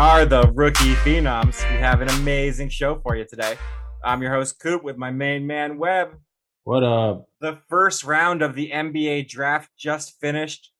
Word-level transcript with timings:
are 0.00 0.24
the 0.24 0.50
Rookie 0.54 0.94
Phenoms. 1.04 1.60
We 1.70 1.76
have 1.76 2.00
an 2.00 2.08
amazing 2.08 2.70
show 2.70 2.98
for 3.02 3.16
you 3.16 3.26
today. 3.26 3.58
I'm 4.02 4.22
your 4.22 4.32
host, 4.32 4.58
Coop, 4.58 4.82
with 4.82 4.96
my 4.96 5.10
main 5.10 5.46
man, 5.46 5.76
Webb. 5.76 6.16
What 6.64 6.82
up? 6.82 7.28
The 7.42 7.58
first 7.68 8.02
round 8.02 8.40
of 8.40 8.54
the 8.54 8.70
NBA 8.70 9.28
draft 9.28 9.68
just 9.78 10.18
finished. 10.18 10.72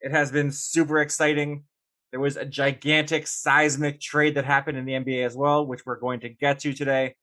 It 0.00 0.12
has 0.12 0.30
been 0.30 0.52
super 0.52 1.00
exciting. 1.00 1.64
There 2.12 2.20
was 2.20 2.36
a 2.36 2.44
gigantic 2.44 3.26
seismic 3.26 4.00
trade 4.00 4.36
that 4.36 4.44
happened 4.44 4.78
in 4.78 4.84
the 4.84 4.92
NBA 4.92 5.26
as 5.26 5.34
well, 5.34 5.66
which 5.66 5.84
we're 5.84 5.98
going 5.98 6.20
to 6.20 6.28
get 6.28 6.60
to 6.60 6.72
today. 6.72 7.16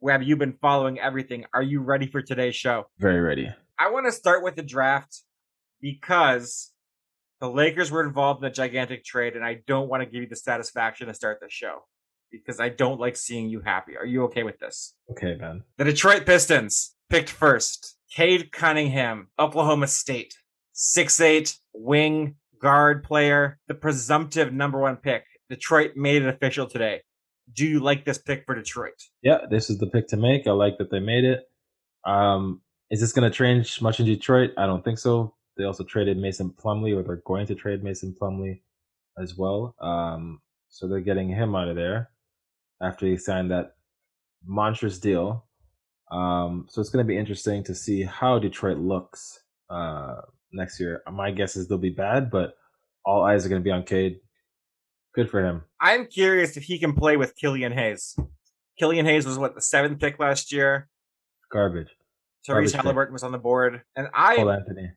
Webb, 0.00 0.22
you've 0.22 0.38
been 0.38 0.56
following 0.62 0.98
everything. 0.98 1.44
Are 1.52 1.62
you 1.62 1.82
ready 1.82 2.06
for 2.06 2.22
today's 2.22 2.56
show? 2.56 2.86
Very 2.98 3.20
ready. 3.20 3.50
I 3.78 3.90
want 3.90 4.06
to 4.06 4.12
start 4.12 4.42
with 4.42 4.56
the 4.56 4.62
draft 4.62 5.20
because 5.82 6.71
the 7.42 7.50
Lakers 7.50 7.90
were 7.90 8.06
involved 8.06 8.44
in 8.44 8.48
a 8.48 8.54
gigantic 8.54 9.04
trade, 9.04 9.34
and 9.34 9.44
I 9.44 9.58
don't 9.66 9.88
want 9.88 10.00
to 10.00 10.08
give 10.08 10.22
you 10.22 10.28
the 10.28 10.36
satisfaction 10.36 11.08
to 11.08 11.14
start 11.14 11.40
the 11.40 11.50
show 11.50 11.80
because 12.30 12.60
I 12.60 12.68
don't 12.68 13.00
like 13.00 13.16
seeing 13.16 13.48
you 13.48 13.60
happy. 13.60 13.96
Are 13.96 14.06
you 14.06 14.22
okay 14.26 14.44
with 14.44 14.60
this? 14.60 14.94
Okay, 15.10 15.34
man. 15.34 15.64
The 15.76 15.84
Detroit 15.84 16.24
Pistons 16.24 16.94
picked 17.10 17.28
first. 17.28 17.96
Cade 18.14 18.52
Cunningham, 18.52 19.26
Oklahoma 19.40 19.88
State, 19.88 20.36
six 20.72 21.20
eight 21.20 21.58
wing 21.74 22.36
guard 22.60 23.02
player, 23.02 23.58
the 23.66 23.74
presumptive 23.74 24.52
number 24.52 24.78
one 24.78 24.94
pick. 24.94 25.24
Detroit 25.50 25.96
made 25.96 26.22
it 26.22 26.28
official 26.28 26.68
today. 26.68 27.00
Do 27.52 27.66
you 27.66 27.80
like 27.80 28.04
this 28.04 28.18
pick 28.18 28.44
for 28.46 28.54
Detroit? 28.54 28.94
Yeah, 29.20 29.38
this 29.50 29.68
is 29.68 29.78
the 29.78 29.88
pick 29.88 30.06
to 30.08 30.16
make. 30.16 30.46
I 30.46 30.52
like 30.52 30.78
that 30.78 30.92
they 30.92 31.00
made 31.00 31.24
it. 31.24 31.40
Um, 32.06 32.60
is 32.88 33.00
this 33.00 33.12
going 33.12 33.28
to 33.28 33.36
change 33.36 33.82
much 33.82 33.98
in 33.98 34.06
Detroit? 34.06 34.52
I 34.56 34.66
don't 34.66 34.84
think 34.84 35.00
so. 35.00 35.34
They 35.56 35.64
also 35.64 35.84
traded 35.84 36.16
Mason 36.16 36.50
Plumlee, 36.50 36.96
or 36.96 37.02
they're 37.02 37.22
going 37.26 37.46
to 37.46 37.54
trade 37.54 37.82
Mason 37.82 38.14
Plumlee 38.20 38.60
as 39.18 39.36
well. 39.36 39.74
Um, 39.80 40.40
so 40.68 40.88
they're 40.88 41.00
getting 41.00 41.28
him 41.28 41.54
out 41.54 41.68
of 41.68 41.76
there 41.76 42.10
after 42.80 43.06
he 43.06 43.16
signed 43.16 43.50
that 43.50 43.74
monstrous 44.44 44.98
deal. 44.98 45.46
Um, 46.10 46.66
so 46.68 46.80
it's 46.80 46.90
going 46.90 47.04
to 47.04 47.08
be 47.08 47.18
interesting 47.18 47.62
to 47.64 47.74
see 47.74 48.02
how 48.02 48.38
Detroit 48.38 48.78
looks 48.78 49.40
uh, 49.70 50.16
next 50.52 50.80
year. 50.80 51.02
My 51.10 51.30
guess 51.30 51.56
is 51.56 51.68
they'll 51.68 51.78
be 51.78 51.90
bad, 51.90 52.30
but 52.30 52.54
all 53.04 53.24
eyes 53.24 53.44
are 53.44 53.48
going 53.48 53.60
to 53.60 53.64
be 53.64 53.70
on 53.70 53.84
Cade. 53.84 54.20
Good 55.14 55.30
for 55.30 55.44
him. 55.44 55.62
I'm 55.80 56.06
curious 56.06 56.56
if 56.56 56.64
he 56.64 56.78
can 56.78 56.94
play 56.94 57.16
with 57.16 57.36
Killian 57.36 57.72
Hayes. 57.72 58.16
Killian 58.78 59.04
Hayes 59.04 59.26
was 59.26 59.38
what 59.38 59.54
the 59.54 59.60
seventh 59.60 60.00
pick 60.00 60.18
last 60.18 60.52
year. 60.52 60.88
Garbage. 61.50 61.88
Tyrese 62.48 62.74
Halliburton 62.74 63.12
was 63.12 63.22
on 63.22 63.30
the 63.30 63.38
board, 63.38 63.82
and 63.94 64.08
I 64.14 64.36
Cole 64.36 64.50
Anthony. 64.50 64.90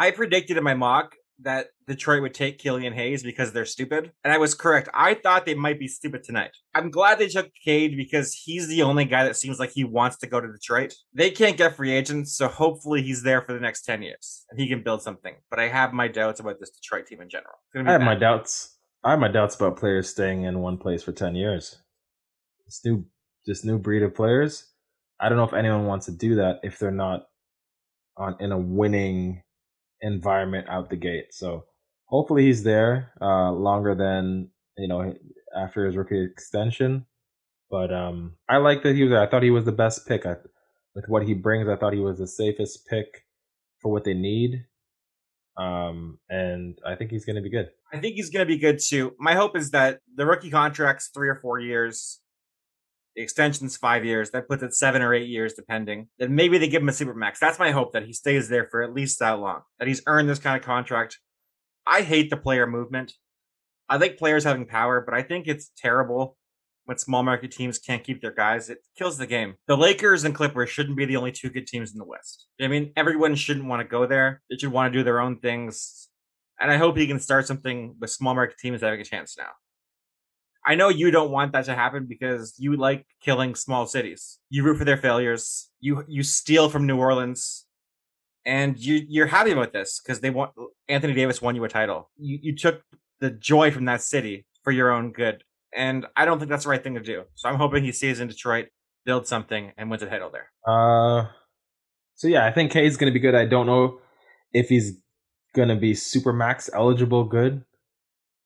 I 0.00 0.12
predicted 0.12 0.56
in 0.56 0.64
my 0.64 0.72
mock 0.72 1.14
that 1.42 1.66
Detroit 1.86 2.22
would 2.22 2.32
take 2.32 2.58
Killian 2.58 2.94
Hayes 2.94 3.22
because 3.22 3.52
they're 3.52 3.66
stupid. 3.66 4.12
And 4.24 4.32
I 4.32 4.38
was 4.38 4.54
correct. 4.54 4.88
I 4.94 5.12
thought 5.12 5.44
they 5.44 5.54
might 5.54 5.78
be 5.78 5.88
stupid 5.88 6.22
tonight. 6.24 6.52
I'm 6.74 6.90
glad 6.90 7.18
they 7.18 7.28
took 7.28 7.50
Cade 7.62 7.98
because 7.98 8.32
he's 8.32 8.66
the 8.66 8.80
only 8.80 9.04
guy 9.04 9.24
that 9.24 9.36
seems 9.36 9.58
like 9.58 9.72
he 9.72 9.84
wants 9.84 10.16
to 10.18 10.26
go 10.26 10.40
to 10.40 10.50
Detroit. 10.50 10.94
They 11.12 11.30
can't 11.30 11.58
get 11.58 11.76
free 11.76 11.92
agents, 11.92 12.34
so 12.34 12.48
hopefully 12.48 13.02
he's 13.02 13.24
there 13.24 13.42
for 13.42 13.52
the 13.52 13.60
next 13.60 13.82
10 13.82 14.00
years 14.00 14.46
and 14.50 14.58
he 14.58 14.68
can 14.68 14.82
build 14.82 15.02
something. 15.02 15.34
But 15.50 15.60
I 15.60 15.68
have 15.68 15.92
my 15.92 16.08
doubts 16.08 16.40
about 16.40 16.60
this 16.60 16.70
Detroit 16.70 17.06
team 17.06 17.20
in 17.20 17.28
general. 17.28 17.56
I 17.74 17.78
have 17.80 18.00
bad. 18.00 18.04
my 18.06 18.14
doubts. 18.14 18.78
I 19.04 19.10
have 19.10 19.20
my 19.20 19.28
doubts 19.28 19.54
about 19.54 19.76
players 19.76 20.08
staying 20.08 20.44
in 20.44 20.60
one 20.60 20.78
place 20.78 21.02
for 21.02 21.12
10 21.12 21.34
years. 21.34 21.76
This 22.64 22.80
new 22.86 23.04
this 23.46 23.64
new 23.64 23.78
breed 23.78 24.02
of 24.02 24.14
players, 24.14 24.66
I 25.20 25.28
don't 25.28 25.36
know 25.36 25.44
if 25.44 25.52
anyone 25.52 25.84
wants 25.84 26.06
to 26.06 26.12
do 26.12 26.36
that 26.36 26.60
if 26.62 26.78
they're 26.78 26.90
not 26.90 27.26
on 28.16 28.36
in 28.40 28.52
a 28.52 28.58
winning 28.58 29.42
environment 30.02 30.68
out 30.68 30.90
the 30.90 30.96
gate. 30.96 31.32
So 31.32 31.64
hopefully 32.06 32.46
he's 32.46 32.62
there 32.62 33.12
uh, 33.20 33.52
longer 33.52 33.94
than 33.94 34.50
you 34.76 34.88
know 34.88 35.14
after 35.56 35.86
his 35.86 35.96
rookie 35.96 36.22
extension. 36.22 37.06
But 37.70 37.92
um, 37.92 38.34
I 38.48 38.56
like 38.56 38.82
that 38.82 38.96
he 38.96 39.02
was 39.02 39.10
there. 39.10 39.22
I 39.22 39.28
thought 39.28 39.44
he 39.44 39.50
was 39.50 39.64
the 39.64 39.72
best 39.72 40.06
pick. 40.06 40.26
I, 40.26 40.36
with 40.94 41.08
what 41.08 41.22
he 41.22 41.34
brings, 41.34 41.68
I 41.68 41.76
thought 41.76 41.92
he 41.92 42.00
was 42.00 42.18
the 42.18 42.26
safest 42.26 42.86
pick 42.86 43.24
for 43.78 43.92
what 43.92 44.04
they 44.04 44.14
need. 44.14 44.66
Um, 45.56 46.18
and 46.28 46.78
I 46.86 46.94
think 46.94 47.10
he's 47.10 47.24
going 47.24 47.36
to 47.36 47.42
be 47.42 47.50
good. 47.50 47.70
I 47.92 47.98
think 47.98 48.16
he's 48.16 48.30
going 48.30 48.46
to 48.46 48.52
be 48.52 48.58
good 48.58 48.80
too. 48.80 49.14
My 49.18 49.34
hope 49.34 49.56
is 49.56 49.70
that 49.70 50.00
the 50.14 50.26
rookie 50.26 50.50
contract's 50.50 51.10
three 51.12 51.28
or 51.28 51.36
four 51.36 51.58
years. 51.58 52.20
Extension's 53.22 53.76
five 53.76 54.04
years. 54.04 54.30
That 54.30 54.48
puts 54.48 54.62
it 54.62 54.74
seven 54.74 55.02
or 55.02 55.14
eight 55.14 55.28
years, 55.28 55.54
depending. 55.54 56.08
Then 56.18 56.34
maybe 56.34 56.58
they 56.58 56.68
give 56.68 56.82
him 56.82 56.88
a 56.88 56.92
super 56.92 57.14
max. 57.14 57.40
That's 57.40 57.58
my 57.58 57.70
hope 57.70 57.92
that 57.92 58.04
he 58.04 58.12
stays 58.12 58.48
there 58.48 58.66
for 58.70 58.82
at 58.82 58.94
least 58.94 59.18
that 59.18 59.38
long. 59.38 59.62
That 59.78 59.88
he's 59.88 60.02
earned 60.06 60.28
this 60.28 60.38
kind 60.38 60.56
of 60.56 60.64
contract. 60.64 61.18
I 61.86 62.02
hate 62.02 62.30
the 62.30 62.36
player 62.36 62.66
movement. 62.66 63.14
I 63.88 63.96
like 63.96 64.18
players 64.18 64.44
having 64.44 64.66
power, 64.66 65.00
but 65.00 65.14
I 65.14 65.22
think 65.22 65.48
it's 65.48 65.70
terrible 65.76 66.36
when 66.84 66.98
small 66.98 67.22
market 67.22 67.50
teams 67.50 67.78
can't 67.78 68.04
keep 68.04 68.20
their 68.20 68.32
guys. 68.32 68.70
It 68.70 68.78
kills 68.96 69.18
the 69.18 69.26
game. 69.26 69.54
The 69.66 69.76
Lakers 69.76 70.24
and 70.24 70.34
Clippers 70.34 70.70
shouldn't 70.70 70.96
be 70.96 71.04
the 71.04 71.16
only 71.16 71.32
two 71.32 71.50
good 71.50 71.66
teams 71.66 71.92
in 71.92 71.98
the 71.98 72.04
West. 72.04 72.46
I 72.60 72.68
mean, 72.68 72.92
everyone 72.96 73.34
shouldn't 73.34 73.66
want 73.66 73.80
to 73.80 73.88
go 73.88 74.06
there. 74.06 74.42
They 74.50 74.56
should 74.56 74.72
want 74.72 74.92
to 74.92 74.98
do 74.98 75.04
their 75.04 75.20
own 75.20 75.38
things. 75.38 76.08
And 76.60 76.70
I 76.70 76.76
hope 76.76 76.96
he 76.96 77.06
can 77.06 77.20
start 77.20 77.46
something 77.46 77.96
with 78.00 78.10
small 78.10 78.34
market 78.34 78.58
teams 78.58 78.82
having 78.82 79.00
a 79.00 79.04
chance 79.04 79.36
now. 79.38 79.50
I 80.66 80.74
know 80.74 80.88
you 80.88 81.10
don't 81.10 81.30
want 81.30 81.52
that 81.52 81.64
to 81.66 81.74
happen 81.74 82.06
because 82.06 82.54
you 82.58 82.76
like 82.76 83.06
killing 83.22 83.54
small 83.54 83.86
cities. 83.86 84.38
You 84.50 84.62
root 84.62 84.76
for 84.78 84.84
their 84.84 84.96
failures. 84.96 85.70
You 85.80 86.04
you 86.06 86.22
steal 86.22 86.68
from 86.68 86.86
New 86.86 86.98
Orleans, 86.98 87.66
and 88.44 88.78
you 88.78 89.00
you're 89.08 89.26
happy 89.26 89.52
about 89.52 89.72
this 89.72 90.00
because 90.00 90.20
they 90.20 90.30
want 90.30 90.52
Anthony 90.88 91.14
Davis 91.14 91.40
won 91.40 91.56
you 91.56 91.64
a 91.64 91.68
title. 91.68 92.10
You 92.18 92.38
you 92.42 92.56
took 92.56 92.82
the 93.20 93.30
joy 93.30 93.70
from 93.70 93.86
that 93.86 94.02
city 94.02 94.46
for 94.62 94.70
your 94.70 94.90
own 94.90 95.12
good, 95.12 95.44
and 95.74 96.06
I 96.14 96.24
don't 96.26 96.38
think 96.38 96.50
that's 96.50 96.64
the 96.64 96.70
right 96.70 96.82
thing 96.82 96.94
to 96.94 97.00
do. 97.00 97.24
So 97.36 97.48
I'm 97.48 97.56
hoping 97.56 97.84
he 97.84 97.92
stays 97.92 98.20
in 98.20 98.28
Detroit, 98.28 98.68
builds 99.06 99.28
something, 99.30 99.72
and 99.78 99.90
wins 99.90 100.02
a 100.02 100.06
title 100.06 100.30
there. 100.30 100.50
Uh, 100.66 101.28
so 102.16 102.28
yeah, 102.28 102.44
I 102.44 102.52
think 102.52 102.70
Cade's 102.70 102.98
gonna 102.98 103.12
be 103.12 103.18
good. 103.18 103.34
I 103.34 103.46
don't 103.46 103.66
know 103.66 104.00
if 104.52 104.68
he's 104.68 105.00
gonna 105.54 105.76
be 105.76 105.94
super 105.94 106.34
max 106.34 106.68
eligible 106.74 107.24
good. 107.24 107.64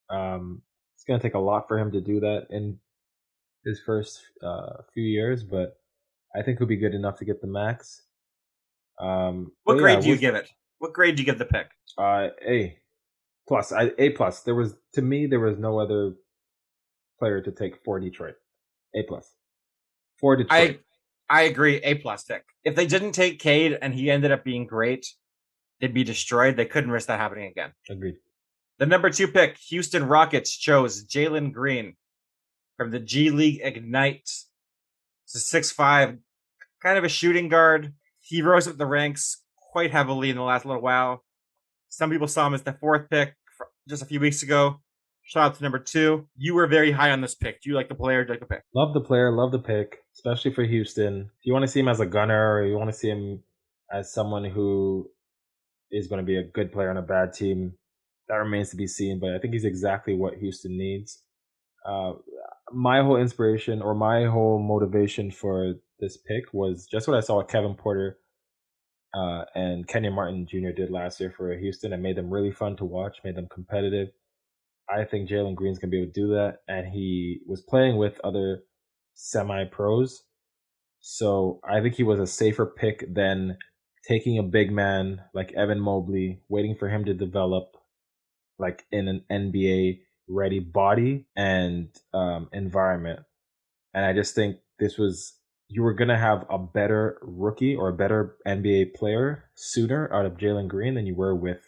Um, 0.09 0.63
it's 1.05 1.09
going 1.09 1.21
to 1.21 1.23
take 1.23 1.35
a 1.35 1.39
lot 1.39 1.69
for 1.69 1.79
him 1.79 1.93
to 1.93 2.01
do 2.01 2.21
that 2.21 2.47
in 2.49 2.79
his 3.65 3.79
first 3.85 4.23
uh, 4.43 4.83
few 4.95 5.05
years, 5.05 5.43
but 5.43 5.77
I 6.35 6.43
think 6.43 6.59
he'll 6.59 6.67
be 6.67 6.77
good 6.77 6.95
enough 6.95 7.19
to 7.19 7.27
get 7.27 7.43
the 7.43 7.47
max. 7.47 8.03
Um, 8.99 9.53
what 9.65 9.77
grade 9.77 9.99
yeah, 9.99 10.01
do 10.01 10.09
you 10.09 10.17
give 10.17 10.35
it? 10.35 10.49
What 10.79 10.95
grade 10.95 11.17
do 11.17 11.23
you 11.23 11.27
give 11.27 11.39
the 11.39 11.45
pick? 11.45 11.67
Uh, 11.99 12.29
A 12.47 12.79
plus. 13.47 13.71
I, 13.71 13.91
a 13.99 14.11
plus. 14.11 14.41
There 14.43 14.55
was 14.55 14.75
to 14.95 15.03
me 15.03 15.27
there 15.27 15.41
was 15.41 15.59
no 15.59 15.79
other 15.79 16.15
player 17.19 17.43
to 17.43 17.53
take 17.53 17.85
for 17.85 18.01
Detroit. 18.01 18.37
A 18.95 19.03
plus. 19.03 19.31
For 20.21 20.37
Detroit. 20.37 20.81
I 21.29 21.41
I 21.41 21.43
agree. 21.43 21.77
A 21.83 21.97
plus 21.97 22.25
pick. 22.25 22.45
If 22.65 22.77
they 22.77 22.87
didn't 22.87 23.13
take 23.13 23.41
Cade 23.41 23.79
and 23.83 23.95
he 23.95 24.11
ended 24.11 24.33
up 24.33 24.45
being 24.45 24.67
great, 24.67 25.07
they'd 25.81 25.93
be 25.93 26.05
destroyed. 26.05 26.57
They 26.57 26.67
couldn't 26.67 26.91
risk 26.91 27.09
that 27.09 27.21
happening 27.21 27.51
again. 27.51 27.73
Agreed. 27.91 28.17
The 28.79 28.87
number 28.87 29.11
two 29.11 29.29
pick, 29.29 29.57
Houston 29.69 30.07
Rockets, 30.07 30.57
chose 30.57 31.05
Jalen 31.05 31.53
Green 31.53 31.95
from 32.77 32.91
the 32.91 32.99
G 32.99 33.31
League 33.31 33.61
Ignite. 33.63 34.29
It's 35.25 35.35
a 35.35 35.39
six-five, 35.39 36.19
kind 36.83 36.99
of 36.99 37.05
a 37.05 37.09
shooting 37.09 37.49
guard. 37.49 37.95
He 38.21 38.43
rose 38.43 38.67
up 38.67 38.77
the 38.77 38.87
ranks 38.87 39.43
quite 39.73 39.93
heavily 39.93 40.31
in 40.31 40.37
the 40.37 40.43
last 40.43 40.67
little 40.67 40.83
while. 40.83 41.23
Some 41.89 42.11
people 42.11 42.27
saw 42.27 42.47
him 42.47 42.55
as 42.55 42.63
the 42.63 42.73
fourth 42.73 43.09
pick 43.11 43.35
just 43.89 44.03
a 44.03 44.07
few 44.07 44.19
weeks 44.19 44.43
ago. 44.43 44.81
Shout 45.23 45.53
out 45.53 45.55
to 45.57 45.63
number 45.63 45.79
two. 45.79 46.29
You 46.37 46.55
were 46.55 46.67
very 46.67 46.91
high 46.91 47.11
on 47.11 47.21
this 47.21 47.35
pick. 47.35 47.63
Do 47.63 47.71
you 47.71 47.77
like 47.77 47.89
the 47.89 47.95
player? 47.95 48.25
Do 48.25 48.33
you 48.33 48.35
like 48.35 48.41
the 48.41 48.55
pick? 48.55 48.65
Love 48.75 48.93
the 48.93 49.01
player. 49.01 49.31
Love 49.31 49.53
the 49.53 49.59
pick, 49.59 49.99
especially 50.15 50.53
for 50.53 50.65
Houston. 50.65 51.31
If 51.41 51.47
you 51.47 51.53
want 51.53 51.63
to 51.63 51.69
see 51.69 51.81
him 51.81 51.89
as 51.89 52.01
a 52.01 52.07
gunner, 52.07 52.55
or 52.57 52.67
you 52.67 52.77
want 52.77 52.91
to 52.91 52.97
see 52.97 53.09
him 53.09 53.43
as 53.91 54.13
someone 54.13 54.45
who 54.45 55.09
is 55.91 56.09
going 56.09 56.19
to 56.19 56.27
be 56.27 56.37
a 56.37 56.43
good 56.43 56.73
player 56.73 56.91
on 56.91 56.97
a 56.97 57.03
bad 57.03 57.33
team, 57.33 57.75
that 58.29 58.37
remains 58.37 58.71
to 58.71 58.77
be 58.77 58.87
seen, 58.87 59.19
but 59.21 59.35
I 59.35 59.39
think 59.39 59.53
he's 59.53 59.65
exactly 59.65 60.15
what 60.15 60.35
Houston 60.35 60.77
needs. 60.77 61.23
Uh, 61.87 62.13
my 62.73 63.03
whole 63.03 63.17
inspiration 63.17 63.83
or 63.83 63.95
my 63.95 64.25
whole 64.25 64.59
motivation 64.59 65.31
for 65.31 65.75
this 66.01 66.17
pick 66.17 66.45
was 66.53 66.87
just 66.87 67.07
what 67.07 67.17
I 67.17 67.21
saw 67.21 67.43
Kevin 67.43 67.75
Porter 67.75 68.19
uh, 69.15 69.45
and 69.55 69.87
Kenyon 69.87 70.15
Martin 70.15 70.47
Jr. 70.47 70.71
did 70.75 70.91
last 70.91 71.21
year 71.21 71.33
for 71.37 71.55
Houston 71.57 71.93
and 71.93 72.03
made 72.03 72.17
them 72.17 72.31
really 72.31 72.51
fun 72.51 72.77
to 72.77 72.85
watch, 72.85 73.19
made 73.25 73.37
them 73.37 73.49
competitive. 73.53 74.09
I 74.89 75.05
think 75.05 75.29
Jalen 75.29 75.55
Green's 75.55 75.79
gonna 75.79 75.91
be 75.91 76.03
able 76.03 76.13
to 76.13 76.21
do 76.21 76.29
that, 76.29 76.59
and 76.69 76.87
he 76.87 77.41
was 77.47 77.63
playing 77.63 77.97
with 77.97 78.21
other 78.25 78.65
semi 79.15 79.65
pros, 79.65 80.25
so 81.01 81.61
I 81.69 81.81
think 81.81 81.95
he 81.95 82.03
was 82.03 82.21
a 82.21 82.27
safer 82.27 82.67
pick 82.67 83.05
than 83.13 83.57
taking 84.07 84.39
a 84.39 84.43
big 84.43 84.71
man 84.71 85.23
like 85.33 85.53
Evan 85.53 85.81
Mobley, 85.81 86.41
waiting 86.49 86.75
for 86.75 86.89
him 86.89 87.05
to 87.07 87.15
develop 87.15 87.77
like 88.59 88.85
in 88.93 89.09
an 89.09 89.25
NBA 89.31 90.01
ready 90.29 90.61
body 90.61 91.27
and 91.37 91.89
um, 92.13 92.49
environment. 92.53 93.21
And 93.95 94.05
I 94.05 94.13
just 94.13 94.35
think 94.35 94.57
this 94.79 94.99
was 94.99 95.35
you 95.69 95.83
were 95.83 95.95
gonna 95.95 96.19
have 96.19 96.45
a 96.51 96.59
better 96.59 97.19
rookie 97.23 97.75
or 97.75 97.89
a 97.89 97.93
better 97.95 98.37
NBA 98.47 98.95
player 98.95 99.45
sooner 99.55 100.13
out 100.13 100.27
of 100.27 100.35
Jalen 100.39 100.69
Green 100.69 100.95
than 100.95 101.07
you 101.07 101.15
were 101.15 101.35
with 101.35 101.61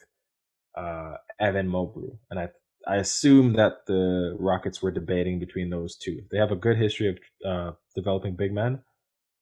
uh, 0.77 1.15
Evan 1.41 1.69
Mobley. 1.69 2.19
And 2.31 2.41
I 2.41 2.49
I 2.87 2.97
assume 2.97 3.55
that 3.55 3.87
the 3.87 4.37
Rockets 4.39 4.83
were 4.83 4.93
debating 4.93 5.41
between 5.41 5.71
those 5.71 5.97
two. 5.97 6.23
They 6.31 6.39
have 6.39 6.53
a 6.53 6.57
good 6.57 6.79
history 6.79 7.09
of 7.09 7.19
uh, 7.45 7.73
developing 7.97 8.37
big 8.37 8.53
men, 8.53 8.81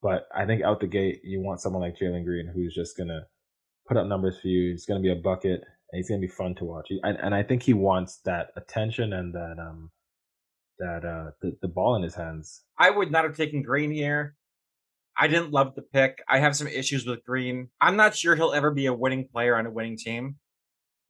but 0.03 0.29
I 0.35 0.47
think 0.47 0.63
out 0.63 0.81
the 0.81 0.87
gate 0.87 1.21
you 1.25 1.41
want 1.41 1.61
someone 1.61 1.83
like 1.83 1.99
Jalen 1.99 2.25
Green 2.25 2.51
who's 2.55 2.75
just 2.75 2.97
gonna 2.97 3.27
put 3.89 3.97
up 3.97 4.07
numbers 4.07 4.39
for 4.41 4.49
you. 4.49 4.73
He's 4.73 4.87
gonna 4.87 5.01
be 5.01 5.13
a 5.13 5.17
bucket, 5.17 5.63
he's 5.95 6.09
gonna 6.09 6.21
be 6.21 6.29
fun 6.29 6.55
to 6.57 6.65
watch. 6.65 6.89
And, 7.03 7.19
and 7.19 7.35
I 7.35 7.43
think 7.43 7.63
he 7.63 7.75
wants 7.75 8.21
that 8.25 8.49
attention 8.57 9.13
and 9.13 9.35
that 9.35 9.57
um 9.59 9.91
that 10.79 11.05
uh 11.05 11.31
the, 11.41 11.57
the 11.63 11.69
ball 11.69 11.97
in 11.97 12.03
his 12.03 12.15
hands. 12.15 12.63
I 12.79 12.91
would 12.91 13.11
not 13.11 13.25
have 13.25 13.37
taken 13.37 13.63
Green 13.63 13.91
here. 13.91 14.35
I 15.17 15.29
didn't 15.29 15.53
love 15.53 15.75
the 15.75 15.83
pick. 15.83 16.23
I 16.29 16.41
have 16.41 16.57
some 16.57 16.67
issues 16.67 17.07
with 17.07 17.25
Green. 17.25 17.69
I'm 17.81 17.97
not 17.97 18.17
sure 18.17 18.35
he'll 18.35 18.53
ever 18.53 18.73
be 18.73 18.87
a 18.87 18.93
winning 18.93 19.29
player 19.33 19.57
on 19.57 19.67
a 19.67 19.71
winning 19.71 19.97
team. 19.97 20.37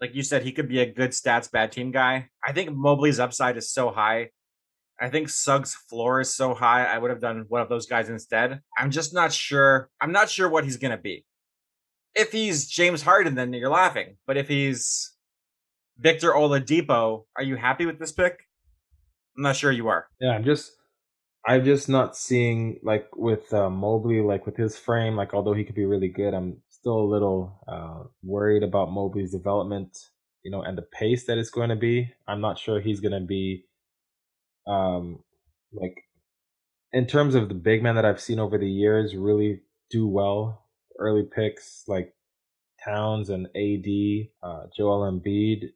Like 0.01 0.15
you 0.15 0.23
said, 0.23 0.43
he 0.43 0.53
could 0.53 0.69
be 0.69 0.81
a 0.81 0.93
good 0.93 1.11
stats 1.11 1.51
bad 1.51 1.73
team 1.73 1.91
guy. 1.91 2.29
I 2.45 2.53
think 2.53 2.71
Mobley's 2.71 3.21
upside 3.21 3.57
is 3.57 3.73
so 3.73 3.91
high. 3.91 4.31
I 5.01 5.09
think 5.09 5.29
Suggs' 5.29 5.75
floor 5.75 6.21
is 6.21 6.35
so 6.35 6.55
high. 6.55 6.85
I 6.85 6.99
would 6.99 7.11
have 7.11 7.21
done 7.21 7.47
one 7.49 7.63
of 7.63 7.69
those 7.69 7.87
guys 7.87 8.11
instead. 8.11 8.61
I'm 8.79 8.91
just 8.91 9.15
not 9.15 9.33
sure. 9.33 9.89
I'm 10.01 10.13
not 10.13 10.29
sure 10.29 10.49
what 10.49 10.65
he's 10.65 10.77
gonna 10.77 10.99
be. 10.99 11.25
If 12.15 12.33
he's 12.33 12.67
James 12.67 13.03
Harden, 13.03 13.35
then 13.35 13.53
you're 13.53 13.71
laughing. 13.71 14.17
But 14.27 14.37
if 14.37 14.49
he's 14.49 15.13
Victor 15.99 16.33
Oladipo, 16.33 17.25
are 17.37 17.43
you 17.43 17.57
happy 17.57 17.87
with 17.87 17.99
this 17.99 18.13
pick? 18.13 18.41
I'm 19.37 19.43
not 19.43 19.57
sure 19.57 19.73
you 19.73 19.89
are. 19.89 20.07
Yeah, 20.21 20.31
I'm 20.31 20.45
just 20.45 20.73
I'm 21.47 21.65
just 21.65 21.89
not 21.89 22.17
seeing 22.17 22.79
like 22.83 23.09
with 23.17 23.53
uh, 23.53 23.69
Mobley, 23.69 24.21
like 24.21 24.47
with 24.47 24.57
his 24.57 24.79
frame, 24.79 25.17
like 25.17 25.35
although 25.35 25.53
he 25.53 25.65
could 25.65 25.75
be 25.75 25.85
really 25.85 26.09
good, 26.09 26.33
I'm 26.33 26.63
still 26.71 26.99
a 26.99 27.13
little 27.13 27.61
uh, 27.69 28.05
worried 28.23 28.63
about 28.63 28.93
Mobley's 28.93 29.33
development, 29.33 29.99
you 30.43 30.51
know, 30.51 30.63
and 30.63 30.77
the 30.79 30.83
pace 30.83 31.25
that 31.27 31.37
it's 31.37 31.51
going 31.51 31.69
to 31.69 31.77
be. 31.77 32.13
I'm 32.27 32.41
not 32.41 32.59
sure 32.59 32.81
he's 32.81 33.01
going 33.01 33.13
to 33.13 33.27
be, 33.27 33.65
um, 34.67 35.21
like, 35.73 35.95
in 36.93 37.07
terms 37.07 37.35
of 37.35 37.49
the 37.49 37.55
big 37.55 37.83
men 37.83 37.97
that 37.97 38.05
I've 38.05 38.21
seen 38.21 38.39
over 38.39 38.57
the 38.57 38.71
years, 38.71 39.15
really 39.15 39.63
do 39.91 40.07
well. 40.07 40.64
Early 40.99 41.25
picks 41.25 41.85
like 41.87 42.15
Towns 42.85 43.31
and 43.31 43.47
AD, 43.57 44.29
uh, 44.43 44.67
Joel 44.77 45.11
Embiid. 45.11 45.71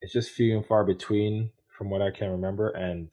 It's 0.00 0.12
just 0.12 0.30
few 0.30 0.56
and 0.56 0.66
far 0.66 0.84
between 0.84 1.50
from 1.76 1.90
what 1.90 2.02
I 2.02 2.10
can 2.10 2.30
remember, 2.30 2.70
and 2.70 3.08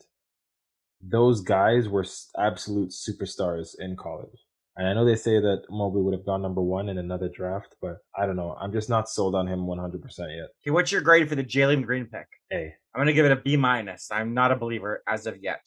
those 1.01 1.41
guys 1.41 1.87
were 1.87 2.05
absolute 2.37 2.89
superstars 2.89 3.75
in 3.79 3.95
college. 3.95 4.39
And 4.77 4.87
I 4.87 4.93
know 4.93 5.05
they 5.05 5.15
say 5.15 5.39
that 5.39 5.63
Mobley 5.69 6.01
would 6.01 6.13
have 6.13 6.25
gone 6.25 6.41
number 6.41 6.61
one 6.61 6.89
in 6.89 6.97
another 6.97 7.29
draft, 7.29 7.75
but 7.81 7.97
I 8.17 8.25
don't 8.25 8.35
know. 8.35 8.57
I'm 8.59 8.73
just 8.73 8.89
not 8.89 9.07
sold 9.07 9.33
on 9.33 9.47
him 9.47 9.59
100% 9.61 10.01
yet. 10.03 10.49
Okay, 10.61 10.71
what's 10.71 10.91
your 10.91 11.01
grade 11.01 11.29
for 11.29 11.35
the 11.35 11.43
Jalen 11.43 11.85
Green 11.85 12.05
pick? 12.05 12.27
A. 12.51 12.73
I'm 12.93 12.99
going 12.99 13.07
to 13.07 13.13
give 13.13 13.25
it 13.25 13.31
a 13.31 13.37
B 13.37 13.55
minus. 13.55 14.09
I'm 14.11 14.33
not 14.33 14.51
a 14.51 14.55
believer 14.55 15.01
as 15.07 15.27
of 15.27 15.41
yet. 15.41 15.65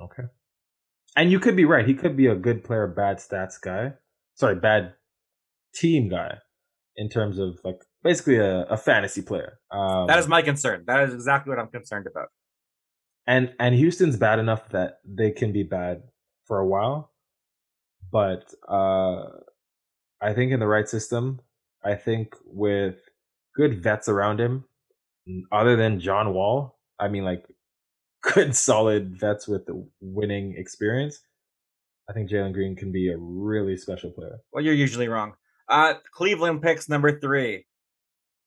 Okay. 0.00 0.24
And 1.16 1.32
you 1.32 1.40
could 1.40 1.56
be 1.56 1.64
right. 1.64 1.86
He 1.86 1.94
could 1.94 2.16
be 2.16 2.26
a 2.26 2.36
good 2.36 2.62
player, 2.62 2.86
bad 2.86 3.16
stats 3.16 3.60
guy. 3.60 3.94
Sorry, 4.34 4.54
bad 4.54 4.94
team 5.74 6.08
guy 6.08 6.38
in 6.96 7.08
terms 7.08 7.38
of 7.38 7.58
like 7.64 7.82
basically 8.02 8.36
a, 8.36 8.62
a 8.64 8.76
fantasy 8.76 9.22
player. 9.22 9.58
Um, 9.70 10.06
that 10.06 10.18
is 10.18 10.28
my 10.28 10.42
concern. 10.42 10.84
That 10.86 11.04
is 11.04 11.14
exactly 11.14 11.50
what 11.50 11.58
I'm 11.58 11.68
concerned 11.68 12.06
about. 12.06 12.28
And 13.26 13.54
and 13.60 13.74
Houston's 13.74 14.16
bad 14.16 14.38
enough 14.38 14.68
that 14.70 14.98
they 15.04 15.30
can 15.30 15.52
be 15.52 15.62
bad 15.62 16.02
for 16.46 16.58
a 16.58 16.66
while, 16.66 17.12
but 18.10 18.52
uh, 18.68 19.24
I 20.20 20.32
think 20.34 20.52
in 20.52 20.60
the 20.60 20.66
right 20.66 20.88
system, 20.88 21.40
I 21.84 21.94
think 21.94 22.34
with 22.44 22.96
good 23.54 23.82
vets 23.82 24.08
around 24.08 24.40
him, 24.40 24.64
other 25.52 25.76
than 25.76 26.00
John 26.00 26.34
Wall, 26.34 26.78
I 26.98 27.08
mean 27.08 27.24
like 27.24 27.44
good 28.34 28.56
solid 28.56 29.18
vets 29.18 29.46
with 29.46 29.66
the 29.66 29.86
winning 30.00 30.54
experience. 30.56 31.20
I 32.10 32.12
think 32.12 32.28
Jalen 32.28 32.52
Green 32.52 32.74
can 32.74 32.90
be 32.90 33.08
a 33.08 33.16
really 33.16 33.76
special 33.76 34.10
player. 34.10 34.40
Well, 34.52 34.64
you're 34.64 34.74
usually 34.74 35.06
wrong. 35.06 35.34
Uh, 35.68 35.94
Cleveland 36.12 36.60
picks 36.60 36.88
number 36.88 37.20
three. 37.20 37.66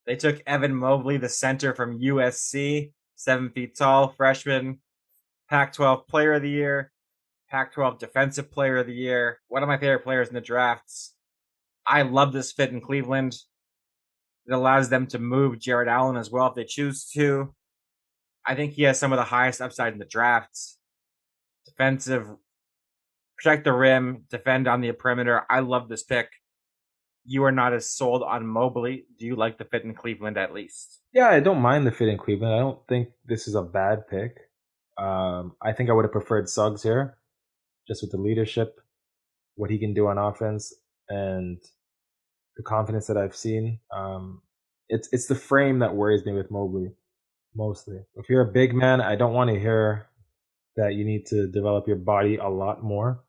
They 0.05 0.17
took 0.17 0.43
Evan 0.45 0.75
Mobley, 0.75 1.15
the 1.15 1.29
center 1.29 1.73
from 1.73 2.01
USC, 2.01 2.91
seven 3.15 3.51
feet 3.51 3.77
tall, 3.77 4.09
freshman, 4.17 4.79
Pac 5.49 5.71
12 5.71 6.07
player 6.07 6.33
of 6.33 6.41
the 6.41 6.49
year, 6.49 6.91
Pac 7.49 7.71
12 7.71 7.99
defensive 7.99 8.51
player 8.51 8.79
of 8.79 8.87
the 8.87 8.93
year, 8.93 9.39
one 9.47 9.63
of 9.63 9.69
my 9.69 9.77
favorite 9.77 10.03
players 10.03 10.27
in 10.27 10.35
the 10.35 10.41
drafts. 10.41 11.15
I 11.87 12.01
love 12.01 12.33
this 12.33 12.51
fit 12.51 12.71
in 12.71 12.81
Cleveland. 12.81 13.33
It 14.45 14.51
allows 14.51 14.89
them 14.89 15.07
to 15.07 15.19
move 15.19 15.59
Jarrett 15.59 15.87
Allen 15.87 16.17
as 16.17 16.29
well 16.29 16.47
if 16.47 16.55
they 16.55 16.65
choose 16.65 17.05
to. 17.13 17.53
I 18.45 18.55
think 18.55 18.73
he 18.73 18.83
has 18.83 18.99
some 18.99 19.13
of 19.13 19.17
the 19.17 19.23
highest 19.23 19.61
upside 19.61 19.93
in 19.93 19.99
the 19.99 20.05
drafts. 20.05 20.77
Defensive, 21.65 22.27
protect 23.37 23.63
the 23.63 23.73
rim, 23.73 24.25
defend 24.29 24.67
on 24.67 24.81
the 24.81 24.91
perimeter. 24.91 25.43
I 25.49 25.59
love 25.59 25.89
this 25.89 26.03
pick 26.03 26.29
you 27.25 27.43
are 27.43 27.51
not 27.51 27.73
as 27.73 27.89
sold 27.89 28.23
on 28.23 28.45
Mobley. 28.45 29.05
Do 29.17 29.25
you 29.25 29.35
like 29.35 29.57
the 29.57 29.65
fit 29.65 29.83
in 29.83 29.93
Cleveland 29.93 30.37
at 30.37 30.53
least? 30.53 30.99
Yeah, 31.13 31.29
I 31.29 31.39
don't 31.39 31.61
mind 31.61 31.87
the 31.87 31.91
fit 31.91 32.09
in 32.09 32.17
Cleveland. 32.17 32.53
I 32.53 32.59
don't 32.59 32.85
think 32.87 33.09
this 33.25 33.47
is 33.47 33.55
a 33.55 33.61
bad 33.61 34.07
pick. 34.09 34.37
Um, 34.97 35.53
I 35.61 35.71
think 35.73 35.89
I 35.89 35.93
would 35.93 36.05
have 36.05 36.11
preferred 36.11 36.49
Suggs 36.49 36.83
here, 36.83 37.17
just 37.87 38.03
with 38.03 38.11
the 38.11 38.17
leadership, 38.17 38.79
what 39.55 39.71
he 39.71 39.79
can 39.79 39.93
do 39.93 40.07
on 40.07 40.17
offense, 40.17 40.73
and 41.09 41.59
the 42.57 42.63
confidence 42.63 43.07
that 43.07 43.17
I've 43.17 43.35
seen. 43.35 43.79
Um, 43.95 44.41
it's 44.89 45.09
it's 45.11 45.27
the 45.27 45.35
frame 45.35 45.79
that 45.79 45.95
worries 45.95 46.25
me 46.25 46.33
with 46.33 46.51
Mobley, 46.51 46.91
mostly. 47.55 47.97
If 48.15 48.29
you're 48.29 48.47
a 48.47 48.51
big 48.51 48.75
man, 48.75 49.01
I 49.01 49.15
don't 49.15 49.33
want 49.33 49.49
to 49.49 49.59
hear 49.59 50.07
that 50.75 50.95
you 50.95 51.05
need 51.05 51.25
to 51.27 51.47
develop 51.47 51.87
your 51.87 51.97
body 51.97 52.37
a 52.37 52.49
lot 52.49 52.83
more. 52.83 53.23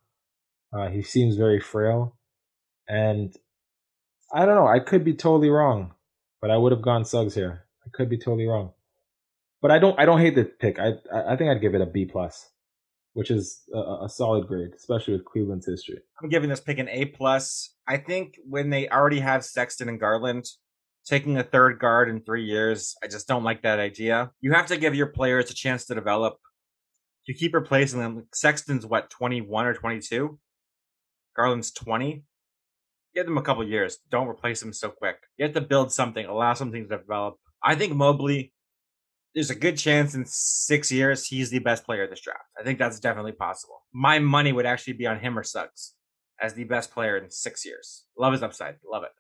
Uh, 0.72 0.88
he 0.88 1.02
seems 1.02 1.36
very 1.36 1.60
frail, 1.60 2.16
and 2.88 3.34
I 4.32 4.44
don't 4.44 4.56
know. 4.56 4.66
I 4.66 4.80
could 4.80 5.04
be 5.04 5.14
totally 5.14 5.50
wrong, 5.50 5.94
but 6.40 6.50
I 6.50 6.56
would 6.56 6.72
have 6.72 6.82
gone 6.82 7.04
Suggs 7.04 7.34
here. 7.34 7.66
I 7.86 7.90
could 7.92 8.08
be 8.08 8.18
totally 8.18 8.46
wrong, 8.46 8.72
but 9.62 9.70
I 9.70 9.78
don't. 9.78 9.98
I 9.98 10.04
don't 10.04 10.20
hate 10.20 10.34
the 10.34 10.44
pick. 10.44 10.78
I 10.78 10.94
I 11.12 11.36
think 11.36 11.50
I'd 11.50 11.60
give 11.60 11.74
it 11.74 11.80
a 11.80 11.86
B 11.86 12.06
plus, 12.06 12.50
which 13.12 13.30
is 13.30 13.62
a, 13.72 14.04
a 14.04 14.08
solid 14.08 14.48
grade, 14.48 14.72
especially 14.76 15.14
with 15.14 15.24
Cleveland's 15.24 15.66
history. 15.66 15.98
I'm 16.20 16.28
giving 16.28 16.50
this 16.50 16.60
pick 16.60 16.78
an 16.78 16.88
A 16.88 17.04
plus. 17.04 17.72
I 17.86 17.98
think 17.98 18.38
when 18.48 18.70
they 18.70 18.88
already 18.88 19.20
have 19.20 19.44
Sexton 19.44 19.88
and 19.88 20.00
Garland, 20.00 20.46
taking 21.06 21.36
a 21.36 21.44
third 21.44 21.78
guard 21.78 22.08
in 22.08 22.20
three 22.20 22.44
years, 22.44 22.96
I 23.02 23.06
just 23.06 23.28
don't 23.28 23.44
like 23.44 23.62
that 23.62 23.78
idea. 23.78 24.32
You 24.40 24.54
have 24.54 24.66
to 24.66 24.76
give 24.76 24.94
your 24.94 25.06
players 25.06 25.50
a 25.50 25.54
chance 25.54 25.84
to 25.86 25.94
develop. 25.94 26.38
You 27.26 27.34
keep 27.34 27.54
replacing 27.54 28.00
them. 28.00 28.26
Sexton's 28.32 28.86
what, 28.86 29.10
21 29.10 29.66
or 29.66 29.74
22? 29.74 30.38
Garland's 31.36 31.72
20 31.72 32.24
give 33.14 33.26
them 33.26 33.38
a 33.38 33.42
couple 33.42 33.66
years. 33.66 33.98
Don't 34.10 34.28
replace 34.28 34.60
them 34.60 34.72
so 34.72 34.90
quick. 34.90 35.16
You 35.36 35.44
have 35.44 35.54
to 35.54 35.60
build 35.60 35.92
something, 35.92 36.26
allow 36.26 36.54
something 36.54 36.88
to 36.88 36.98
develop. 36.98 37.36
I 37.62 37.74
think 37.74 37.94
Mobley, 37.94 38.52
there's 39.34 39.50
a 39.50 39.54
good 39.54 39.78
chance 39.78 40.14
in 40.14 40.24
six 40.26 40.92
years 40.92 41.26
he's 41.26 41.50
the 41.50 41.60
best 41.60 41.84
player 41.84 42.04
of 42.04 42.10
this 42.10 42.20
draft. 42.20 42.44
I 42.58 42.62
think 42.62 42.78
that's 42.78 43.00
definitely 43.00 43.32
possible. 43.32 43.82
My 43.92 44.18
money 44.18 44.52
would 44.52 44.66
actually 44.66 44.94
be 44.94 45.06
on 45.06 45.20
him 45.20 45.38
or 45.38 45.42
Suggs 45.42 45.94
as 46.40 46.54
the 46.54 46.64
best 46.64 46.90
player 46.90 47.16
in 47.16 47.30
six 47.30 47.64
years. 47.64 48.04
Love 48.18 48.32
his 48.32 48.42
upside. 48.42 48.76
Love 48.90 49.04
it. 49.04 49.12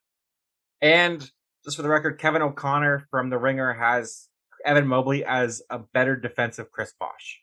And 0.82 1.30
just 1.64 1.76
for 1.76 1.82
the 1.82 1.88
record, 1.88 2.18
Kevin 2.18 2.42
O'Connor 2.42 3.06
from 3.10 3.30
The 3.30 3.38
Ringer 3.38 3.72
has 3.72 4.28
Evan 4.66 4.86
Mobley 4.86 5.24
as 5.24 5.62
a 5.70 5.78
better 5.78 6.16
defensive 6.16 6.70
Chris 6.70 6.92
Bosh. 6.98 7.40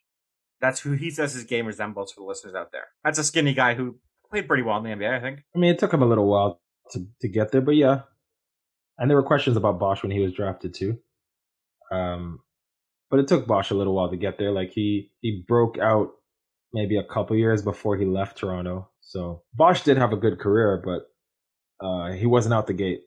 That's 0.61 0.79
who 0.79 0.93
he 0.93 1.09
says 1.09 1.33
his 1.33 1.43
game 1.43 1.65
resembles 1.65 2.11
for 2.11 2.21
the 2.21 2.27
listeners 2.27 2.55
out 2.55 2.71
there. 2.71 2.87
That's 3.03 3.19
a 3.19 3.23
skinny 3.23 3.53
guy 3.53 3.73
who 3.73 3.97
played 4.29 4.47
pretty 4.47 4.63
well 4.63 4.77
in 4.77 4.83
the 4.83 4.89
NBA, 4.89 5.17
I 5.17 5.19
think. 5.19 5.39
I 5.55 5.59
mean, 5.59 5.71
it 5.71 5.79
took 5.79 5.93
him 5.93 6.03
a 6.03 6.07
little 6.07 6.27
while 6.27 6.61
to, 6.91 7.05
to 7.21 7.27
get 7.27 7.51
there, 7.51 7.61
but 7.61 7.75
yeah. 7.75 8.01
And 8.97 9.09
there 9.09 9.17
were 9.17 9.23
questions 9.23 9.57
about 9.57 9.79
Bosh 9.79 10.03
when 10.03 10.11
he 10.11 10.19
was 10.19 10.33
drafted 10.33 10.73
too. 10.73 10.99
Um, 11.91 12.39
but 13.09 13.19
it 13.19 13.27
took 13.27 13.47
Bosh 13.47 13.71
a 13.71 13.75
little 13.75 13.95
while 13.95 14.09
to 14.09 14.17
get 14.17 14.37
there. 14.37 14.51
Like 14.51 14.71
he 14.71 15.11
he 15.21 15.43
broke 15.47 15.77
out 15.77 16.11
maybe 16.73 16.97
a 16.97 17.03
couple 17.03 17.35
years 17.35 17.61
before 17.61 17.97
he 17.97 18.05
left 18.05 18.37
Toronto. 18.37 18.89
So 19.01 19.43
Bosh 19.53 19.83
did 19.83 19.97
have 19.97 20.13
a 20.13 20.17
good 20.17 20.39
career, 20.39 20.81
but 20.83 21.85
uh, 21.85 22.11
he 22.11 22.25
wasn't 22.25 22.53
out 22.53 22.67
the 22.67 22.73
gate. 22.73 23.01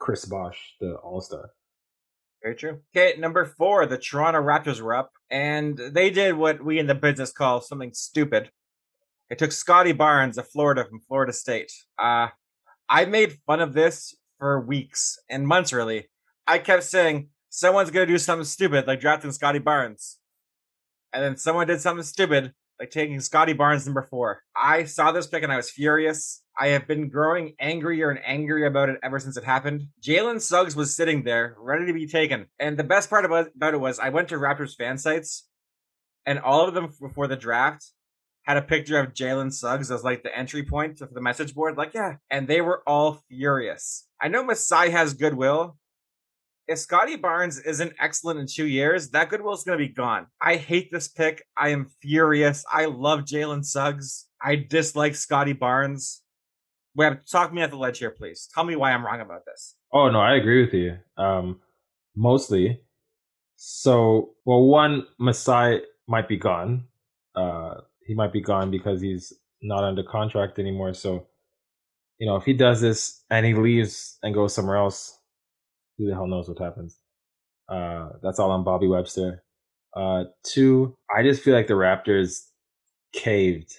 Chris 0.00 0.24
Bosh, 0.24 0.76
the 0.80 0.94
All 0.94 1.20
Star. 1.20 1.50
Very 2.42 2.54
true. 2.54 2.78
Okay, 2.96 3.18
number 3.18 3.44
four, 3.44 3.84
the 3.84 3.98
Toronto 3.98 4.40
Raptors 4.40 4.80
were 4.80 4.94
up, 4.94 5.12
and 5.30 5.76
they 5.78 6.10
did 6.10 6.36
what 6.36 6.64
we 6.64 6.78
in 6.78 6.86
the 6.86 6.94
business 6.94 7.32
call 7.32 7.60
something 7.60 7.92
stupid. 7.92 8.50
It 9.30 9.38
took 9.38 9.52
Scottie 9.52 9.92
Barnes 9.92 10.38
of 10.38 10.48
Florida 10.48 10.84
from 10.84 11.00
Florida 11.00 11.32
State. 11.32 11.72
Uh, 11.98 12.28
I 12.88 13.04
made 13.04 13.38
fun 13.46 13.60
of 13.60 13.72
this 13.72 14.16
for 14.38 14.60
weeks 14.60 15.18
and 15.28 15.46
months, 15.46 15.72
really. 15.72 16.08
I 16.46 16.58
kept 16.58 16.82
saying, 16.82 17.28
someone's 17.48 17.90
going 17.90 18.06
to 18.06 18.12
do 18.12 18.18
something 18.18 18.44
stupid, 18.44 18.86
like 18.86 19.00
drafting 19.00 19.30
Scottie 19.32 19.58
Barnes. 19.60 20.18
And 21.12 21.22
then 21.22 21.36
someone 21.36 21.66
did 21.66 21.80
something 21.80 22.04
stupid, 22.04 22.54
like 22.80 22.90
taking 22.90 23.20
Scottie 23.20 23.52
Barnes 23.52 23.84
number 23.84 24.06
four. 24.10 24.42
I 24.56 24.84
saw 24.84 25.12
this 25.12 25.26
pick 25.26 25.42
and 25.42 25.52
I 25.52 25.56
was 25.56 25.70
furious. 25.70 26.42
I 26.58 26.68
have 26.68 26.88
been 26.88 27.10
growing 27.10 27.54
angrier 27.60 28.10
and 28.10 28.20
angrier 28.24 28.66
about 28.66 28.88
it 28.88 28.98
ever 29.02 29.18
since 29.18 29.36
it 29.36 29.44
happened. 29.44 29.88
Jalen 30.02 30.40
Suggs 30.40 30.74
was 30.74 30.96
sitting 30.96 31.22
there, 31.22 31.54
ready 31.58 31.86
to 31.86 31.92
be 31.92 32.06
taken. 32.06 32.46
And 32.58 32.78
the 32.78 32.84
best 32.84 33.10
part 33.10 33.26
about, 33.26 33.48
about 33.54 33.74
it 33.74 33.80
was 33.80 33.98
I 33.98 34.08
went 34.08 34.30
to 34.30 34.36
Raptors 34.36 34.76
fan 34.76 34.96
sites, 34.96 35.46
and 36.24 36.38
all 36.38 36.66
of 36.66 36.74
them 36.74 36.92
before 37.00 37.26
the 37.26 37.36
draft 37.36 37.92
had 38.42 38.56
a 38.56 38.62
picture 38.62 38.98
of 38.98 39.12
Jalen 39.12 39.52
Suggs 39.52 39.90
as 39.90 40.02
like 40.02 40.22
the 40.22 40.36
entry 40.36 40.62
point 40.62 40.98
for 40.98 41.08
the 41.12 41.20
message 41.20 41.54
board. 41.54 41.76
Like, 41.76 41.92
yeah. 41.94 42.16
And 42.30 42.48
they 42.48 42.62
were 42.62 42.82
all 42.86 43.22
furious. 43.28 44.06
I 44.20 44.28
know 44.28 44.42
Masai 44.42 44.90
has 44.90 45.14
goodwill, 45.14 45.76
if 46.70 46.78
Scottie 46.78 47.16
Barnes 47.16 47.58
isn't 47.58 47.92
excellent 47.98 48.38
in 48.38 48.46
two 48.46 48.68
years, 48.68 49.10
that 49.10 49.28
goodwill 49.28 49.54
is 49.54 49.64
going 49.64 49.76
to 49.76 49.84
be 49.84 49.92
gone. 49.92 50.28
I 50.40 50.54
hate 50.54 50.88
this 50.92 51.08
pick. 51.08 51.44
I 51.58 51.70
am 51.70 51.90
furious. 52.00 52.64
I 52.72 52.84
love 52.84 53.22
Jalen 53.22 53.64
Suggs. 53.64 54.26
I 54.40 54.54
dislike 54.54 55.16
Scottie 55.16 55.52
Barnes. 55.52 56.22
Webb, 56.94 57.26
talk 57.30 57.52
me 57.52 57.60
at 57.62 57.70
the 57.70 57.76
ledge 57.76 57.98
here, 57.98 58.12
please. 58.12 58.48
Tell 58.54 58.62
me 58.62 58.76
why 58.76 58.92
I'm 58.92 59.04
wrong 59.04 59.20
about 59.20 59.44
this. 59.46 59.74
Oh 59.92 60.10
no, 60.10 60.20
I 60.20 60.36
agree 60.36 60.64
with 60.64 60.72
you. 60.72 60.96
Um, 61.16 61.58
mostly. 62.14 62.80
So, 63.56 64.34
well, 64.44 64.62
one 64.62 65.06
Masai 65.18 65.80
might 66.06 66.28
be 66.28 66.36
gone. 66.36 66.84
Uh, 67.34 67.80
he 68.06 68.14
might 68.14 68.32
be 68.32 68.40
gone 68.40 68.70
because 68.70 69.00
he's 69.00 69.32
not 69.60 69.82
under 69.82 70.04
contract 70.04 70.60
anymore. 70.60 70.94
So, 70.94 71.26
you 72.18 72.28
know, 72.28 72.36
if 72.36 72.44
he 72.44 72.52
does 72.52 72.80
this 72.80 73.24
and 73.28 73.44
he 73.44 73.54
leaves 73.54 74.18
and 74.22 74.32
goes 74.34 74.54
somewhere 74.54 74.76
else, 74.76 75.19
who 76.00 76.08
the 76.08 76.14
hell 76.14 76.26
knows 76.26 76.48
what 76.48 76.58
happens. 76.58 76.98
Uh, 77.68 78.08
that's 78.22 78.38
all 78.38 78.50
on 78.50 78.64
Bobby 78.64 78.88
Webster. 78.88 79.44
Uh, 79.94 80.24
two, 80.44 80.96
I 81.14 81.22
just 81.22 81.42
feel 81.42 81.54
like 81.54 81.66
the 81.66 81.74
Raptors 81.74 82.46
caved 83.12 83.72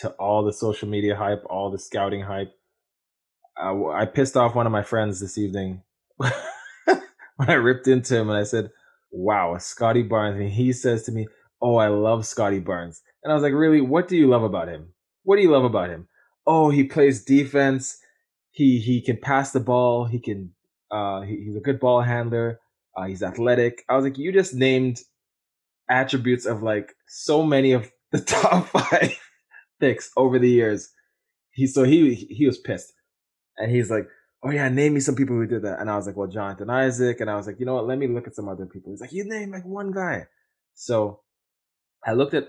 to 0.00 0.10
all 0.12 0.42
the 0.42 0.52
social 0.52 0.88
media 0.88 1.14
hype, 1.14 1.44
all 1.50 1.70
the 1.70 1.78
scouting 1.78 2.22
hype. 2.22 2.52
Uh, 3.60 3.88
I 3.88 4.06
pissed 4.06 4.36
off 4.36 4.54
one 4.54 4.66
of 4.66 4.72
my 4.72 4.82
friends 4.82 5.20
this 5.20 5.36
evening 5.36 5.82
when 6.16 6.30
I 7.40 7.52
ripped 7.54 7.88
into 7.88 8.16
him 8.18 8.30
and 8.30 8.38
I 8.38 8.44
said, 8.44 8.70
"Wow, 9.10 9.58
Scottie 9.58 10.02
Barnes," 10.02 10.40
and 10.40 10.50
he 10.50 10.72
says 10.72 11.02
to 11.04 11.12
me, 11.12 11.26
"Oh, 11.60 11.76
I 11.76 11.88
love 11.88 12.24
Scottie 12.24 12.60
Barnes," 12.60 13.02
and 13.22 13.30
I 13.30 13.34
was 13.34 13.42
like, 13.42 13.52
"Really? 13.52 13.82
What 13.82 14.08
do 14.08 14.16
you 14.16 14.28
love 14.28 14.42
about 14.42 14.68
him? 14.68 14.94
What 15.24 15.36
do 15.36 15.42
you 15.42 15.50
love 15.50 15.64
about 15.64 15.90
him?" 15.90 16.08
Oh, 16.46 16.70
he 16.70 16.84
plays 16.84 17.24
defense. 17.24 17.98
He 18.50 18.78
he 18.78 19.02
can 19.02 19.18
pass 19.18 19.52
the 19.52 19.60
ball. 19.60 20.06
He 20.06 20.18
can 20.18 20.54
uh, 20.92 21.22
he, 21.22 21.36
he's 21.44 21.56
a 21.56 21.60
good 21.60 21.80
ball 21.80 22.02
handler. 22.02 22.60
Uh, 22.96 23.06
he's 23.06 23.22
athletic. 23.22 23.84
I 23.88 23.96
was 23.96 24.04
like, 24.04 24.18
you 24.18 24.32
just 24.32 24.54
named 24.54 25.00
attributes 25.88 26.46
of 26.46 26.62
like 26.62 26.94
so 27.08 27.42
many 27.42 27.72
of 27.72 27.90
the 28.12 28.20
top 28.20 28.66
five 28.68 29.18
picks 29.80 30.10
over 30.16 30.38
the 30.38 30.50
years. 30.50 30.90
He 31.52 31.66
so 31.66 31.84
he 31.84 32.14
he 32.14 32.46
was 32.46 32.58
pissed, 32.58 32.92
and 33.58 33.70
he's 33.70 33.90
like, 33.90 34.08
"Oh 34.42 34.50
yeah, 34.50 34.68
name 34.68 34.94
me 34.94 35.00
some 35.00 35.16
people 35.16 35.36
who 35.36 35.46
did 35.46 35.62
that." 35.62 35.80
And 35.80 35.90
I 35.90 35.96
was 35.96 36.06
like, 36.06 36.16
"Well, 36.16 36.28
Jonathan 36.28 36.70
Isaac." 36.70 37.20
And 37.20 37.30
I 37.30 37.36
was 37.36 37.46
like, 37.46 37.60
"You 37.60 37.66
know 37.66 37.74
what? 37.74 37.86
Let 37.86 37.98
me 37.98 38.06
look 38.06 38.26
at 38.26 38.34
some 38.34 38.48
other 38.48 38.66
people." 38.66 38.92
He's 38.92 39.00
like, 39.02 39.12
"You 39.12 39.24
name 39.24 39.50
like 39.50 39.66
one 39.66 39.92
guy." 39.92 40.26
So 40.74 41.20
I 42.06 42.12
looked 42.14 42.34
at 42.34 42.48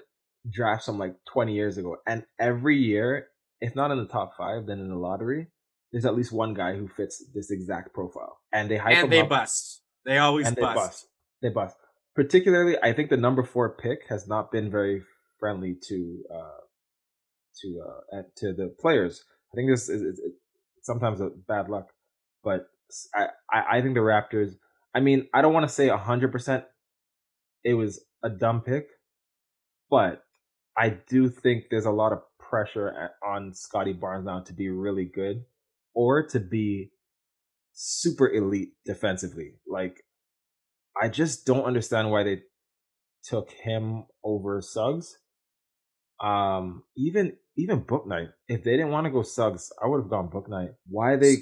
drafts 0.49 0.85
from 0.85 0.99
like 0.99 1.15
20 1.31 1.53
years 1.53 1.77
ago, 1.77 1.97
and 2.07 2.23
every 2.39 2.77
year, 2.77 3.27
if 3.61 3.75
not 3.75 3.91
in 3.91 3.97
the 3.97 4.07
top 4.07 4.37
five, 4.37 4.65
then 4.65 4.79
in 4.79 4.89
the 4.89 4.95
lottery, 4.95 5.47
there's 5.93 6.05
at 6.05 6.15
least 6.15 6.33
one 6.33 6.55
guy 6.55 6.75
who 6.75 6.87
fits 6.87 7.23
this 7.33 7.51
exact 7.51 7.93
profile, 7.93 8.39
and 8.51 8.69
they 8.69 8.77
hype 8.77 8.97
and 8.97 9.11
they 9.11 9.21
up, 9.21 9.29
bust. 9.29 9.83
They 10.05 10.17
always 10.17 10.47
bust. 10.47 10.55
They 10.55 10.61
bust. 10.61 11.07
They 11.43 11.49
bust. 11.49 11.77
Particularly, 12.15 12.75
I 12.81 12.93
think 12.93 13.11
the 13.11 13.17
number 13.17 13.43
four 13.43 13.77
pick 13.77 13.99
has 14.09 14.27
not 14.27 14.51
been 14.51 14.71
very 14.71 15.03
friendly 15.39 15.75
to 15.87 16.23
uh, 16.33 16.61
to 17.61 17.83
uh, 18.17 18.21
to 18.37 18.53
the 18.53 18.75
players. 18.79 19.23
I 19.53 19.55
think 19.55 19.69
this 19.69 19.87
is, 19.87 20.01
is, 20.01 20.19
is 20.19 20.33
sometimes 20.81 21.21
a 21.21 21.29
bad 21.47 21.69
luck, 21.69 21.91
but 22.43 22.65
I, 23.13 23.27
I, 23.51 23.77
I 23.77 23.81
think 23.81 23.93
the 23.93 24.01
Raptors. 24.01 24.55
I 24.95 24.99
mean, 24.99 25.27
I 25.31 25.43
don't 25.43 25.53
want 25.53 25.67
to 25.67 25.73
say 25.73 25.89
hundred 25.89 26.31
percent 26.31 26.65
it 27.63 27.75
was 27.75 28.03
a 28.23 28.29
dumb 28.29 28.61
pick, 28.61 28.87
but 29.91 30.23
I 30.75 30.97
do 31.07 31.29
think 31.29 31.65
there's 31.69 31.85
a 31.85 31.91
lot 31.91 32.13
of 32.13 32.19
pressure 32.39 33.11
on 33.25 33.53
Scottie 33.53 33.93
Barnes 33.93 34.25
now 34.25 34.41
to 34.41 34.53
be 34.53 34.69
really 34.69 35.05
good 35.05 35.45
or 35.93 36.25
to 36.27 36.39
be 36.39 36.91
super 37.73 38.31
elite 38.31 38.69
defensively. 38.85 39.53
Like, 39.67 40.03
I 41.01 41.09
just 41.09 41.45
don't 41.45 41.65
understand 41.65 42.11
why 42.11 42.23
they 42.23 42.41
took 43.23 43.51
him 43.51 44.05
over 44.23 44.61
Suggs. 44.61 45.17
Um, 46.23 46.83
even 46.95 47.33
even 47.57 47.83
Bouknight. 47.83 48.29
If 48.47 48.63
they 48.63 48.71
didn't 48.71 48.91
want 48.91 49.05
to 49.05 49.11
go 49.11 49.23
Suggs, 49.23 49.71
I 49.83 49.87
would 49.87 50.01
have 50.01 50.09
gone 50.09 50.29
Bouknight. 50.29 50.75
Why 50.87 51.15
they? 51.15 51.37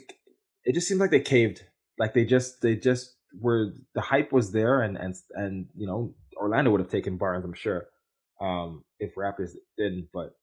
It 0.64 0.74
just 0.74 0.88
seemed 0.88 1.00
like 1.00 1.12
they 1.12 1.20
caved. 1.20 1.64
Like 1.98 2.14
they 2.14 2.26
just 2.26 2.62
they 2.62 2.76
just 2.76 3.16
were 3.40 3.74
the 3.94 4.02
hype 4.02 4.32
was 4.32 4.52
there, 4.52 4.82
and 4.82 4.98
and 4.98 5.16
and 5.34 5.68
you 5.76 5.88
know 5.88 6.16
Orlando 6.38 6.72
would 6.72 6.82
have 6.82 6.90
taken 6.90 7.18
Barnes, 7.18 7.46
I'm 7.46 7.54
sure, 7.54 7.86
um, 8.40 8.84
if 9.00 9.16
Raptors 9.16 9.52
didn't. 9.78 10.10
But 10.14 10.34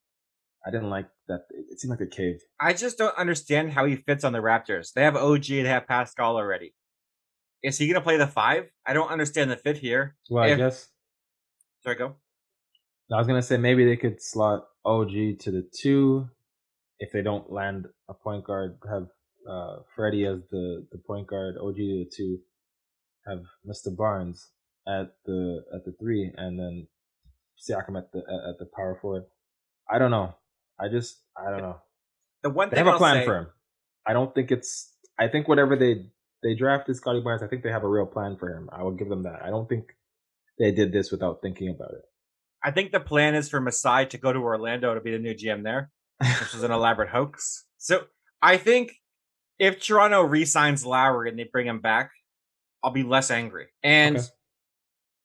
I 0.67 0.71
didn't 0.71 0.91
like 0.91 1.07
that. 1.29 1.43
It 1.51 1.81
seemed 1.81 1.91
like 1.91 2.01
a 2.01 2.07
cave. 2.07 2.41
I 2.61 2.73
just 2.73 2.99
don't 2.99 3.17
understand 3.17 3.73
how 3.73 3.87
he 3.87 3.97
fits 3.97 4.25
on 4.25 4.33
the 4.33 4.41
Raptors. 4.41 4.93
They 4.93 5.03
have 5.03 5.17
OG, 5.17 5.47
they 5.47 5.63
have 5.63 5.87
Pascal 5.87 6.37
already. 6.37 6.75
Is 7.63 7.79
he 7.79 7.87
going 7.87 7.95
to 7.95 8.01
play 8.01 8.17
the 8.17 8.27
five? 8.27 8.71
I 8.87 8.93
don't 8.93 9.11
understand 9.11 9.51
the 9.51 9.57
fit 9.57 9.79
here. 9.79 10.17
Well, 10.31 10.45
if, 10.45 10.55
I 10.55 10.57
guess. 10.57 10.89
Sorry, 11.83 11.97
go. 11.97 12.17
I 13.13 13.17
was 13.17 13.27
going 13.27 13.41
to 13.41 13.47
say 13.47 13.57
maybe 13.57 13.85
they 13.85 13.97
could 13.97 14.23
slot 14.23 14.67
OG 14.85 15.39
to 15.41 15.51
the 15.51 15.69
two 15.75 16.29
if 16.99 17.13
they 17.13 17.23
don't 17.23 17.51
land 17.51 17.87
a 18.09 18.15
point 18.15 18.45
guard. 18.45 18.79
Have 18.89 19.09
uh, 19.49 19.77
Freddie 19.97 20.27
as 20.27 20.41
the, 20.51 20.87
the 20.93 20.99
point 20.99 21.27
guard, 21.27 21.57
OG 21.57 21.77
to 21.77 22.05
the 22.05 22.11
two. 22.15 22.39
Have 23.27 23.45
Mr. 23.67 23.95
Barnes 23.95 24.51
at 24.87 25.15
the 25.27 25.65
at 25.75 25.85
the 25.85 25.95
three, 26.01 26.33
and 26.37 26.59
then 26.59 26.87
Siakam 27.59 27.99
at 27.99 28.11
the 28.13 28.19
at, 28.21 28.51
at 28.51 28.59
the 28.59 28.69
power 28.75 28.99
forward. 29.01 29.25
I 29.91 29.99
don't 29.99 30.11
know. 30.11 30.35
I 30.81 30.89
just 30.89 31.23
I 31.37 31.51
don't 31.51 31.63
know. 31.63 31.81
The 32.43 32.51
one 32.51 32.71
they 32.71 32.77
thing 32.77 32.87
have 32.87 32.89
a 32.89 32.93
I'll 32.93 32.99
plan 32.99 33.17
say, 33.17 33.25
for 33.25 33.37
him. 33.37 33.47
I 34.07 34.13
don't 34.13 34.35
think 34.35 34.51
it's. 34.51 34.93
I 35.19 35.29
think 35.29 35.49
whatever 35.49 35.77
they 35.77 36.07
they 36.43 36.55
drafted 36.55 36.97
Scottie 36.97 37.21
Barnes, 37.21 37.43
I 37.43 37.49
think 37.49 37.63
they 37.63 37.71
have 37.71 37.85
a 37.85 37.89
real 37.89 38.07
plan 38.07 38.37
for 38.39 38.49
him. 38.49 38.69
I 38.73 38.83
will 38.83 38.93
give 38.93 39.09
them 39.09 39.25
that. 39.25 39.43
I 39.43 39.51
don't 39.51 39.69
think 39.69 39.87
they 40.59 40.71
did 40.71 40.93
this 40.93 41.11
without 41.11 41.41
thinking 41.43 41.69
about 41.69 41.91
it. 41.93 42.03
I 42.63 42.71
think 42.71 42.93
the 42.93 43.01
plan 43.01 43.35
is 43.35 43.49
for 43.49 43.61
Masai 43.61 44.07
to 44.07 44.19
go 44.19 44.33
to 44.33 44.39
Orlando 44.39 44.95
to 44.95 45.01
be 45.01 45.13
the 45.13 45.19
new 45.19 45.35
GM 45.35 45.63
there, 45.63 45.91
which 46.21 46.55
is 46.55 46.63
an 46.63 46.71
elaborate 46.73 47.11
hoax. 47.11 47.67
So 47.77 48.05
I 48.43 48.57
think 48.57 48.93
if 49.59 49.81
Toronto 49.81 50.23
re-signs 50.23 50.85
Lowry 50.85 51.31
and 51.31 51.39
they 51.39 51.45
bring 51.45 51.67
him 51.67 51.81
back, 51.81 52.11
I'll 52.83 52.93
be 52.93 53.03
less 53.03 53.31
angry. 53.31 53.67
And 53.83 54.17
okay. 54.17 54.27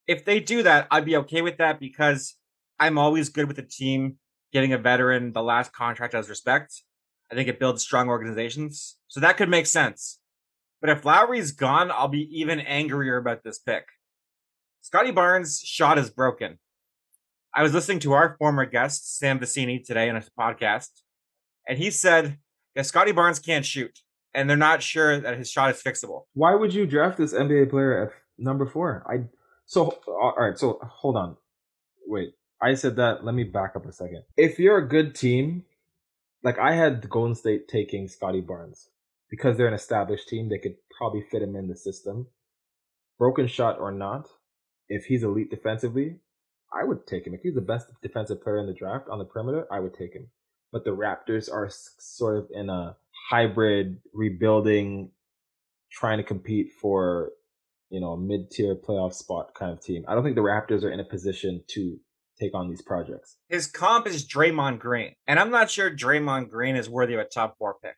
if 0.08 0.26
they 0.26 0.40
do 0.40 0.64
that, 0.64 0.88
I'd 0.92 1.06
be 1.06 1.18
okay 1.18 1.42
with 1.42 1.58
that 1.58 1.80
because 1.80 2.36
I'm 2.80 2.98
always 2.98 3.30
good 3.30 3.48
with 3.48 3.58
the 3.58 3.64
team 3.64 4.18
getting 4.54 4.74
a 4.74 4.78
veteran 4.78 5.34
the 5.34 5.44
last 5.44 5.74
contract 5.74 6.14
as 6.14 6.30
respect. 6.30 6.84
I 7.32 7.36
think 7.36 7.50
it 7.50 7.60
builds 7.60 7.82
strong 7.82 8.08
organizations. 8.08 8.98
So 9.08 9.20
that 9.20 9.38
could 9.38 9.50
make 9.50 9.66
sense. 9.66 10.20
But 10.80 10.92
if 10.92 11.06
Lowry's 11.06 11.52
gone, 11.52 11.92
I'll 11.92 12.08
be 12.08 12.30
even 12.32 12.60
angrier 12.60 13.18
about 13.18 13.44
this 13.44 13.58
pick. 13.58 13.86
Scottie 14.82 15.12
Barnes' 15.12 15.60
shot 15.60 15.98
is 15.98 16.10
broken. 16.10 16.60
I 17.56 17.64
was 17.64 17.74
listening 17.74 18.00
to 18.00 18.14
our 18.14 18.36
former 18.38 18.66
guest, 18.66 19.18
Sam 19.18 19.40
Vecenie, 19.40 19.86
today 19.86 20.10
on 20.10 20.18
a 20.18 20.24
podcast, 20.38 20.90
and 21.68 21.78
he 21.78 21.90
said 21.90 22.38
that 22.76 22.86
Scottie 22.86 23.12
Barnes 23.12 23.40
can't 23.40 23.66
shoot, 23.66 24.00
and 24.34 24.50
they're 24.50 24.58
not 24.58 24.84
sure 24.84 25.20
that 25.20 25.38
his 25.38 25.50
shot 25.50 25.70
is 25.70 25.82
fixable. 25.82 26.24
Why 26.34 26.56
would 26.56 26.74
you 26.74 26.86
draft 26.86 27.18
this 27.18 27.34
NBA 27.34 27.70
player 27.70 28.08
at 28.08 28.14
number 28.38 28.66
four? 28.66 29.06
I 29.08 29.30
so 29.66 30.00
all 30.08 30.36
right. 30.38 30.58
So 30.58 30.80
hold 30.84 31.16
on, 31.16 31.38
wait. 32.08 32.34
I 32.64 32.76
said 32.76 32.96
that. 32.96 33.26
Let 33.26 33.36
me 33.36 33.44
back 33.44 33.76
up 33.76 33.86
a 33.86 33.92
second. 33.92 34.24
If 34.38 34.58
you're 34.58 34.78
a 34.78 34.88
good 34.88 35.16
team, 35.16 35.66
like 36.44 36.58
I 36.58 36.74
had 36.74 37.10
Golden 37.10 37.36
State 37.36 37.68
taking 37.68 38.08
Scottie 38.08 38.40
Barnes 38.40 38.88
because 39.30 39.58
they're 39.58 39.68
an 39.68 39.74
established 39.74 40.30
team, 40.30 40.48
they 40.48 40.60
could 40.60 40.76
probably 40.98 41.24
fit 41.30 41.42
him 41.42 41.58
in 41.58 41.68
the 41.68 41.76
system. 41.76 42.28
Broken 43.20 43.48
shot 43.48 43.80
or 43.80 43.92
not, 43.92 44.30
if 44.88 45.06
he's 45.06 45.24
elite 45.24 45.50
defensively, 45.50 46.20
I 46.74 46.86
would 46.86 47.06
take 47.06 47.28
him. 47.28 47.34
If 47.34 47.42
he's 47.42 47.54
the 47.54 47.62
best 47.62 47.88
defensive 48.02 48.42
player 48.42 48.60
in 48.60 48.68
the 48.68 48.74
draft 48.74 49.10
on 49.10 49.20
the 49.20 49.26
perimeter, 49.26 49.68
I 49.70 49.82
would 49.82 49.94
take 49.94 50.14
him. 50.14 50.28
But 50.72 50.86
the 50.86 50.96
Raptors 50.96 51.52
are 51.52 51.70
sort 51.70 52.38
of 52.38 52.48
in 52.52 52.70
a 52.70 52.96
hybrid 53.30 54.00
rebuilding, 54.14 55.12
trying 55.92 56.18
to 56.18 56.24
compete 56.24 56.72
for, 56.82 57.32
you 57.90 58.00
know, 58.00 58.14
a 58.14 58.18
mid 58.18 58.52
tier 58.52 58.76
playoff 58.76 59.14
spot 59.14 59.54
kind 59.54 59.72
of 59.72 59.84
team. 59.84 60.06
I 60.08 60.16
don't 60.16 60.24
think 60.24 60.36
the 60.36 60.42
Raptors 60.42 60.84
are 60.84 60.92
in 60.92 61.02
a 61.02 61.06
position 61.06 61.62
to 61.68 62.00
take 62.44 62.56
on 62.56 62.70
these 62.70 62.82
projects. 62.82 63.38
His 63.50 63.68
comp 63.68 64.08
is 64.08 64.28
Draymond 64.28 64.80
Green, 64.80 65.16
and 65.28 65.40
I'm 65.40 65.52
not 65.52 65.70
sure 65.70 65.90
Draymond 65.90 66.50
Green 66.50 66.76
is 66.76 66.90
worthy 66.90 67.14
of 67.14 67.20
a 67.20 67.26
top 67.26 67.58
four 67.58 67.76
pick. 67.82 67.96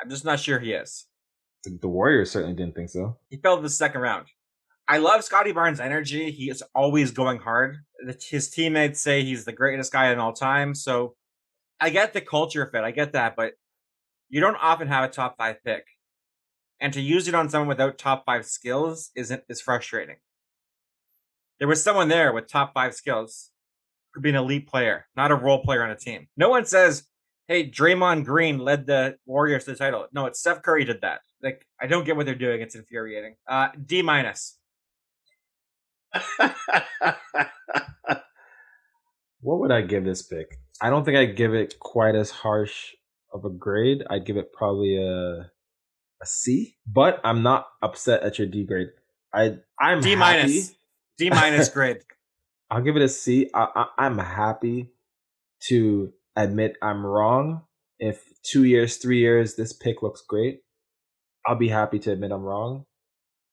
I'm 0.00 0.08
just 0.08 0.24
not 0.24 0.40
sure 0.40 0.58
he 0.58 0.72
is. 0.72 1.06
The 1.64 1.88
Warriors 1.88 2.30
certainly 2.30 2.54
didn't 2.54 2.76
think 2.76 2.90
so. 2.90 3.16
He 3.28 3.36
fell 3.36 3.56
to 3.56 3.62
the 3.62 3.68
second 3.68 4.00
round. 4.00 4.26
I 4.86 4.98
love 4.98 5.22
Scottie 5.22 5.52
Barnes' 5.52 5.80
energy. 5.80 6.30
He 6.30 6.48
is 6.48 6.62
always 6.74 7.10
going 7.10 7.40
hard. 7.40 7.78
His 8.30 8.48
teammates 8.48 9.00
say 9.00 9.22
he's 9.22 9.44
the 9.44 9.52
greatest 9.52 9.92
guy 9.92 10.10
in 10.12 10.18
all 10.18 10.32
time. 10.32 10.74
So 10.74 11.14
I 11.80 11.90
get 11.90 12.12
the 12.12 12.20
culture 12.20 12.66
fit. 12.66 12.84
I 12.84 12.90
get 12.90 13.12
that, 13.12 13.36
but 13.36 13.52
you 14.30 14.40
don't 14.40 14.56
often 14.56 14.88
have 14.88 15.04
a 15.04 15.12
top 15.12 15.36
five 15.36 15.56
pick. 15.64 15.84
And 16.80 16.92
to 16.92 17.00
use 17.00 17.28
it 17.28 17.34
on 17.34 17.50
someone 17.50 17.68
without 17.68 17.98
top 17.98 18.24
five 18.24 18.46
skills 18.46 19.10
isn't 19.16 19.42
is 19.48 19.60
frustrating. 19.60 20.16
There 21.58 21.68
was 21.68 21.82
someone 21.82 22.08
there 22.08 22.32
with 22.32 22.48
top 22.48 22.72
five 22.72 22.94
skills 22.94 23.50
could 24.14 24.22
be 24.22 24.30
an 24.30 24.36
elite 24.36 24.68
player, 24.68 25.06
not 25.16 25.30
a 25.30 25.34
role 25.34 25.62
player 25.62 25.82
on 25.82 25.90
a 25.90 25.96
team. 25.96 26.28
No 26.36 26.48
one 26.48 26.64
says, 26.64 27.04
hey, 27.46 27.68
Draymond 27.68 28.24
Green 28.24 28.58
led 28.58 28.86
the 28.86 29.16
Warriors 29.26 29.64
to 29.64 29.72
the 29.72 29.76
title. 29.76 30.06
No, 30.12 30.26
it's 30.26 30.40
Steph 30.40 30.62
Curry 30.62 30.84
did 30.84 31.00
that. 31.02 31.20
Like, 31.42 31.66
I 31.80 31.86
don't 31.86 32.04
get 32.04 32.16
what 32.16 32.26
they're 32.26 32.34
doing. 32.34 32.60
It's 32.60 32.74
infuriating. 32.74 33.36
Uh, 33.46 33.68
D 33.84 34.02
minus. 34.02 34.58
what 39.40 39.60
would 39.60 39.70
I 39.70 39.82
give 39.82 40.04
this 40.04 40.22
pick? 40.22 40.58
I 40.80 40.90
don't 40.90 41.04
think 41.04 41.16
I'd 41.16 41.36
give 41.36 41.54
it 41.54 41.78
quite 41.78 42.14
as 42.14 42.30
harsh 42.30 42.92
of 43.32 43.44
a 43.44 43.50
grade. 43.50 44.04
I'd 44.08 44.24
give 44.24 44.36
it 44.36 44.52
probably 44.52 44.96
a 44.96 45.50
a 46.20 46.26
C. 46.26 46.76
But 46.86 47.20
I'm 47.24 47.42
not 47.42 47.66
upset 47.82 48.22
at 48.22 48.38
your 48.38 48.48
D 48.48 48.64
grade. 48.64 48.88
I 49.32 49.58
I'm 49.78 50.00
D 50.00 50.16
minus. 50.16 50.74
D 51.18 51.30
minus 51.30 51.68
grade. 51.74 51.98
I'll 52.70 52.82
give 52.82 52.96
it 52.96 53.02
a 53.02 53.08
C. 53.08 53.50
I, 53.54 53.68
I, 53.74 53.86
I'm 54.06 54.18
happy 54.18 54.90
to 55.68 56.12
admit 56.36 56.76
I'm 56.82 57.04
wrong. 57.04 57.62
If 57.98 58.22
two 58.42 58.64
years, 58.64 58.96
three 58.96 59.18
years, 59.18 59.56
this 59.56 59.72
pick 59.72 60.02
looks 60.02 60.22
great, 60.22 60.60
I'll 61.46 61.56
be 61.56 61.68
happy 61.68 61.98
to 62.00 62.12
admit 62.12 62.30
I'm 62.30 62.42
wrong. 62.42 62.84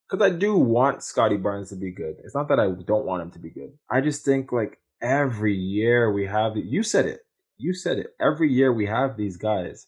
Because 0.08 0.24
I 0.24 0.36
do 0.36 0.56
want 0.56 1.02
Scottie 1.02 1.38
Barnes 1.38 1.70
to 1.70 1.76
be 1.76 1.92
good. 1.92 2.18
It's 2.24 2.36
not 2.36 2.48
that 2.50 2.60
I 2.60 2.70
don't 2.86 3.06
want 3.06 3.24
him 3.24 3.32
to 3.32 3.40
be 3.40 3.50
good. 3.50 3.72
I 3.90 4.02
just 4.02 4.24
think 4.24 4.52
like 4.52 4.78
every 5.02 5.56
year 5.56 6.12
we 6.12 6.28
have, 6.28 6.56
you 6.56 6.84
said 6.84 7.08
it, 7.08 7.22
you 7.58 7.74
said 7.74 7.98
it. 7.98 8.08
Every 8.22 8.52
year 8.52 8.72
we 8.72 8.86
have 8.86 9.18
these 9.18 9.38
guys 9.38 9.88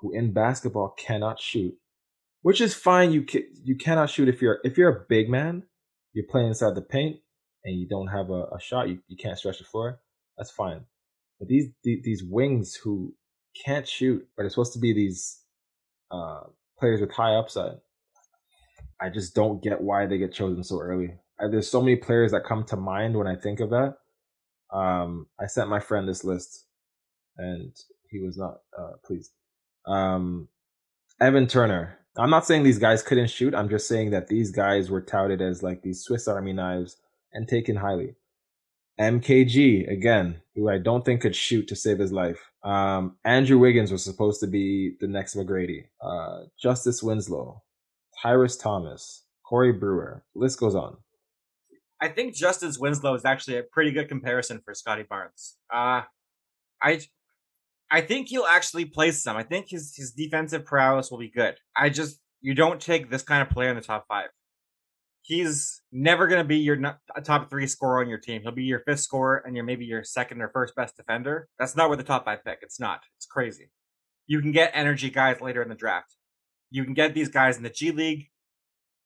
who 0.00 0.12
in 0.14 0.32
basketball 0.32 0.94
cannot 0.96 1.40
shoot, 1.40 1.74
which 2.42 2.60
is 2.60 2.74
fine. 2.74 3.10
You 3.10 3.22
can, 3.22 3.42
you 3.64 3.76
cannot 3.76 4.10
shoot 4.10 4.28
if 4.28 4.40
you're 4.40 4.58
if 4.62 4.78
you're 4.78 4.96
a 4.96 5.04
big 5.08 5.28
man, 5.28 5.64
you're 6.12 6.26
playing 6.30 6.48
inside 6.48 6.74
the 6.74 6.82
paint 6.82 7.16
and 7.64 7.78
you 7.78 7.86
don't 7.86 8.08
have 8.08 8.30
a, 8.30 8.44
a 8.44 8.60
shot. 8.60 8.88
You, 8.88 8.98
you 9.08 9.16
can't 9.16 9.38
stretch 9.38 9.58
the 9.58 9.64
floor. 9.64 10.00
That's 10.36 10.50
fine. 10.50 10.80
But 11.38 11.48
these, 11.48 11.68
these, 11.84 12.24
wings 12.24 12.74
who 12.74 13.14
can't 13.64 13.86
shoot, 13.86 14.26
but 14.36 14.44
are 14.44 14.48
supposed 14.50 14.72
to 14.72 14.78
be 14.78 14.92
these 14.92 15.40
uh, 16.10 16.40
players 16.78 17.00
with 17.00 17.12
high 17.12 17.34
upside. 17.34 17.76
I 19.00 19.10
just 19.10 19.34
don't 19.34 19.62
get 19.62 19.80
why 19.80 20.06
they 20.06 20.18
get 20.18 20.32
chosen 20.32 20.64
so 20.64 20.80
early. 20.80 21.14
I, 21.40 21.48
there's 21.48 21.70
so 21.70 21.80
many 21.80 21.96
players 21.96 22.32
that 22.32 22.44
come 22.44 22.64
to 22.64 22.76
mind 22.76 23.16
when 23.16 23.28
I 23.28 23.36
think 23.36 23.60
of 23.60 23.70
that. 23.70 23.98
Um, 24.72 25.26
I 25.40 25.46
sent 25.46 25.70
my 25.70 25.80
friend 25.80 26.08
this 26.08 26.24
list, 26.24 26.66
and 27.36 27.72
he 28.10 28.20
was 28.20 28.36
not 28.36 28.58
uh, 28.76 28.92
pleased. 29.04 29.30
Um, 29.86 30.48
Evan 31.20 31.46
Turner. 31.46 31.98
I'm 32.18 32.30
not 32.30 32.46
saying 32.46 32.64
these 32.64 32.78
guys 32.78 33.02
couldn't 33.02 33.30
shoot. 33.30 33.54
I'm 33.54 33.68
just 33.68 33.86
saying 33.86 34.10
that 34.10 34.28
these 34.28 34.50
guys 34.50 34.90
were 34.90 35.00
touted 35.00 35.40
as 35.40 35.62
like 35.62 35.82
these 35.82 36.02
Swiss 36.02 36.26
Army 36.26 36.52
knives 36.52 36.96
and 37.32 37.46
taken 37.46 37.76
highly. 37.76 38.16
MKG 39.00 39.88
again, 39.90 40.40
who 40.56 40.68
I 40.68 40.78
don't 40.78 41.04
think 41.04 41.20
could 41.20 41.36
shoot 41.36 41.68
to 41.68 41.76
save 41.76 42.00
his 42.00 42.10
life. 42.10 42.50
Um, 42.64 43.16
Andrew 43.24 43.58
Wiggins 43.58 43.92
was 43.92 44.02
supposed 44.02 44.40
to 44.40 44.48
be 44.48 44.96
the 45.00 45.06
next 45.06 45.36
McGrady. 45.36 45.84
Uh, 46.00 46.46
Justice 46.60 47.02
Winslow, 47.02 47.62
Tyrus 48.20 48.56
Thomas, 48.56 49.22
Corey 49.48 49.72
Brewer. 49.72 50.24
List 50.34 50.58
goes 50.58 50.74
on. 50.74 50.96
I 52.00 52.08
think 52.08 52.34
Justice 52.34 52.78
Winslow 52.78 53.14
is 53.14 53.24
actually 53.24 53.58
a 53.58 53.62
pretty 53.62 53.92
good 53.92 54.08
comparison 54.08 54.60
for 54.64 54.74
Scottie 54.74 55.04
Barnes. 55.08 55.56
Uh, 55.72 56.02
I 56.82 57.00
I 57.90 58.00
think 58.02 58.28
he'll 58.28 58.44
actually 58.44 58.84
play 58.84 59.10
some. 59.12 59.36
I 59.36 59.42
think 59.42 59.70
his 59.70 59.94
his 59.96 60.12
defensive 60.12 60.64
prowess 60.64 61.10
will 61.10 61.18
be 61.18 61.30
good. 61.30 61.56
I 61.76 61.88
just 61.88 62.18
you 62.40 62.54
don't 62.54 62.80
take 62.80 63.10
this 63.10 63.22
kind 63.22 63.42
of 63.42 63.50
player 63.50 63.70
in 63.70 63.76
the 63.76 63.82
top 63.82 64.06
five 64.08 64.28
he's 65.28 65.82
never 65.92 66.26
going 66.26 66.40
to 66.40 66.48
be 66.48 66.56
your 66.56 66.98
top 67.22 67.50
three 67.50 67.66
scorer 67.66 68.00
on 68.00 68.08
your 68.08 68.18
team. 68.18 68.40
He'll 68.42 68.50
be 68.50 68.64
your 68.64 68.80
fifth 68.80 69.00
scorer 69.00 69.42
and 69.44 69.54
you're 69.54 69.64
maybe 69.64 69.84
your 69.84 70.02
second 70.02 70.40
or 70.40 70.48
first 70.48 70.74
best 70.74 70.96
defender. 70.96 71.48
That's 71.58 71.76
not 71.76 71.88
where 71.88 71.98
the 71.98 72.02
top 72.02 72.24
five 72.24 72.42
pick. 72.44 72.60
It's 72.62 72.80
not. 72.80 73.00
It's 73.18 73.26
crazy. 73.26 73.70
You 74.26 74.40
can 74.40 74.52
get 74.52 74.70
energy 74.74 75.10
guys 75.10 75.40
later 75.42 75.62
in 75.62 75.68
the 75.68 75.74
draft. 75.74 76.16
You 76.70 76.82
can 76.84 76.94
get 76.94 77.12
these 77.12 77.28
guys 77.28 77.58
in 77.58 77.62
the 77.62 77.70
G 77.70 77.90
League. 77.90 78.28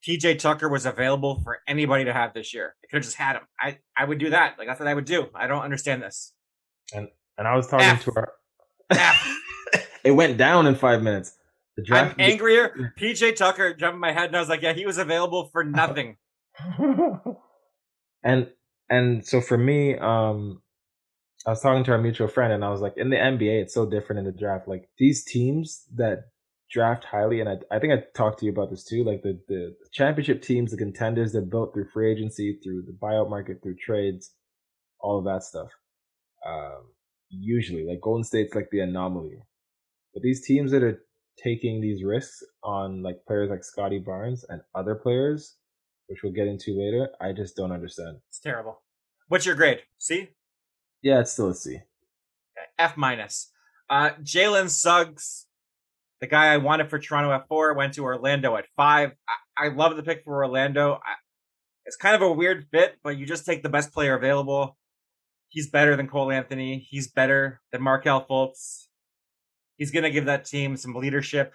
PJ 0.06 0.38
Tucker 0.38 0.68
was 0.68 0.86
available 0.86 1.40
for 1.42 1.58
anybody 1.68 2.04
to 2.04 2.12
have 2.12 2.34
this 2.34 2.54
year. 2.54 2.74
I 2.82 2.86
could 2.88 2.96
have 2.98 3.04
just 3.04 3.16
had 3.16 3.36
him. 3.36 3.42
I, 3.60 3.78
I 3.96 4.04
would 4.04 4.18
do 4.18 4.30
that. 4.30 4.58
Like 4.58 4.68
that's 4.68 4.80
what 4.80 4.88
I 4.88 4.94
would 4.94 5.04
do. 5.04 5.26
I 5.34 5.48
don't 5.48 5.62
understand 5.62 6.02
this. 6.02 6.32
And 6.94 7.08
and 7.36 7.48
I 7.48 7.56
was 7.56 7.66
talking 7.66 7.86
F. 7.86 8.04
to 8.04 8.12
our 8.16 8.32
it 10.04 10.12
went 10.12 10.36
down 10.36 10.66
in 10.66 10.74
five 10.74 11.02
minutes. 11.02 11.36
The 11.76 11.82
draft. 11.82 12.14
I'm 12.18 12.30
angrier. 12.30 12.92
PJ 12.98 13.36
Tucker 13.36 13.74
jumped 13.74 13.94
in 13.94 14.00
my 14.00 14.12
head, 14.12 14.26
and 14.26 14.36
I 14.36 14.40
was 14.40 14.48
like, 14.48 14.62
"Yeah, 14.62 14.74
he 14.74 14.84
was 14.84 14.98
available 14.98 15.48
for 15.52 15.64
nothing." 15.64 16.16
and 18.22 18.48
and 18.90 19.26
so 19.26 19.40
for 19.40 19.56
me, 19.56 19.96
um, 19.96 20.60
I 21.46 21.50
was 21.50 21.60
talking 21.60 21.84
to 21.84 21.92
our 21.92 21.98
mutual 21.98 22.28
friend, 22.28 22.52
and 22.52 22.64
I 22.64 22.70
was 22.70 22.80
like, 22.80 22.94
in 22.96 23.10
the 23.10 23.16
NBA, 23.16 23.62
it's 23.62 23.74
so 23.74 23.88
different 23.88 24.20
in 24.20 24.26
the 24.26 24.38
draft. 24.38 24.68
Like 24.68 24.88
these 24.98 25.24
teams 25.24 25.84
that 25.96 26.24
draft 26.70 27.04
highly, 27.04 27.40
and 27.40 27.48
I, 27.48 27.56
I 27.70 27.78
think 27.78 27.92
I 27.92 28.04
talked 28.14 28.38
to 28.40 28.46
you 28.46 28.52
about 28.52 28.70
this 28.70 28.84
too. 28.84 29.02
Like 29.02 29.22
the, 29.22 29.40
the 29.48 29.74
championship 29.92 30.42
teams, 30.42 30.70
the 30.70 30.76
contenders, 30.76 31.32
they're 31.32 31.42
built 31.42 31.74
through 31.74 31.88
free 31.92 32.12
agency, 32.12 32.58
through 32.62 32.82
the 32.82 32.92
buyout 32.92 33.28
market, 33.28 33.60
through 33.62 33.76
trades, 33.76 34.32
all 35.00 35.18
of 35.18 35.24
that 35.24 35.42
stuff. 35.42 35.68
Um, 36.46 36.90
usually, 37.32 37.84
like 37.86 38.00
Golden 38.00 38.24
State's 38.24 38.54
like 38.54 38.68
the 38.70 38.80
anomaly, 38.80 39.42
but 40.14 40.22
these 40.22 40.46
teams 40.46 40.70
that 40.72 40.82
are 40.82 41.02
taking 41.42 41.80
these 41.80 42.04
risks 42.04 42.42
on 42.62 43.02
like 43.02 43.24
players 43.26 43.50
like 43.50 43.64
Scottie 43.64 43.98
Barnes 43.98 44.44
and 44.48 44.60
other 44.74 44.94
players, 44.94 45.56
which 46.06 46.22
we'll 46.22 46.32
get 46.32 46.46
into 46.46 46.78
later, 46.78 47.08
I 47.20 47.32
just 47.32 47.56
don't 47.56 47.72
understand. 47.72 48.18
It's 48.28 48.40
terrible. 48.40 48.82
What's 49.28 49.46
your 49.46 49.54
grade? 49.54 49.80
C? 49.98 50.28
Yeah, 51.02 51.20
it's 51.20 51.32
still 51.32 51.48
a 51.48 51.54
C. 51.54 51.80
F 52.78 52.96
minus. 52.96 53.50
Uh, 53.88 54.10
Jalen 54.22 54.68
Suggs, 54.68 55.46
the 56.20 56.26
guy 56.26 56.52
I 56.52 56.58
wanted 56.58 56.90
for 56.90 56.98
Toronto 56.98 57.32
at 57.32 57.48
four, 57.48 57.74
went 57.74 57.94
to 57.94 58.04
Orlando 58.04 58.56
at 58.56 58.66
five. 58.76 59.12
I, 59.56 59.66
I 59.66 59.68
love 59.68 59.96
the 59.96 60.02
pick 60.02 60.24
for 60.24 60.44
Orlando. 60.44 60.94
I, 60.94 61.14
it's 61.84 61.96
kind 61.96 62.14
of 62.14 62.22
a 62.22 62.32
weird 62.32 62.66
fit, 62.70 62.98
but 63.02 63.16
you 63.16 63.26
just 63.26 63.44
take 63.44 63.62
the 63.62 63.68
best 63.68 63.92
player 63.92 64.14
available. 64.14 64.76
He's 65.52 65.68
better 65.68 65.96
than 65.96 66.08
Cole 66.08 66.32
Anthony. 66.32 66.86
He's 66.88 67.08
better 67.08 67.60
than 67.70 67.82
Markelle 67.82 68.26
Fultz. 68.26 68.86
He's 69.76 69.90
going 69.90 70.04
to 70.04 70.10
give 70.10 70.24
that 70.24 70.46
team 70.46 70.76
some 70.76 70.94
leadership. 70.94 71.52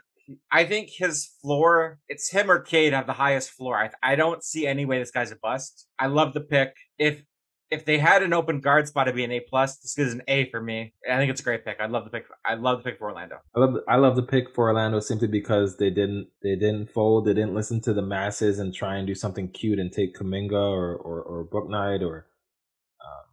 I 0.52 0.66
think 0.66 0.90
his 0.90 1.30
floor, 1.42 2.00
it's 2.08 2.30
him 2.30 2.52
or 2.52 2.60
Cade 2.60 2.94
have 2.94 3.08
the 3.08 3.14
highest 3.14 3.50
floor. 3.50 3.76
I, 3.76 3.90
I 4.04 4.16
don't 4.16 4.44
see 4.44 4.68
any 4.68 4.86
way 4.86 5.00
this 5.00 5.10
guy's 5.10 5.32
a 5.32 5.36
bust. 5.36 5.88
I 5.98 6.08
love 6.08 6.34
the 6.34 6.42
pick. 6.42 6.76
If 7.00 7.24
if 7.70 7.84
they 7.86 7.98
had 7.98 8.24
an 8.24 8.34
open 8.34 8.62
guard 8.62 8.88
spot, 8.88 9.08
it'd 9.08 9.16
be 9.16 9.26
an 9.26 9.32
A 9.32 9.42
plus. 9.42 9.78
This 9.78 9.98
is 9.98 10.14
an 10.14 10.22
A 10.28 10.50
for 10.50 10.62
me. 10.62 10.94
I 11.10 11.18
think 11.18 11.30
it's 11.30 11.42
a 11.42 11.44
great 11.44 11.66
pick. 11.66 11.78
I 11.82 11.88
love 11.88 12.06
the 12.06 12.10
pick. 12.10 12.26
I 12.46 12.54
love 12.54 12.82
the 12.82 12.92
pick 12.92 13.00
for 13.00 13.10
Orlando. 13.10 13.40
I 13.56 13.60
love 13.60 13.74
the, 13.74 13.84
I 13.90 13.96
love 13.98 14.16
the 14.16 14.24
pick 14.24 14.54
for 14.56 14.70
Orlando 14.70 15.00
simply 15.00 15.28
because 15.28 15.78
they 15.78 15.90
didn't 15.90 16.28
they 16.44 16.56
didn't 16.56 16.92
fold. 16.92 17.26
They 17.26 17.34
didn't 17.34 17.56
listen 17.56 17.82
to 17.82 17.94
the 17.94 18.02
masses 18.02 18.60
and 18.60 18.74
try 18.74 18.96
and 18.96 19.08
do 19.08 19.16
something 19.16 19.50
cute 19.50 19.80
and 19.80 19.92
take 19.92 20.16
Kuminga 20.16 20.54
or 20.54 20.96
or, 20.96 21.22
or 21.22 21.46
Bouknight 21.46 22.08
or 22.08 22.27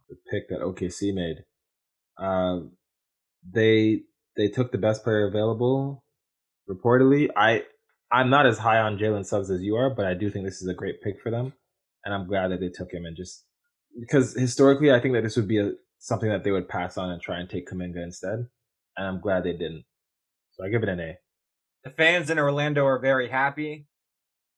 the 0.09 0.15
pick 0.31 0.49
that 0.49 0.59
OKC 0.59 1.13
made. 1.13 1.43
Uh, 2.17 2.67
they 3.49 4.01
they 4.37 4.47
took 4.47 4.71
the 4.71 4.77
best 4.77 5.03
player 5.03 5.27
available. 5.27 6.03
Reportedly, 6.69 7.29
I 7.35 7.63
I'm 8.11 8.29
not 8.29 8.45
as 8.45 8.57
high 8.57 8.79
on 8.79 8.97
Jalen 8.97 9.25
Suggs 9.25 9.51
as 9.51 9.61
you 9.61 9.75
are, 9.75 9.89
but 9.89 10.05
I 10.05 10.13
do 10.13 10.29
think 10.29 10.45
this 10.45 10.61
is 10.61 10.67
a 10.67 10.73
great 10.73 11.01
pick 11.01 11.21
for 11.21 11.31
them, 11.31 11.53
and 12.03 12.13
I'm 12.13 12.27
glad 12.27 12.49
that 12.49 12.59
they 12.59 12.69
took 12.69 12.91
him 12.91 13.05
and 13.05 13.15
just 13.15 13.43
because 13.99 14.33
historically, 14.33 14.91
I 14.91 14.99
think 14.99 15.13
that 15.13 15.23
this 15.23 15.35
would 15.35 15.47
be 15.47 15.59
a, 15.59 15.71
something 15.99 16.29
that 16.29 16.43
they 16.43 16.51
would 16.51 16.67
pass 16.67 16.97
on 16.97 17.09
and 17.11 17.21
try 17.21 17.39
and 17.39 17.49
take 17.49 17.69
Kuminga 17.69 18.03
instead, 18.03 18.47
and 18.97 19.07
I'm 19.07 19.21
glad 19.21 19.43
they 19.43 19.53
didn't. 19.53 19.85
So 20.51 20.65
I 20.65 20.69
give 20.69 20.83
it 20.83 20.89
an 20.89 20.99
A. 20.99 21.17
The 21.83 21.89
fans 21.91 22.29
in 22.29 22.39
Orlando 22.39 22.85
are 22.85 22.99
very 22.99 23.29
happy, 23.29 23.87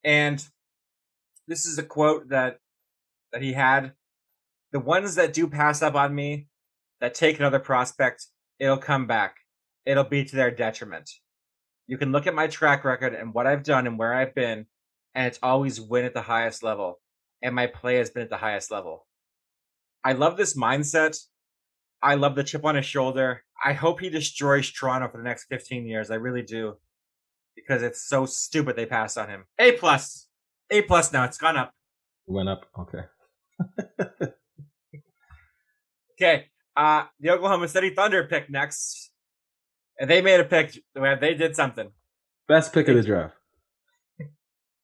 and 0.02 0.44
this 1.46 1.66
is 1.66 1.78
a 1.78 1.82
quote 1.82 2.30
that 2.30 2.60
that 3.32 3.42
he 3.42 3.52
had: 3.52 3.92
"The 4.72 4.80
ones 4.80 5.14
that 5.14 5.32
do 5.32 5.48
pass 5.48 5.82
up 5.82 5.94
on 5.94 6.14
me, 6.14 6.48
that 7.00 7.14
take 7.14 7.38
another 7.38 7.58
prospect, 7.58 8.26
it'll 8.58 8.76
come 8.78 9.06
back 9.06 9.36
it'll 9.88 10.04
be 10.04 10.22
to 10.22 10.36
their 10.36 10.50
detriment. 10.50 11.10
You 11.86 11.96
can 11.96 12.12
look 12.12 12.26
at 12.26 12.34
my 12.34 12.46
track 12.46 12.84
record 12.84 13.14
and 13.14 13.32
what 13.32 13.46
I've 13.46 13.62
done 13.62 13.86
and 13.86 13.98
where 13.98 14.12
I've 14.12 14.34
been, 14.34 14.66
and 15.14 15.26
it's 15.26 15.38
always 15.42 15.80
win 15.80 16.04
at 16.04 16.12
the 16.12 16.22
highest 16.22 16.62
level. 16.62 17.00
And 17.42 17.54
my 17.54 17.66
play 17.66 17.96
has 17.96 18.10
been 18.10 18.22
at 18.22 18.28
the 18.28 18.36
highest 18.36 18.70
level. 18.70 19.06
I 20.04 20.12
love 20.12 20.36
this 20.36 20.56
mindset. 20.56 21.18
I 22.02 22.16
love 22.16 22.34
the 22.34 22.44
chip 22.44 22.66
on 22.66 22.74
his 22.74 22.84
shoulder. 22.84 23.44
I 23.64 23.72
hope 23.72 24.00
he 24.00 24.10
destroys 24.10 24.70
Toronto 24.70 25.08
for 25.08 25.16
the 25.16 25.24
next 25.24 25.46
15 25.46 25.86
years. 25.86 26.10
I 26.10 26.16
really 26.16 26.42
do. 26.42 26.76
Because 27.56 27.82
it's 27.82 28.06
so 28.06 28.26
stupid 28.26 28.76
they 28.76 28.86
passed 28.86 29.16
on 29.16 29.28
him. 29.28 29.44
A 29.58 29.72
plus. 29.72 30.28
A 30.70 30.82
plus 30.82 31.12
now. 31.12 31.24
It's 31.24 31.38
gone 31.38 31.56
up. 31.56 31.72
went 32.26 32.50
up. 32.50 32.66
Okay. 32.78 34.28
okay. 36.20 36.46
Uh, 36.76 37.04
the 37.20 37.30
Oklahoma 37.30 37.68
City 37.68 37.90
Thunder 37.90 38.24
pick 38.24 38.50
next. 38.50 39.10
And 39.98 40.08
they 40.08 40.22
made 40.22 40.38
a 40.38 40.44
pick 40.44 40.78
they 40.94 41.34
did 41.34 41.56
something. 41.56 41.90
Best 42.46 42.72
pick 42.72 42.88
of 42.88 42.94
the 42.94 43.02
draft. 43.02 43.34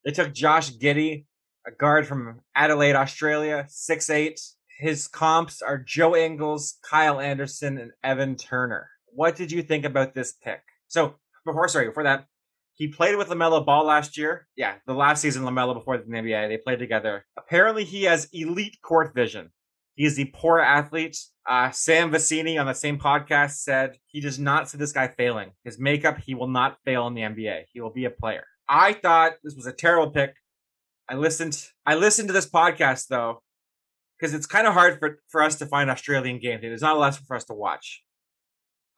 They 0.05 0.11
took 0.11 0.35
Josh 0.35 0.77
Giddey, 0.77 1.25
a 1.67 1.71
guard 1.71 2.07
from 2.07 2.41
Adelaide, 2.55 2.97
Australia, 2.97 3.65
six 3.69 4.11
eight. 4.11 4.41
His 4.79 5.07
comps 5.07 5.63
are 5.63 5.79
Joe 5.79 6.17
Ingles, 6.17 6.79
Kyle 6.89 7.21
Anderson, 7.21 7.79
and 7.79 7.93
Evan 8.03 8.37
Turner. 8.37 8.91
What 9.07 9.37
did 9.37 9.53
you 9.53 9.63
think 9.63 9.85
about 9.85 10.15
this 10.15 10.33
pick? 10.33 10.61
So 10.89 11.15
before, 11.47 11.69
sorry, 11.69 11.87
before 11.87 12.03
that, 12.03 12.27
he 12.75 12.89
played 12.89 13.17
with 13.17 13.29
LaMelo 13.29 13.65
Ball 13.65 13.85
last 13.85 14.19
year. 14.19 14.49
Yeah, 14.57 14.75
the 14.87 14.95
last 14.95 15.23
season 15.23 15.45
LaMelo 15.45 15.75
before 15.75 15.97
the 15.97 16.05
NBA, 16.05 16.49
they 16.49 16.59
played 16.59 16.81
together. 16.81 17.25
Apparently, 17.39 17.85
he 17.85 18.03
has 18.03 18.29
elite 18.33 18.79
court 18.83 19.15
vision. 19.15 19.51
He 19.95 20.05
is 20.05 20.17
the 20.17 20.31
poor 20.35 20.59
athlete. 20.59 21.17
Uh, 21.49 21.71
Sam 21.71 22.11
Vecenie 22.11 22.59
on 22.59 22.67
the 22.67 22.75
same 22.75 22.99
podcast 22.99 23.59
said 23.59 23.99
he 24.07 24.21
does 24.21 24.39
not 24.39 24.69
see 24.69 24.79
this 24.79 24.93
guy 24.93 25.09
failing. 25.09 25.53
His 25.63 25.79
makeup, 25.79 26.19
he 26.19 26.35
will 26.35 26.49
not 26.49 26.79
fail 26.85 27.07
in 27.07 27.15
the 27.15 27.21
NBA. 27.21 27.65
He 27.73 27.81
will 27.81 27.93
be 27.93 28.05
a 28.05 28.11
player. 28.11 28.45
I 28.69 28.95
thought 28.95 29.35
this 29.45 29.55
was 29.55 29.67
a 29.67 29.73
terrible 29.73 30.11
pick. 30.11 30.35
I 31.09 31.15
listened. 31.15 31.69
I 31.85 31.95
listened 31.95 32.29
to 32.29 32.33
this 32.33 32.49
podcast 32.49 33.09
though, 33.09 33.43
because 34.19 34.35
it's 34.35 34.47
kind 34.47 34.67
of 34.67 34.73
hard 34.73 34.99
for 34.99 35.21
for 35.29 35.43
us 35.43 35.57
to 35.57 35.67
find 35.67 35.91
Australian 35.91 36.41
games. 36.41 36.63
There's 36.63 36.83
not 36.83 36.97
a 36.97 36.99
lot 36.99 37.15
for 37.27 37.37
us 37.37 37.45
to 37.45 37.55
watch. 37.55 38.03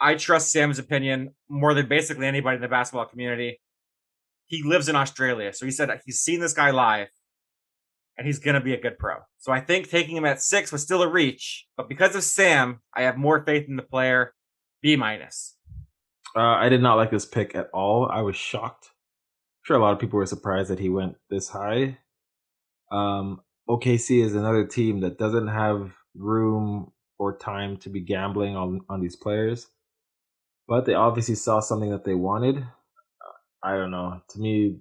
I 0.00 0.14
trust 0.14 0.52
Sam's 0.52 0.78
opinion 0.78 1.34
more 1.48 1.74
than 1.74 1.88
basically 1.88 2.26
anybody 2.26 2.56
in 2.56 2.62
the 2.62 2.68
basketball 2.68 3.06
community. 3.06 3.60
He 4.46 4.62
lives 4.62 4.88
in 4.88 4.94
Australia, 4.94 5.52
so 5.52 5.64
he 5.66 5.72
said 5.72 5.90
he's 6.04 6.20
seen 6.20 6.40
this 6.40 6.52
guy 6.52 6.70
live 6.70 7.08
and 8.18 8.26
he's 8.26 8.38
going 8.38 8.54
to 8.54 8.60
be 8.60 8.74
a 8.74 8.80
good 8.80 8.98
pro. 8.98 9.16
So 9.38 9.52
I 9.52 9.60
think 9.60 9.90
taking 9.90 10.16
him 10.16 10.24
at 10.24 10.42
six 10.42 10.72
was 10.72 10.82
still 10.82 11.02
a 11.02 11.08
reach, 11.08 11.66
but 11.76 11.88
because 11.88 12.16
of 12.16 12.22
Sam, 12.22 12.80
I 12.94 13.02
have 13.02 13.16
more 13.16 13.44
faith 13.44 13.68
in 13.68 13.76
the 13.76 13.82
player. 13.82 14.34
B 14.82 14.96
minus. 14.96 15.56
Uh, 16.34 16.40
I 16.40 16.68
did 16.68 16.82
not 16.82 16.96
like 16.96 17.10
this 17.10 17.24
pick 17.24 17.54
at 17.54 17.68
all. 17.72 18.08
I 18.10 18.20
was 18.20 18.36
shocked. 18.36 18.90
I'm 18.90 19.62
sure 19.64 19.76
a 19.76 19.80
lot 19.80 19.92
of 19.92 19.98
people 19.98 20.18
were 20.18 20.26
surprised 20.26 20.70
that 20.70 20.78
he 20.78 20.88
went 20.88 21.16
this 21.30 21.48
high. 21.48 21.98
Um, 22.92 23.40
OKC 23.68 24.22
is 24.22 24.34
another 24.34 24.66
team 24.66 25.00
that 25.00 25.18
doesn't 25.18 25.48
have 25.48 25.92
room 26.14 26.92
or 27.18 27.36
time 27.36 27.78
to 27.78 27.88
be 27.88 28.00
gambling 28.00 28.54
on 28.54 28.82
on 28.88 29.00
these 29.00 29.16
players, 29.16 29.68
but 30.68 30.84
they 30.84 30.94
obviously 30.94 31.34
saw 31.34 31.60
something 31.60 31.90
that 31.90 32.04
they 32.04 32.14
wanted. 32.14 32.64
I 33.62 33.72
don't 33.76 33.90
know. 33.90 34.20
To 34.28 34.38
me, 34.38 34.78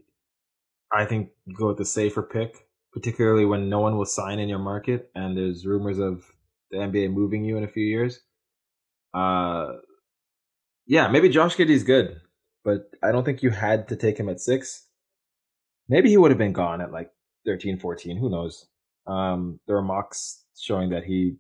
I 0.93 1.05
think 1.05 1.29
go 1.57 1.69
with 1.69 1.77
the 1.77 1.85
safer 1.85 2.21
pick 2.21 2.64
particularly 2.95 3.45
when 3.45 3.67
no 3.67 3.81
one 3.81 3.97
will 3.97 4.05
sign 4.05 4.39
in 4.39 4.47
your 4.47 4.60
market 4.60 5.12
and 5.15 5.38
there's 5.38 5.65
rumors 5.65 5.99
of 5.99 6.23
the 6.71 6.77
NBA 6.77 7.12
moving 7.12 7.43
you 7.43 7.58
in 7.58 7.65
a 7.65 7.67
few 7.67 7.84
years. 7.84 8.21
Uh, 9.13 9.73
yeah, 10.88 11.10
maybe 11.10 11.27
Josh 11.27 11.58
Giddey's 11.58 11.84
good, 11.84 12.21
but 12.63 12.89
I 13.03 13.12
don't 13.12 13.25
think 13.25 13.43
you 13.43 13.49
had 13.49 13.89
to 13.89 13.97
take 13.97 14.17
him 14.17 14.29
at 14.29 14.39
six. 14.39 14.88
Maybe 15.89 16.10
he 16.10 16.15
would 16.15 16.31
have 16.31 16.38
been 16.38 16.53
gone 16.53 16.79
at 16.79 16.93
like 16.93 17.12
13, 17.45 17.79
14. 17.79 18.15
Who 18.15 18.29
knows? 18.29 18.65
Um, 19.05 19.60
there 19.67 19.75
are 19.75 19.81
mocks 19.81 20.45
showing 20.58 20.89
that 20.91 21.03
he 21.03 21.36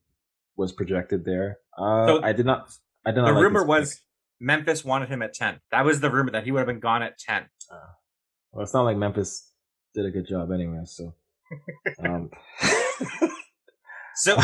was 0.57 0.73
projected 0.73 1.23
there. 1.23 1.59
Uh, 1.77 2.05
so 2.05 2.23
I 2.23 2.33
did 2.33 2.45
not. 2.45 2.69
I 3.05 3.11
did 3.11 3.21
not. 3.21 3.27
The 3.27 3.33
like 3.33 3.43
rumor 3.43 3.63
was 3.63 4.01
Memphis 4.41 4.83
wanted 4.83 5.07
him 5.07 5.21
at 5.21 5.33
10. 5.33 5.61
That 5.71 5.85
was 5.85 6.01
the 6.01 6.11
rumor 6.11 6.31
that 6.31 6.43
he 6.43 6.51
would 6.51 6.59
have 6.59 6.67
been 6.67 6.81
gone 6.81 7.01
at 7.01 7.17
10. 7.17 7.43
Uh, 7.71 7.75
well, 8.51 8.63
it's 8.63 8.73
not 8.73 8.83
like 8.83 8.97
Memphis 8.97 9.51
did 9.93 10.05
a 10.05 10.11
good 10.11 10.27
job 10.27 10.51
anyway, 10.51 10.81
so 10.83 11.13
um. 12.03 12.29
so 14.15 14.37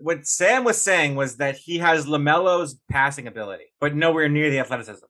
what 0.00 0.26
Sam 0.26 0.64
was 0.64 0.82
saying 0.82 1.14
was 1.14 1.36
that 1.36 1.56
he 1.56 1.78
has 1.78 2.06
Lamelo's 2.06 2.78
passing 2.90 3.26
ability, 3.26 3.64
but 3.80 3.94
nowhere 3.94 4.28
near 4.28 4.50
the 4.50 4.58
athleticism. 4.58 5.04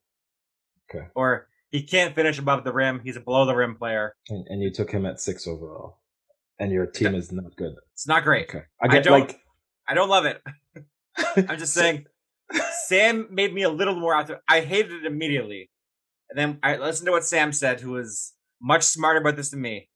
Okay. 0.91 1.07
Or 1.15 1.49
he 1.71 1.83
can't 1.83 2.15
finish 2.15 2.39
above 2.39 2.65
the 2.65 2.73
rim. 2.73 3.01
He's 3.05 3.17
a 3.17 3.21
below 3.21 3.47
the 3.47 3.55
rim 3.55 3.77
player. 3.77 4.15
And, 4.29 4.47
and 4.49 4.63
you 4.63 4.71
took 4.71 4.91
him 4.91 5.07
at 5.07 5.21
six 5.21 5.47
overall, 5.47 5.99
and 6.59 6.71
your 6.71 6.87
team 6.87 7.15
is 7.15 7.33
not 7.33 7.57
good. 7.57 7.75
It's 7.93 8.07
not 8.07 8.25
great. 8.25 8.49
Okay. 8.49 8.65
I 8.81 8.89
get 8.89 8.99
I 8.99 9.01
don't, 9.01 9.21
like. 9.21 9.41
I 9.89 9.95
don't 9.95 10.09
love 10.09 10.25
it. 10.25 10.43
I'm 11.49 11.59
just 11.59 11.75
saying. 11.75 12.07
Sam 12.87 13.29
made 13.31 13.55
me 13.55 13.63
a 13.63 13.71
little 13.71 13.99
more 13.99 14.15
out 14.15 14.27
there. 14.27 14.43
I 14.49 14.61
hated 14.61 14.93
it 14.93 15.07
immediately, 15.07 15.71
and 16.29 16.39
then 16.39 16.59
I 16.63 16.77
listened 16.77 17.07
to 17.07 17.13
what 17.13 17.25
Sam 17.25 17.53
said, 17.53 17.81
who 17.81 17.93
was 17.93 18.35
much 18.61 18.83
smarter 18.83 19.21
about 19.21 19.37
this 19.37 19.51
than 19.51 19.63
me 19.63 19.89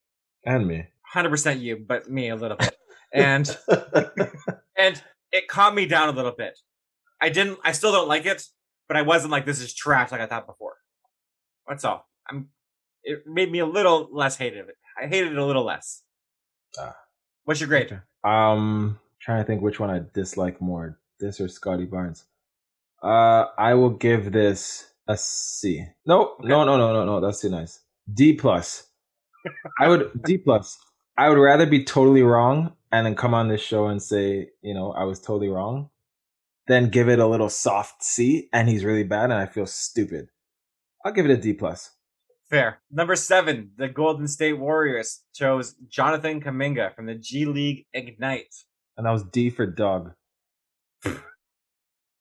and 0.44 0.66
me. 0.66 0.86
Hundred 1.02 1.30
percent 1.30 1.60
you, 1.60 1.76
but 1.76 2.10
me 2.10 2.28
a 2.28 2.36
little 2.36 2.56
bit, 2.56 2.76
and 3.12 3.56
and 4.76 5.02
it 5.32 5.48
calmed 5.48 5.76
me 5.76 5.86
down 5.86 6.08
a 6.08 6.12
little 6.12 6.34
bit. 6.36 6.58
I 7.20 7.28
didn't. 7.28 7.58
I 7.64 7.72
still 7.72 7.92
don't 7.92 8.08
like 8.08 8.26
it, 8.26 8.44
but 8.86 8.96
I 8.96 9.02
wasn't 9.02 9.32
like 9.32 9.46
this 9.46 9.60
is 9.60 9.74
trash 9.74 10.12
like 10.12 10.20
I 10.20 10.26
thought 10.26 10.46
before. 10.46 10.74
That's 11.66 11.84
all. 11.84 12.06
I'm. 12.28 12.48
It 13.02 13.22
made 13.26 13.50
me 13.50 13.60
a 13.60 13.66
little 13.66 14.08
less 14.12 14.36
hated 14.36 14.68
it. 14.68 14.76
I 15.00 15.06
hated 15.06 15.32
it 15.32 15.38
a 15.38 15.44
little 15.44 15.64
less. 15.64 16.02
Ah. 16.78 16.96
What's 17.44 17.60
your 17.60 17.68
grade? 17.68 17.86
Okay. 17.86 18.00
Um, 18.24 18.98
trying 19.20 19.42
to 19.42 19.46
think 19.46 19.62
which 19.62 19.80
one 19.80 19.90
I 19.90 20.02
dislike 20.12 20.60
more, 20.60 20.98
this 21.20 21.40
or 21.40 21.48
Scottie 21.48 21.86
Barnes. 21.86 22.24
Uh, 23.02 23.46
I 23.56 23.74
will 23.74 23.90
give 23.90 24.32
this 24.32 24.92
a 25.06 25.16
C. 25.16 25.86
No, 26.04 26.34
okay. 26.38 26.48
no, 26.48 26.64
no, 26.64 26.76
no, 26.76 26.92
no, 26.92 27.04
no. 27.04 27.20
That's 27.20 27.40
too 27.40 27.48
nice. 27.48 27.80
D 28.12 28.34
plus. 28.34 28.87
I 29.80 29.88
would 29.88 30.22
D 30.24 30.38
plus. 30.38 30.78
I 31.16 31.28
would 31.28 31.38
rather 31.38 31.66
be 31.66 31.84
totally 31.84 32.22
wrong 32.22 32.72
and 32.92 33.04
then 33.04 33.14
come 33.14 33.34
on 33.34 33.48
this 33.48 33.60
show 33.60 33.86
and 33.86 34.02
say, 34.02 34.50
you 34.62 34.74
know, 34.74 34.92
I 34.92 35.04
was 35.04 35.20
totally 35.20 35.48
wrong, 35.48 35.90
than 36.68 36.90
give 36.90 37.08
it 37.08 37.18
a 37.18 37.26
little 37.26 37.48
soft 37.48 38.04
C 38.04 38.48
and 38.52 38.68
he's 38.68 38.84
really 38.84 39.02
bad 39.02 39.24
and 39.24 39.34
I 39.34 39.46
feel 39.46 39.66
stupid. 39.66 40.28
I'll 41.04 41.12
give 41.12 41.24
it 41.24 41.30
a 41.30 41.36
D 41.36 41.54
plus. 41.54 41.90
Fair. 42.48 42.80
Number 42.90 43.16
seven, 43.16 43.72
the 43.76 43.88
Golden 43.88 44.26
State 44.26 44.54
Warriors 44.54 45.22
chose 45.34 45.74
Jonathan 45.88 46.40
Kuminga 46.40 46.94
from 46.94 47.06
the 47.06 47.14
G 47.14 47.44
League 47.44 47.86
Ignite. 47.92 48.54
And 48.96 49.06
that 49.06 49.10
was 49.10 49.24
D 49.24 49.50
for 49.50 49.66
dog. 49.66 50.12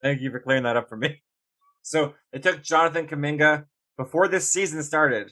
Thank 0.02 0.22
you 0.22 0.32
for 0.32 0.40
clearing 0.40 0.64
that 0.64 0.78
up 0.78 0.90
for 0.90 0.98
me. 0.98 1.22
So 1.84 2.16
they 2.34 2.40
took 2.40 2.62
Jonathan 2.64 3.08
Kuminga 3.08 3.64
before 3.98 4.28
this 4.28 4.50
season 4.50 4.84
started 4.84 5.32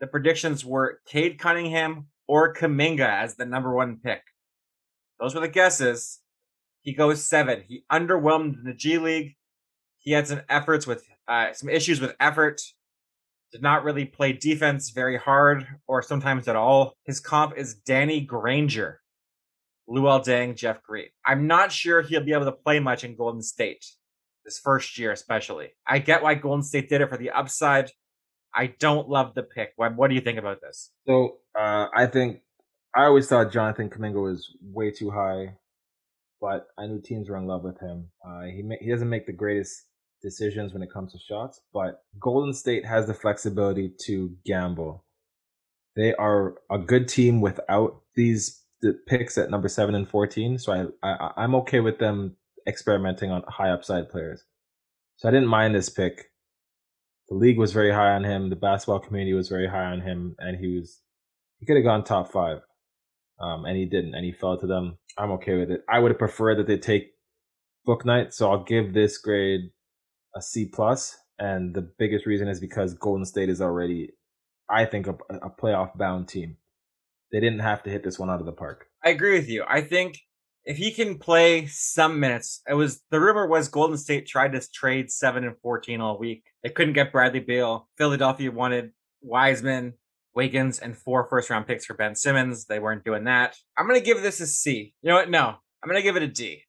the 0.00 0.06
predictions 0.06 0.64
were 0.64 1.00
Cade 1.06 1.38
Cunningham 1.38 2.06
or 2.26 2.54
Kuminga 2.54 3.08
as 3.08 3.34
the 3.34 3.46
number 3.46 3.74
one 3.74 4.00
pick. 4.02 4.22
Those 5.18 5.34
were 5.34 5.40
the 5.40 5.48
guesses. 5.48 6.20
He 6.82 6.92
goes 6.92 7.24
seven. 7.24 7.64
He 7.66 7.84
underwhelmed 7.90 8.58
in 8.58 8.64
the 8.64 8.74
G 8.74 8.98
League. 8.98 9.34
He 9.98 10.12
had 10.12 10.28
some 10.28 10.42
efforts 10.48 10.86
with 10.86 11.04
uh, 11.26 11.52
some 11.52 11.68
issues 11.68 12.00
with 12.00 12.14
effort. 12.20 12.60
Did 13.50 13.62
not 13.62 13.82
really 13.82 14.04
play 14.04 14.32
defense 14.32 14.90
very 14.90 15.16
hard 15.16 15.66
or 15.86 16.02
sometimes 16.02 16.48
at 16.48 16.56
all. 16.56 16.92
His 17.04 17.18
comp 17.18 17.56
is 17.56 17.74
Danny 17.74 18.20
Granger, 18.20 19.00
Luol 19.88 20.20
Deng, 20.24 20.54
Jeff 20.54 20.82
Green. 20.82 21.08
I'm 21.26 21.46
not 21.46 21.72
sure 21.72 22.02
he'll 22.02 22.24
be 22.24 22.34
able 22.34 22.44
to 22.44 22.52
play 22.52 22.78
much 22.78 23.04
in 23.04 23.16
Golden 23.16 23.42
State 23.42 23.84
this 24.44 24.58
first 24.58 24.98
year, 24.98 25.12
especially. 25.12 25.70
I 25.86 25.98
get 25.98 26.22
why 26.22 26.34
Golden 26.34 26.62
State 26.62 26.88
did 26.88 27.00
it 27.00 27.08
for 27.08 27.16
the 27.16 27.30
upside. 27.30 27.90
I 28.54 28.74
don't 28.78 29.08
love 29.08 29.34
the 29.34 29.42
pick. 29.42 29.72
What, 29.76 29.96
what 29.96 30.08
do 30.08 30.14
you 30.14 30.20
think 30.20 30.38
about 30.38 30.60
this? 30.60 30.90
So 31.06 31.38
uh, 31.58 31.86
I 31.94 32.06
think 32.06 32.40
I 32.96 33.04
always 33.04 33.28
thought 33.28 33.52
Jonathan 33.52 33.90
Kuminga 33.90 34.22
was 34.22 34.50
way 34.62 34.90
too 34.90 35.10
high, 35.10 35.54
but 36.40 36.66
I 36.78 36.86
knew 36.86 37.00
teams 37.00 37.28
were 37.28 37.36
in 37.36 37.46
love 37.46 37.62
with 37.62 37.78
him. 37.80 38.08
Uh, 38.26 38.42
he 38.44 38.62
ma- 38.62 38.76
he 38.80 38.90
doesn't 38.90 39.08
make 39.08 39.26
the 39.26 39.32
greatest 39.32 39.84
decisions 40.22 40.72
when 40.72 40.82
it 40.82 40.92
comes 40.92 41.12
to 41.12 41.18
shots, 41.18 41.60
but 41.72 42.02
Golden 42.18 42.52
State 42.52 42.84
has 42.84 43.06
the 43.06 43.14
flexibility 43.14 43.92
to 44.06 44.34
gamble. 44.44 45.04
They 45.94 46.14
are 46.14 46.56
a 46.70 46.78
good 46.78 47.08
team 47.08 47.40
without 47.40 48.02
these 48.14 48.62
the 48.80 48.96
picks 49.08 49.36
at 49.36 49.50
number 49.50 49.68
seven 49.68 49.94
and 49.94 50.08
fourteen, 50.08 50.58
so 50.58 50.72
I, 50.72 51.08
I 51.08 51.32
I'm 51.36 51.54
okay 51.56 51.80
with 51.80 51.98
them 51.98 52.36
experimenting 52.66 53.30
on 53.30 53.42
high 53.48 53.70
upside 53.70 54.08
players. 54.08 54.44
So 55.16 55.28
I 55.28 55.32
didn't 55.32 55.48
mind 55.48 55.74
this 55.74 55.88
pick 55.88 56.27
the 57.28 57.36
league 57.36 57.58
was 57.58 57.72
very 57.72 57.92
high 57.92 58.12
on 58.14 58.24
him. 58.24 58.50
The 58.50 58.56
basketball 58.56 59.00
community 59.00 59.34
was 59.34 59.48
very 59.48 59.68
high 59.68 59.84
on 59.84 60.00
him, 60.00 60.34
and 60.38 60.58
he 60.58 60.78
was 60.78 61.00
he 61.58 61.66
could 61.66 61.76
have 61.76 61.84
gone 61.84 62.04
top 62.04 62.32
five, 62.32 62.60
um, 63.40 63.64
and 63.64 63.76
he 63.76 63.84
didn't, 63.84 64.14
and 64.14 64.24
he 64.24 64.32
fell 64.32 64.56
to 64.58 64.66
them. 64.66 64.98
I'm 65.18 65.32
okay 65.32 65.56
with 65.58 65.70
it. 65.70 65.82
I 65.88 65.98
would 65.98 66.10
have 66.12 66.18
preferred 66.18 66.58
that 66.58 66.66
they 66.66 66.78
take 66.78 67.10
Bouknight, 67.86 68.32
so 68.32 68.50
I'll 68.50 68.64
give 68.64 68.94
this 68.94 69.18
grade 69.18 69.70
a 70.36 70.40
C 70.42 70.66
plus. 70.66 71.16
and 71.38 71.74
the 71.74 71.82
biggest 71.98 72.26
reason 72.26 72.48
is 72.48 72.60
because 72.60 72.94
Golden 72.94 73.24
State 73.24 73.48
is 73.48 73.60
already, 73.60 74.10
I 74.68 74.84
think, 74.84 75.06
a, 75.06 75.16
a 75.30 75.50
playoff 75.50 75.96
bound 75.96 76.28
team. 76.28 76.56
They 77.32 77.40
didn't 77.40 77.60
have 77.60 77.82
to 77.84 77.90
hit 77.90 78.02
this 78.04 78.18
one 78.18 78.30
out 78.30 78.40
of 78.40 78.46
the 78.46 78.52
park. 78.52 78.86
I 79.04 79.10
agree 79.10 79.32
with 79.38 79.48
you. 79.48 79.64
I 79.68 79.80
think 79.82 80.18
if 80.68 80.76
he 80.76 80.92
can 80.92 81.16
play 81.16 81.64
some 81.66 82.20
minutes, 82.20 82.60
it 82.68 82.74
was 82.74 83.02
the 83.10 83.18
rumor 83.18 83.46
was 83.46 83.68
Golden 83.68 83.96
State 83.96 84.26
tried 84.26 84.52
to 84.52 84.70
trade 84.70 85.10
seven 85.10 85.42
and 85.44 85.56
fourteen 85.62 86.02
all 86.02 86.18
week. 86.18 86.44
They 86.62 86.68
couldn't 86.68 86.92
get 86.92 87.10
Bradley 87.10 87.40
Beal. 87.40 87.88
Philadelphia 87.96 88.52
wanted 88.52 88.92
Wiseman, 89.22 89.94
Wiggins 90.34 90.78
and 90.78 90.94
four 90.94 91.26
first 91.26 91.48
round 91.48 91.66
picks 91.66 91.86
for 91.86 91.94
Ben 91.94 92.14
Simmons. 92.14 92.66
They 92.66 92.78
weren't 92.78 93.02
doing 93.02 93.24
that. 93.24 93.56
I'm 93.78 93.88
to 93.88 94.00
give 94.00 94.22
this 94.22 94.40
a 94.40 94.46
C. 94.46 94.94
You 95.00 95.08
know 95.08 95.14
what? 95.14 95.30
No, 95.30 95.56
I'm 95.82 95.90
to 95.90 96.02
give 96.02 96.16
it 96.16 96.22
a 96.22 96.28
D 96.28 96.64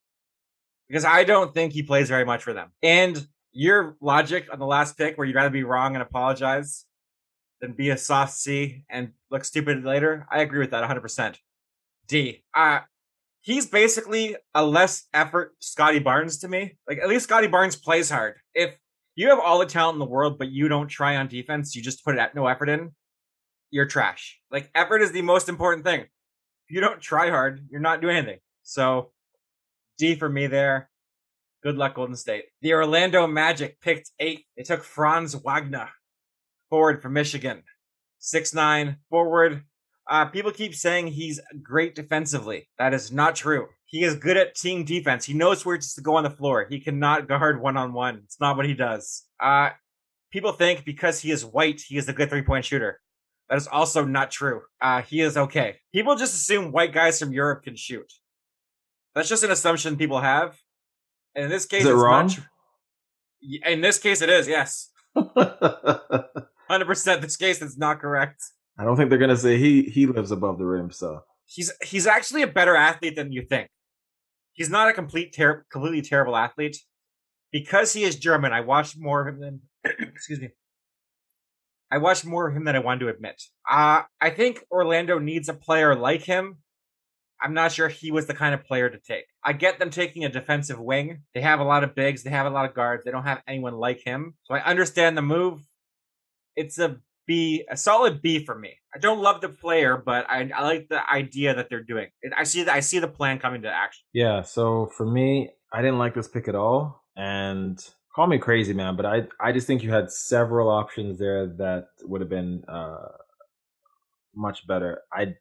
because 0.88 1.04
I 1.04 1.26
don't 1.26 1.54
think 1.54 1.74
he 1.74 1.84
plays 1.84 2.08
very 2.08 2.24
much 2.24 2.42
for 2.42 2.54
them. 2.54 2.72
And 2.82 3.28
your 3.52 3.98
logic 4.00 4.48
on 4.50 4.60
the 4.60 4.66
last 4.66 4.98
pick, 4.98 5.18
where 5.18 5.28
you'd 5.28 5.36
rather 5.36 5.50
be 5.50 5.66
wrong 5.66 5.96
and 5.96 6.02
apologize 6.02 6.86
than 7.60 7.74
be 7.74 7.90
a 7.90 7.98
soft 7.98 8.32
C 8.32 8.86
and 8.90 9.12
look 9.30 9.44
stupid 9.44 9.84
later, 9.84 10.26
I 10.32 10.40
agree 10.40 10.60
with 10.60 10.72
that 10.72 10.90
100%. 10.90 11.36
D. 12.08 12.46
Uh, 12.56 12.80
he's 13.42 13.66
basically 13.66 14.36
a 14.54 14.66
less 14.66 15.08
effort 15.14 15.54
Scottie 15.60 16.00
Barnes 16.00 16.40
to 16.40 16.48
me. 16.48 16.78
Like, 16.88 17.00
at 17.00 17.10
least 17.10 17.26
Scottie 17.26 17.48
Barnes 17.48 17.76
plays 17.76 18.10
hard. 18.10 18.36
If 18.54 18.76
you 19.16 19.30
have 19.30 19.40
all 19.40 19.60
the 19.60 19.66
talent 19.66 19.96
in 19.96 20.00
the 20.00 20.06
world, 20.06 20.38
but 20.38 20.50
you 20.50 20.68
don't 20.68 20.88
try 20.88 21.16
on 21.16 21.28
defense, 21.28 21.76
you 21.76 21.82
just 21.82 22.04
put 22.04 22.16
it 22.16 22.20
at 22.20 22.36
no 22.36 22.48
effort 22.48 22.70
in, 22.70 22.92
you're 23.72 23.86
trash. 23.86 24.40
Like, 24.52 24.70
effort 24.74 25.02
is 25.02 25.12
the 25.12 25.22
most 25.22 25.50
important 25.50 25.86
thing. 25.86 26.02
If 26.02 26.76
you 26.76 26.82
don't 26.82 27.02
try 27.02 27.30
hard, 27.30 27.66
you're 27.70 27.82
not 27.82 28.02
doing 28.02 28.18
anything. 28.18 28.40
So, 28.64 29.12
D 29.98 30.16
for 30.16 30.30
me 30.30 30.48
there. 30.48 30.90
Good 31.62 31.76
luck, 31.76 31.96
Golden 31.96 32.16
State. 32.16 32.46
The 32.62 32.74
Orlando 32.74 33.28
Magic 33.28 33.82
picked 33.82 34.12
eight. 34.20 34.46
They 34.56 34.64
took 34.64 34.84
Franz 34.84 35.36
Wagner, 35.36 35.90
forward 36.70 37.02
from 37.02 37.14
Michigan. 37.14 37.64
Six 38.20 38.54
nine 38.54 38.98
forward. 39.10 39.64
Uh, 40.10 40.26
people 40.26 40.52
keep 40.52 40.74
saying 40.74 41.08
he's 41.08 41.40
great 41.62 41.94
defensively. 41.94 42.68
That 42.80 42.96
is 42.96 43.12
not 43.12 43.36
true. 43.36 43.68
He 43.86 44.04
is 44.04 44.16
good 44.16 44.38
at 44.38 44.56
team 44.56 44.84
defense. 44.84 45.26
He 45.26 45.34
knows 45.36 45.64
where 45.66 45.78
to 45.78 46.02
go 46.02 46.16
on 46.16 46.24
the 46.24 46.30
floor. 46.32 46.66
He 46.70 46.80
cannot 46.80 47.28
guard 47.34 47.62
one 47.62 47.78
on 47.78 47.94
one. 47.94 48.22
It's 48.24 48.40
not 48.40 48.58
what 48.58 48.66
he 48.66 48.74
does. 48.74 49.24
Uh, 49.40 49.70
people 50.32 50.52
think 50.52 50.84
because 50.84 51.20
he 51.20 51.32
is 51.32 51.46
white, 51.46 51.82
he 51.88 51.98
is 51.98 52.10
a 52.10 52.14
good 52.14 52.30
three 52.30 52.42
point 52.42 52.66
shooter. 52.66 53.00
That 53.50 53.58
is 53.58 53.68
also 53.68 54.04
not 54.06 54.32
true. 54.32 54.62
Uh, 54.82 55.02
he 55.02 55.22
is 55.22 55.38
okay. 55.38 55.78
People 55.94 56.16
just 56.16 56.34
assume 56.36 56.72
white 56.72 56.94
guys 56.94 57.20
from 57.20 57.32
Europe 57.32 57.64
can 57.64 57.76
shoot. 57.76 58.12
That's 59.16 59.30
just 59.30 59.44
an 59.44 59.52
assumption 59.52 59.98
people 59.98 60.22
have. 60.22 60.58
And 61.36 61.46
in 61.46 61.52
this 61.52 61.66
case, 61.66 61.82
Is 61.82 61.88
it 61.88 61.94
it's 61.94 62.02
wrong? 62.02 62.30
tr- 62.30 62.42
In 63.68 63.82
this 63.82 63.98
case, 64.00 64.22
it 64.22 64.30
is, 64.30 64.48
yes. 64.48 64.90
100% 65.18 67.22
this 67.22 67.36
case 67.36 67.62
is 67.62 67.78
not 67.78 68.00
correct. 68.00 68.44
Don't 68.84 68.96
think 68.98 69.10
they're 69.10 69.20
gonna 69.20 69.38
say 69.38 69.58
he 69.58 69.84
he 69.84 70.06
lives 70.06 70.32
above 70.32 70.58
the 70.58 70.66
rim. 70.66 70.92
So 70.92 71.24
He's 71.46 71.72
he's 71.84 72.06
actually 72.06 72.44
a 72.44 72.48
better 72.48 72.76
athlete 72.76 73.16
than 73.16 73.32
you 73.32 73.42
think. 73.42 73.70
He's 74.54 74.70
not 74.70 74.88
a 74.88 74.94
complete 74.94 75.34
ter- 75.36 75.66
completely 75.72 76.02
terrible 76.02 76.36
athlete. 76.36 76.78
Because 77.52 77.94
he 77.94 78.04
is 78.04 78.16
German, 78.16 78.54
I 78.54 78.62
watched 78.62 78.96
more 79.00 79.28
of 79.28 79.36
him 79.36 79.42
than 79.42 79.62
excuse 80.00 80.40
me. 80.40 80.50
I 81.92 81.98
watched 81.98 82.24
more 82.24 82.48
of 82.48 82.56
him 82.56 82.66
than 82.66 82.76
I 82.76 82.80
wanted 82.80 83.00
to 83.00 83.08
admit. 83.08 83.42
Uh, 83.70 84.04
I 84.22 84.30
think 84.30 84.64
Orlando 84.72 85.18
needs 85.18 85.50
a 85.50 85.56
player 85.56 85.96
like 85.96 86.24
him. 86.24 86.58
I'm 87.42 87.56
not 87.56 87.72
sure 87.72 87.88
he 87.88 88.12
was 88.12 88.28
the 88.28 88.36
kind 88.36 88.54
of 88.54 88.64
player 88.66 88.90
to 88.90 89.00
take. 89.00 89.26
I 89.44 89.54
get 89.54 89.80
them 89.80 89.90
taking 89.90 90.26
a 90.26 90.30
defensive 90.30 90.80
wing. 90.80 91.24
They 91.34 91.42
have 91.42 91.60
a 91.60 91.64
lot 91.64 91.84
of 91.84 91.96
bigs, 91.96 92.22
they 92.22 92.30
have 92.30 92.46
a 92.46 92.52
lot 92.52 92.70
of 92.70 92.76
guards. 92.76 93.06
They 93.06 93.12
don't 93.12 93.24
have 93.24 93.42
anyone 93.48 93.74
like 93.74 94.02
him. 94.06 94.36
So 94.44 94.54
I 94.54 94.64
understand 94.64 95.18
the 95.18 95.24
move. 95.24 95.62
It's 96.56 96.78
a 96.78 96.98
B, 97.30 97.64
a 97.70 97.78
solid 97.78 98.22
B 98.24 98.44
for 98.44 98.58
me. 98.58 98.74
I 98.96 98.98
don't 98.98 99.22
love 99.22 99.40
the 99.40 99.50
player, 99.50 100.02
but 100.04 100.22
I, 100.30 100.50
I 100.56 100.64
like 100.64 100.90
the 100.90 101.02
idea 101.10 101.54
that 101.56 101.68
they're 101.70 101.84
doing. 101.94 102.08
I 102.36 102.44
see 102.44 102.64
the, 102.64 102.74
I 102.74 102.80
see 102.80 102.98
the 102.98 103.08
plan 103.08 103.38
coming 103.38 103.62
to 103.62 103.72
action. 103.72 104.04
yeah. 104.14 104.42
So 104.42 104.88
for 104.98 105.06
me, 105.06 105.52
I 105.72 105.82
didn't 105.84 106.00
like 106.00 106.16
this 106.16 106.28
pick 106.28 106.48
at 106.48 106.56
all. 106.56 107.04
And 107.16 107.78
call 108.16 108.28
me 108.28 108.40
crazy, 108.40 108.74
man, 108.74 108.96
but 108.96 109.06
I 109.06 109.18
I 109.40 109.52
just 109.52 109.68
think 109.68 109.84
you 109.84 109.92
had 109.92 110.12
several 110.12 110.70
options 110.70 111.20
there 111.20 111.46
that 111.64 111.86
would 112.10 112.22
have 112.22 112.30
been 112.30 112.64
uh 112.68 113.10
much 114.36 114.66
better. 114.68 115.02
I 115.14 115.36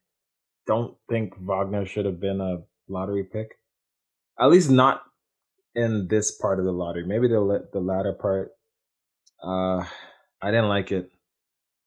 don't 0.67 0.95
think 1.09 1.35
Wagner 1.41 1.87
should 1.87 2.05
have 2.05 2.21
been 2.21 2.41
a 2.41 2.59
lottery 2.89 3.25
pick. 3.25 3.49
At 4.39 4.51
least 4.51 4.71
not 4.71 5.03
in 5.75 6.09
this 6.09 6.33
part 6.43 6.59
of 6.59 6.65
the 6.67 6.73
lottery. 6.73 7.07
Maybe 7.07 7.29
the 7.29 7.69
the 7.73 7.81
latter 7.81 8.13
part. 8.13 8.51
Uh, 9.43 9.85
I 10.43 10.51
didn't 10.51 10.69
like 10.69 10.93
it. 10.93 11.11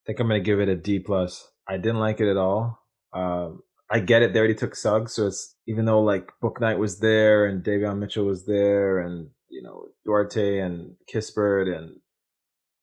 Think 0.06 0.20
I'm 0.20 0.28
gonna 0.28 0.40
give 0.40 0.60
it 0.60 0.68
a 0.68 0.74
D 0.74 0.98
plus. 0.98 1.48
I 1.68 1.76
didn't 1.76 2.00
like 2.00 2.20
it 2.20 2.30
at 2.30 2.36
all. 2.36 2.78
Um, 3.12 3.62
I 3.90 4.00
get 4.00 4.22
it. 4.22 4.32
They 4.32 4.38
already 4.38 4.54
took 4.54 4.74
Suggs, 4.74 5.14
so 5.14 5.26
it's 5.26 5.54
even 5.68 5.84
though 5.84 6.02
like 6.02 6.30
Bouknight 6.42 6.78
was 6.78 6.98
there 6.98 7.46
and 7.46 7.62
Davion 7.62 7.98
Mitchell 7.98 8.24
was 8.24 8.46
there, 8.46 8.98
and 8.98 9.30
you 9.48 9.62
know 9.62 9.86
Duarte 10.04 10.58
and 10.58 10.96
Kispert 11.12 11.74
and 11.74 11.96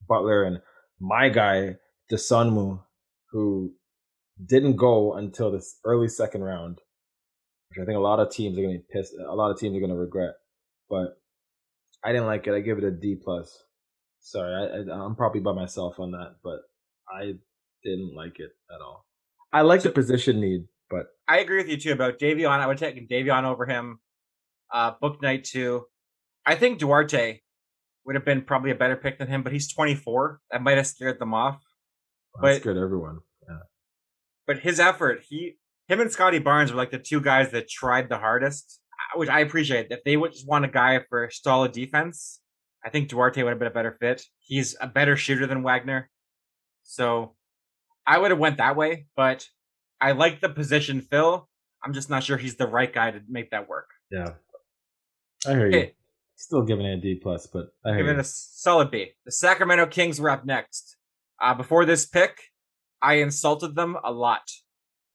Butler 0.07 0.43
and 0.43 0.59
my 0.99 1.29
guy 1.29 1.77
Dosunmu, 2.11 2.81
who 3.31 3.73
didn't 4.43 4.75
go 4.75 5.13
until 5.13 5.51
this 5.51 5.79
early 5.85 6.07
second 6.07 6.43
round, 6.43 6.79
which 7.69 7.81
I 7.81 7.85
think 7.85 7.97
a 7.97 8.01
lot 8.01 8.19
of 8.19 8.31
teams 8.31 8.57
are 8.57 8.61
gonna 8.61 8.77
be 8.77 8.85
pissed. 8.91 9.13
A 9.13 9.35
lot 9.35 9.51
of 9.51 9.59
teams 9.59 9.75
are 9.75 9.81
gonna 9.81 9.95
regret. 9.95 10.35
But 10.89 11.19
I 12.03 12.11
didn't 12.11 12.27
like 12.27 12.47
it. 12.47 12.53
I 12.53 12.61
give 12.61 12.77
it 12.77 12.83
a 12.83 12.91
D 12.91 13.15
plus. 13.21 13.63
Sorry, 14.21 14.53
I, 14.53 14.91
I, 14.91 15.05
I'm 15.05 15.15
probably 15.15 15.41
by 15.41 15.53
myself 15.53 15.99
on 15.99 16.11
that, 16.11 16.35
but 16.43 16.61
I 17.09 17.33
didn't 17.83 18.13
like 18.15 18.39
it 18.39 18.51
at 18.73 18.81
all. 18.81 19.05
I 19.51 19.61
like 19.61 19.81
the 19.81 19.89
position 19.89 20.39
need, 20.39 20.65
but 20.89 21.07
I 21.27 21.39
agree 21.39 21.57
with 21.57 21.69
you 21.69 21.77
too 21.77 21.91
about 21.91 22.19
Davion. 22.19 22.59
I 22.59 22.67
would 22.67 22.77
take 22.77 23.09
Davion 23.09 23.43
over 23.43 23.65
him. 23.65 23.99
Uh, 24.71 24.93
Bouknight 25.01 25.43
too. 25.43 25.85
I 26.45 26.55
think 26.55 26.79
Duarte 26.79 27.39
would 28.05 28.15
have 28.15 28.25
been 28.25 28.43
probably 28.43 28.71
a 28.71 28.75
better 28.75 28.95
pick 28.95 29.17
than 29.17 29.27
him, 29.27 29.41
but 29.43 29.51
he's 29.53 29.71
24. 29.71 30.39
That 30.51 30.61
might 30.61 30.77
have 30.77 30.87
scared 30.87 31.19
them 31.19 31.33
off. 31.33 31.61
that's 32.41 32.59
But- 32.59 32.63
good. 32.63 32.77
Everyone. 32.77 33.19
But 34.47 34.59
his 34.61 34.79
effort, 34.79 35.21
he, 35.29 35.57
him 35.87 35.99
and 36.01 36.11
Scottie 36.11 36.39
Barnes 36.39 36.71
were 36.71 36.77
like 36.77 36.89
the 36.89 36.97
two 36.97 37.21
guys 37.21 37.51
that 37.51 37.69
tried 37.69 38.09
the 38.09 38.17
hardest, 38.17 38.81
uh, 38.93 39.19
which 39.19 39.29
I 39.29 39.41
appreciate. 39.41 39.87
If 39.91 40.03
they 40.03 40.17
would 40.17 40.31
just 40.31 40.47
want 40.47 40.65
a 40.65 40.67
guy 40.67 40.99
for 41.07 41.29
solid 41.31 41.71
defense, 41.71 42.41
I 42.83 42.89
think 42.89 43.09
Duarte 43.09 43.43
would 43.43 43.49
have 43.51 43.59
been 43.59 43.67
a 43.67 43.71
better 43.71 43.95
fit. 44.01 44.23
He's 44.39 44.75
a 44.81 44.87
better 44.87 45.15
shooter 45.15 45.45
than 45.45 45.61
Wagner, 45.61 46.09
so 46.89 47.35
I 48.07 48.17
would 48.17 48.31
have 48.31 48.39
went 48.39 48.57
that 48.57 48.75
way. 48.75 49.05
But 49.15 49.47
I 50.01 50.13
like 50.13 50.41
the 50.41 50.49
position 50.49 51.01
fill. 51.01 51.47
I'm 51.83 51.93
just 51.93 52.09
not 52.09 52.23
sure 52.23 52.37
he's 52.37 52.55
the 52.55 52.67
right 52.67 52.91
guy 52.91 53.11
to 53.11 53.21
make 53.29 53.51
that 53.51 53.69
work. 53.69 53.89
Yeah, 54.11 54.33
I 55.47 55.51
hear 55.51 55.69
you. 55.71 55.77
Okay. 55.77 55.93
Still 56.35 56.63
giving 56.63 56.85
it 56.85 56.97
a 56.97 57.01
D 57.01 57.15
plus, 57.15 57.47
but 57.47 57.73
I 57.85 57.89
hear 57.89 57.97
Give 57.99 58.05
you. 58.07 58.13
it 58.13 58.19
a 58.19 58.23
solid 58.23 58.89
B. 58.91 59.11
The 59.25 59.31
Sacramento 59.31 59.85
Kings 59.87 60.19
were 60.19 60.29
up 60.29 60.45
next. 60.45 60.95
Uh, 61.41 61.53
before 61.53 61.85
this 61.85 62.05
pick, 62.05 62.37
I 63.01 63.15
insulted 63.15 63.75
them 63.75 63.97
a 64.03 64.11
lot, 64.11 64.49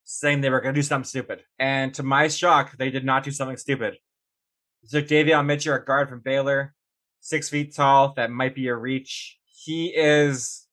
saying 0.05 0.41
they 0.43 0.51
were 0.51 0.61
going 0.61 0.75
to 0.75 0.79
do 0.79 0.83
something 0.83 1.09
stupid. 1.09 1.43
And 1.59 1.93
to 1.95 2.03
my 2.03 2.29
shock, 2.29 2.77
they 2.77 2.91
did 2.91 3.05
not 3.05 3.25
do 3.25 3.31
something 3.31 3.57
stupid. 3.57 3.95
They 4.91 5.01
took 5.01 5.09
Davion 5.09 5.47
Mitchell, 5.47 5.75
a 5.75 5.81
guard 5.81 6.09
from 6.11 6.21
Baylor, 6.21 6.75
six 7.21 7.49
feet 7.49 7.75
tall. 7.75 8.13
That 8.17 8.31
might 8.31 8.55
be 8.55 8.69
a 8.69 8.77
reach. 8.77 9.39
He 9.47 9.89
is 9.97 10.64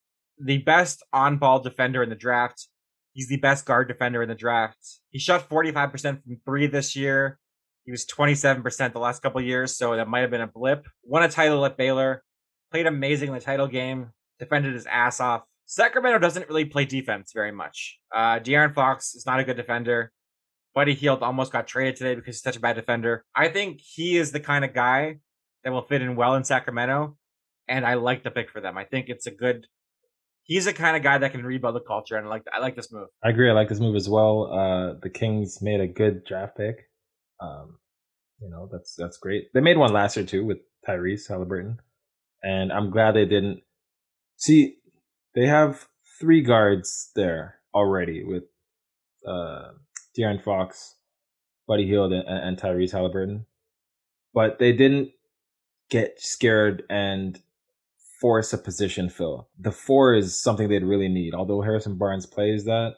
the 0.43 0.59
best 0.59 1.03
on-ball 1.13 1.59
defender 1.59 2.03
in 2.03 2.09
the 2.09 2.15
draft. 2.15 2.67
He's 3.13 3.27
the 3.27 3.37
best 3.37 3.65
guard 3.65 3.87
defender 3.87 4.21
in 4.23 4.29
the 4.29 4.35
draft. 4.35 4.77
He 5.09 5.19
shot 5.19 5.49
45% 5.49 6.23
from 6.23 6.37
three 6.45 6.67
this 6.67 6.95
year. 6.95 7.39
He 7.85 7.91
was 7.91 8.05
27% 8.05 8.93
the 8.93 8.99
last 8.99 9.21
couple 9.21 9.41
years, 9.41 9.75
so 9.75 9.95
that 9.95 10.07
might 10.07 10.21
have 10.21 10.31
been 10.31 10.41
a 10.41 10.47
blip. 10.47 10.87
Won 11.03 11.23
a 11.23 11.29
title 11.29 11.65
at 11.65 11.77
Baylor, 11.77 12.23
played 12.71 12.85
amazing 12.85 13.29
in 13.29 13.33
the 13.33 13.41
title 13.41 13.67
game, 13.67 14.11
defended 14.39 14.73
his 14.73 14.85
ass 14.85 15.19
off. 15.19 15.43
Sacramento 15.65 16.19
doesn't 16.19 16.47
really 16.47 16.65
play 16.65 16.85
defense 16.85 17.31
very 17.33 17.51
much. 17.51 17.99
Uh, 18.13 18.39
De'Aaron 18.39 18.73
Fox 18.73 19.15
is 19.15 19.25
not 19.25 19.39
a 19.39 19.43
good 19.43 19.57
defender. 19.57 20.11
Buddy 20.73 20.93
Hield 20.93 21.21
almost 21.21 21.51
got 21.51 21.67
traded 21.67 21.95
today 21.95 22.15
because 22.15 22.35
he's 22.35 22.43
such 22.43 22.55
a 22.57 22.61
bad 22.61 22.75
defender. 22.75 23.25
I 23.35 23.49
think 23.49 23.81
he 23.81 24.17
is 24.17 24.31
the 24.31 24.39
kind 24.39 24.63
of 24.63 24.73
guy 24.73 25.17
that 25.63 25.71
will 25.71 25.81
fit 25.81 26.01
in 26.01 26.15
well 26.15 26.35
in 26.35 26.43
Sacramento, 26.43 27.17
and 27.67 27.85
I 27.85 27.95
like 27.95 28.23
the 28.23 28.31
pick 28.31 28.49
for 28.49 28.61
them. 28.61 28.77
I 28.77 28.85
think 28.85 29.09
it's 29.09 29.27
a 29.27 29.31
good. 29.31 29.67
He's 30.43 30.65
the 30.65 30.73
kind 30.73 30.97
of 30.97 31.03
guy 31.03 31.17
that 31.17 31.31
can 31.31 31.45
rebuild 31.45 31.75
the 31.75 31.81
culture, 31.81 32.17
and 32.17 32.27
I 32.27 32.29
like 32.29 32.43
I 32.53 32.59
like 32.59 32.75
this 32.75 32.91
move. 32.91 33.07
I 33.23 33.29
agree. 33.29 33.49
I 33.49 33.53
like 33.53 33.69
this 33.69 33.79
move 33.79 33.95
as 33.95 34.09
well. 34.09 34.51
Uh, 34.51 34.99
the 35.01 35.09
Kings 35.09 35.61
made 35.61 35.79
a 35.79 35.87
good 35.87 36.25
draft 36.25 36.57
pick. 36.57 36.89
Um, 37.39 37.77
you 38.39 38.49
know, 38.49 38.67
that's 38.71 38.95
that's 38.95 39.17
great. 39.17 39.53
They 39.53 39.61
made 39.61 39.77
one 39.77 39.93
last 39.93 40.17
year 40.17 40.25
too 40.25 40.45
with 40.45 40.57
Tyrese 40.87 41.27
Halliburton, 41.29 41.77
and 42.41 42.71
I'm 42.71 42.89
glad 42.89 43.13
they 43.13 43.25
didn't. 43.25 43.61
See, 44.37 44.77
they 45.35 45.45
have 45.45 45.87
three 46.19 46.41
guards 46.41 47.11
there 47.15 47.55
already 47.73 48.23
with 48.23 48.43
uh, 49.27 49.71
De'Aaron 50.17 50.43
Fox, 50.43 50.95
Buddy 51.67 51.87
Hield, 51.87 52.11
and, 52.11 52.27
and 52.27 52.57
Tyrese 52.57 52.91
Halliburton, 52.91 53.45
but 54.33 54.59
they 54.59 54.73
didn't 54.73 55.11
get 55.89 56.19
scared 56.19 56.83
and 56.89 57.39
force 58.21 58.53
a 58.53 58.57
position 58.57 59.09
fill. 59.09 59.49
The 59.59 59.71
four 59.71 60.13
is 60.13 60.39
something 60.39 60.69
they'd 60.69 60.83
really 60.83 61.09
need. 61.09 61.33
Although 61.33 61.61
Harrison 61.61 61.97
Barnes 61.97 62.27
plays 62.27 62.65
that, 62.65 62.93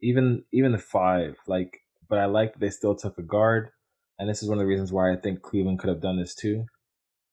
even 0.00 0.44
even 0.52 0.72
the 0.72 0.78
five, 0.78 1.36
like, 1.46 1.78
but 2.08 2.18
I 2.18 2.24
like 2.24 2.58
they 2.58 2.70
still 2.70 2.96
took 2.96 3.18
a 3.18 3.22
guard, 3.22 3.68
and 4.18 4.28
this 4.28 4.42
is 4.42 4.48
one 4.48 4.58
of 4.58 4.62
the 4.62 4.68
reasons 4.68 4.92
why 4.92 5.12
I 5.12 5.16
think 5.16 5.42
Cleveland 5.42 5.78
could 5.78 5.90
have 5.90 6.00
done 6.00 6.18
this 6.18 6.34
too. 6.34 6.64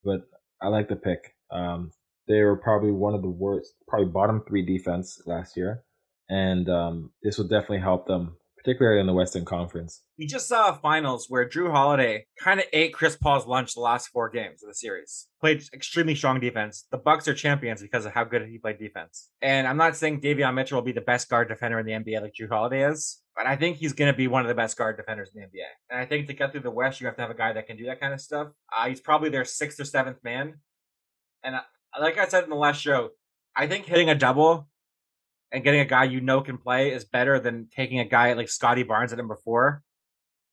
But 0.04 0.22
I 0.62 0.68
like 0.68 0.90
the 0.90 0.98
pick. 0.98 1.34
Um, 1.50 1.92
they 2.28 2.42
were 2.42 2.58
probably 2.58 2.92
one 2.92 3.16
of 3.16 3.22
the 3.22 3.30
worst, 3.30 3.74
probably 3.88 4.12
bottom 4.12 4.44
three 4.46 4.66
defense 4.66 5.22
last 5.26 5.56
year, 5.56 5.84
and 6.30 6.70
um, 6.70 7.12
this 7.24 7.38
will 7.38 7.48
definitely 7.48 7.80
help 7.80 8.06
them, 8.06 8.36
particularly 8.58 9.00
in 9.00 9.08
the 9.08 9.14
Western 9.14 9.46
Conference. 9.46 10.02
We 10.18 10.26
just 10.26 10.48
saw 10.48 10.72
a 10.72 10.74
finals 10.74 11.28
where 11.30 11.48
Jrue 11.48 11.72
Holiday 11.72 12.26
kind 12.40 12.60
of 12.60 12.66
ate 12.74 12.94
Chris 12.94 13.16
Paul's 13.16 13.46
lunch 13.46 13.76
the 13.76 13.82
last 13.82 14.08
four 14.08 14.30
games 14.30 14.64
of 14.64 14.70
the 14.70 14.76
series. 14.76 15.28
Played 15.40 15.64
extremely 15.74 16.16
strong 16.16 16.40
defense. 16.40 16.86
The 16.92 16.98
Bucks 16.98 17.28
are 17.28 17.34
champions 17.34 17.82
because 17.82 18.06
of 18.06 18.14
how 18.14 18.24
good 18.24 18.48
he 18.48 18.58
played 18.58 18.80
defense. 18.80 19.30
And 19.42 19.68
I'm 19.68 19.78
not 19.78 19.96
saying 19.96 20.22
Davion 20.22 20.56
Mitchell 20.56 20.78
will 20.78 20.86
be 20.86 20.92
the 20.92 21.02
best 21.02 21.30
guard 21.30 21.48
defender 21.48 21.80
in 21.80 21.86
the 21.86 21.92
NBA 21.94 22.22
like 22.22 22.34
Jrue 22.34 22.50
Holiday 22.50 22.90
is, 22.90 23.22
but 23.36 23.46
I 23.46 23.56
think 23.56 23.78
he's 23.78 23.94
going 23.94 24.12
to 24.12 24.18
be 24.18 24.28
one 24.28 24.42
of 24.42 24.48
the 24.48 24.56
best 24.56 24.78
guard 24.78 24.98
defenders 24.98 25.32
in 25.36 25.42
the 25.42 25.48
NBA. 25.48 25.66
And 25.92 26.00
I 26.00 26.06
think 26.06 26.28
to 26.28 26.34
get 26.34 26.52
through 26.52 26.62
the 26.62 26.72
West, 26.72 27.00
you 27.00 27.08
have 27.08 27.16
to 27.18 27.22
have 27.22 27.32
a 27.32 27.36
guy 27.36 27.54
that 27.54 27.68
can 27.68 27.78
do 27.78 27.86
that 27.86 28.00
kind 28.00 28.14
of 28.14 28.20
stuff. 28.20 28.48
Uh, 28.76 28.88
he's 28.88 29.00
probably 29.00 29.30
their 29.30 29.46
sixth 29.46 29.80
or 29.80 29.86
seventh 29.86 30.18
man. 30.24 30.56
And 31.44 31.56
uh, 31.56 31.62
like 32.02 32.18
I 32.18 32.28
said 32.28 32.44
in 32.44 32.50
the 32.50 32.56
last 32.56 32.82
show, 32.82 33.10
I 33.56 33.68
think 33.68 33.86
hitting 33.86 34.10
a 34.10 34.16
double 34.16 34.68
and 35.52 35.64
getting 35.64 35.80
a 35.80 35.86
guy 35.86 36.04
you 36.04 36.22
know 36.22 36.42
can 36.42 36.58
play 36.58 36.92
is 36.92 37.06
better 37.06 37.40
than 37.40 37.68
taking 37.76 38.00
a 38.00 38.06
guy 38.06 38.34
like 38.34 38.50
Scottie 38.50 38.84
Barnes 38.84 39.12
at 39.12 39.18
number 39.18 39.38
four, 39.44 39.84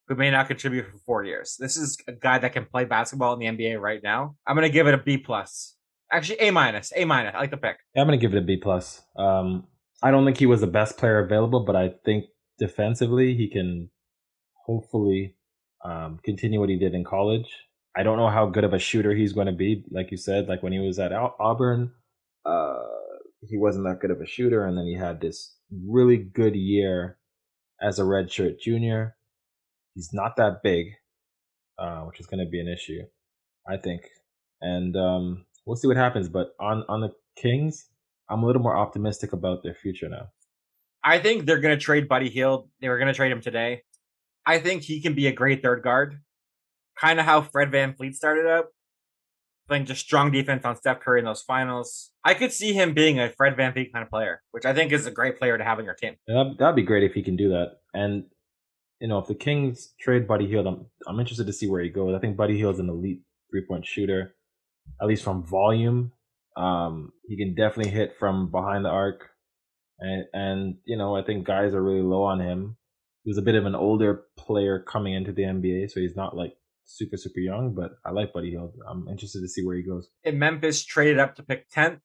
who 0.09 0.15
may 0.15 0.31
not 0.31 0.49
contribute 0.49 0.87
for 0.87 0.99
four 0.99 1.25
years. 1.25 1.57
This 1.59 1.77
is 1.77 1.99
a 2.07 2.13
guy 2.13 2.39
that 2.39 2.53
can 2.53 2.65
play 2.67 2.85
basketball 2.85 3.33
in 3.35 3.39
the 3.39 3.47
NBA 3.47 3.81
right 3.81 4.03
now. 4.03 4.37
I'm 4.47 4.55
gonna 4.55 4.69
give 4.69 4.87
it 4.87 4.95
a 4.95 4.99
B 4.99 5.19
plus. 5.19 5.77
Actually, 6.13 6.41
A 6.41 6.51
minus. 6.51 6.93
A 6.95 7.05
minus. 7.05 7.35
I 7.35 7.39
like 7.39 7.51
the 7.51 7.57
pick. 7.57 7.79
Yeah, 7.95 8.03
I'm 8.03 8.07
gonna 8.07 8.19
give 8.19 8.35
it 8.35 8.39
a 8.39 8.47
B 8.47 8.57
plus. 8.57 9.03
Um, 9.17 9.67
I 10.03 10.11
don't 10.11 10.25
think 10.25 10.39
he 10.39 10.47
was 10.47 10.61
the 10.61 10.67
best 10.67 10.99
player 10.99 11.19
available, 11.19 11.65
but 11.65 11.77
I 11.77 11.93
think 12.05 12.27
defensively 12.59 13.35
he 13.35 13.49
can 13.49 13.91
hopefully 14.67 15.37
um, 15.85 16.19
continue 16.25 16.61
what 16.61 16.69
he 16.69 16.77
did 16.77 16.95
in 16.95 17.05
college. 17.05 17.47
I 17.97 18.03
don't 18.03 18.19
know 18.19 18.29
how 18.29 18.47
good 18.47 18.65
of 18.65 18.73
a 18.73 18.79
shooter 18.79 19.15
he's 19.15 19.33
going 19.33 19.47
to 19.47 19.53
be. 19.53 19.85
Like 19.91 20.11
you 20.11 20.17
said, 20.17 20.49
like 20.49 20.63
when 20.63 20.73
he 20.73 20.79
was 20.79 20.99
at 20.99 21.13
Auburn, 21.13 21.93
uh, 22.45 22.83
he 23.49 23.59
wasn't 23.59 23.85
that 23.85 24.01
good 24.01 24.11
of 24.11 24.21
a 24.21 24.27
shooter, 24.27 24.67
and 24.67 24.77
then 24.77 24.87
he 24.87 24.95
had 24.95 25.21
this 25.21 25.57
really 25.87 26.17
good 26.17 26.55
year 26.55 27.19
as 27.81 27.99
a 27.99 28.03
redshirt 28.03 28.59
junior. 28.61 29.17
He's 29.95 30.11
not 30.13 30.37
that 30.37 30.63
big, 30.63 30.87
uh, 31.79 32.01
which 32.03 32.21
is 32.21 32.27
going 32.27 32.45
to 32.45 32.51
be 32.51 32.61
an 32.61 32.69
issue, 32.69 33.03
I 33.69 33.77
think. 33.77 34.03
And 34.61 34.97
um, 34.97 35.47
we'll 35.67 35.77
see 35.77 35.89
what 35.89 35.97
happens. 35.97 36.29
But 36.29 36.49
on 36.61 36.85
on 36.89 37.01
the 37.01 37.11
Kings, 37.37 37.87
I'm 38.29 38.43
a 38.43 38.47
little 38.47 38.63
more 38.63 38.77
optimistic 38.77 39.33
about 39.33 39.63
their 39.63 39.75
future 39.75 40.09
now. 40.09 40.29
I 41.03 41.19
think 41.19 41.45
they're 41.45 41.61
going 41.61 41.77
to 41.77 41.85
trade 41.85 42.09
Buddy 42.09 42.31
Hield. 42.31 42.69
They 42.81 42.89
were 42.89 42.99
going 42.99 43.09
to 43.09 43.15
trade 43.15 43.33
him 43.33 43.41
today. 43.41 43.83
I 44.47 44.59
think 44.59 44.83
he 44.83 45.01
can 45.01 45.15
be 45.15 45.27
a 45.27 45.33
great 45.33 45.63
third 45.63 45.83
guard, 45.83 46.21
kind 46.99 47.19
of 47.19 47.27
how 47.27 47.43
Fred 47.43 47.71
VanVleet 47.71 48.15
started 48.15 48.47
out 48.47 48.67
playing 49.68 49.87
just 49.87 50.00
strong 50.00 50.31
defense 50.31 50.64
on 50.64 50.77
Steph 50.77 51.00
Curry 51.00 51.20
in 51.20 51.24
those 51.24 51.42
finals. 51.42 52.12
I 52.24 52.35
could 52.35 52.53
see 52.53 52.72
him 52.72 52.94
being 52.94 53.18
a 53.18 53.31
Fred 53.31 53.57
Van 53.57 53.72
VanVleet 53.72 53.92
kind 53.92 54.03
of 54.03 54.11
player, 54.11 54.42
which 54.50 54.64
I 54.64 54.74
think 54.74 54.92
is 54.92 55.07
a 55.07 55.11
great 55.11 55.38
player 55.38 55.59
to 55.59 55.64
have 55.64 55.79
on 55.79 55.85
your 55.85 55.94
team. 55.94 56.16
Yeah, 56.27 56.44
that'd 56.59 56.77
be 56.77 56.83
great 56.83 57.05
if 57.05 57.12
he 57.12 57.22
can 57.22 57.37
do 57.37 57.50
that. 57.50 57.79
And 57.92 58.24
you 59.00 59.09
know, 59.09 59.18
if 59.18 59.27
the 59.27 59.35
Kings 59.35 59.94
trade 60.00 60.27
Buddy 60.27 60.46
Hield, 60.46 60.66
I'm 60.66 60.87
I'm 61.07 61.20
interested 61.20 61.46
to 61.46 61.53
see 61.53 61.68
where 61.68 61.83
he 61.83 61.90
goes. 61.90 62.14
I 62.14 62.18
think 62.20 62.37
Buddy 62.37 62.57
Hield's 62.57 62.79
an 62.79 62.88
elite 62.88 63.22
three 63.50 63.64
point 63.66 63.87
shooter, 63.87 64.35
at 65.00 65.07
least 65.07 65.24
from 65.24 65.44
volume. 65.44 66.12
Um, 66.57 67.12
he 67.27 67.37
can 67.37 67.55
definitely 67.55 67.92
hit 67.92 68.14
from 68.18 68.50
behind 68.50 68.85
the 68.85 68.90
arc, 68.90 69.29
and 69.98 70.24
and 70.33 70.77
you 70.85 70.96
know, 70.96 71.16
I 71.16 71.22
think 71.22 71.46
guys 71.46 71.74
are 71.74 71.83
really 71.83 72.03
low 72.03 72.22
on 72.22 72.40
him. 72.40 72.77
He 73.24 73.31
was 73.31 73.38
a 73.38 73.42
bit 73.42 73.55
of 73.55 73.66
an 73.66 73.74
older 73.74 74.24
player 74.37 74.79
coming 74.79 75.14
into 75.14 75.33
the 75.33 75.42
NBA, 75.42 75.90
so 75.90 76.00
he's 76.00 76.16
not 76.16 76.37
like 76.37 76.55
super 76.85 77.16
super 77.16 77.40
young, 77.40 77.75
but 77.75 77.92
I 78.05 78.11
like 78.11 78.33
Buddy 78.33 78.51
Hield. 78.51 78.75
I'm 78.88 79.09
interested 79.09 79.40
to 79.40 79.49
see 79.49 79.64
where 79.64 79.77
he 79.77 79.83
goes. 79.83 80.09
In 80.23 80.38
Memphis, 80.38 80.85
traded 80.85 81.18
up 81.18 81.37
to 81.37 81.42
pick 81.42 81.68
tenth. 81.68 82.01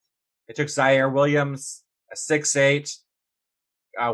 They 0.47 0.53
took 0.53 0.67
Ziaire 0.67 1.11
Williams, 1.11 1.83
a 2.11 2.15
six 2.15 2.55
eight 2.55 2.95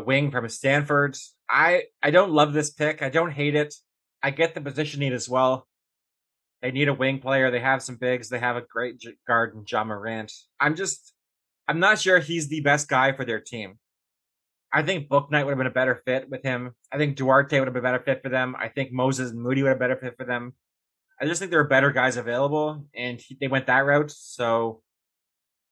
wing 0.04 0.30
from 0.30 0.48
Stanford. 0.48 1.16
I 1.48 1.84
I 2.02 2.10
don't 2.10 2.32
love 2.32 2.52
this 2.52 2.70
pick. 2.70 3.02
I 3.02 3.08
don't 3.08 3.30
hate 3.30 3.54
it. 3.54 3.74
I 4.22 4.30
get 4.30 4.54
the 4.54 4.60
position 4.60 5.00
need 5.00 5.12
as 5.12 5.28
well. 5.28 5.66
They 6.62 6.70
need 6.70 6.88
a 6.88 6.94
wing 6.94 7.20
player. 7.20 7.50
They 7.50 7.60
have 7.60 7.82
some 7.82 7.96
bigs. 7.96 8.28
They 8.28 8.38
have 8.38 8.56
a 8.56 8.62
great 8.62 9.02
guard 9.26 9.54
in 9.54 9.64
Ja 9.70 9.84
Morant. 9.84 10.32
I'm 10.58 10.74
just, 10.74 11.12
I'm 11.68 11.78
not 11.78 12.00
sure 12.00 12.18
he's 12.18 12.48
the 12.48 12.60
best 12.60 12.88
guy 12.88 13.12
for 13.12 13.24
their 13.24 13.40
team. 13.40 13.78
I 14.72 14.82
think 14.82 15.08
Bouknight 15.08 15.44
would 15.44 15.52
have 15.52 15.58
been 15.58 15.66
a 15.66 15.70
better 15.70 16.02
fit 16.04 16.28
with 16.28 16.42
him. 16.42 16.74
I 16.92 16.98
think 16.98 17.16
Duarte 17.16 17.58
would 17.58 17.66
have 17.66 17.74
been 17.74 17.84
a 17.84 17.88
better 17.88 18.02
fit 18.04 18.22
for 18.22 18.28
them. 18.28 18.56
I 18.58 18.68
think 18.68 18.92
Moses 18.92 19.30
and 19.30 19.40
Moody 19.40 19.62
would 19.62 19.70
have 19.70 19.78
been 19.78 19.90
a 19.90 19.94
better 19.94 20.00
fit 20.00 20.16
for 20.18 20.24
them. 20.24 20.54
I 21.20 21.24
just 21.24 21.38
think 21.38 21.50
there 21.50 21.60
are 21.60 21.68
better 21.68 21.90
guys 21.90 22.16
available, 22.16 22.84
and 22.94 23.20
he, 23.20 23.36
they 23.40 23.48
went 23.48 23.66
that 23.66 23.86
route. 23.86 24.10
So 24.10 24.82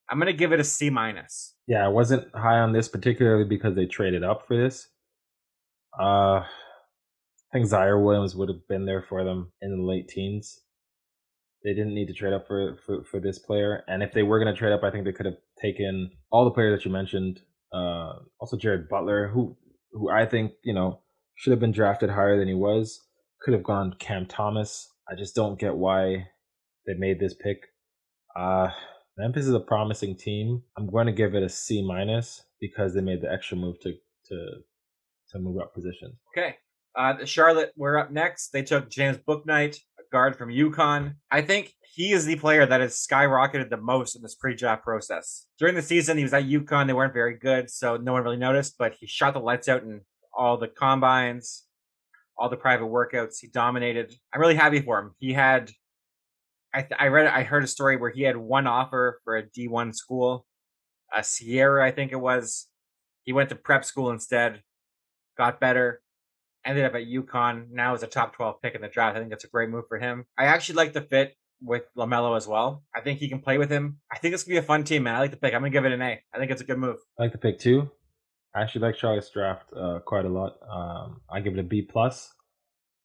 I'm 0.08 0.18
gonna 0.18 0.32
give 0.32 0.52
it 0.52 0.60
a 0.60 0.64
C 0.64 0.90
minus. 0.90 1.54
Yeah, 1.66 1.84
I 1.84 1.88
wasn't 1.88 2.34
high 2.34 2.58
on 2.58 2.72
this 2.72 2.88
particularly 2.88 3.44
because 3.44 3.74
they 3.74 3.86
traded 3.86 4.24
up 4.24 4.46
for 4.46 4.56
this. 4.56 4.88
Uh, 5.98 6.40
I 6.40 6.46
think 7.52 7.66
Ziaire 7.66 8.02
Williams 8.02 8.34
would 8.34 8.48
have 8.48 8.66
been 8.68 8.84
there 8.84 9.02
for 9.02 9.22
them 9.24 9.52
in 9.62 9.76
the 9.76 9.82
late 9.82 10.08
teens. 10.08 10.60
They 11.62 11.72
didn't 11.72 11.94
need 11.94 12.08
to 12.08 12.14
trade 12.14 12.32
up 12.32 12.46
for, 12.46 12.76
for, 12.84 13.04
for 13.04 13.20
this 13.20 13.38
player, 13.38 13.84
and 13.86 14.02
if 14.02 14.12
they 14.12 14.22
were 14.22 14.38
going 14.38 14.52
to 14.52 14.58
trade 14.58 14.72
up, 14.72 14.82
I 14.82 14.90
think 14.90 15.04
they 15.04 15.12
could 15.12 15.26
have 15.26 15.38
taken 15.60 16.10
all 16.30 16.44
the 16.44 16.50
players 16.50 16.78
that 16.78 16.84
you 16.84 16.90
mentioned 16.90 17.40
uh, 17.72 18.14
also 18.40 18.56
Jared 18.56 18.88
Butler, 18.88 19.28
who 19.28 19.56
who 19.92 20.10
I 20.10 20.26
think 20.26 20.52
you 20.62 20.74
know 20.74 21.00
should 21.36 21.50
have 21.50 21.60
been 21.60 21.72
drafted 21.72 22.10
higher 22.10 22.38
than 22.38 22.48
he 22.48 22.54
was. 22.54 23.00
Could 23.42 23.54
have 23.54 23.62
gone 23.62 23.96
Cam 23.98 24.26
Thomas. 24.26 24.88
I 25.10 25.14
just 25.14 25.34
don't 25.34 25.58
get 25.58 25.74
why 25.74 26.28
they 26.86 26.94
made 26.94 27.20
this 27.20 27.34
pick. 27.34 27.58
Uh, 28.36 28.68
Memphis 29.16 29.46
is 29.46 29.54
a 29.54 29.60
promising 29.60 30.16
team. 30.16 30.62
I'm 30.76 30.90
going 30.90 31.06
to 31.06 31.12
give 31.12 31.34
it 31.34 31.42
a 31.42 31.48
C 31.48 31.86
minus 31.86 32.42
because 32.60 32.94
they 32.94 33.00
made 33.00 33.20
the 33.20 33.32
extra 33.32 33.56
move 33.56 33.78
to 33.80 33.92
to 34.26 34.36
to 35.30 35.38
move 35.38 35.60
up 35.60 35.74
positions. 35.74 36.16
Okay. 36.36 36.56
Uh, 36.96 37.24
Charlotte, 37.24 37.72
we're 37.76 37.98
up 37.98 38.12
next. 38.12 38.50
They 38.50 38.62
took 38.62 38.88
James 38.88 39.18
Bouknight, 39.18 39.80
a 39.93 39.93
guard 40.14 40.36
from 40.36 40.48
UConn. 40.48 41.16
I 41.28 41.42
think 41.42 41.72
he 41.82 42.12
is 42.12 42.24
the 42.24 42.36
player 42.36 42.64
that 42.64 42.80
has 42.80 42.94
skyrocketed 42.94 43.68
the 43.68 43.76
most 43.76 44.14
in 44.14 44.22
this 44.22 44.36
pre-draft 44.36 44.84
process. 44.84 45.46
During 45.58 45.74
the 45.74 45.82
season, 45.82 46.16
he 46.16 46.22
was 46.22 46.32
at 46.32 46.44
UConn. 46.44 46.86
They 46.86 46.92
weren't 46.92 47.12
very 47.12 47.36
good, 47.36 47.68
so 47.68 47.96
no 47.96 48.12
one 48.12 48.22
really 48.22 48.36
noticed. 48.36 48.76
But 48.78 48.94
he 48.94 49.08
shot 49.08 49.34
the 49.34 49.40
lights 49.40 49.68
out 49.68 49.82
in 49.82 50.02
all 50.32 50.56
the 50.56 50.68
combines, 50.68 51.64
all 52.38 52.48
the 52.48 52.56
private 52.56 52.86
workouts. 52.86 53.40
He 53.40 53.48
dominated. 53.48 54.14
I'm 54.32 54.40
really 54.40 54.54
happy 54.54 54.80
for 54.80 55.00
him. 55.00 55.10
He 55.18 55.32
had, 55.32 55.72
I, 56.72 56.82
th- 56.82 57.00
I 57.00 57.08
read, 57.08 57.26
I 57.26 57.42
heard 57.42 57.64
a 57.64 57.66
story 57.66 57.96
where 57.96 58.10
he 58.10 58.22
had 58.22 58.36
one 58.36 58.68
offer 58.68 59.20
for 59.24 59.36
a 59.36 59.42
D1 59.42 59.96
school, 59.96 60.46
a 61.12 61.24
Sierra, 61.24 61.84
I 61.84 61.90
think 61.90 62.12
it 62.12 62.20
was. 62.20 62.68
He 63.24 63.32
went 63.32 63.48
to 63.48 63.56
prep 63.56 63.84
school 63.84 64.12
instead, 64.12 64.62
got 65.36 65.58
better, 65.58 66.02
ended 66.64 66.84
up 66.84 66.94
at 66.94 67.06
UConn. 67.06 67.70
Now 67.70 67.94
is 67.94 68.02
a 68.02 68.06
top 68.06 68.34
12 68.34 68.62
pick 68.62 68.74
in 68.74 68.82
the 68.82 68.88
draft. 68.88 69.16
I 69.16 69.20
think 69.20 69.30
that's 69.30 69.44
a 69.44 69.48
great 69.48 69.68
move 69.68 69.84
for 69.88 69.98
him. 69.98 70.24
I 70.38 70.46
actually 70.46 70.76
like 70.76 70.92
the 70.92 71.02
fit 71.02 71.36
with 71.60 71.84
LaMelo 71.96 72.36
as 72.36 72.46
well. 72.46 72.84
I 72.94 73.00
think 73.00 73.18
he 73.18 73.28
can 73.28 73.40
play 73.40 73.58
with 73.58 73.70
him. 73.70 73.98
I 74.12 74.18
think 74.18 74.32
this 74.32 74.44
could 74.44 74.50
be 74.50 74.56
a 74.56 74.62
fun 74.62 74.84
team, 74.84 75.04
man. 75.04 75.14
I 75.14 75.20
like 75.20 75.30
the 75.30 75.36
pick. 75.36 75.54
I'm 75.54 75.60
gonna 75.60 75.70
give 75.70 75.84
it 75.84 75.92
an 75.92 76.02
A. 76.02 76.20
I 76.32 76.38
think 76.38 76.50
it's 76.50 76.60
a 76.60 76.64
good 76.64 76.78
move. 76.78 76.96
I 77.18 77.24
like 77.24 77.32
the 77.32 77.38
pick 77.38 77.58
too. 77.58 77.90
I 78.54 78.62
actually 78.62 78.82
like 78.82 78.96
Charlotte's 78.96 79.30
draft 79.30 79.72
uh, 79.76 79.98
quite 80.04 80.24
a 80.24 80.28
lot. 80.28 80.58
Um, 80.70 81.20
I 81.30 81.40
give 81.40 81.54
it 81.54 81.60
a 81.60 81.64
B 81.64 81.82
plus. 81.82 82.32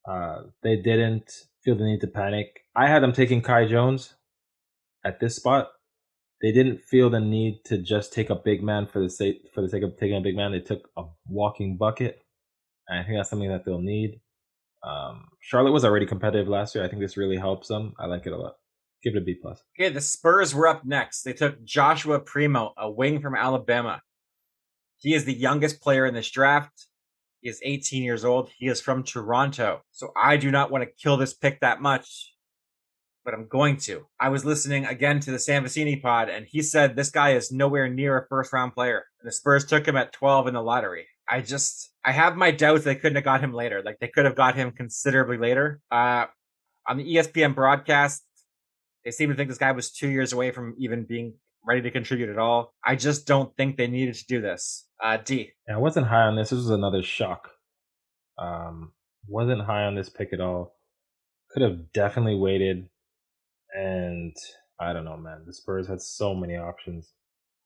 Uh, 0.08 0.44
they 0.64 0.76
didn't 0.76 1.32
feel 1.64 1.76
the 1.76 1.84
need 1.84 2.02
to 2.02 2.08
panic. 2.08 2.62
I 2.76 2.88
had 2.88 3.02
them 3.02 3.14
taking 3.14 3.42
Kai 3.42 3.68
Jones 3.68 4.14
at 5.04 5.20
this 5.20 5.36
spot. 5.36 5.70
They 6.42 6.52
didn't 6.52 6.82
feel 6.82 7.10
the 7.10 7.20
need 7.20 7.62
to 7.66 7.78
just 7.78 8.14
take 8.14 8.30
a 8.30 8.36
big 8.36 8.64
man 8.64 8.88
for 8.88 9.02
the 9.02 9.10
sake 9.10 9.42
for 9.54 9.62
the 9.62 9.70
sake 9.70 9.84
of 9.84 9.98
taking 9.98 10.18
a 10.18 10.22
big 10.22 10.36
man. 10.36 10.52
They 10.52 10.60
took 10.60 10.88
a 10.96 11.04
walking 11.28 11.78
bucket, 11.78 12.22
and 12.90 13.00
I 13.00 13.04
think 13.04 13.18
that's 13.18 13.30
something 13.30 13.50
that 13.50 13.64
they'll 13.66 13.82
need. 13.82 14.20
Um, 14.84 15.28
Charlotte 15.40 15.72
was 15.72 15.86
already 15.86 16.06
competitive 16.06 16.48
last 16.48 16.76
year. 16.76 16.84
I 16.84 16.88
think 16.88 17.02
this 17.02 17.18
really 17.18 17.38
helps 17.38 17.68
them. 17.68 17.94
I 18.00 18.08
like 18.08 18.26
it 18.26 18.34
a 18.34 18.38
lot. 18.38 18.54
Give 19.04 19.16
it 19.16 19.22
a 19.22 19.26
B 19.26 19.36
plus. 19.36 19.62
Okay, 19.78 19.90
the 19.90 20.02
Spurs 20.02 20.54
were 20.54 20.68
up 20.68 20.86
next. 20.86 21.24
They 21.24 21.34
took 21.34 21.64
Joshua 21.64 22.20
Primo, 22.20 22.74
a 22.78 22.90
wing 22.90 23.22
from 23.22 23.36
Alabama. 23.36 24.02
He 24.98 25.14
is 25.14 25.24
the 25.24 25.34
youngest 25.34 25.82
player 25.82 26.06
in 26.06 26.14
this 26.14 26.30
draft. 26.30 26.88
He 27.42 27.50
is 27.50 27.62
18 27.64 28.04
years 28.04 28.26
old. 28.26 28.50
He 28.58 28.68
is 28.68 28.82
from 28.82 29.04
Toronto. 29.04 29.82
So 29.92 30.12
I 30.22 30.36
do 30.36 30.52
not 30.52 30.72
want 30.72 30.84
to 30.84 30.92
kill 31.02 31.16
this 31.16 31.34
pick 31.34 31.62
that 31.62 31.82
much, 31.82 32.34
but 33.24 33.34
I'm 33.34 33.48
going 33.48 33.78
to. 33.78 34.08
I 34.20 34.28
was 34.28 34.44
listening 34.44 34.86
again 34.86 35.22
to 35.22 35.32
the 35.32 35.40
Sam 35.40 35.64
Vecenie 35.64 36.02
pod, 36.02 36.28
and 36.28 36.46
he 36.46 36.62
said 36.62 36.96
this 36.96 37.12
guy 37.12 37.32
is 37.32 37.52
nowhere 37.52 37.88
near 37.88 38.18
a 38.18 38.28
first 38.28 38.52
round 38.52 38.74
player. 38.74 39.06
And 39.22 39.28
the 39.28 39.32
Spurs 39.32 39.66
took 39.66 39.88
him 39.88 39.96
at 39.96 40.12
12 40.12 40.48
in 40.48 40.54
the 40.54 40.62
lottery. 40.62 41.08
I 41.30 41.40
just 41.40 41.89
I 42.06 42.12
have 42.12 42.38
my 42.38 42.52
doubts 42.52 42.84
they 42.84 42.96
couldn't 42.96 43.16
have 43.16 43.26
got 43.26 43.42
him 43.42 43.54
later. 43.54 43.82
Like 43.84 44.00
they 44.00 44.08
could 44.08 44.26
have 44.26 44.36
got 44.36 44.56
him 44.56 44.72
considerably 44.72 45.38
later. 45.38 45.82
Uh, 45.92 46.26
on 46.88 46.98
the 46.98 47.16
ESPN 47.16 47.54
broadcast, 47.54 48.24
they 49.04 49.12
seem 49.12 49.30
to 49.30 49.36
think 49.36 49.50
this 49.50 49.58
guy 49.58 49.72
was 49.72 49.92
two 49.92 50.10
years 50.10 50.34
away 50.34 50.52
from 50.52 50.76
even 50.78 51.04
being 51.04 51.34
ready 51.66 51.82
to 51.82 51.92
contribute 51.92 52.30
at 52.30 52.38
all. 52.38 52.74
I 52.84 52.96
just 52.96 53.28
don't 53.28 53.56
think 53.58 53.78
they 53.78 53.88
needed 53.88 54.16
to 54.16 54.26
do 54.28 54.42
this. 54.42 54.88
Uh, 55.02 55.18
D. 55.24 55.52
Yeah, 55.68 55.76
I 55.76 55.80
wasn't 55.80 56.08
high 56.08 56.24
on 56.24 56.36
this. 56.36 56.50
This 56.50 56.58
was 56.58 56.70
another 56.70 57.04
shock. 57.04 57.52
Um, 58.38 58.94
wasn't 59.28 59.62
high 59.62 59.84
on 59.84 59.96
this 59.96 60.10
pick 60.10 60.34
at 60.34 60.42
all. 60.42 60.76
Could 61.52 61.62
have 61.64 61.92
definitely 61.94 62.36
waited, 62.36 62.88
and 63.74 64.36
I 64.80 64.94
don't 64.94 65.06
know, 65.06 65.18
man. 65.18 65.44
The 65.46 65.54
Spurs 65.54 65.88
had 65.88 66.02
so 66.02 66.36
many 66.36 66.58
options. 66.58 67.12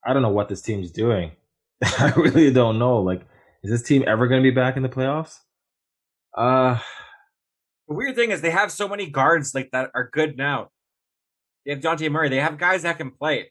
I 0.04 0.12
don't 0.12 0.22
know 0.22 0.30
what 0.30 0.48
this 0.48 0.62
team's 0.62 0.90
doing. 0.90 1.32
I 1.82 2.12
really 2.16 2.52
don't 2.52 2.78
know. 2.78 2.98
Like, 2.98 3.22
is 3.64 3.70
this 3.70 3.82
team 3.82 4.04
ever 4.06 4.28
going 4.28 4.42
to 4.42 4.48
be 4.48 4.54
back 4.54 4.76
in 4.76 4.82
the 4.82 4.90
playoffs? 4.90 5.38
Uh, 6.36 6.78
the 7.88 7.94
weird 7.94 8.14
thing 8.14 8.30
is 8.30 8.42
they 8.42 8.50
have 8.50 8.70
so 8.70 8.86
many 8.86 9.08
guards 9.08 9.54
like 9.54 9.70
that 9.72 9.90
are 9.94 10.10
good 10.12 10.36
now. 10.36 10.68
They 11.64 11.72
have 11.72 11.80
Dejounte 11.80 12.10
Murray. 12.10 12.28
They 12.28 12.40
have 12.40 12.58
guys 12.58 12.82
that 12.82 12.98
can 12.98 13.10
play. 13.10 13.50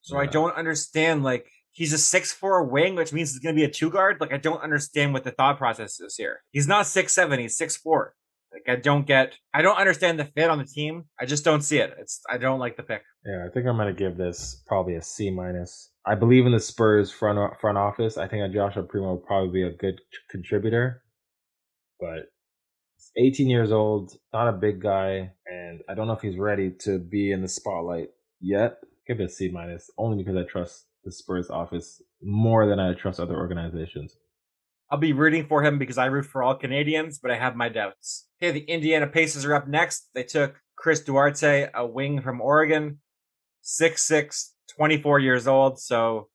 So 0.00 0.16
yeah. 0.16 0.22
I 0.22 0.26
don't 0.26 0.56
understand. 0.56 1.22
Like 1.22 1.46
he's 1.72 1.92
a 1.92 1.98
six 1.98 2.32
four 2.32 2.64
wing, 2.64 2.94
which 2.94 3.12
means 3.12 3.32
he's 3.32 3.40
going 3.40 3.54
to 3.54 3.60
be 3.60 3.64
a 3.64 3.70
two 3.70 3.90
guard. 3.90 4.16
Like 4.18 4.32
I 4.32 4.38
don't 4.38 4.62
understand 4.62 5.12
what 5.12 5.24
the 5.24 5.30
thought 5.30 5.58
process 5.58 6.00
is 6.00 6.16
here. 6.16 6.40
He's 6.50 6.66
not 6.66 6.86
six 6.86 7.12
seven. 7.12 7.38
He's 7.38 7.56
six 7.56 7.76
four. 7.76 8.14
Like 8.54 8.78
I 8.78 8.80
don't 8.80 9.06
get. 9.06 9.34
I 9.52 9.62
don't 9.62 9.76
understand 9.76 10.18
the 10.18 10.24
fit 10.24 10.48
on 10.48 10.58
the 10.58 10.64
team. 10.64 11.06
I 11.20 11.26
just 11.26 11.44
don't 11.44 11.62
see 11.62 11.78
it. 11.78 11.92
It's. 11.98 12.20
I 12.30 12.38
don't 12.38 12.60
like 12.60 12.76
the 12.76 12.84
pick. 12.84 13.02
Yeah, 13.26 13.44
I 13.46 13.52
think 13.52 13.66
I'm 13.66 13.76
to 13.78 13.92
give 13.92 14.16
this 14.16 14.62
probably 14.66 14.94
a 14.94 15.02
C 15.02 15.30
minus. 15.30 15.90
I 16.06 16.14
believe 16.14 16.46
in 16.46 16.52
the 16.52 16.60
Spurs 16.60 17.10
front 17.10 17.38
front 17.60 17.78
office. 17.78 18.16
I 18.16 18.28
think 18.28 18.54
Joshua 18.54 18.84
Primo 18.84 19.08
will 19.08 19.16
probably 19.16 19.50
be 19.50 19.62
a 19.62 19.72
good 19.72 20.00
contributor, 20.30 21.02
but 21.98 22.28
18 23.16 23.48
years 23.48 23.72
old, 23.72 24.12
not 24.32 24.48
a 24.48 24.52
big 24.52 24.80
guy, 24.80 25.32
and 25.46 25.80
I 25.88 25.94
don't 25.94 26.06
know 26.06 26.14
if 26.14 26.20
he's 26.20 26.38
ready 26.38 26.70
to 26.80 26.98
be 26.98 27.32
in 27.32 27.42
the 27.42 27.48
spotlight 27.48 28.08
yet. 28.40 28.78
Give 29.06 29.20
it 29.20 29.24
a 29.24 29.28
C 29.28 29.50
minus, 29.50 29.90
only 29.98 30.22
because 30.22 30.36
I 30.36 30.44
trust 30.44 30.86
the 31.04 31.12
Spurs 31.12 31.50
office 31.50 32.02
more 32.22 32.66
than 32.66 32.80
I 32.80 32.94
trust 32.94 33.20
other 33.20 33.36
organizations. 33.36 34.16
I'll 34.94 35.00
be 35.00 35.12
rooting 35.12 35.44
for 35.48 35.64
him 35.64 35.76
because 35.76 35.98
I 35.98 36.06
root 36.06 36.24
for 36.24 36.44
all 36.44 36.54
Canadians, 36.54 37.18
but 37.18 37.32
I 37.32 37.36
have 37.36 37.56
my 37.56 37.68
doubts. 37.68 38.28
Okay, 38.40 38.52
the 38.52 38.60
Indiana 38.60 39.08
Pacers 39.08 39.44
are 39.44 39.52
up 39.52 39.66
next. 39.66 40.08
They 40.14 40.22
took 40.22 40.54
Chris 40.76 41.00
Duarte, 41.00 41.68
a 41.74 41.84
wing 41.84 42.20
from 42.20 42.40
Oregon, 42.40 43.00
6'6, 43.64 44.50
24 44.76 45.18
years 45.18 45.48
old, 45.48 45.80
so 45.80 46.28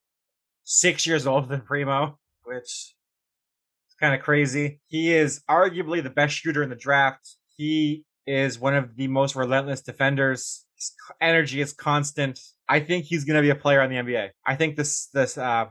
six 0.65 1.07
years 1.07 1.25
older 1.25 1.47
than 1.47 1.61
Primo, 1.61 2.19
which 2.43 2.65
is 2.65 3.95
kind 3.97 4.13
of 4.13 4.19
crazy. 4.19 4.81
He 4.87 5.13
is 5.13 5.41
arguably 5.49 6.03
the 6.03 6.09
best 6.09 6.35
shooter 6.35 6.61
in 6.61 6.69
the 6.69 6.75
draft. 6.75 7.37
He 7.55 8.03
is 8.27 8.59
one 8.59 8.75
of 8.75 8.97
the 8.97 9.07
most 9.07 9.37
relentless 9.37 9.79
defenders. 9.79 10.65
His 10.75 10.91
energy 11.21 11.61
is 11.61 11.71
constant. 11.71 12.41
I 12.67 12.81
think 12.81 13.05
he's 13.05 13.23
going 13.23 13.37
to 13.37 13.41
be 13.41 13.51
a 13.51 13.55
player 13.55 13.79
on 13.79 13.89
the 13.89 13.95
NBA. 13.95 14.31
I 14.45 14.57
think 14.57 14.75
this 14.75 15.07
this 15.13 15.37
uh, 15.37 15.67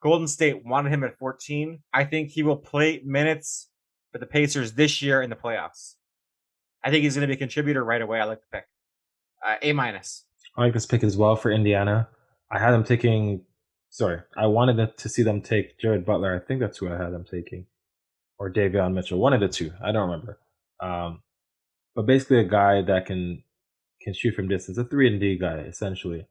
Golden 0.00 0.26
State 0.26 0.64
wanted 0.64 0.92
him 0.92 1.04
at 1.04 1.18
14. 1.18 1.80
I 1.92 2.04
think 2.04 2.30
he 2.30 2.42
will 2.42 2.56
play 2.56 3.02
minutes 3.04 3.68
for 4.12 4.18
the 4.18 4.26
Pacers 4.26 4.72
this 4.72 5.02
year 5.02 5.22
in 5.22 5.30
the 5.30 5.36
playoffs. 5.36 5.94
I 6.84 6.90
think 6.90 7.02
he's 7.02 7.14
going 7.14 7.22
to 7.22 7.26
be 7.26 7.34
a 7.34 7.38
contributor 7.38 7.84
right 7.84 8.00
away. 8.00 8.20
I 8.20 8.24
like 8.24 8.40
the 8.40 8.58
pick. 8.58 8.64
Uh, 9.46 9.56
a 9.62 9.72
minus. 9.72 10.24
I 10.56 10.62
like 10.62 10.72
this 10.72 10.86
pick 10.86 11.02
as 11.02 11.16
well 11.16 11.36
for 11.36 11.50
Indiana. 11.50 12.08
I 12.50 12.58
had 12.58 12.70
them 12.72 12.84
taking 12.84 13.44
sorry, 13.90 14.20
I 14.36 14.46
wanted 14.46 14.96
to 14.96 15.08
see 15.08 15.22
them 15.22 15.40
take 15.40 15.78
Jared 15.78 16.04
Butler. 16.04 16.34
I 16.34 16.46
think 16.46 16.60
that's 16.60 16.78
who 16.78 16.88
I 16.88 16.96
had 16.96 17.12
them 17.12 17.24
taking, 17.30 17.66
or 18.38 18.52
Davion 18.52 18.94
Mitchell, 18.94 19.18
one 19.18 19.32
of 19.32 19.40
the 19.40 19.48
two. 19.48 19.72
I 19.82 19.92
don't 19.92 20.08
remember. 20.08 20.38
Um, 20.80 21.22
but 21.94 22.06
basically, 22.06 22.40
a 22.40 22.44
guy 22.44 22.82
that 22.82 23.06
can 23.06 23.42
can 24.02 24.14
shoot 24.14 24.34
from 24.34 24.48
distance, 24.48 24.78
a 24.78 24.84
three 24.84 25.08
and 25.08 25.20
D 25.20 25.36
guy 25.36 25.58
essentially. 25.58 26.26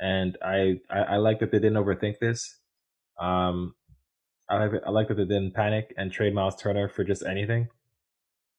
And 0.00 0.38
I, 0.40 0.78
I, 0.88 0.98
I 0.98 1.16
like 1.16 1.40
that 1.40 1.50
they 1.50 1.58
didn't 1.58 1.82
overthink 1.82 2.20
this. 2.20 2.57
Um, 3.20 3.74
I 4.50 4.64
like 4.64 4.82
I 4.86 4.90
like 4.90 5.08
that 5.08 5.14
they 5.14 5.24
didn't 5.24 5.54
panic 5.54 5.92
and 5.96 6.10
trade 6.10 6.34
Miles 6.34 6.56
Turner 6.56 6.88
for 6.88 7.04
just 7.04 7.24
anything. 7.24 7.68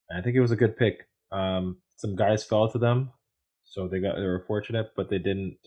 And 0.10 0.20
I 0.20 0.22
think 0.22 0.36
it 0.36 0.42
was 0.42 0.52
a 0.52 0.56
good 0.56 0.78
pick. 0.78 1.08
Um, 1.32 1.78
some 1.98 2.16
guys 2.16 2.44
fell 2.44 2.70
to 2.72 2.78
them, 2.78 3.12
so 3.64 3.88
they 3.88 4.00
got 4.00 4.16
they 4.16 4.22
were 4.22 4.44
fortunate, 4.48 4.92
but 4.96 5.10
they 5.10 5.18
didn't 5.18 5.58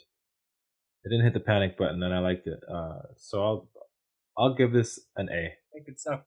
it 1.05 1.09
didn't 1.09 1.25
hit 1.25 1.35
the 1.35 1.41
panic 1.41 1.77
button, 1.77 2.03
and 2.03 2.15
I 2.15 2.21
liked 2.21 2.47
it. 2.47 2.61
Uh, 2.73 3.01
so 3.17 3.43
I'll 3.43 3.69
I'll 4.39 4.55
give 4.55 4.73
this 4.73 5.01
an 5.17 5.29
A. 5.31 5.55
Good 5.85 5.99
stuff. 5.99 6.21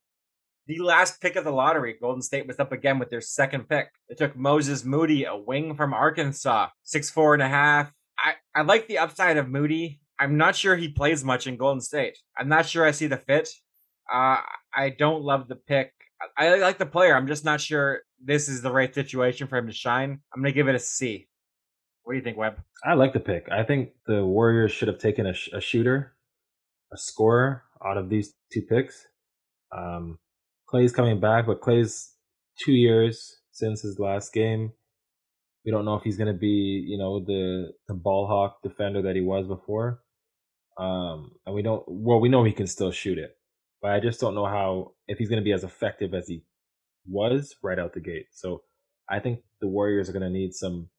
The 0.67 0.79
last 0.79 1.21
pick 1.21 1.35
of 1.35 1.43
the 1.43 1.51
lottery, 1.51 1.95
Golden 2.01 2.23
State 2.23 2.47
was 2.47 2.59
up 2.59 2.71
again 2.71 2.97
with 2.97 3.11
their 3.11 3.21
second 3.21 3.69
pick. 3.69 3.89
They 4.09 4.15
took 4.15 4.35
Moses 4.35 4.83
Moody, 4.83 5.23
a 5.23 5.35
wing 5.35 5.75
from 5.75 5.93
Arkansas, 5.93 6.69
six 6.83 7.09
four 7.09 7.33
and 7.33 7.43
a 7.43 7.47
half. 7.47 7.93
I, 8.17 8.33
I 8.55 8.63
like 8.63 8.87
the 8.87 8.97
upside 8.97 9.37
of 9.37 9.47
Moody. 9.47 10.01
I'm 10.19 10.37
not 10.37 10.55
sure 10.55 10.75
he 10.75 10.87
plays 10.87 11.23
much 11.23 11.47
in 11.47 11.57
Golden 11.57 11.81
State. 11.81 12.17
I'm 12.37 12.47
not 12.47 12.65
sure 12.65 12.85
I 12.85 12.91
see 12.91 13.07
the 13.07 13.17
fit. 13.17 13.49
Uh, 14.11 14.37
I 14.73 14.95
don't 14.97 15.23
love 15.23 15.47
the 15.47 15.55
pick. 15.55 15.91
I, 16.37 16.47
I 16.47 16.55
like 16.57 16.77
the 16.77 16.85
player. 16.85 17.15
I'm 17.15 17.27
just 17.27 17.43
not 17.43 17.59
sure 17.59 18.01
this 18.23 18.47
is 18.47 18.61
the 18.61 18.71
right 18.71 18.93
situation 18.93 19.47
for 19.47 19.57
him 19.57 19.67
to 19.67 19.73
shine. 19.73 20.19
I'm 20.33 20.41
gonna 20.41 20.53
give 20.53 20.67
it 20.67 20.75
a 20.75 20.79
C. 20.79 21.27
What 22.03 22.13
do 22.13 22.17
you 22.17 22.23
think, 22.23 22.37
Webb? 22.37 22.61
I 22.85 22.93
like 22.93 23.13
the 23.13 23.19
pick. 23.19 23.47
I 23.51 23.63
think 23.63 23.89
the 24.05 24.23
Warriors 24.23 24.71
should 24.71 24.87
have 24.87 24.99
taken 24.99 25.25
a, 25.25 25.33
sh- 25.33 25.49
a 25.53 25.59
shooter, 25.59 26.13
a 26.93 26.97
scorer 26.97 27.63
out 27.83 27.97
of 27.97 28.09
these 28.09 28.35
two 28.53 28.61
picks. 28.61 29.07
Um, 29.75 30.19
Klay's 30.71 30.91
coming 30.93 31.19
back, 31.19 31.47
but 31.47 31.61
Klay's 31.61 32.13
two 32.63 32.73
years 32.73 33.39
since 33.51 33.81
his 33.81 33.99
last 33.99 34.33
game. 34.33 34.71
We 35.65 35.71
don't 35.71 35.83
know 35.83 35.95
if 35.95 36.03
he's 36.03 36.17
going 36.17 36.31
to 36.31 36.39
be, 36.39 36.85
you 36.87 36.97
know, 36.99 37.19
the 37.19 37.71
the 37.87 37.95
ball 37.95 38.27
hawk 38.27 38.61
defender 38.61 39.01
that 39.01 39.15
he 39.15 39.21
was 39.21 39.47
before. 39.47 40.01
Um, 40.77 41.31
and 41.45 41.55
we 41.55 41.61
don't. 41.61 41.83
Well, 41.87 42.19
we 42.19 42.29
know 42.29 42.43
he 42.43 42.51
can 42.51 42.67
still 42.67 42.91
shoot 42.91 43.17
it, 43.17 43.37
but 43.81 43.91
I 43.91 43.99
just 43.99 44.19
don't 44.19 44.35
know 44.35 44.45
how 44.45 44.93
if 45.07 45.17
he's 45.17 45.29
going 45.29 45.41
to 45.41 45.45
be 45.45 45.53
as 45.53 45.63
effective 45.63 46.13
as 46.13 46.27
he 46.27 46.43
was 47.07 47.55
right 47.63 47.79
out 47.79 47.93
the 47.93 47.99
gate. 48.01 48.27
So 48.33 48.63
I 49.09 49.19
think 49.19 49.39
the 49.61 49.67
Warriors 49.67 50.09
are 50.09 50.13
going 50.13 50.23
to 50.23 50.29
need 50.29 50.53
some 50.53 50.89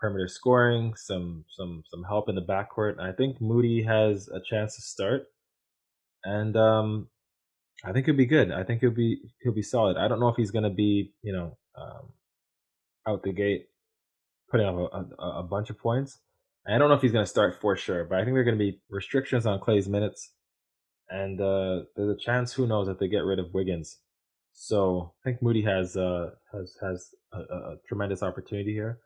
perimeter 0.00 0.28
scoring, 0.28 0.94
some 0.96 1.44
some 1.50 1.82
some 1.90 2.04
help 2.04 2.28
in 2.28 2.34
the 2.34 2.42
backcourt. 2.42 2.98
And 2.98 3.02
I 3.02 3.12
think 3.12 3.40
Moody 3.40 3.84
has 3.84 4.28
a 4.28 4.40
chance 4.48 4.76
to 4.76 4.82
start, 4.82 5.24
and 6.24 6.56
um, 6.56 7.08
I 7.84 7.92
think 7.92 8.06
he'll 8.06 8.16
be 8.16 8.26
good. 8.26 8.50
I 8.50 8.64
think 8.64 8.80
he'll 8.80 8.90
be 8.90 9.18
he'll 9.42 9.54
be 9.54 9.62
solid. 9.62 9.96
I 9.96 10.08
don't 10.08 10.20
know 10.20 10.28
if 10.28 10.36
he's 10.36 10.50
going 10.50 10.64
to 10.64 10.70
be 10.70 11.12
you 11.22 11.32
know 11.32 11.56
um, 11.76 12.12
out 13.06 13.22
the 13.22 13.32
gate 13.32 13.66
putting 14.50 14.66
up 14.66 14.74
a, 14.74 15.22
a, 15.22 15.40
a 15.40 15.42
bunch 15.42 15.70
of 15.70 15.78
points. 15.78 16.18
I 16.66 16.78
don't 16.78 16.88
know 16.88 16.94
if 16.94 17.02
he's 17.02 17.12
going 17.12 17.24
to 17.24 17.30
start 17.30 17.60
for 17.60 17.76
sure, 17.76 18.04
but 18.04 18.18
I 18.18 18.24
think 18.24 18.34
there 18.34 18.42
are 18.42 18.44
going 18.44 18.58
to 18.58 18.64
be 18.64 18.80
restrictions 18.90 19.46
on 19.46 19.60
Klay's 19.60 19.88
minutes, 19.88 20.32
and 21.08 21.40
uh, 21.40 21.82
there's 21.96 22.16
a 22.16 22.20
chance. 22.20 22.52
Who 22.52 22.66
knows 22.66 22.88
if 22.88 22.98
they 22.98 23.08
get 23.08 23.24
rid 23.24 23.38
of 23.38 23.52
Wiggins? 23.52 23.98
So 24.52 25.14
I 25.22 25.30
think 25.30 25.42
Moody 25.42 25.62
has 25.62 25.96
uh, 25.96 26.30
has 26.52 26.76
has 26.82 27.14
a, 27.32 27.38
a 27.38 27.76
tremendous 27.88 28.22
opportunity 28.22 28.72
here. 28.72 28.98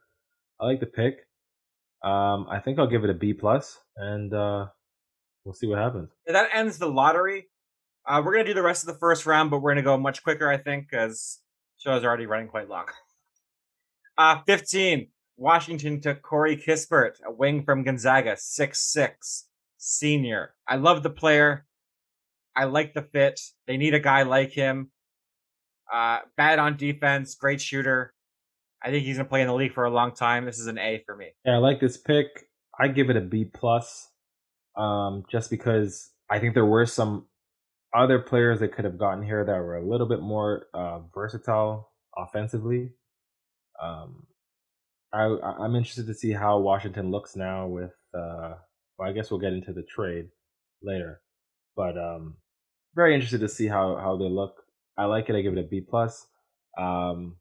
I 0.61 0.67
like 0.67 0.81
the 0.81 0.87
pick. 0.87 1.27
Um, 2.03 2.47
I 2.51 2.61
think 2.61 2.79
I'll 2.79 2.87
give 2.87 3.05
it 3.05 3.11
a 3.11 3.15
B 3.15 3.33
plus, 3.33 3.79
and 3.97 4.35
uh, 4.35 4.67
we'll 5.45 5.55
see 5.55 5.67
what 5.67 5.79
happens. 5.79 6.11
That 6.27 6.51
ends 6.53 6.79
the 6.79 6.89
lottery. 6.89 7.49
Uh, 8.07 8.21
we're 8.25 8.33
gonna 8.33 8.45
do 8.45 8.55
the 8.55 8.63
rest 8.63 8.83
of 8.83 8.93
the 8.93 8.99
first 8.99 9.27
round, 9.27 9.51
but 9.51 9.61
we're 9.61 9.71
gonna 9.71 9.83
go 9.83 9.97
much 9.97 10.23
quicker, 10.23 10.51
I 10.51 10.59
think, 10.59 10.91
because 10.91 11.41
show's 11.79 12.05
already 12.05 12.27
running 12.27 12.49
quite 12.49 12.69
long. 12.69 12.87
Uh, 14.17 14.41
15. 14.47 15.09
Washington 15.37 16.01
took 16.01 16.23
Corey 16.23 16.57
Kispert, 16.57 17.15
a 17.27 17.33
wing 17.33 17.65
from 17.65 17.83
Gonzaga, 17.83 18.37
six 18.37 18.81
six, 18.81 19.49
senior. 19.79 20.55
I 20.69 20.77
love 20.77 21.03
the 21.03 21.11
player. 21.11 21.67
I 22.57 22.65
like 22.65 22.95
the 22.95 23.03
fit. 23.03 23.41
They 23.67 23.77
need 23.77 23.95
a 23.95 24.01
guy 24.01 24.23
like 24.23 24.53
him. 24.53 24.91
Uh, 25.93 26.21
bad 26.37 26.59
on 26.59 26.77
defense, 26.77 27.35
great 27.35 27.61
shooter. 27.61 28.15
I 28.83 28.91
think 28.91 29.05
he's 29.05 29.17
gonna 29.17 29.29
play 29.29 29.41
in 29.41 29.49
the 29.49 29.55
league 29.55 29.75
for 29.75 29.85
a 29.85 29.91
long 29.91 30.13
time. 30.13 30.45
This 30.45 30.59
is 30.59 30.67
an 30.67 30.79
A 30.79 31.03
for 31.05 31.17
me. 31.17 31.31
Yeah, 31.45 31.55
I 31.55 31.59
like 31.59 31.81
this 31.81 31.97
pick. 31.97 32.49
I 32.79 32.89
give 32.89 33.11
it 33.11 33.17
a 33.17 33.21
B 33.21 33.45
plus, 33.45 34.11
um, 34.77 35.25
just 35.31 35.51
because 35.51 36.11
I 36.31 36.39
think 36.39 36.55
there 36.55 36.67
were 36.67 36.87
some 36.87 37.27
other 37.95 38.19
players 38.19 38.61
that 38.61 38.73
could 38.73 38.85
have 38.85 38.99
gotten 38.99 39.23
here 39.23 39.45
that 39.45 39.53
were 39.53 39.77
a 39.77 39.87
little 39.87 40.09
bit 40.09 40.21
more 40.21 40.67
uh, 40.75 41.01
versatile 41.15 41.93
offensively. 42.17 42.91
Um, 43.81 44.27
I, 45.15 45.27
I'm 45.61 45.77
interested 45.77 46.07
to 46.09 46.15
see 46.15 46.33
how 46.33 46.59
Washington 46.59 47.11
looks 47.11 47.37
now 47.37 47.67
with. 47.69 47.93
Uh, 48.13 48.55
well, 48.99 49.09
I 49.09 49.13
guess 49.13 49.31
we'll 49.31 49.41
get 49.41 49.53
into 49.53 49.73
the 49.73 49.83
trade 49.83 50.27
later, 50.83 51.21
but 51.77 51.97
um, 51.97 52.37
very 52.95 53.15
interested 53.15 53.41
to 53.41 53.49
see 53.49 53.69
how 53.69 53.97
how 53.97 54.17
they 54.17 54.29
look. 54.29 54.57
I 54.99 55.05
like 55.05 55.29
it. 55.29 55.37
I 55.37 55.41
give 55.43 55.57
it 55.57 55.65
a 55.65 55.69
B 55.69 55.81
plus. 55.81 56.27
Um, 56.77 57.37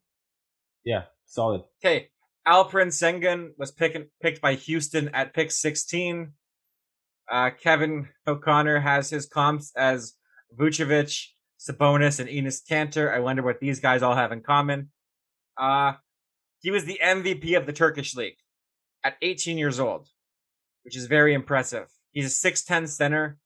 yeah, 0.86 1.04
solid. 1.26 1.64
Okay, 1.84 2.10
Alperen 2.48 2.88
Sengun 2.88 3.50
was 3.58 3.72
picked 3.72 3.98
picked 4.22 4.42
by 4.42 4.54
Houston 4.54 5.10
at 5.10 5.34
pick 5.34 5.52
16. 5.52 6.34
Uh, 7.32 7.50
Kevin 7.62 8.10
O'Connor 8.28 8.82
has 8.82 9.10
his 9.10 9.26
comps 9.26 9.72
as 9.76 10.14
Vucevic, 10.60 11.28
Sabonis, 11.60 12.20
and 12.20 12.30
Enes 12.30 12.62
Kanter. 12.70 13.12
I 13.14 13.20
wonder 13.20 13.42
what 13.42 13.60
these 13.60 13.80
guys 13.80 14.04
all 14.04 14.16
have 14.16 14.32
in 14.32 14.42
common. 14.42 14.92
Uh, 15.58 15.94
he 16.64 16.72
was 16.72 16.86
the 16.86 16.99
MVP 17.03 17.55
of 17.55 17.68
the 17.68 17.74
Turkish 17.74 18.16
League 18.16 18.38
at 19.03 19.18
18 19.22 19.59
years 19.59 19.80
old, 19.80 20.07
which 20.82 20.97
is 20.97 21.05
very 21.05 21.36
impressive. 21.36 21.88
He's 22.11 22.26
a 22.26 22.51
6'10 22.51 22.88
center 22.88 23.38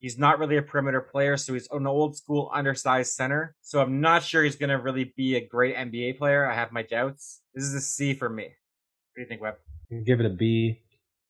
He's 0.00 0.18
not 0.18 0.38
really 0.38 0.56
a 0.56 0.62
perimeter 0.62 1.02
player, 1.02 1.36
so 1.36 1.52
he's 1.52 1.68
an 1.70 1.86
old 1.86 2.16
school 2.16 2.50
undersized 2.54 3.12
center. 3.12 3.54
So 3.60 3.82
I'm 3.82 4.00
not 4.00 4.22
sure 4.22 4.42
he's 4.42 4.56
going 4.56 4.70
to 4.70 4.78
really 4.78 5.12
be 5.14 5.36
a 5.36 5.46
great 5.46 5.76
NBA 5.76 6.16
player. 6.16 6.46
I 6.46 6.54
have 6.54 6.72
my 6.72 6.82
doubts. 6.82 7.42
This 7.54 7.64
is 7.64 7.74
a 7.74 7.82
C 7.82 8.14
for 8.14 8.30
me. 8.30 8.44
What 8.44 9.16
do 9.16 9.20
you 9.20 9.26
think, 9.28 9.42
Webb? 9.42 9.56
You 9.90 10.00
give 10.00 10.20
it 10.20 10.24
a 10.24 10.30
B 10.30 10.80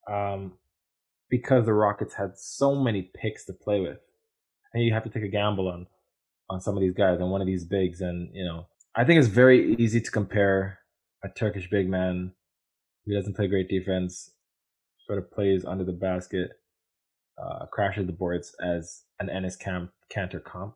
um, 0.09 0.53
because 1.28 1.66
the 1.66 1.72
Rockets 1.72 2.14
had 2.14 2.38
so 2.38 2.76
many 2.76 3.11
picks 3.20 3.45
to 3.47 3.53
play 3.53 3.80
with. 3.80 3.99
and 4.72 4.84
you 4.84 4.93
have 4.93 5.03
to 5.03 5.11
take 5.11 5.24
a 5.24 5.28
gamble 5.28 5.68
on 5.68 5.86
on 6.49 6.61
some 6.61 6.76
of 6.76 6.80
these 6.80 6.95
guys 6.95 7.18
and 7.18 7.30
one 7.30 7.41
of 7.41 7.49
these 7.49 7.64
bigs. 7.64 8.01
And 8.01 8.30
you 8.32 8.45
know, 8.45 8.68
I 8.95 9.03
think 9.03 9.18
it's 9.18 9.28
very 9.28 9.74
easy 9.76 10.01
to 10.01 10.11
compare 10.12 10.78
a 11.25 11.29
Turkish 11.29 11.68
big 11.71 11.89
man 11.89 12.33
who 13.05 13.14
doesn't 13.14 13.37
play 13.37 13.47
great 13.47 13.68
defense, 13.68 14.31
sort 15.07 15.18
of 15.18 15.31
plays 15.31 15.64
under 15.64 15.85
the 15.85 15.93
basket, 15.93 16.51
uh, 17.43 17.66
crashes 17.66 18.07
the 18.07 18.12
boards 18.12 18.55
as 18.62 19.03
an 19.18 19.29
Enes 19.29 19.59
Camp 19.59 19.91
Kanter 20.14 20.43
comp. 20.43 20.75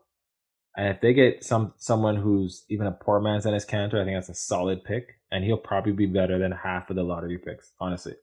And 0.77 0.89
if 0.89 1.01
they 1.01 1.15
get 1.15 1.45
some 1.45 1.73
someone 1.77 2.17
who's 2.17 2.65
even 2.69 2.87
a 2.87 2.93
poor 2.93 3.21
man's 3.21 3.47
Enes 3.47 3.69
Kanter, 3.69 4.01
I 4.01 4.05
think 4.05 4.17
that's 4.17 4.29
a 4.29 4.35
solid 4.35 4.83
pick, 4.85 5.21
and 5.31 5.45
he'll 5.45 5.57
probably 5.57 5.93
be 5.93 6.07
better 6.07 6.39
than 6.39 6.51
half 6.51 6.91
of 6.91 6.97
the 6.97 7.05
lottery 7.05 7.39
picks, 7.39 7.73
honestly, 7.81 8.15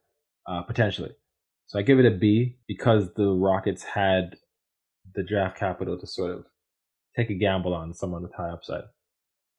uh, 0.48 0.62
potentially. 0.64 1.12
So 1.68 1.80
I 1.80 1.84
give 1.84 2.00
it 2.00 2.06
a 2.06 2.12
B 2.12 2.58
because 2.68 3.14
the 3.14 3.30
Rockets 3.30 3.84
had 3.84 4.36
the 5.16 5.24
draft 5.24 5.58
capital 5.58 5.98
to 5.98 6.08
sort 6.08 6.32
of 6.32 6.46
take 7.16 7.30
a 7.30 7.34
gamble 7.34 7.74
on 7.74 7.94
someone 7.94 8.24
with 8.24 8.34
high 8.34 8.50
upside. 8.50 8.84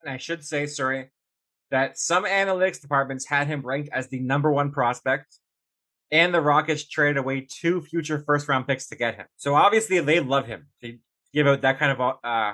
And 0.03 0.13
I 0.13 0.17
should 0.17 0.43
say, 0.43 0.67
sorry, 0.67 1.09
that 1.73 1.97
some 1.97 2.23
analytics 2.23 2.79
departments 2.79 3.25
had 3.25 3.47
him 3.47 3.65
ranked 3.65 3.89
as 3.91 4.07
the 4.07 4.19
number 4.19 4.51
one 4.51 4.71
prospect, 4.71 5.39
and 6.11 6.31
the 6.31 6.39
Rockets 6.39 6.87
traded 6.87 7.17
away 7.17 7.47
two 7.49 7.81
future 7.81 8.23
first 8.27 8.47
round 8.47 8.67
picks 8.67 8.85
to 8.89 8.95
get 8.95 9.15
him. 9.15 9.25
So 9.37 9.55
obviously 9.55 9.99
they 9.99 10.19
love 10.19 10.45
him. 10.45 10.67
They 10.83 10.99
give 11.33 11.47
out 11.47 11.63
that 11.63 11.79
kind 11.79 11.91
of 11.91 12.17
uh, 12.23 12.53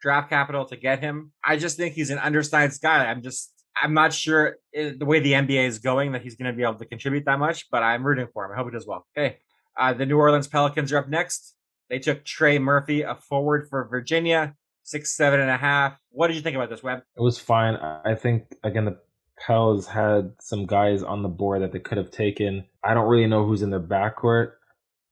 draft 0.00 0.30
capital 0.30 0.66
to 0.66 0.76
get 0.76 1.00
him. 1.00 1.32
I 1.44 1.56
just 1.56 1.76
think 1.76 1.94
he's 1.94 2.10
an 2.10 2.18
undersized 2.18 2.80
guy. 2.80 3.06
I'm 3.06 3.22
just 3.22 3.52
I'm 3.82 3.92
not 3.92 4.12
sure 4.12 4.58
eh, 4.72 4.92
the 4.96 5.04
way 5.04 5.18
the 5.18 5.32
NBA 5.32 5.66
is 5.66 5.80
going 5.80 6.12
that 6.12 6.22
he's 6.22 6.36
going 6.36 6.52
to 6.52 6.56
be 6.56 6.62
able 6.62 6.76
to 6.76 6.86
contribute 6.86 7.24
that 7.24 7.40
much, 7.40 7.68
but 7.72 7.82
I'm 7.82 8.06
rooting 8.06 8.28
for 8.32 8.44
him. 8.44 8.52
I 8.52 8.56
hope 8.56 8.68
he 8.68 8.72
does 8.72 8.86
well. 8.86 9.04
Okay. 9.18 9.38
Uh, 9.76 9.94
the 9.94 10.06
New 10.06 10.16
Orleans 10.16 10.46
Pelicans 10.46 10.92
are 10.92 10.98
up 10.98 11.08
next. 11.08 11.56
They 11.88 11.98
took 11.98 12.24
Trey 12.24 12.60
Murphy, 12.60 13.02
a 13.02 13.16
forward 13.16 13.66
for 13.68 13.88
Virginia, 13.88 14.54
six, 14.90 15.16
seven 15.16 15.40
and 15.40 15.50
a 15.50 15.56
half. 15.56 15.96
What 16.10 16.28
did 16.28 16.36
you 16.36 16.42
think 16.42 16.56
about 16.56 16.68
this, 16.68 16.82
Webb? 16.82 17.02
It 17.16 17.22
was 17.22 17.38
fine. 17.38 17.76
I 17.76 18.14
think, 18.14 18.56
again, 18.64 18.84
the 18.84 18.98
Pels 19.46 19.86
had 19.86 20.32
some 20.40 20.66
guys 20.66 21.02
on 21.02 21.22
the 21.22 21.28
board 21.28 21.62
that 21.62 21.72
they 21.72 21.78
could 21.78 21.98
have 21.98 22.10
taken. 22.10 22.66
I 22.84 22.94
don't 22.94 23.08
really 23.08 23.26
know 23.28 23.46
who's 23.46 23.62
in 23.62 23.70
their 23.70 23.80
backcourt. 23.80 24.52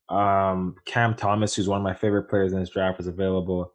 Um, 0.09 0.77
Cam 0.85 1.15
Thomas, 1.15 1.55
who's 1.55 1.69
one 1.69 1.79
of 1.79 1.85
my 1.85 1.95
favorite 1.95 2.29
players 2.29 2.53
in 2.53 2.61
this 2.61 2.71
draft, 2.71 2.99
was 2.99 3.07
available. 3.07 3.73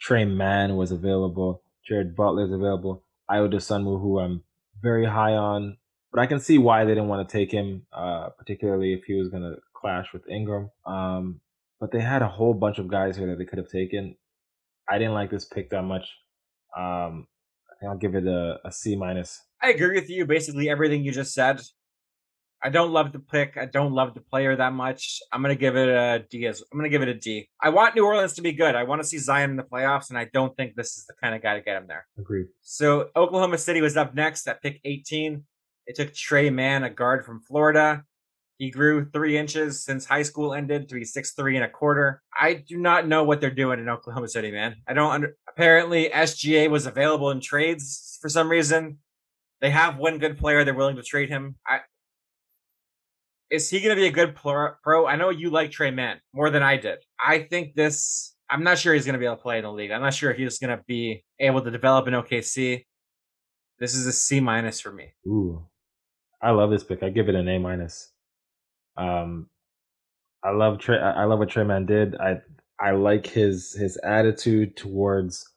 Tre 0.00 0.24
Mann 0.24 0.76
was 0.76 0.90
available. 0.90 1.62
Jared 1.86 2.16
Butler 2.16 2.44
is 2.44 2.52
available. 2.52 3.04
Ayo 3.30 3.52
Dosunmu, 3.52 4.00
who 4.00 4.18
I'm 4.18 4.42
very 4.82 5.06
high 5.06 5.32
on, 5.32 5.78
but 6.12 6.20
I 6.20 6.26
can 6.26 6.40
see 6.40 6.58
why 6.58 6.84
they 6.84 6.92
didn't 6.92 7.08
want 7.08 7.26
to 7.26 7.32
take 7.32 7.50
him, 7.50 7.86
uh, 7.92 8.30
particularly 8.36 8.92
if 8.92 9.04
he 9.04 9.14
was 9.14 9.28
going 9.28 9.42
to 9.42 9.56
clash 9.74 10.12
with 10.12 10.28
Ingram. 10.28 10.70
Um, 10.86 11.40
but 11.80 11.92
they 11.92 12.00
had 12.00 12.22
a 12.22 12.28
whole 12.28 12.54
bunch 12.54 12.78
of 12.78 12.88
guys 12.88 13.16
here 13.16 13.28
that 13.28 13.38
they 13.38 13.44
could 13.44 13.58
have 13.58 13.68
taken. 13.68 14.16
I 14.88 14.98
didn't 14.98 15.14
like 15.14 15.30
this 15.30 15.44
pick 15.46 15.70
that 15.70 15.82
much. 15.82 16.06
Um, 16.76 17.26
I 17.70 17.74
think 17.80 17.90
I'll 17.90 17.98
give 17.98 18.14
it 18.14 18.26
a, 18.26 18.58
a 18.64 18.72
C 18.72 18.96
minus. 18.96 19.40
I 19.62 19.70
agree 19.70 19.98
with 19.98 20.10
you. 20.10 20.26
Basically, 20.26 20.68
everything 20.68 21.04
you 21.04 21.12
just 21.12 21.34
said. 21.34 21.60
I 22.62 22.70
don't 22.70 22.92
love 22.92 23.12
the 23.12 23.18
pick. 23.18 23.58
I 23.58 23.66
don't 23.66 23.92
love 23.92 24.14
the 24.14 24.22
player 24.22 24.56
that 24.56 24.72
much. 24.72 25.20
I'm 25.32 25.42
gonna 25.42 25.54
give 25.54 25.76
it 25.76 25.88
a 25.88 26.24
D. 26.30 26.46
As 26.46 26.62
I'm 26.72 26.78
gonna 26.78 26.88
give 26.88 27.02
it 27.02 27.08
a 27.08 27.14
D. 27.14 27.48
I 27.62 27.68
want 27.68 27.94
New 27.94 28.06
Orleans 28.06 28.32
to 28.34 28.42
be 28.42 28.52
good. 28.52 28.74
I 28.74 28.84
want 28.84 29.02
to 29.02 29.06
see 29.06 29.18
Zion 29.18 29.50
in 29.50 29.56
the 29.56 29.64
playoffs, 29.64 30.08
and 30.08 30.18
I 30.18 30.28
don't 30.32 30.56
think 30.56 30.74
this 30.74 30.96
is 30.96 31.04
the 31.04 31.14
kind 31.22 31.34
of 31.34 31.42
guy 31.42 31.56
to 31.56 31.60
get 31.60 31.76
him 31.76 31.86
there. 31.86 32.06
Agreed. 32.18 32.46
So 32.62 33.10
Oklahoma 33.16 33.58
City 33.58 33.82
was 33.82 33.98
up 33.98 34.14
next 34.14 34.48
at 34.48 34.62
pick 34.62 34.80
18. 34.84 35.44
It 35.86 35.96
took 35.96 36.14
Tre 36.14 36.48
Mann, 36.48 36.84
a 36.84 36.90
guard 36.90 37.26
from 37.26 37.40
Florida. 37.40 38.04
He 38.58 38.70
grew 38.70 39.10
three 39.10 39.36
inches 39.36 39.84
since 39.84 40.04
high 40.04 40.22
school 40.22 40.54
ended 40.54 40.88
to 40.88 40.94
be 40.94 41.04
six 41.04 41.32
three 41.32 41.56
and 41.56 41.64
a 41.64 41.68
quarter. 41.68 42.22
I 42.38 42.54
do 42.54 42.78
not 42.78 43.08
know 43.08 43.24
what 43.24 43.40
they're 43.40 43.50
doing 43.50 43.80
in 43.80 43.88
Oklahoma 43.88 44.28
City, 44.28 44.52
man. 44.52 44.76
I 44.86 44.94
don't 44.94 45.10
under. 45.10 45.36
Apparently, 45.48 46.08
SGA 46.08 46.70
was 46.70 46.86
available 46.86 47.30
in 47.30 47.40
trades 47.40 48.18
for 48.20 48.28
some 48.28 48.48
reason. 48.48 48.98
They 49.60 49.70
have 49.70 49.98
one 49.98 50.18
good 50.18 50.38
player. 50.38 50.64
They're 50.64 50.74
willing 50.74 50.96
to 50.96 51.02
trade 51.02 51.30
him. 51.30 51.56
I, 51.66 51.80
is 53.50 53.70
he 53.70 53.80
going 53.80 53.96
to 53.96 54.00
be 54.00 54.06
a 54.06 54.12
good 54.12 54.34
pro? 54.34 55.06
I 55.06 55.16
know 55.16 55.30
you 55.30 55.50
like 55.50 55.70
Tre 55.70 55.90
Mann 55.90 56.20
more 56.32 56.50
than 56.50 56.62
I 56.62 56.76
did. 56.76 56.98
I 57.24 57.40
think 57.40 57.74
this. 57.74 58.34
I'm 58.50 58.62
not 58.62 58.78
sure 58.78 58.94
he's 58.94 59.06
going 59.06 59.14
to 59.14 59.18
be 59.18 59.24
able 59.24 59.36
to 59.36 59.42
play 59.42 59.58
in 59.58 59.64
the 59.64 59.72
league. 59.72 59.90
I'm 59.90 60.02
not 60.02 60.14
sure 60.14 60.30
if 60.30 60.36
he's 60.36 60.58
going 60.58 60.76
to 60.76 60.84
be 60.86 61.24
able 61.40 61.62
to 61.62 61.70
develop 61.70 62.06
in 62.06 62.14
OKC. 62.14 62.84
This 63.78 63.94
is 63.94 64.06
a 64.06 64.12
C 64.12 64.38
minus 64.38 64.80
for 64.80 64.92
me. 64.92 65.14
Ooh, 65.26 65.66
I 66.40 66.50
love 66.50 66.70
this 66.70 66.84
pick. 66.84 67.02
I 67.02 67.08
give 67.08 67.28
it 67.28 67.34
an 67.34 67.48
A 67.48 67.58
minus. 67.58 68.12
Um, 68.96 69.48
I 70.42 70.50
love 70.50 70.78
Tre. 70.78 70.98
I 70.98 71.24
love 71.24 71.38
what 71.38 71.48
Tre 71.50 71.64
Mann 71.64 71.86
did. 71.86 72.16
I 72.16 72.40
I 72.80 72.92
like 72.92 73.26
his 73.26 73.72
his 73.72 73.96
attitude 73.98 74.76
towards 74.76 75.48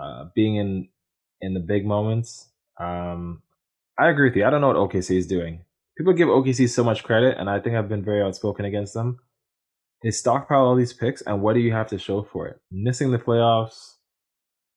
uh, 0.00 0.26
being 0.34 0.56
in 0.56 0.88
in 1.40 1.54
the 1.54 1.60
big 1.60 1.86
moments. 1.86 2.48
Um, 2.78 3.42
I 3.98 4.08
agree 4.08 4.28
with 4.28 4.36
you. 4.36 4.44
I 4.44 4.50
don't 4.50 4.60
know 4.60 4.68
what 4.68 4.90
OKC 4.90 5.16
is 5.16 5.26
doing 5.26 5.64
people 5.96 6.12
give 6.12 6.28
OKC 6.28 6.68
so 6.68 6.84
much 6.84 7.02
credit, 7.02 7.36
and 7.38 7.48
I 7.48 7.60
think 7.60 7.76
I've 7.76 7.88
been 7.88 8.04
very 8.04 8.22
outspoken 8.22 8.64
against 8.64 8.94
them. 8.94 9.18
They 10.02 10.10
stockpile 10.10 10.64
all 10.64 10.76
these 10.76 10.92
picks, 10.92 11.22
and 11.22 11.42
what 11.42 11.54
do 11.54 11.60
you 11.60 11.72
have 11.72 11.88
to 11.88 11.98
show 11.98 12.22
for 12.22 12.46
it? 12.46 12.60
Missing 12.70 13.10
the 13.10 13.18
playoffs 13.18 13.94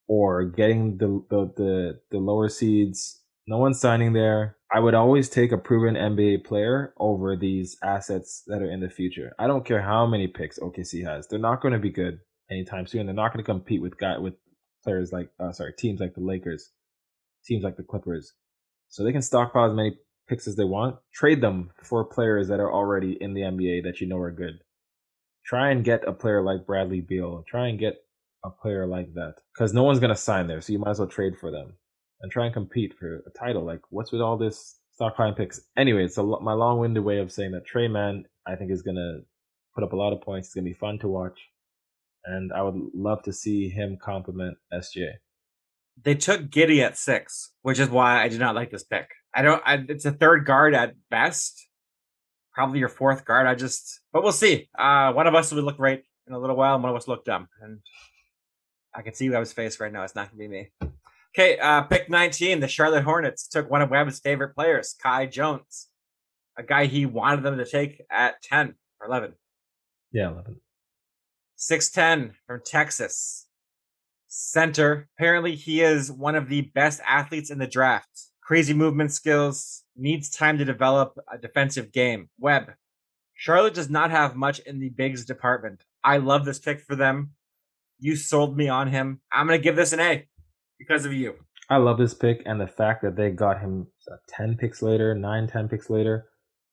or 0.08 0.46
getting 0.46 0.98
the 0.98 1.24
the 1.30 1.54
the, 1.56 2.00
the 2.12 2.18
lower 2.18 2.50
seeds. 2.50 3.19
No 3.50 3.58
one's 3.58 3.82
signing 3.82 4.14
there. 4.14 4.58
I 4.72 4.80
would 4.80 4.94
always 4.94 5.28
take 5.28 5.52
a 5.52 5.58
proven 5.58 5.96
NBA 5.96 6.46
player 6.46 6.94
over 7.00 7.36
these 7.36 7.78
assets 7.84 8.44
that 8.46 8.62
are 8.62 8.70
in 8.70 8.80
the 8.80 8.92
future. 8.92 9.34
I 9.40 9.48
don't 9.48 9.66
care 9.66 9.82
how 9.82 10.06
many 10.06 10.28
picks 10.28 10.60
OKC 10.60 11.04
has; 11.04 11.28
they're 11.28 11.40
not 11.40 11.60
going 11.60 11.74
to 11.74 11.80
be 11.80 11.90
good 11.90 12.20
anytime 12.52 12.86
soon. 12.86 13.08
They're 13.08 13.16
not 13.16 13.34
going 13.34 13.44
to 13.44 13.52
compete 13.52 13.82
with 13.82 13.98
guy 13.98 14.20
with 14.20 14.36
players 14.84 15.12
like 15.12 15.32
uh, 15.40 15.52
sorry 15.52 15.74
teams 15.76 16.00
like 16.00 16.14
the 16.14 16.22
Lakers, 16.22 16.70
teams 17.44 17.64
like 17.64 17.76
the 17.76 17.82
Clippers. 17.82 18.34
So 18.88 19.04
they 19.04 19.12
can 19.12 19.24
stockpile 19.24 19.72
as 19.72 19.76
many 19.76 19.98
picks 20.28 20.48
as 20.48 20.56
they 20.56 20.64
want, 20.64 20.98
trade 21.12 21.42
them 21.42 21.72
for 21.82 22.06
players 22.06 22.50
that 22.50 22.60
are 22.60 22.72
already 22.72 23.18
in 23.20 23.34
the 23.34 23.42
NBA 23.42 23.82
that 23.84 24.00
you 24.00 24.06
know 24.06 24.20
are 24.20 24.32
good. 24.32 24.60
Try 25.44 25.72
and 25.72 25.84
get 25.84 26.08
a 26.08 26.14
player 26.14 26.44
like 26.44 26.68
Bradley 26.68 27.02
Beal. 27.02 27.44
Try 27.48 27.70
and 27.70 27.80
get 27.80 27.96
a 28.46 28.52
player 28.52 28.86
like 28.86 29.16
that 29.16 29.38
because 29.56 29.74
no 29.74 29.82
one's 29.82 30.00
gonna 30.00 30.16
sign 30.16 30.46
there, 30.46 30.62
so 30.62 30.72
you 30.72 30.78
might 30.78 30.92
as 30.92 31.00
well 31.00 31.08
trade 31.08 31.36
for 31.36 31.50
them 31.50 31.74
and 32.22 32.32
try 32.32 32.46
and 32.46 32.54
compete 32.54 32.94
for 32.98 33.18
a 33.18 33.30
title. 33.38 33.66
Like, 33.66 33.82
what's 33.90 34.12
with 34.12 34.22
all 34.22 34.38
this 34.38 34.78
stockpiling 35.00 35.38
picks? 35.38 35.62
Anyway, 35.78 36.06
it's 36.06 36.18
a, 36.18 36.24
my 36.24 36.54
long-winded 36.54 37.04
way 37.04 37.20
of 37.20 37.32
saying 37.32 37.52
that 37.52 37.66
Tre 37.66 37.88
Mann, 37.88 38.26
I 38.46 38.56
think, 38.56 38.72
is 38.72 38.82
gonna 38.82 39.20
put 39.76 39.84
up 39.84 39.94
a 39.94 39.98
lot 39.98 40.14
of 40.14 40.22
points. 40.22 40.50
It's 40.50 40.56
gonna 40.56 40.66
be 40.66 40.74
fun 40.74 41.00
to 41.00 41.08
watch, 41.08 41.40
and 42.26 42.52
I 42.54 42.62
would 42.62 42.76
love 42.94 43.24
to 43.24 43.34
see 43.34 43.70
him 43.70 43.98
complement 44.02 44.58
SGA. 44.74 45.14
They 46.02 46.16
took 46.16 46.50
Giddey 46.50 46.82
at 46.82 46.98
six, 46.98 47.52
which 47.62 47.80
is 47.80 47.90
why 47.90 48.24
I 48.24 48.30
do 48.30 48.38
not 48.38 48.56
like 48.56 48.72
this 48.72 48.84
pick. 48.84 49.10
I 49.34 49.42
don't. 49.42 49.62
I, 49.66 49.84
it's 49.88 50.06
a 50.06 50.12
third 50.12 50.46
guard 50.46 50.74
at 50.74 50.96
best. 51.10 51.68
Probably 52.54 52.80
your 52.80 52.90
fourth 52.90 53.26
guard. 53.26 53.48
I 53.48 53.56
just, 53.56 54.02
but 54.12 54.24
we'll 54.24 54.32
see. 54.32 54.70
Uh, 54.78 55.14
one 55.14 55.28
of 55.28 55.36
us 55.36 55.52
will 55.52 55.64
look 55.64 55.80
right 55.80 56.04
in 56.28 56.34
a 56.34 56.40
little 56.40 56.56
while, 56.56 56.74
and 56.74 56.84
one 56.84 56.92
of 56.92 56.96
us 56.96 57.08
look 57.08 57.24
dumb. 57.24 57.48
And 57.62 57.80
I 58.94 59.02
can 59.02 59.14
see 59.14 59.30
Webb's 59.30 59.54
face 59.54 59.80
right 59.80 59.94
now. 59.94 60.04
It's 60.04 60.16
not 60.16 60.30
gonna 60.30 60.40
be 60.40 60.48
me. 60.48 60.72
Okay, 61.36 61.60
uh, 61.60 61.84
pick 61.84 62.10
19. 62.10 62.60
The 62.60 62.68
Charlotte 62.68 63.04
Hornets 63.04 63.48
took 63.48 63.70
one 63.70 63.82
of 63.82 63.92
Webb's 63.92 64.20
favorite 64.20 64.56
players, 64.56 64.96
Kai 65.02 65.28
Jones, 65.28 65.88
a 66.58 66.64
guy 66.64 66.86
he 66.86 67.06
wanted 67.06 67.44
them 67.44 67.58
to 67.58 67.66
take 67.66 68.02
at 68.10 68.42
10 68.42 68.74
or 69.00 69.08
11. 69.08 69.34
Yeah, 70.12 70.32
11. 70.32 70.60
6'10 71.58 72.32
from 72.48 72.62
Texas. 72.66 73.46
Center. 74.28 75.08
Apparently, 75.18 75.56
he 75.56 75.82
is 75.82 76.12
one 76.12 76.36
of 76.36 76.50
the 76.50 76.62
best 76.62 77.02
athletes 77.08 77.50
in 77.50 77.58
the 77.58 77.68
draft 77.68 78.30
crazy 78.50 78.74
movement 78.74 79.12
skills, 79.12 79.84
needs 79.96 80.28
time 80.28 80.58
to 80.58 80.66
develop 80.66 81.16
a 81.32 81.38
defensive 81.38 81.92
game. 81.92 82.28
Webb. 82.40 82.74
Charlotte 83.36 83.76
does 83.76 83.92
not 83.92 84.10
have 84.10 84.36
much 84.36 84.58
in 84.62 84.80
the 84.80 84.90
bigs 84.90 85.24
department. 85.24 85.84
I 86.04 86.18
love 86.18 86.46
this 86.46 86.58
pick 86.58 86.82
for 86.82 86.96
them. 86.96 87.30
You 88.00 88.16
sold 88.16 88.58
me 88.58 88.68
on 88.68 88.88
him. 88.88 89.22
I'm 89.32 89.46
going 89.46 89.60
to 89.60 89.64
give 89.64 89.76
this 89.76 89.94
an 89.94 90.00
A 90.00 90.26
because 90.80 91.06
of 91.06 91.14
you. 91.14 91.36
I 91.70 91.78
love 91.78 92.00
this 92.00 92.16
pick 92.16 92.42
and 92.46 92.60
the 92.60 92.68
fact 92.68 93.04
that 93.04 93.16
they 93.16 93.30
got 93.30 93.60
him 93.60 93.88
10 94.30 94.58
picks 94.58 94.82
later, 94.82 95.14
9, 95.14 95.48
10 95.48 95.70
picks 95.70 95.90
later. 95.90 96.26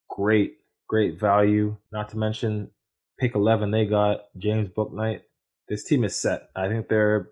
Great, 0.08 0.54
great 0.88 1.20
value. 1.20 1.76
Not 1.92 2.08
to 2.10 2.16
mention 2.16 2.70
pick 3.18 3.34
11, 3.34 3.70
they 3.70 3.84
got 3.84 4.20
James 4.38 4.70
Bouknight. 4.70 5.20
This 5.68 5.84
team 5.84 6.04
is 6.04 6.16
set. 6.16 6.48
I 6.56 6.68
think 6.68 6.88
they're, 6.88 7.30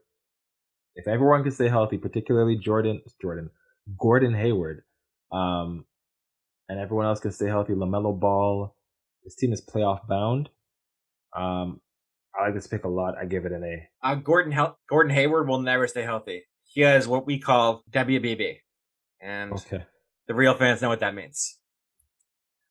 if 0.96 1.08
everyone 1.08 1.42
can 1.42 1.52
stay 1.52 1.68
healthy, 1.68 1.96
particularly 1.96 2.56
Jordan, 2.56 3.00
Jordan, 3.22 3.50
Gordon 3.98 4.34
Hayward, 4.34 4.82
um, 5.32 5.86
and 6.68 6.78
everyone 6.78 7.06
else 7.06 7.20
can 7.20 7.32
stay 7.32 7.46
healthy. 7.46 7.72
LaMelo 7.72 8.18
Ball. 8.18 8.74
This 9.24 9.36
team 9.36 9.52
is 9.52 9.64
playoff 9.64 10.06
bound. 10.06 10.50
Um, 11.36 11.80
I 12.38 12.46
like 12.46 12.54
this 12.54 12.66
pick 12.66 12.84
a 12.84 12.88
lot. 12.88 13.14
I 13.20 13.24
give 13.24 13.44
it 13.46 13.52
an 13.52 13.64
A. 13.64 14.06
Uh, 14.06 14.14
Gordon 14.16 14.52
Hel- 14.52 14.78
Gordon 14.88 15.14
Hayward 15.14 15.48
will 15.48 15.60
never 15.60 15.86
stay 15.86 16.02
healthy. 16.02 16.42
He 16.74 16.80
has 16.80 17.06
what 17.06 17.24
we 17.24 17.38
call 17.38 17.84
WBB, 17.92 18.56
and 19.20 19.52
okay. 19.52 19.84
the 20.26 20.34
real 20.34 20.54
fans 20.54 20.82
know 20.82 20.88
what 20.88 20.98
that 21.00 21.14
means. 21.14 21.56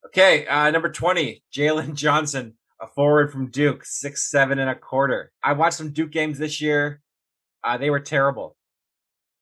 Okay, 0.08 0.46
uh, 0.46 0.70
number 0.72 0.92
twenty, 0.92 1.42
Jalen 1.56 1.94
Johnson, 1.96 2.56
a 2.82 2.88
forward 2.88 3.32
from 3.32 3.50
Duke, 3.50 3.86
six 3.86 4.30
seven 4.30 4.60
and 4.60 4.70
a 4.70 4.76
quarter. 4.76 5.32
I 5.42 5.54
watched 5.54 5.78
some 5.78 5.94
Duke 5.94 6.12
games 6.12 6.38
this 6.38 6.60
year. 6.60 7.02
Uh, 7.64 7.78
they 7.78 7.90
were 7.90 8.02
terrible. 8.02 8.58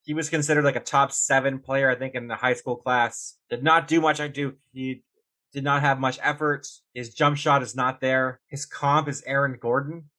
He 0.04 0.14
was 0.14 0.30
considered 0.30 0.64
like 0.64 0.76
a 0.76 0.80
top 0.80 1.12
seven 1.12 1.58
player, 1.58 1.90
I 1.90 1.96
think, 1.96 2.14
in 2.14 2.28
the 2.28 2.36
high 2.36 2.54
school 2.54 2.76
class. 2.76 3.38
Did 3.50 3.64
not 3.64 3.88
do 3.88 4.00
much 4.00 4.20
at 4.20 4.36
Duke. 4.36 4.58
He 4.74 5.02
did 5.54 5.64
not 5.64 5.82
have 5.82 6.00
much 6.00 6.20
effort. 6.22 6.68
His 6.94 7.16
jump 7.16 7.38
shot 7.38 7.64
is 7.64 7.76
not 7.76 8.00
there. 8.00 8.42
His 8.48 8.68
comp 8.68 9.08
is 9.08 9.24
Aaron 9.26 9.58
Gordon, 9.60 10.12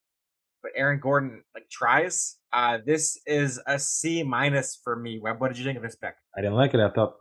but 0.63 0.73
Aaron 0.77 1.01
Gordon 1.01 1.43
like 1.55 1.69
tries. 1.71 2.37
Uh, 2.53 2.79
this 2.85 3.19
is 3.27 3.61
a 3.67 3.79
C 3.79 4.23
minus 4.23 4.79
for 4.83 4.97
me. 4.97 5.19
Webb, 5.19 5.41
what 5.41 5.49
did 5.49 5.59
you 5.59 5.65
think 5.65 5.77
of 5.77 5.83
this 5.83 5.97
pick? 5.97 6.15
I 6.37 6.41
didn't 6.41 6.57
like 6.57 6.75
it. 6.75 6.81
I 6.81 6.91
thought 6.91 7.15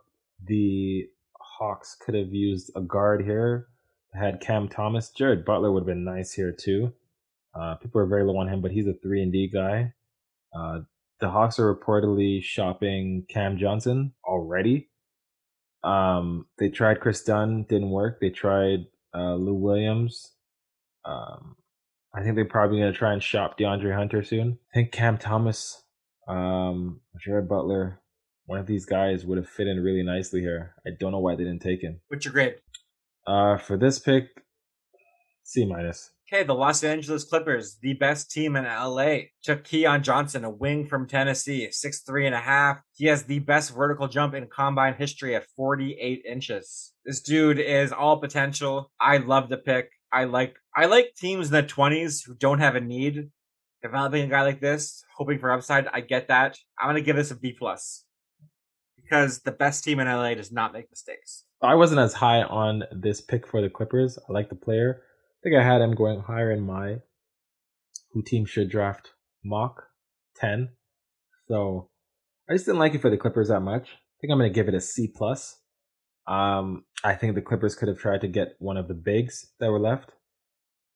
the 0.44 1.06
Hawks 1.38 1.96
could 2.04 2.14
have 2.14 2.32
used 2.32 2.70
a 2.76 2.80
guard 2.80 3.24
here. 3.24 3.68
Had 4.14 4.40
Cam 4.40 4.68
Thomas, 4.68 5.10
Jared 5.10 5.44
Butler 5.44 5.72
would 5.72 5.80
have 5.80 5.86
been 5.86 6.04
nice 6.04 6.32
here 6.32 6.52
too. 6.52 6.92
Uh, 7.54 7.76
people 7.76 8.00
are 8.00 8.06
very 8.06 8.24
low 8.24 8.36
on 8.36 8.48
him, 8.48 8.60
but 8.60 8.70
he's 8.70 8.86
a 8.86 8.94
three 8.94 9.22
and 9.22 9.32
D 9.32 9.48
guy. 9.52 9.92
Uh, 10.54 10.80
the 11.20 11.30
Hawks 11.30 11.58
are 11.58 11.74
reportedly 11.74 12.42
shopping 12.42 13.24
Cam 13.28 13.56
Johnson 13.56 14.12
already. 14.24 14.90
Um, 15.84 16.46
they 16.58 16.68
tried 16.68 17.00
Kris 17.00 17.22
Dunn, 17.22 17.64
didn't 17.68 17.90
work. 17.90 18.20
They 18.20 18.30
tried 18.30 18.86
uh, 19.14 19.34
Lou 19.34 19.54
Williams. 19.54 20.32
Um, 21.04 21.56
I 22.14 22.22
think 22.22 22.34
they're 22.34 22.44
probably 22.44 22.78
going 22.80 22.92
to 22.92 22.98
try 22.98 23.12
and 23.12 23.22
shop 23.22 23.58
DeAndre 23.58 23.94
Hunter 23.94 24.22
soon. 24.22 24.58
I 24.72 24.74
think 24.74 24.92
Cam 24.92 25.16
Thomas, 25.16 25.82
um, 26.28 27.00
Jared 27.18 27.48
Butler, 27.48 28.00
one 28.46 28.58
of 28.58 28.66
these 28.66 28.84
guys 28.84 29.24
would 29.24 29.38
have 29.38 29.48
fit 29.48 29.66
in 29.66 29.80
really 29.80 30.02
nicely 30.02 30.40
here. 30.40 30.74
I 30.86 30.90
don't 30.98 31.12
know 31.12 31.20
why 31.20 31.36
they 31.36 31.44
didn't 31.44 31.62
take 31.62 31.82
him. 31.82 32.00
What's 32.08 32.24
your 32.24 32.32
grade? 32.32 32.56
Uh, 33.26 33.56
for 33.56 33.78
this 33.78 33.98
pick, 33.98 34.28
C 35.44 35.64
minus. 35.64 36.10
Okay, 36.30 36.44
the 36.44 36.54
Los 36.54 36.82
Angeles 36.82 37.24
Clippers, 37.24 37.76
the 37.82 37.92
best 37.94 38.30
team 38.30 38.56
in 38.56 38.64
LA, 38.64 39.16
took 39.42 39.64
Keon 39.64 40.02
Johnson, 40.02 40.44
a 40.44 40.50
wing 40.50 40.86
from 40.86 41.06
Tennessee, 41.06 41.70
six 41.70 42.00
three 42.00 42.26
and 42.26 42.34
a 42.34 42.40
half. 42.40 42.80
He 42.94 43.06
has 43.06 43.24
the 43.24 43.40
best 43.40 43.74
vertical 43.74 44.08
jump 44.08 44.34
in 44.34 44.46
combine 44.48 44.94
history 44.94 45.36
at 45.36 45.46
48 45.56 46.24
inches. 46.26 46.94
This 47.04 47.20
dude 47.20 47.58
is 47.58 47.92
all 47.92 48.18
potential. 48.18 48.90
I 48.98 49.18
love 49.18 49.50
the 49.50 49.58
pick. 49.58 49.90
I 50.12 50.24
like 50.24 50.56
I 50.76 50.86
like 50.86 51.14
teams 51.16 51.46
in 51.48 51.52
the 51.52 51.62
20s 51.62 52.24
who 52.26 52.34
don't 52.34 52.60
have 52.60 52.76
a 52.76 52.80
need. 52.80 53.30
Developing 53.82 54.22
a 54.22 54.28
guy 54.28 54.42
like 54.42 54.60
this, 54.60 55.04
hoping 55.16 55.40
for 55.40 55.50
upside, 55.50 55.88
I 55.92 56.02
get 56.02 56.28
that. 56.28 56.56
I'm 56.80 56.88
gonna 56.88 57.00
give 57.00 57.16
this 57.16 57.32
a 57.32 57.36
B 57.36 57.52
plus 57.58 58.04
because 58.96 59.40
the 59.40 59.52
best 59.52 59.82
team 59.82 59.98
in 59.98 60.06
LA 60.06 60.34
does 60.34 60.52
not 60.52 60.72
make 60.72 60.90
mistakes. 60.90 61.44
I 61.60 61.74
wasn't 61.74 62.00
as 62.00 62.14
high 62.14 62.42
on 62.42 62.84
this 62.92 63.20
pick 63.20 63.46
for 63.46 63.60
the 63.60 63.70
Clippers. 63.70 64.18
I 64.28 64.32
like 64.32 64.48
the 64.48 64.54
player. 64.54 65.02
I 65.02 65.38
think 65.42 65.56
I 65.56 65.64
had 65.64 65.80
him 65.80 65.94
going 65.94 66.20
higher 66.20 66.50
in 66.50 66.60
my 66.60 66.98
who 68.12 68.22
team 68.22 68.44
should 68.44 68.70
draft 68.70 69.10
mock 69.44 69.84
10. 70.36 70.70
So 71.48 71.90
I 72.48 72.54
just 72.54 72.66
didn't 72.66 72.78
like 72.78 72.94
it 72.94 73.00
for 73.00 73.10
the 73.10 73.16
Clippers 73.16 73.48
that 73.48 73.60
much. 73.60 73.88
I 73.88 74.16
think 74.20 74.32
I'm 74.32 74.38
to 74.38 74.50
give 74.50 74.68
it 74.68 74.74
a 74.74 74.80
C 74.80 75.08
plus. 75.14 75.58
Um, 76.26 76.84
I 77.04 77.14
think 77.14 77.34
the 77.34 77.42
Clippers 77.42 77.74
could 77.74 77.88
have 77.88 77.98
tried 77.98 78.20
to 78.20 78.28
get 78.28 78.56
one 78.58 78.76
of 78.76 78.88
the 78.88 78.94
bigs 78.94 79.52
that 79.60 79.70
were 79.70 79.80
left, 79.80 80.10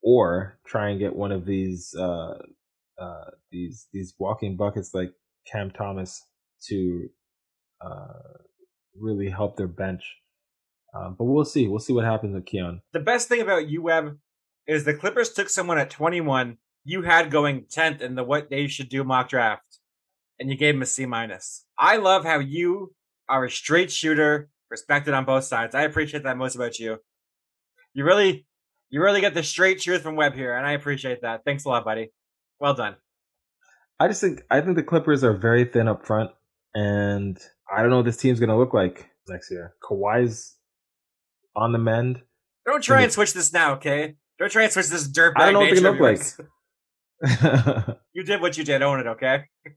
or 0.02 0.58
try 0.66 0.90
and 0.90 1.00
get 1.00 1.16
one 1.16 1.32
of 1.32 1.46
these 1.46 1.94
uh, 1.98 2.38
uh, 3.00 3.30
these 3.50 3.88
these 3.92 4.14
walking 4.18 4.56
buckets 4.56 4.90
like 4.94 5.12
Cam 5.50 5.70
Thomas 5.70 6.22
to 6.68 7.08
uh, 7.84 8.38
really 8.98 9.30
help 9.30 9.56
their 9.56 9.68
bench. 9.68 10.02
Um, 10.94 11.16
but 11.18 11.24
we'll 11.24 11.44
see. 11.44 11.68
We'll 11.68 11.80
see 11.80 11.92
what 11.92 12.04
happens 12.04 12.34
with 12.34 12.46
Keon. 12.46 12.80
The 12.92 13.00
best 13.00 13.28
thing 13.28 13.40
about 13.40 13.64
UWeb 13.64 14.16
is 14.66 14.84
the 14.84 14.94
Clippers 14.94 15.32
took 15.32 15.48
someone 15.48 15.78
at 15.78 15.90
21 15.90 16.58
you 16.86 17.02
had 17.02 17.32
going 17.32 17.62
10th 17.62 18.00
in 18.00 18.14
the 18.14 18.22
what 18.22 18.48
they 18.48 18.68
should 18.68 18.88
do 18.88 19.02
mock 19.02 19.28
draft, 19.28 19.80
and 20.38 20.48
you 20.48 20.56
gave 20.56 20.76
him 20.76 20.82
a 20.82 20.86
C 20.86 21.04
minus. 21.04 21.66
I 21.76 21.96
love 21.96 22.24
how 22.24 22.38
you 22.38 22.94
are 23.28 23.44
a 23.44 23.50
straight 23.50 23.90
shooter, 23.90 24.48
respected 24.70 25.14
on 25.14 25.24
both 25.24 25.44
sides. 25.44 25.74
I 25.74 25.82
appreciate 25.82 26.24
that 26.24 26.36
most 26.36 26.54
about 26.54 26.78
you. 26.78 26.98
You 27.94 28.04
really, 28.04 28.46
you 28.90 29.02
really 29.02 29.20
get 29.20 29.34
the 29.34 29.42
straight 29.42 29.80
truth 29.80 30.02
from 30.02 30.16
Webb 30.16 30.34
here, 30.34 30.54
and 30.54 30.66
I 30.66 30.72
appreciate 30.72 31.22
that. 31.22 31.42
Thanks 31.44 31.64
a 31.64 31.68
lot, 31.68 31.84
buddy. 31.84 32.12
Well 32.60 32.74
done. 32.74 32.96
I 33.98 34.08
just 34.08 34.20
think 34.20 34.42
I 34.50 34.60
think 34.60 34.76
the 34.76 34.82
Clippers 34.82 35.24
are 35.24 35.32
very 35.32 35.64
thin 35.64 35.88
up 35.88 36.06
front, 36.06 36.30
and 36.74 37.38
I 37.74 37.80
don't 37.80 37.90
know 37.90 37.96
what 37.96 38.04
this 38.04 38.18
team's 38.18 38.38
going 38.38 38.50
to 38.50 38.56
look 38.56 38.74
like 38.74 39.08
next 39.28 39.50
year. 39.50 39.74
Kawhi's 39.82 40.56
on 41.54 41.72
the 41.72 41.78
mend. 41.78 42.20
Don't 42.66 42.82
try 42.82 43.02
and 43.02 43.12
switch 43.12 43.32
this 43.32 43.52
now, 43.52 43.74
okay? 43.74 44.16
Don't 44.38 44.50
try 44.50 44.64
and 44.64 44.72
switch 44.72 44.88
this 44.88 45.08
dirtbag. 45.08 45.34
I 45.36 45.44
don't 45.46 45.54
know 45.54 45.60
what 45.60 45.74
they 45.74 45.80
look 45.80 46.00
like. 46.00 46.20
you 48.12 48.24
did 48.24 48.40
what 48.40 48.58
you 48.58 48.64
did. 48.64 48.82
Own 48.82 48.98
it, 49.00 49.06
okay? 49.06 49.44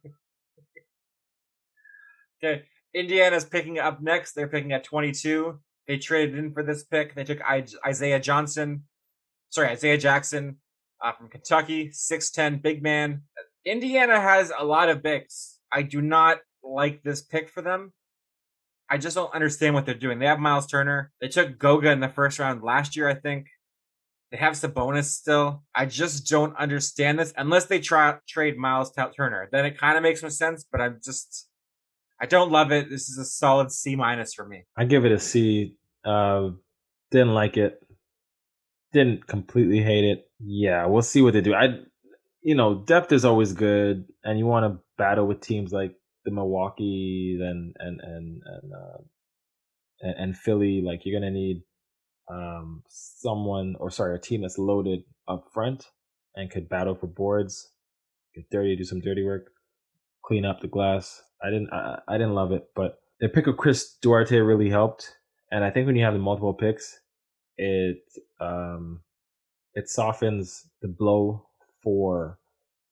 okay. 2.44 2.64
Indiana's 3.00 3.46
picking 3.46 3.80
up 3.80 4.02
next. 4.02 4.34
They're 4.34 4.50
picking 4.50 4.74
at 4.74 4.84
22. 4.84 5.58
They 5.88 5.98
traded 5.98 6.38
in 6.38 6.52
for 6.52 6.64
this 6.64 6.84
pick. 6.84 7.16
They 7.16 7.24
took 7.24 7.40
Isaiah 7.42 8.20
Johnson, 8.20 8.84
sorry, 9.50 9.70
Isaiah 9.70 9.98
Jackson 9.98 10.58
uh, 11.04 11.14
from 11.14 11.30
Kentucky, 11.30 11.90
6'10 11.90 12.62
big 12.62 12.84
man. 12.84 13.24
Indiana 13.66 14.20
has 14.20 14.52
a 14.58 14.66
lot 14.66 14.90
of 14.90 15.02
bigs. 15.02 15.60
I 15.72 15.82
do 15.82 16.02
not 16.02 16.40
like 16.62 17.02
this 17.04 17.22
pick 17.22 17.50
for 17.50 17.62
them. 17.62 17.94
I 18.90 18.98
just 18.98 19.16
don't 19.16 19.34
understand 19.34 19.76
what 19.76 19.86
they're 19.86 19.96
doing. 19.96 20.20
They 20.20 20.26
have 20.26 20.40
Miles 20.40 20.68
Turner. 20.68 21.12
They 21.22 21.28
took 21.28 21.58
Goga 21.58 21.92
in 21.92 22.02
the 22.02 22.10
first 22.10 22.38
round 22.38 22.64
last 22.64 22.96
year, 22.96 23.08
I 23.08 23.14
think. 23.14 23.48
They 24.32 24.38
have 24.38 24.54
Sabonis 24.54 25.06
still. 25.06 25.64
I 25.74 25.86
just 25.86 26.28
don't 26.28 26.56
understand 26.58 27.20
this 27.20 27.34
unless 27.38 27.66
they 27.66 27.80
try 27.80 28.18
trade 28.28 28.58
Miles 28.58 28.92
Turner. 28.92 29.48
Then 29.52 29.66
it 29.66 29.78
kind 29.78 29.96
of 29.96 30.04
makes 30.04 30.22
more 30.22 30.30
sense, 30.30 30.66
but 30.70 30.82
I'm 30.82 31.00
just 31.04 31.49
I 32.22 32.26
don't 32.26 32.52
love 32.52 32.72
it. 32.72 32.90
This 32.90 33.10
is 33.10 33.18
a 33.18 33.26
solid 33.26 33.72
C 33.72 33.96
minus 33.96 34.34
for 34.34 34.46
me. 34.46 34.66
I 34.78 34.86
give 34.86 35.06
it 35.06 35.12
a 35.12 35.20
C. 35.20 35.76
Uh, 36.04 36.52
didn't 37.12 37.34
like 37.34 37.58
it. 37.58 37.80
Didn't 38.92 39.28
completely 39.28 39.82
hate 39.82 40.04
it. 40.04 40.30
Yeah, 40.40 40.86
we'll 40.88 41.02
see 41.02 41.22
what 41.22 41.34
they 41.34 41.42
do. 41.42 41.54
I, 41.54 41.80
you 42.42 42.56
know, 42.56 42.84
depth 42.86 43.12
is 43.12 43.26
always 43.26 43.54
good, 43.54 44.06
and 44.24 44.40
you 44.40 44.46
want 44.46 44.66
to 44.66 44.80
battle 44.98 45.28
with 45.28 45.42
teams 45.42 45.72
like 45.72 45.96
the 46.26 46.32
Milwaukee 46.32 47.38
and 47.42 47.76
and 47.80 48.00
and 48.02 48.42
and 48.46 48.74
uh, 48.74 49.02
and, 50.02 50.16
and 50.18 50.38
Philly. 50.38 50.82
Like 50.82 51.02
you're 51.06 51.20
gonna 51.20 51.32
need 51.32 51.64
um, 52.30 52.84
someone 52.90 53.76
or 53.80 53.92
sorry, 53.92 54.16
a 54.16 54.20
team 54.20 54.42
that's 54.42 54.58
loaded 54.58 55.02
up 55.28 55.46
front 55.54 55.88
and 56.36 56.50
could 56.50 56.70
battle 56.70 56.96
for 56.96 57.08
boards, 57.08 57.72
get 58.36 58.50
dirty, 58.50 58.76
do 58.76 58.84
some 58.84 59.02
dirty 59.02 59.24
work, 59.24 59.48
clean 60.24 60.46
up 60.46 60.62
the 60.62 60.68
glass. 60.68 61.22
I 61.42 61.50
didn't 61.50 61.72
I, 61.72 62.00
I 62.08 62.18
didn't 62.18 62.36
love 62.36 62.52
it, 62.52 62.70
but 62.76 63.00
the 63.20 63.30
pick 63.30 63.48
of 63.48 63.58
Chris 63.58 63.96
Duarte 64.02 64.38
really 64.38 64.70
helped. 64.70 65.16
And 65.52 65.64
I 65.64 65.72
think 65.72 65.88
when 65.88 65.96
you 65.96 66.04
have 66.04 66.14
the 66.14 66.20
multiple 66.20 66.54
picks, 66.54 67.00
it 67.58 68.04
um 68.40 69.02
it 69.74 69.90
softens 69.90 70.66
the 70.82 70.88
blow 70.88 71.46
for 71.82 72.40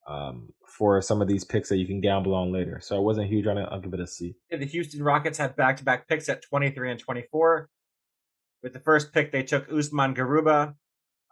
um 0.07 0.53
for 0.65 1.01
some 1.01 1.21
of 1.21 1.27
these 1.27 1.43
picks 1.43 1.69
that 1.69 1.77
you 1.77 1.87
can 1.87 2.01
gamble 2.01 2.33
on 2.33 2.51
later. 2.51 2.79
So 2.81 2.95
I 2.95 2.99
wasn't 2.99 3.29
huge 3.29 3.47
on 3.47 3.57
it. 3.57 3.67
I'll 3.71 3.81
give 3.81 3.93
it 3.93 3.99
a 3.99 4.07
C. 4.07 4.35
The 4.49 4.65
Houston 4.65 5.03
Rockets 5.03 5.37
had 5.37 5.55
back 5.55 5.77
to 5.77 5.83
back 5.83 6.07
picks 6.07 6.29
at 6.29 6.41
23 6.41 6.91
and 6.91 6.99
24. 6.99 7.69
With 8.63 8.73
the 8.73 8.79
first 8.79 9.13
pick, 9.13 9.31
they 9.31 9.43
took 9.43 9.71
Usman 9.71 10.15
Garuba, 10.15 10.75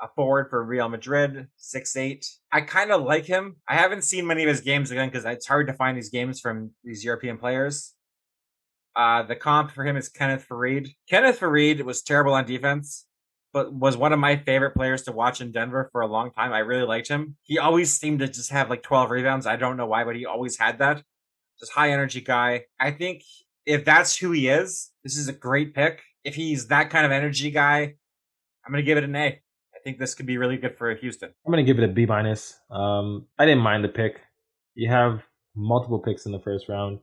a 0.01 0.07
forward 0.15 0.49
for 0.49 0.63
Real 0.63 0.89
Madrid, 0.89 1.47
six 1.57 1.95
eight. 1.95 2.27
I 2.51 2.61
kind 2.61 2.91
of 2.91 3.03
like 3.03 3.25
him. 3.25 3.57
I 3.67 3.75
haven't 3.75 4.03
seen 4.03 4.27
many 4.27 4.43
of 4.43 4.49
his 4.49 4.61
games 4.61 4.91
again 4.91 5.09
because 5.09 5.25
it's 5.25 5.47
hard 5.47 5.67
to 5.67 5.73
find 5.73 5.97
these 5.97 6.09
games 6.09 6.39
from 6.39 6.71
these 6.83 7.03
European 7.03 7.37
players. 7.37 7.93
Uh, 8.95 9.23
the 9.23 9.35
comp 9.35 9.71
for 9.71 9.85
him 9.85 9.97
is 9.97 10.09
Kenneth 10.09 10.45
Faried. 10.49 10.89
Kenneth 11.09 11.39
Faried 11.39 11.81
was 11.83 12.01
terrible 12.01 12.33
on 12.33 12.45
defense, 12.45 13.05
but 13.51 13.73
was 13.73 13.97
one 13.97 14.13
of 14.13 14.19
my 14.19 14.37
favorite 14.37 14.75
players 14.75 15.03
to 15.03 15.11
watch 15.11 15.41
in 15.41 15.51
Denver 15.51 15.89
for 15.91 16.01
a 16.01 16.07
long 16.07 16.31
time. 16.31 16.53
I 16.53 16.59
really 16.59 16.87
liked 16.87 17.09
him. 17.09 17.35
He 17.43 17.59
always 17.59 17.97
seemed 17.97 18.19
to 18.19 18.27
just 18.27 18.51
have 18.51 18.69
like 18.69 18.83
12 18.83 19.11
rebounds. 19.11 19.45
I 19.45 19.57
don't 19.57 19.75
know 19.75 19.87
why, 19.87 20.05
but 20.05 20.15
he 20.15 20.25
always 20.25 20.57
had 20.57 20.79
that. 20.79 21.03
Just 21.59 21.73
high 21.73 21.91
energy 21.91 22.21
guy. 22.21 22.65
I 22.79 22.91
think 22.91 23.23
if 23.65 23.83
that's 23.83 24.15
who 24.15 24.31
he 24.31 24.47
is, 24.47 24.91
this 25.03 25.17
is 25.17 25.27
a 25.27 25.33
great 25.33 25.73
pick 25.73 26.01
if 26.25 26.35
he's 26.35 26.67
that 26.67 26.89
kind 26.89 27.05
of 27.05 27.11
energy 27.11 27.51
guy, 27.51 27.93
I'm 28.65 28.71
going 28.71 28.83
to 28.83 28.85
give 28.85 28.97
it 28.97 29.03
an 29.03 29.15
A. 29.15 29.39
I 29.85 29.89
think 29.89 29.99
this 29.99 30.15
could 30.15 30.25
be 30.25 30.39
really 30.39 30.57
good 30.57 30.75
for 30.79 30.95
Houston. 30.95 31.29
I'm 31.45 31.51
going 31.51 31.63
to 31.63 31.71
give 31.71 31.77
it 31.77 31.87
a 31.87 31.93
B 31.93 32.07
minus. 32.07 32.59
Um, 32.71 33.27
I 33.37 33.45
didn't 33.45 33.61
mind 33.61 33.83
the 33.83 33.89
pick. 33.89 34.19
You 34.73 34.89
have 34.89 35.21
multiple 35.55 35.99
picks 35.99 36.25
in 36.25 36.31
the 36.31 36.39
first 36.39 36.67
round. 36.67 37.01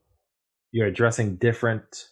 You're 0.73 0.89
addressing 0.89 1.37
different 1.37 2.09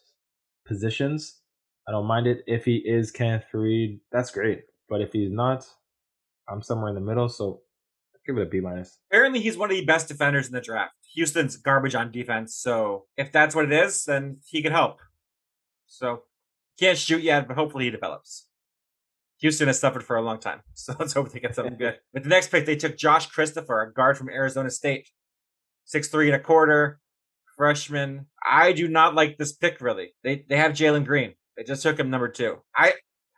positions. 0.65 1.41
I 1.89 1.91
don't 1.91 2.07
mind 2.07 2.29
it. 2.29 2.45
If 2.47 2.65
he 2.67 2.77
is 2.77 3.11
Kenneth 3.11 3.47
Faried, 3.53 3.99
that's 4.13 4.31
great. 4.31 4.61
But 4.89 5.01
if 5.01 5.13
he's 5.13 5.33
not, 5.33 5.67
I'm 6.49 6.63
somewhere 6.63 6.91
in 6.91 6.95
the 6.95 7.01
middle. 7.01 7.29
So 7.29 7.63
I'll 8.15 8.21
give 8.25 8.39
it 8.41 8.47
a 8.47 8.49
B 8.49 8.61
minus. 8.61 8.97
Apparently, 9.11 9.41
he's 9.41 9.59
one 9.59 9.73
of 9.73 9.77
the 9.77 9.85
best 9.85 10.07
defenders 10.07 10.47
in 10.47 10.53
the 10.53 10.61
draft. 10.61 10.95
Houston's 11.15 11.57
garbage 11.57 11.97
on 11.97 12.13
defense. 12.13 12.55
So 12.55 13.07
if 13.17 13.33
that's 13.33 13.57
what 13.57 13.65
it 13.65 13.73
is, 13.73 14.05
then 14.05 14.39
he 14.47 14.63
could 14.63 14.71
help. 14.71 14.99
So 15.89 16.23
can't 16.79 16.97
shoot 16.97 17.25
yet, 17.25 17.49
but 17.49 17.57
hopefully 17.57 17.87
he 17.87 17.91
develops. 17.91 18.47
Houston 19.41 19.69
has 19.69 19.81
suffered 19.81 20.05
for 20.05 20.17
a 20.17 20.23
long 20.23 20.39
time, 20.39 20.61
so 20.75 20.95
let's 20.99 21.13
hope 21.13 21.31
they 21.31 21.41
get 21.41 21.55
something 21.55 21.77
good. 21.77 21.99
With 22.13 22.25
the 22.25 22.29
next 22.29 22.51
pick, 22.51 22.67
they 22.67 22.77
took 22.77 22.97
Josh 22.97 23.27
Christopher, 23.27 23.83
a 23.83 23.93
guard 23.93 24.17
from 24.17 24.29
Arizona 24.29 24.71
State, 24.71 25.11
six 25.85 26.09
three 26.09 26.27
and 26.27 26.37
a 26.37 26.41
quarter, 26.41 27.01
freshman. 27.57 28.27
I 28.45 28.73
do 28.73 28.89
not 28.89 29.15
like 29.15 29.37
this 29.37 29.53
pick 29.53 29.81
really. 29.81 30.15
They 30.25 30.45
they 30.49 30.57
have 30.57 30.73
Jalen 30.73 31.05
Green. 31.05 31.35
They 31.57 31.65
just 31.65 31.83
took 31.83 31.99
him 31.99 32.11
number 32.11 32.29
two. 32.29 32.59
I 32.75 32.95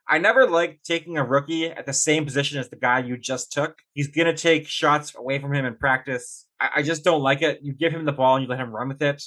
I 0.08 0.18
never 0.18 0.46
like 0.46 0.80
taking 0.84 1.16
a 1.16 1.24
rookie 1.24 1.66
at 1.66 1.86
the 1.86 1.92
same 1.92 2.24
position 2.24 2.58
as 2.58 2.68
the 2.68 2.76
guy 2.76 3.00
you 3.00 3.16
just 3.16 3.52
took. 3.52 3.78
He's 3.94 4.08
gonna 4.08 4.36
take 4.36 4.68
shots 4.68 5.14
away 5.16 5.38
from 5.38 5.54
him 5.54 5.64
in 5.64 5.76
practice. 5.76 6.46
I, 6.60 6.70
I 6.76 6.82
just 6.82 7.04
don't 7.04 7.22
like 7.22 7.42
it. 7.42 7.60
You 7.62 7.72
give 7.72 7.92
him 7.92 8.04
the 8.04 8.12
ball 8.12 8.36
and 8.36 8.44
you 8.44 8.48
let 8.48 8.60
him 8.60 8.74
run 8.74 8.88
with 8.88 9.02
it. 9.02 9.22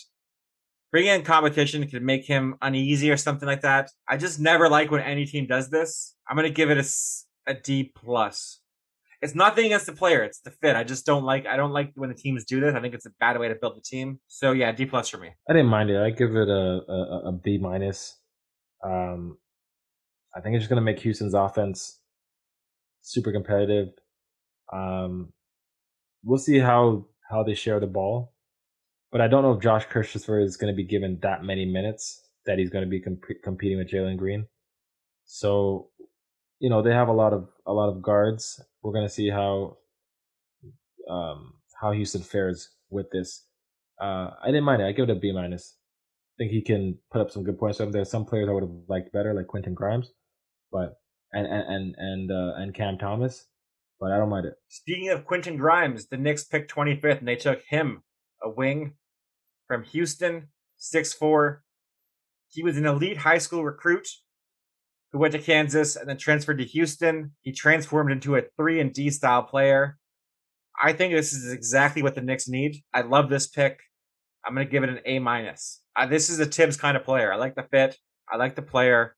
Bringing 0.96 1.14
in 1.14 1.24
competition 1.24 1.86
could 1.90 2.04
make 2.04 2.24
him 2.24 2.56
uneasy 2.62 3.12
or 3.12 3.18
something 3.18 3.46
like 3.46 3.64
that. 3.64 3.92
I 4.08 4.16
just 4.16 4.40
never 4.40 4.70
like 4.70 4.92
when 4.92 5.02
any 5.02 5.26
team 5.26 5.46
does 5.46 5.70
this. 5.70 6.16
I'm 6.26 6.38
gonna 6.38 6.50
give 6.50 6.70
it 6.70 6.78
a, 6.78 7.52
a 7.52 7.54
D 7.54 7.92
plus. 7.94 8.62
It's 9.22 9.36
nothing 9.36 9.66
against 9.66 9.88
the 9.88 9.92
player; 9.92 10.24
it's 10.24 10.40
the 10.40 10.52
fit. 10.52 10.78
I 10.78 10.86
just 10.86 11.06
don't 11.06 11.26
like. 11.26 11.48
I 11.48 11.58
don't 11.58 11.74
like 11.74 11.92
when 11.96 12.08
the 12.08 12.16
teams 12.16 12.46
do 12.46 12.62
this. 12.62 12.76
I 12.76 12.80
think 12.80 12.94
it's 12.94 13.06
a 13.06 13.10
bad 13.20 13.38
way 13.38 13.50
to 13.50 13.56
build 13.56 13.76
the 13.76 13.82
team. 13.82 14.22
So 14.30 14.54
yeah, 14.54 14.72
D 14.72 14.86
plus 14.86 15.10
for 15.10 15.18
me. 15.18 15.32
I 15.50 15.52
didn't 15.52 15.68
mind 15.68 15.90
it. 15.90 15.98
I 15.98 16.12
give 16.12 16.34
it 16.34 16.48
a 16.48 16.80
a, 16.88 17.22
a 17.26 17.32
B 17.34 17.58
minus. 17.58 18.16
Um, 18.82 19.38
I 20.34 20.40
think 20.40 20.56
it's 20.56 20.64
just 20.64 20.74
to 20.74 20.80
make 20.80 21.00
Houston's 21.02 21.34
offense 21.34 22.00
super 23.02 23.34
competitive. 23.34 23.90
Um, 24.72 25.34
we'll 26.24 26.38
see 26.38 26.60
how 26.60 27.08
how 27.30 27.44
they 27.44 27.54
share 27.54 27.82
the 27.82 27.88
ball, 27.88 28.32
but 29.12 29.22
I 29.22 29.28
don't 29.28 29.44
know 29.44 29.54
if 29.54 29.62
Josh 29.62 29.86
Christopher 29.86 30.40
is 30.40 30.58
going 30.58 30.74
to 30.74 30.76
be 30.76 30.86
given 30.86 31.20
that 31.22 31.44
many 31.44 31.66
minutes 31.66 32.22
that 32.46 32.60
he's 32.60 32.70
going 32.70 32.84
to 32.84 32.90
be 32.90 33.02
comp- 33.02 33.42
competing 33.44 33.78
with 33.78 33.90
Jalen 33.90 34.18
Green. 34.18 34.48
So, 35.26 35.90
you 36.60 36.70
know, 36.70 36.82
they 36.82 36.92
have 36.92 37.08
a 37.08 37.14
lot 37.14 37.34
of 37.34 37.50
a 37.66 37.74
lot 37.74 37.90
of 37.90 38.02
guards. 38.02 38.62
We're 38.82 38.94
going 38.94 39.08
to 39.08 39.14
see 39.14 39.30
how 39.30 39.78
um, 41.10 41.54
how 41.80 41.92
Houston 41.92 42.22
fares 42.22 42.70
with 42.90 43.10
this. 43.12 43.46
Uh, 44.02 44.32
I 44.44 44.48
didn't 44.48 44.64
mind 44.64 44.82
it. 44.82 44.86
I 44.86 44.92
give 44.92 45.10
it 45.10 45.18
a 45.18 45.20
B 45.20 45.32
minus. 45.32 45.78
I 46.36 46.44
think 46.44 46.52
he 46.52 46.62
can 46.62 46.98
put 47.12 47.22
up 47.22 47.32
some 47.32 47.44
good 47.44 47.58
points. 47.58 47.78
So 47.78 47.90
there's 47.90 48.12
some 48.12 48.26
players 48.26 48.50
I 48.50 48.52
would 48.52 48.64
have 48.64 48.76
liked 48.90 49.14
better, 49.14 49.34
like 49.34 49.48
Quentin 49.48 49.74
Grimes 49.74 50.12
but 50.76 51.00
and 51.32 51.48
and 51.48 51.64
and 51.68 51.96
and, 51.98 52.32
uh, 52.32 52.54
and 52.58 52.74
Cam 52.74 52.98
Thomas, 52.98 53.48
but 54.00 54.12
I 54.12 54.18
don't 54.18 54.30
mind 54.30 54.46
it. 54.46 54.56
Speaking 54.68 55.10
of 55.10 55.26
Quentin 55.26 55.58
Grimes, 55.58 56.08
the 56.08 56.18
Knicks 56.18 56.44
picked 56.44 56.74
25th, 56.74 57.20
and 57.20 57.28
they 57.28 57.38
took 57.38 57.62
him, 57.70 58.04
a 58.46 58.50
wing 58.50 58.94
from 59.68 59.84
Houston, 59.84 60.48
six 60.78 61.12
four. 61.12 61.64
He 62.48 62.64
was 62.64 62.78
an 62.78 62.86
elite 62.86 63.18
high 63.18 63.40
school 63.40 63.66
recruit 63.66 64.08
who 65.12 65.20
went 65.20 65.34
to 65.34 65.40
Kansas 65.40 65.96
and 65.96 66.08
then 66.08 66.18
transferred 66.18 66.60
to 66.60 66.66
Houston. 66.66 67.32
He 67.42 67.52
transformed 67.52 68.12
into 68.12 68.36
a 68.36 68.44
three 68.56 68.80
and 68.80 68.94
D 68.94 69.10
style 69.10 69.44
player. 69.44 69.98
I 70.82 70.94
think 70.94 71.14
this 71.14 71.34
is 71.34 71.52
exactly 71.52 72.04
what 72.04 72.16
the 72.16 72.22
Knicks 72.22 72.48
need. 72.48 72.84
I 72.94 73.02
love 73.02 73.30
this 73.30 73.48
pick. 73.48 73.80
I'm 74.46 74.54
going 74.54 74.68
to 74.68 74.72
give 74.72 74.84
it 74.84 74.90
an 74.90 75.00
A 75.06 75.20
minus. 75.20 75.82
Uh, 75.96 76.06
this 76.06 76.30
is 76.30 76.40
a 76.40 76.46
Thibs 76.46 76.78
kind 76.78 76.96
of 76.96 77.04
player. 77.04 77.34
I 77.34 77.38
like 77.38 77.56
the 77.56 77.64
fit. 77.64 77.98
I 78.32 78.38
like 78.38 78.56
the 78.56 78.62
player. 78.62 79.16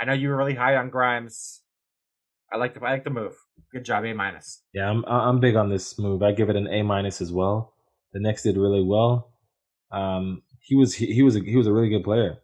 I 0.00 0.06
know 0.06 0.12
you 0.14 0.30
were 0.30 0.36
really 0.36 0.54
high 0.54 0.76
on 0.76 0.90
Grimes. 0.90 1.60
I 2.52 2.56
like 2.56 2.74
the 2.74 2.84
I 2.84 2.90
like 2.90 3.04
the 3.04 3.10
move. 3.10 3.34
Good 3.72 3.84
job, 3.84 4.04
A 4.04 4.12
minus. 4.12 4.62
Yeah, 4.72 4.90
I'm 4.90 5.04
I'm 5.04 5.38
big 5.38 5.54
on 5.54 5.68
this 5.68 5.98
move. 5.98 6.22
I 6.22 6.32
give 6.32 6.50
it 6.50 6.56
an 6.56 6.66
A 6.66 6.82
minus 6.82 7.20
as 7.20 7.30
well. 7.30 7.74
The 8.12 8.20
Knicks 8.20 8.42
did 8.42 8.56
really 8.56 8.82
well. 8.82 9.32
Um, 9.92 10.42
he 10.60 10.76
was 10.76 10.94
he, 10.94 11.12
he 11.12 11.22
was 11.22 11.36
a, 11.36 11.40
he 11.40 11.56
was 11.56 11.66
a 11.66 11.72
really 11.72 11.88
good 11.88 12.04
player, 12.04 12.38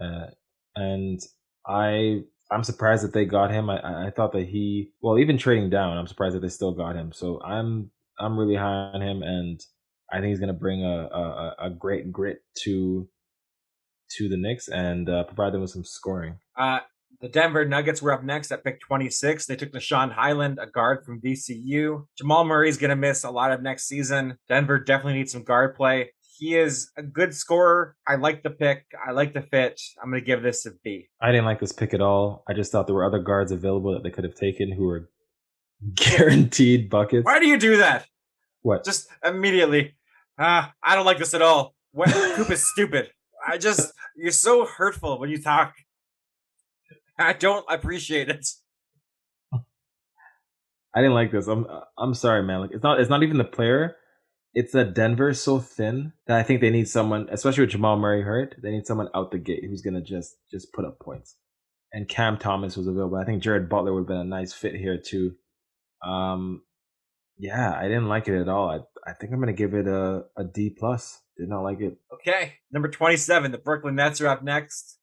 uh, 0.00 0.26
and 0.74 1.20
I 1.66 2.22
I'm 2.50 2.64
surprised 2.64 3.04
that 3.04 3.12
they 3.12 3.24
got 3.24 3.50
him. 3.50 3.68
I 3.70 4.06
I 4.06 4.10
thought 4.10 4.32
that 4.32 4.48
he 4.48 4.92
well 5.00 5.18
even 5.18 5.38
trading 5.38 5.70
down, 5.70 5.98
I'm 5.98 6.06
surprised 6.06 6.36
that 6.36 6.40
they 6.40 6.48
still 6.48 6.72
got 6.72 6.96
him. 6.96 7.12
So 7.12 7.40
I'm 7.42 7.90
I'm 8.18 8.38
really 8.38 8.56
high 8.56 8.90
on 8.94 9.02
him, 9.02 9.22
and 9.22 9.60
I 10.10 10.16
think 10.16 10.28
he's 10.28 10.38
going 10.40 10.48
to 10.48 10.54
bring 10.54 10.84
a, 10.84 11.08
a 11.12 11.54
a 11.66 11.70
great 11.70 12.12
grit 12.12 12.38
to 12.64 13.08
to 14.16 14.28
the 14.28 14.36
Knicks 14.36 14.68
and 14.68 15.08
uh, 15.08 15.24
provide 15.24 15.52
them 15.52 15.60
with 15.60 15.70
some 15.70 15.84
scoring. 15.84 16.38
Uh, 16.56 16.80
the 17.20 17.28
Denver 17.28 17.64
Nuggets 17.64 18.02
were 18.02 18.12
up 18.12 18.22
next 18.22 18.50
at 18.52 18.64
pick 18.64 18.80
26. 18.80 19.46
They 19.46 19.56
took 19.56 19.72
Nah'Shon 19.72 20.12
Hyland, 20.12 20.58
a 20.60 20.66
guard 20.66 21.04
from 21.04 21.20
VCU. 21.20 22.06
Jamal 22.16 22.44
Murray's 22.44 22.78
going 22.78 22.90
to 22.90 22.96
miss 22.96 23.24
a 23.24 23.30
lot 23.30 23.52
of 23.52 23.62
next 23.62 23.88
season. 23.88 24.38
Denver 24.48 24.78
definitely 24.78 25.14
needs 25.14 25.32
some 25.32 25.44
guard 25.44 25.74
play. 25.74 26.12
He 26.38 26.54
is 26.54 26.90
a 26.98 27.02
good 27.02 27.34
scorer. 27.34 27.96
I 28.06 28.16
like 28.16 28.42
the 28.42 28.50
pick. 28.50 28.84
I 29.06 29.12
like 29.12 29.32
the 29.32 29.40
fit. 29.40 29.80
I'm 30.02 30.10
going 30.10 30.20
to 30.20 30.26
give 30.26 30.42
this 30.42 30.66
a 30.66 30.72
B. 30.84 31.08
I 31.20 31.30
didn't 31.30 31.46
like 31.46 31.60
this 31.60 31.72
pick 31.72 31.94
at 31.94 32.02
all. 32.02 32.44
I 32.46 32.52
just 32.52 32.70
thought 32.70 32.86
there 32.86 32.94
were 32.94 33.06
other 33.06 33.20
guards 33.20 33.52
available 33.52 33.92
that 33.92 34.02
they 34.02 34.10
could 34.10 34.24
have 34.24 34.34
taken 34.34 34.70
who 34.70 34.84
were 34.84 35.08
guaranteed 35.94 36.90
buckets. 36.90 37.24
Why 37.24 37.40
do 37.40 37.46
you 37.46 37.58
do 37.58 37.78
that? 37.78 38.06
What? 38.62 38.84
Just 38.84 39.08
immediately. 39.24 39.94
Ah, 40.38 40.68
uh, 40.68 40.72
I 40.82 40.94
don't 40.94 41.06
like 41.06 41.18
this 41.18 41.32
at 41.32 41.40
all. 41.40 41.74
What, 41.92 42.10
Coop 42.34 42.50
is 42.50 42.68
stupid. 42.70 43.10
I 43.46 43.56
just, 43.56 43.92
you're 44.16 44.32
so 44.32 44.66
hurtful 44.66 45.18
when 45.18 45.30
you 45.30 45.40
talk. 45.40 45.72
I 47.18 47.32
don't 47.32 47.64
appreciate 47.68 48.28
it. 48.28 48.46
I 50.96 51.00
didn't 51.00 51.14
like 51.14 51.30
this. 51.30 51.46
I'm 51.46 51.66
I'm 51.98 52.14
sorry, 52.14 52.42
man. 52.42 52.60
Like 52.60 52.70
it's 52.72 52.82
not 52.82 53.00
it's 53.00 53.10
not 53.10 53.22
even 53.22 53.36
the 53.36 53.44
player. 53.44 53.96
It's 54.54 54.72
that 54.72 54.94
Denver 54.94 55.34
so 55.34 55.58
thin 55.58 56.14
that 56.26 56.38
I 56.38 56.42
think 56.42 56.62
they 56.62 56.70
need 56.70 56.88
someone, 56.88 57.28
especially 57.30 57.64
with 57.64 57.70
Jamal 57.70 57.98
Murray 57.98 58.22
hurt, 58.22 58.56
they 58.62 58.70
need 58.70 58.86
someone 58.86 59.10
out 59.14 59.30
the 59.30 59.38
gate 59.38 59.64
who's 59.68 59.82
gonna 59.82 60.00
just 60.00 60.36
just 60.50 60.72
put 60.72 60.86
up 60.86 60.98
points. 60.98 61.36
And 61.92 62.08
Cam 62.08 62.38
Thomas 62.38 62.76
was 62.78 62.86
available. 62.86 63.18
I 63.18 63.26
think 63.26 63.42
Jared 63.42 63.68
Butler 63.68 63.92
would 63.92 64.00
have 64.00 64.08
been 64.08 64.16
a 64.16 64.24
nice 64.24 64.54
fit 64.54 64.74
here 64.74 64.98
too. 64.98 65.34
Um, 66.02 66.62
yeah, 67.36 67.74
I 67.78 67.82
didn't 67.88 68.08
like 68.08 68.28
it 68.28 68.40
at 68.40 68.48
all. 68.48 68.70
I 68.70 68.78
I 69.10 69.12
think 69.12 69.34
I'm 69.34 69.40
gonna 69.40 69.52
give 69.52 69.74
it 69.74 69.86
a 69.86 70.24
a 70.34 70.44
D 70.44 70.70
plus. 70.70 71.20
Did 71.36 71.50
not 71.50 71.60
like 71.60 71.82
it. 71.82 71.98
Okay, 72.14 72.54
number 72.72 72.88
twenty 72.88 73.18
seven. 73.18 73.52
The 73.52 73.58
Brooklyn 73.58 73.96
Nets 73.96 74.22
are 74.22 74.28
up 74.28 74.42
next. 74.42 74.98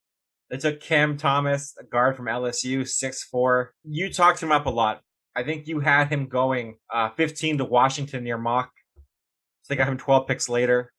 They 0.50 0.58
took 0.58 0.80
Cam 0.80 1.18
Thomas, 1.18 1.74
a 1.80 1.84
guard 1.84 2.16
from 2.16 2.26
LSU, 2.26 2.88
six 2.88 3.24
four. 3.24 3.74
You 3.84 4.12
talked 4.12 4.42
him 4.42 4.52
up 4.52 4.66
a 4.66 4.70
lot. 4.70 5.02
I 5.36 5.44
think 5.44 5.68
you 5.68 5.80
had 5.80 6.10
him 6.10 6.28
going 6.28 6.78
uh, 6.94 7.10
15 7.12 7.58
to 7.58 7.66
Washington 7.66 8.24
near 8.24 8.38
mock. 8.38 8.70
So 9.64 9.74
they 9.74 9.76
got 9.76 9.88
him 9.88 9.98
12 9.98 10.28
picks 10.28 10.48
later. 10.48 10.92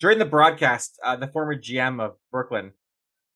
During 0.00 0.18
the 0.18 0.24
broadcast, 0.24 0.98
uh, 1.04 1.14
the 1.16 1.28
former 1.28 1.54
GM 1.54 2.00
of 2.00 2.16
Brooklyn 2.32 2.72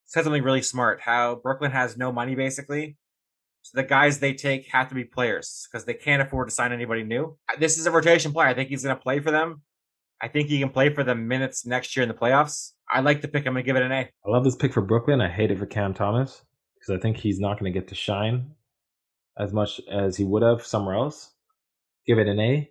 said 0.07 0.25
something 0.25 0.43
really 0.43 0.63
smart 0.63 1.01
how 1.01 1.37
Brooklyn 1.37 1.71
has 1.71 1.97
no 1.97 2.11
money 2.11 2.35
basically. 2.35 2.97
So 3.63 3.81
the 3.81 3.87
guys 3.87 4.19
they 4.19 4.33
take 4.33 4.69
have 4.69 4.89
to 4.89 4.95
be 4.95 5.05
players 5.05 5.67
because 5.71 5.85
they 5.85 5.95
can't 5.95 6.23
afford 6.23 6.49
to 6.49 6.55
sign 6.55 6.73
anybody 6.73 7.03
new. 7.03 7.37
This 7.59 7.79
is 7.79 7.87
a 7.87 7.91
rotation 7.91 8.33
player. 8.33 8.49
I 8.49 8.55
think 8.55 8.69
he's 8.69 8.85
going 8.85 8.97
to 8.97 9.03
play 9.03 9.19
for 9.21 9.33
them. 9.33 9.63
I 10.21 10.29
think 10.29 10.49
he 10.49 10.61
can 10.61 10.71
play 10.71 10.91
for 10.91 11.05
them 11.05 11.29
minutes 11.29 11.67
next 11.67 11.97
year 11.97 12.03
in 12.03 12.09
the 12.09 12.15
playoffs. 12.15 12.73
I 12.91 13.01
like 13.01 13.21
the 13.21 13.29
pick. 13.29 13.47
I'm 13.47 13.55
to 13.55 13.63
give 13.63 13.77
it 13.77 13.83
an 13.83 13.93
A. 13.93 13.99
I 13.99 14.31
love 14.31 14.45
this 14.45 14.57
pick 14.57 14.73
for 14.73 14.81
Brooklyn. 14.81 15.21
I 15.21 15.29
hate 15.29 15.51
it 15.51 15.59
for 15.59 15.67
Cam 15.67 15.95
Thomas 15.95 16.43
because 16.75 16.97
I 16.97 17.01
think 17.01 17.17
he's 17.17 17.41
not 17.41 17.59
going 17.59 17.73
to 17.73 17.79
get 17.79 17.89
to 17.89 17.95
shine 17.95 18.53
as 19.39 19.53
much 19.53 19.81
as 19.91 20.17
he 20.17 20.25
would 20.25 20.43
have 20.43 20.65
somewhere 20.65 20.95
else. 20.95 21.33
Give 22.07 22.19
it 22.19 22.29
an 22.29 22.39
A. 22.39 22.71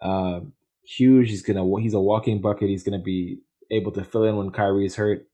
Uh, 0.00 0.40
huge. 0.84 1.30
He's 1.30 1.42
gonna. 1.42 1.64
He's 1.80 1.94
a 1.94 2.00
walking 2.00 2.40
bucket. 2.40 2.68
He's 2.68 2.84
gonna 2.84 3.02
be 3.02 3.40
able 3.70 3.92
to 3.92 4.04
fill 4.04 4.24
in 4.24 4.36
when 4.36 4.50
Kyrie's 4.50 4.94
hurt. 4.94 5.26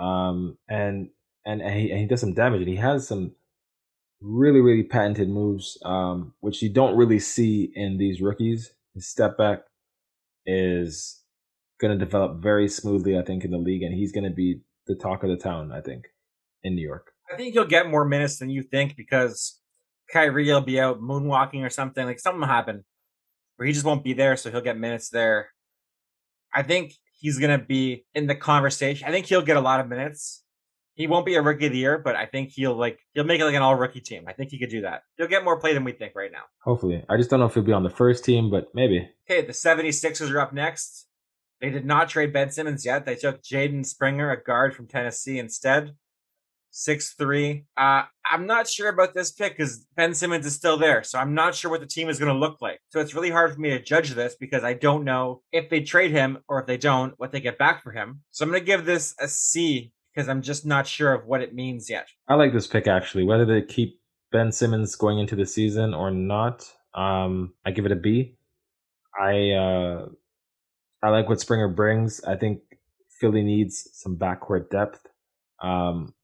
Um, 0.00 0.58
and 0.68 1.10
and 1.46 1.62
and 1.62 1.74
he, 1.74 1.90
and 1.90 2.00
he 2.00 2.06
does 2.06 2.20
some 2.20 2.34
damage. 2.34 2.60
And 2.60 2.68
he 2.68 2.76
has 2.76 3.06
some 3.06 3.32
really 4.20 4.60
really 4.60 4.82
patented 4.82 5.28
moves, 5.28 5.78
um, 5.84 6.34
which 6.40 6.62
you 6.62 6.72
don't 6.72 6.96
really 6.96 7.20
see 7.20 7.72
in 7.74 7.98
these 7.98 8.20
rookies. 8.20 8.72
His 8.94 9.08
step 9.08 9.38
back 9.38 9.60
is 10.44 11.21
going 11.82 11.98
to 11.98 12.02
develop 12.02 12.40
very 12.40 12.68
smoothly, 12.68 13.18
I 13.18 13.22
think, 13.22 13.44
in 13.44 13.50
the 13.50 13.58
league, 13.58 13.82
and 13.82 13.92
he's 13.92 14.12
going 14.12 14.24
to 14.24 14.30
be 14.30 14.62
the 14.86 14.94
talk 14.94 15.22
of 15.22 15.28
the 15.28 15.36
town, 15.36 15.70
I 15.72 15.82
think, 15.82 16.06
in 16.62 16.74
New 16.74 16.82
York. 16.82 17.12
I 17.30 17.36
think 17.36 17.52
he'll 17.52 17.66
get 17.66 17.90
more 17.90 18.04
minutes 18.04 18.38
than 18.38 18.48
you 18.48 18.62
think 18.62 18.96
because 18.96 19.60
Kyrie 20.12 20.46
will 20.46 20.60
be 20.60 20.80
out 20.80 21.00
moonwalking 21.00 21.64
or 21.64 21.70
something. 21.70 22.06
Like 22.06 22.20
something 22.20 22.40
will 22.40 22.46
happen 22.46 22.84
where 23.56 23.66
he 23.66 23.72
just 23.72 23.84
won't 23.84 24.04
be 24.04 24.12
there, 24.12 24.36
so 24.36 24.50
he'll 24.50 24.60
get 24.60 24.78
minutes 24.78 25.10
there. 25.10 25.50
I 26.54 26.62
think 26.62 26.94
he's 27.18 27.38
going 27.38 27.58
to 27.58 27.64
be 27.64 28.04
in 28.14 28.26
the 28.26 28.34
conversation. 28.34 29.08
I 29.08 29.10
think 29.10 29.26
he'll 29.26 29.42
get 29.42 29.56
a 29.56 29.60
lot 29.60 29.80
of 29.80 29.88
minutes. 29.88 30.44
He 30.94 31.06
won't 31.06 31.24
be 31.24 31.36
a 31.36 31.42
rookie 31.42 31.66
of 31.66 31.72
the 31.72 31.78
year, 31.78 31.98
but 31.98 32.16
I 32.16 32.26
think 32.26 32.50
he'll 32.50 32.76
like 32.76 32.98
he'll 33.14 33.24
make 33.24 33.40
it 33.40 33.46
like 33.46 33.54
an 33.54 33.62
all 33.62 33.74
rookie 33.74 34.02
team. 34.02 34.24
I 34.28 34.34
think 34.34 34.50
he 34.50 34.58
could 34.58 34.68
do 34.68 34.82
that. 34.82 35.02
He'll 35.16 35.26
get 35.26 35.42
more 35.42 35.58
play 35.58 35.72
than 35.72 35.84
we 35.84 35.92
think 35.92 36.12
right 36.14 36.30
now. 36.30 36.42
Hopefully. 36.62 37.02
I 37.08 37.16
just 37.16 37.30
don't 37.30 37.40
know 37.40 37.46
if 37.46 37.54
he'll 37.54 37.62
be 37.62 37.72
on 37.72 37.82
the 37.82 37.90
first 37.90 38.26
team, 38.26 38.50
but 38.50 38.66
maybe. 38.74 39.08
Okay, 39.28 39.46
the 39.46 39.54
76ers 39.54 40.30
are 40.30 40.40
up 40.40 40.52
next. 40.52 41.06
They 41.62 41.70
did 41.70 41.86
not 41.86 42.10
trade 42.10 42.32
Ben 42.32 42.50
Simmons 42.50 42.84
yet. 42.84 43.06
They 43.06 43.14
took 43.14 43.40
Jaden 43.40 43.86
Springer, 43.86 44.30
a 44.30 44.42
guard 44.42 44.74
from 44.74 44.88
Tennessee, 44.88 45.38
instead. 45.38 45.94
Six 46.74 47.14
three. 47.14 47.66
Uh, 47.76 48.02
I'm 48.28 48.46
not 48.46 48.68
sure 48.68 48.88
about 48.88 49.14
this 49.14 49.30
pick 49.30 49.56
because 49.56 49.86
Ben 49.94 50.14
Simmons 50.14 50.44
is 50.44 50.54
still 50.54 50.78
there, 50.78 51.02
so 51.02 51.18
I'm 51.18 51.34
not 51.34 51.54
sure 51.54 51.70
what 51.70 51.80
the 51.80 51.86
team 51.86 52.08
is 52.08 52.18
going 52.18 52.32
to 52.32 52.38
look 52.38 52.62
like. 52.62 52.80
So 52.88 52.98
it's 52.98 53.14
really 53.14 53.30
hard 53.30 53.54
for 53.54 53.60
me 53.60 53.70
to 53.70 53.82
judge 53.82 54.10
this 54.10 54.34
because 54.34 54.64
I 54.64 54.72
don't 54.72 55.04
know 55.04 55.42
if 55.52 55.68
they 55.70 55.82
trade 55.82 56.12
him 56.12 56.38
or 56.48 56.60
if 56.60 56.66
they 56.66 56.78
don't, 56.78 57.12
what 57.18 57.30
they 57.30 57.40
get 57.40 57.58
back 57.58 57.82
for 57.82 57.92
him. 57.92 58.22
So 58.30 58.44
I'm 58.44 58.50
going 58.50 58.62
to 58.62 58.66
give 58.66 58.86
this 58.86 59.14
a 59.20 59.28
C 59.28 59.92
because 60.14 60.30
I'm 60.30 60.40
just 60.40 60.64
not 60.64 60.86
sure 60.86 61.12
of 61.12 61.26
what 61.26 61.42
it 61.42 61.54
means 61.54 61.90
yet. 61.90 62.08
I 62.26 62.34
like 62.34 62.54
this 62.54 62.66
pick 62.66 62.86
actually. 62.86 63.24
Whether 63.24 63.44
they 63.44 63.60
keep 63.60 64.00
Ben 64.32 64.50
Simmons 64.50 64.96
going 64.96 65.18
into 65.18 65.36
the 65.36 65.46
season 65.46 65.94
or 65.94 66.10
not. 66.10 66.66
Um, 66.94 67.52
I 67.64 67.70
give 67.70 67.86
it 67.86 67.92
a 67.92 67.96
B. 67.96 68.34
I 69.20 69.50
uh, 69.50 70.06
I 71.02 71.08
like 71.08 71.28
what 71.28 71.40
Springer 71.40 71.68
brings. 71.68 72.22
I 72.24 72.36
think 72.36 72.60
Philly 73.20 73.42
needs 73.42 73.88
some 73.92 74.16
backcourt 74.16 74.70
depth. 74.70 75.06
Um, 75.62 76.14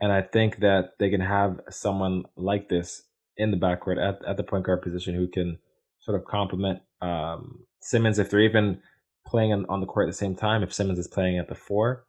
and 0.00 0.12
I 0.12 0.22
think 0.22 0.60
that 0.60 0.90
they 0.98 1.10
can 1.10 1.20
have 1.20 1.60
someone 1.70 2.24
like 2.36 2.68
this 2.68 3.02
in 3.36 3.50
the 3.50 3.56
backcourt 3.56 3.98
at, 3.98 4.24
at 4.26 4.36
the 4.36 4.42
point 4.42 4.66
guard 4.66 4.82
position 4.82 5.14
who 5.14 5.28
can 5.28 5.58
sort 6.00 6.20
of 6.20 6.26
complement 6.26 6.80
um, 7.00 7.64
Simmons 7.80 8.18
if 8.18 8.30
they're 8.30 8.40
even 8.40 8.80
playing 9.26 9.52
on, 9.52 9.80
the 9.80 9.86
court 9.86 10.08
at 10.08 10.12
the 10.12 10.16
same 10.16 10.34
time. 10.34 10.62
If 10.62 10.72
Simmons 10.72 10.98
is 10.98 11.08
playing 11.08 11.38
at 11.38 11.48
the 11.48 11.54
four 11.54 12.04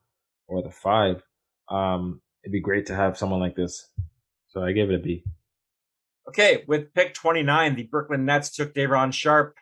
or 0.48 0.62
the 0.64 0.72
five, 0.72 1.24
um, 1.70 2.22
it'd 2.44 2.52
be 2.52 2.62
great 2.62 2.88
to 2.88 2.96
have 2.96 3.18
someone 3.18 3.40
like 3.40 3.56
this. 3.56 3.90
So 4.48 4.64
I 4.64 4.72
gave 4.72 4.90
it 4.90 4.96
a 4.96 5.00
B. 5.00 5.24
Okay, 6.28 6.64
with 6.68 6.94
pick 6.94 7.14
29, 7.14 7.76
the 7.76 7.84
Brooklyn 7.84 8.26
Nets 8.26 8.50
took 8.50 8.74
Day'Ron 8.74 9.12
Sharpe, 9.12 9.56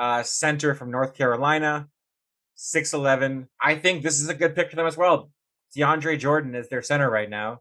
uh, 0.00 0.22
center 0.22 0.74
from 0.74 0.90
North 0.90 1.14
Carolina, 1.14 1.88
6'11. 2.56 3.48
I 3.62 3.74
think 3.74 4.02
this 4.02 4.18
is 4.18 4.30
a 4.30 4.34
good 4.34 4.56
pick 4.56 4.70
for 4.70 4.76
them 4.76 4.86
as 4.86 4.96
well. 4.96 5.30
DeAndre 5.76 6.18
Jordan 6.18 6.54
is 6.54 6.68
their 6.70 6.82
center 6.82 7.10
right 7.10 7.28
now. 7.28 7.60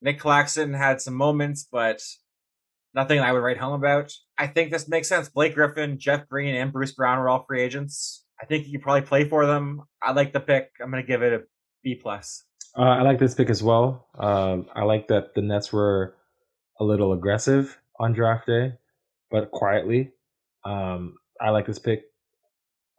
Nic 0.00 0.20
Claxton 0.20 0.72
had 0.72 1.00
some 1.00 1.14
moments, 1.14 1.66
but 1.70 2.00
nothing 2.94 3.18
I 3.18 3.32
would 3.32 3.42
write 3.42 3.58
home 3.58 3.74
about. 3.74 4.14
I 4.38 4.46
think 4.46 4.70
this 4.70 4.88
makes 4.88 5.08
sense. 5.08 5.28
Blake 5.28 5.56
Griffin, 5.56 5.98
Jeff 5.98 6.28
Green, 6.28 6.54
and 6.54 6.72
Bruce 6.72 6.92
Brown 6.92 7.18
are 7.18 7.28
all 7.28 7.44
free 7.44 7.60
agents. 7.60 8.24
I 8.40 8.46
think 8.46 8.66
you 8.66 8.72
could 8.78 8.82
probably 8.82 9.02
play 9.02 9.28
for 9.28 9.44
them. 9.44 9.82
I 10.00 10.12
like 10.12 10.32
the 10.32 10.40
pick. 10.40 10.70
I'm 10.80 10.92
going 10.92 11.02
to 11.02 11.06
give 11.06 11.22
it 11.22 11.32
a 11.32 11.42
B 11.82 11.96
plus. 11.96 12.44
Uh, 12.76 12.82
I 12.82 13.02
like 13.02 13.18
this 13.18 13.34
pick 13.34 13.50
as 13.50 13.64
well. 13.64 14.06
Uh, 14.16 14.58
I 14.76 14.84
like 14.84 15.08
that 15.08 15.34
the 15.34 15.42
Nets 15.42 15.72
were 15.72 16.14
a 16.78 16.84
little 16.84 17.12
aggressive 17.12 17.76
on 17.98 18.12
draft 18.12 18.46
day, 18.46 18.74
but 19.28 19.50
quietly. 19.50 20.12
Um, 20.64 21.16
I 21.40 21.50
like 21.50 21.66
this 21.66 21.78
pick. 21.78 22.04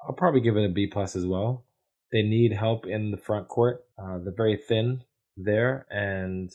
I'll 0.02 0.16
probably 0.16 0.42
give 0.42 0.58
it 0.58 0.66
a 0.66 0.70
B 0.70 0.88
plus 0.88 1.16
as 1.16 1.26
well. 1.26 1.66
They 2.12 2.22
need 2.22 2.54
help 2.54 2.86
in 2.86 3.12
the 3.12 3.18
front 3.18 3.48
court. 3.48 3.84
Uh, 4.02 4.20
they're 4.24 4.34
very 4.36 4.58
thin 4.58 5.04
there, 5.38 5.86
and 5.92 6.52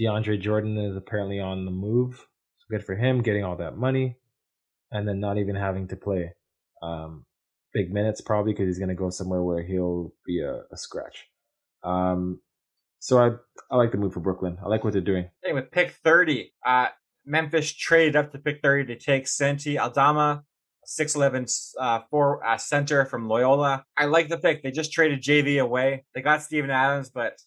DeAndre 0.00 0.40
Jordan 0.40 0.76
is 0.78 0.96
apparently 0.96 1.40
on 1.40 1.64
the 1.64 1.70
move. 1.70 2.26
So 2.58 2.64
good 2.70 2.84
for 2.84 2.94
him 2.94 3.22
getting 3.22 3.44
all 3.44 3.56
that 3.56 3.76
money, 3.76 4.16
and 4.90 5.06
then 5.06 5.20
not 5.20 5.38
even 5.38 5.54
having 5.54 5.88
to 5.88 5.96
play 5.96 6.34
um, 6.82 7.24
big 7.72 7.92
minutes 7.92 8.20
probably 8.20 8.52
because 8.52 8.66
he's 8.66 8.78
going 8.78 8.88
to 8.88 8.94
go 8.94 9.10
somewhere 9.10 9.42
where 9.42 9.62
he'll 9.62 10.12
be 10.26 10.40
a, 10.40 10.62
a 10.70 10.76
scratch. 10.76 11.28
Um, 11.82 12.40
so 12.98 13.18
I 13.18 13.30
I 13.70 13.76
like 13.76 13.90
the 13.90 13.98
move 13.98 14.12
for 14.12 14.20
Brooklyn. 14.20 14.58
I 14.64 14.68
like 14.68 14.84
what 14.84 14.92
they're 14.92 15.02
doing. 15.02 15.28
Hey, 15.42 15.52
with 15.52 15.70
pick 15.70 15.92
thirty, 16.04 16.52
uh, 16.64 16.88
Memphis 17.24 17.72
traded 17.72 18.16
up 18.16 18.32
to 18.32 18.38
pick 18.38 18.60
thirty 18.62 18.94
to 18.94 19.00
take 19.00 19.26
Santi 19.26 19.78
Aldama, 19.78 20.44
six 20.84 21.14
eleven 21.14 21.46
uh, 21.78 22.00
four 22.10 22.44
uh, 22.44 22.56
center 22.56 23.04
from 23.04 23.28
Loyola. 23.28 23.84
I 23.96 24.06
like 24.06 24.28
the 24.28 24.38
pick. 24.38 24.62
They 24.62 24.70
just 24.70 24.92
traded 24.92 25.22
JV 25.22 25.60
away. 25.60 26.04
They 26.14 26.22
got 26.22 26.42
Steven 26.42 26.70
Adams, 26.70 27.10
but 27.10 27.38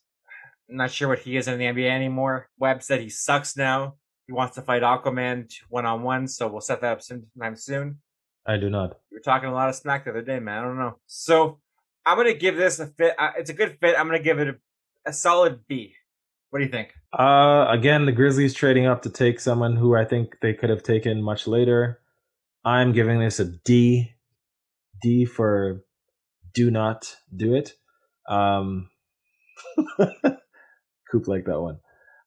I'm 0.69 0.77
not 0.77 0.91
sure 0.91 1.07
what 1.07 1.19
he 1.19 1.37
is 1.37 1.47
in 1.47 1.59
the 1.59 1.65
NBA 1.65 1.89
anymore. 1.89 2.49
Webb 2.57 2.81
said 2.81 3.01
he 3.01 3.09
sucks 3.09 3.55
now. 3.55 3.95
He 4.27 4.33
wants 4.33 4.55
to 4.55 4.61
fight 4.61 4.81
Aquaman 4.81 5.53
one 5.69 5.85
on 5.85 6.01
one, 6.01 6.27
so 6.27 6.47
we'll 6.47 6.61
set 6.61 6.81
that 6.81 6.93
up 6.93 7.01
sometime 7.01 7.55
soon. 7.55 7.99
I 8.45 8.57
do 8.57 8.69
not. 8.69 8.97
You 9.11 9.17
were 9.17 9.21
talking 9.21 9.49
a 9.49 9.53
lot 9.53 9.69
of 9.69 9.75
smack 9.75 10.05
the 10.05 10.11
other 10.11 10.21
day, 10.21 10.39
man. 10.39 10.59
I 10.59 10.61
don't 10.61 10.77
know. 10.77 10.97
So 11.05 11.59
I'm 12.05 12.17
gonna 12.17 12.33
give 12.33 12.55
this 12.55 12.79
a 12.79 12.87
fit. 12.87 13.15
Uh, 13.17 13.31
it's 13.37 13.49
a 13.49 13.53
good 13.53 13.77
fit. 13.79 13.95
I'm 13.97 14.07
gonna 14.07 14.19
give 14.19 14.39
it 14.39 14.47
a, 14.47 14.55
a 15.05 15.13
solid 15.13 15.61
B. 15.67 15.93
What 16.49 16.59
do 16.59 16.65
you 16.65 16.71
think? 16.71 16.93
Uh, 17.17 17.65
again, 17.69 18.05
the 18.05 18.11
Grizzlies 18.11 18.53
trading 18.53 18.85
up 18.85 19.01
to 19.01 19.09
take 19.09 19.39
someone 19.39 19.75
who 19.75 19.95
I 19.95 20.05
think 20.05 20.37
they 20.41 20.53
could 20.53 20.69
have 20.69 20.83
taken 20.83 21.21
much 21.21 21.47
later. 21.47 21.99
I'm 22.65 22.91
giving 22.91 23.19
this 23.19 23.39
a 23.39 23.45
D. 23.45 24.15
D 25.01 25.25
for 25.25 25.85
do 26.53 26.71
not 26.71 27.15
do 27.35 27.53
it. 27.53 27.73
Um, 28.27 28.89
Coop 31.11 31.27
like 31.27 31.45
that 31.45 31.61
one. 31.61 31.79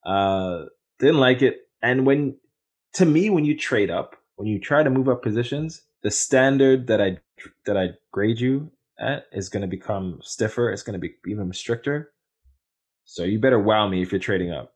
Uh, 0.06 0.66
didn't 1.00 1.18
like 1.18 1.42
it. 1.42 1.58
And 1.82 2.06
when, 2.06 2.36
to 2.94 3.04
me, 3.04 3.30
when 3.30 3.44
you 3.44 3.56
trade 3.56 3.90
up, 3.90 4.16
when 4.36 4.46
you 4.46 4.60
try 4.60 4.82
to 4.84 4.90
move 4.90 5.08
up 5.08 5.22
positions, 5.22 5.82
the 6.02 6.10
standard 6.10 6.86
that 6.86 7.00
I 7.00 7.18
that 7.66 7.76
I 7.76 7.90
grade 8.12 8.40
you 8.40 8.70
at 8.98 9.26
is 9.32 9.48
going 9.48 9.62
to 9.62 9.68
become 9.68 10.20
stiffer. 10.22 10.70
It's 10.70 10.82
going 10.82 10.94
to 10.94 11.00
be 11.00 11.14
even 11.26 11.52
stricter. 11.52 12.12
So 13.04 13.24
you 13.24 13.40
better 13.40 13.58
wow 13.58 13.88
me 13.88 14.02
if 14.02 14.12
you're 14.12 14.20
trading 14.20 14.52
up. 14.52 14.74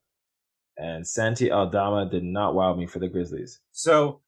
And 0.77 1.07
Santi 1.07 1.53
Aldama 1.53 2.09
did 2.11 2.25
not 2.25 2.55
wow 2.55 2.75
me 2.75 2.87
for 2.87 2.99
the 2.99 3.09
Grizzlies. 3.09 3.61
So 3.73 4.21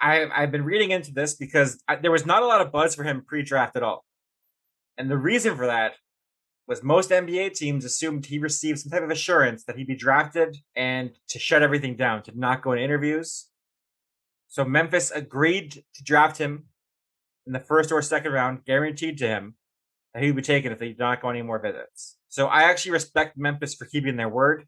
I, 0.00 0.26
I've 0.34 0.52
been 0.52 0.64
reading 0.64 0.90
into 0.90 1.12
this 1.12 1.34
because 1.34 1.82
I, 1.88 1.96
there 1.96 2.10
was 2.10 2.26
not 2.26 2.42
a 2.42 2.46
lot 2.46 2.60
of 2.60 2.72
buzz 2.72 2.94
for 2.94 3.04
him 3.04 3.24
pre-draft 3.26 3.76
at 3.76 3.82
all. 3.82 4.04
And 4.98 5.10
the 5.10 5.16
reason 5.16 5.56
for 5.56 5.66
that 5.66 5.92
was 6.66 6.82
most 6.82 7.10
NBA 7.10 7.54
teams 7.54 7.84
assumed 7.84 8.26
he 8.26 8.38
received 8.38 8.80
some 8.80 8.90
type 8.90 9.02
of 9.02 9.10
assurance 9.10 9.64
that 9.64 9.76
he'd 9.76 9.86
be 9.86 9.94
drafted 9.94 10.56
and 10.74 11.10
to 11.28 11.38
shut 11.38 11.62
everything 11.62 11.96
down, 11.96 12.22
to 12.24 12.38
not 12.38 12.62
go 12.62 12.74
to 12.74 12.80
interviews. 12.80 13.46
So 14.48 14.64
Memphis 14.64 15.10
agreed 15.10 15.72
to 15.94 16.04
draft 16.04 16.38
him 16.38 16.66
in 17.46 17.52
the 17.52 17.60
first 17.60 17.92
or 17.92 18.02
second 18.02 18.32
round, 18.32 18.64
guaranteed 18.64 19.18
to 19.18 19.28
him 19.28 19.54
that 20.12 20.22
he 20.22 20.30
would 20.30 20.36
be 20.36 20.42
taken 20.42 20.72
if 20.72 20.78
they 20.78 20.88
did 20.88 20.98
not 20.98 21.22
go 21.22 21.30
any 21.30 21.42
more 21.42 21.58
visits. 21.58 22.16
So 22.28 22.46
I 22.46 22.62
actually 22.62 22.92
respect 22.92 23.36
Memphis 23.36 23.74
for 23.74 23.86
keeping 23.86 24.16
their 24.16 24.28
word, 24.28 24.66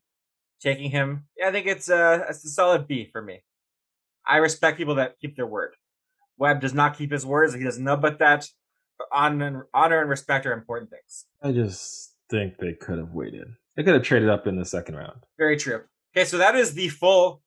taking 0.60 0.90
him. 0.90 1.26
Yeah, 1.36 1.48
I 1.48 1.52
think 1.52 1.66
it's 1.66 1.88
a, 1.88 2.26
it's 2.28 2.44
a 2.44 2.50
solid 2.50 2.86
B 2.86 3.08
for 3.10 3.22
me. 3.22 3.42
I 4.28 4.36
respect 4.36 4.76
people 4.76 4.96
that 4.96 5.18
keep 5.20 5.36
their 5.36 5.46
word. 5.46 5.74
Webb 6.36 6.60
does 6.60 6.74
not 6.74 6.96
keep 6.96 7.10
his 7.10 7.26
words. 7.26 7.54
He 7.54 7.64
doesn't 7.64 7.82
know 7.82 7.94
about 7.94 8.18
that. 8.18 8.46
Honor, 9.12 9.68
honor 9.72 10.00
and 10.00 10.10
respect 10.10 10.44
are 10.46 10.52
important 10.52 10.90
things. 10.90 11.24
I 11.42 11.52
just 11.52 12.14
think 12.30 12.58
they 12.58 12.74
could 12.74 12.98
have 12.98 13.12
waited. 13.12 13.48
They 13.76 13.82
could 13.82 13.94
have 13.94 14.02
traded 14.02 14.28
up 14.28 14.46
in 14.46 14.56
the 14.56 14.64
second 14.64 14.96
round. 14.96 15.20
Very 15.38 15.56
true. 15.56 15.82
Okay, 16.14 16.24
so 16.24 16.38
that 16.38 16.54
is 16.54 16.74
the 16.74 16.88
full 16.88 17.42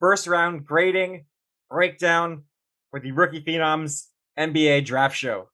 first 0.00 0.26
round 0.26 0.64
grading 0.64 1.26
breakdown 1.70 2.44
for 2.90 3.00
the 3.00 3.12
Rookie 3.12 3.42
Phenoms 3.42 4.06
NBA 4.38 4.84
draft 4.84 5.16
show. 5.16 5.48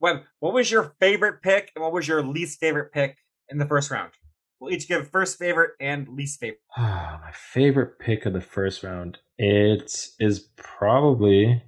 Webb, 0.00 0.22
what 0.38 0.52
was 0.54 0.70
your 0.70 0.94
favorite 1.00 1.42
pick 1.42 1.72
and 1.74 1.82
what 1.82 1.92
was 1.92 2.06
your 2.06 2.22
least 2.22 2.60
favorite 2.60 2.92
pick 2.92 3.16
in 3.48 3.58
the 3.58 3.66
first 3.66 3.90
round? 3.90 4.12
We'll 4.60 4.72
each 4.72 4.88
give 4.88 5.10
first 5.10 5.38
favorite 5.38 5.72
and 5.80 6.08
least 6.08 6.40
favorite. 6.40 6.60
My 6.76 7.32
favorite 7.32 7.98
pick 7.98 8.26
of 8.26 8.32
the 8.32 8.40
first 8.40 8.82
round. 8.82 9.18
It 9.38 10.08
is 10.18 10.48
probably 10.56 11.62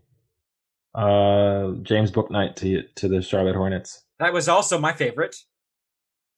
uh, 0.94 1.72
James 1.82 2.10
Bouknight 2.10 2.56
to 2.56 2.82
to 2.96 3.08
the 3.08 3.22
Charlotte 3.22 3.56
Hornets. 3.56 4.04
That 4.18 4.32
was 4.32 4.48
also 4.48 4.78
my 4.78 4.92
favorite. 4.92 5.36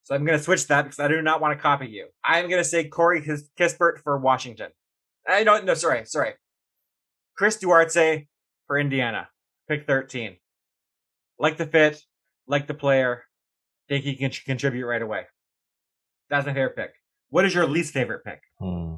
So 0.04 0.14
I'm 0.14 0.24
going 0.24 0.36
to 0.36 0.42
switch 0.42 0.66
that 0.66 0.82
because 0.82 0.98
I 0.98 1.08
do 1.08 1.22
not 1.22 1.40
want 1.40 1.56
to 1.56 1.62
copy 1.62 1.86
you. 1.86 2.08
I'm 2.24 2.48
going 2.48 2.60
to 2.60 2.68
say 2.68 2.88
Corey 2.88 3.22
Kispert 3.22 4.00
for 4.02 4.18
Washington. 4.18 4.70
I 5.28 5.44
don't, 5.44 5.64
no, 5.64 5.74
sorry, 5.74 6.04
sorry. 6.06 6.32
Chris 7.36 7.56
Duarte 7.56 8.26
for 8.66 8.78
Indiana, 8.78 9.28
pick 9.68 9.86
13. 9.86 10.36
Like 11.38 11.56
the 11.56 11.66
fit, 11.66 12.02
like 12.48 12.66
the 12.66 12.74
player, 12.74 13.22
think 13.88 14.04
he 14.04 14.16
can 14.16 14.30
contribute 14.30 14.86
right 14.86 15.02
away. 15.02 15.26
That's 16.30 16.46
my 16.46 16.52
favorite 16.54 16.76
pick. 16.76 16.94
What 17.30 17.44
is 17.44 17.54
your 17.54 17.66
least 17.66 17.94
favorite 17.94 18.24
pick? 18.24 18.40
Hmm. 18.58 18.94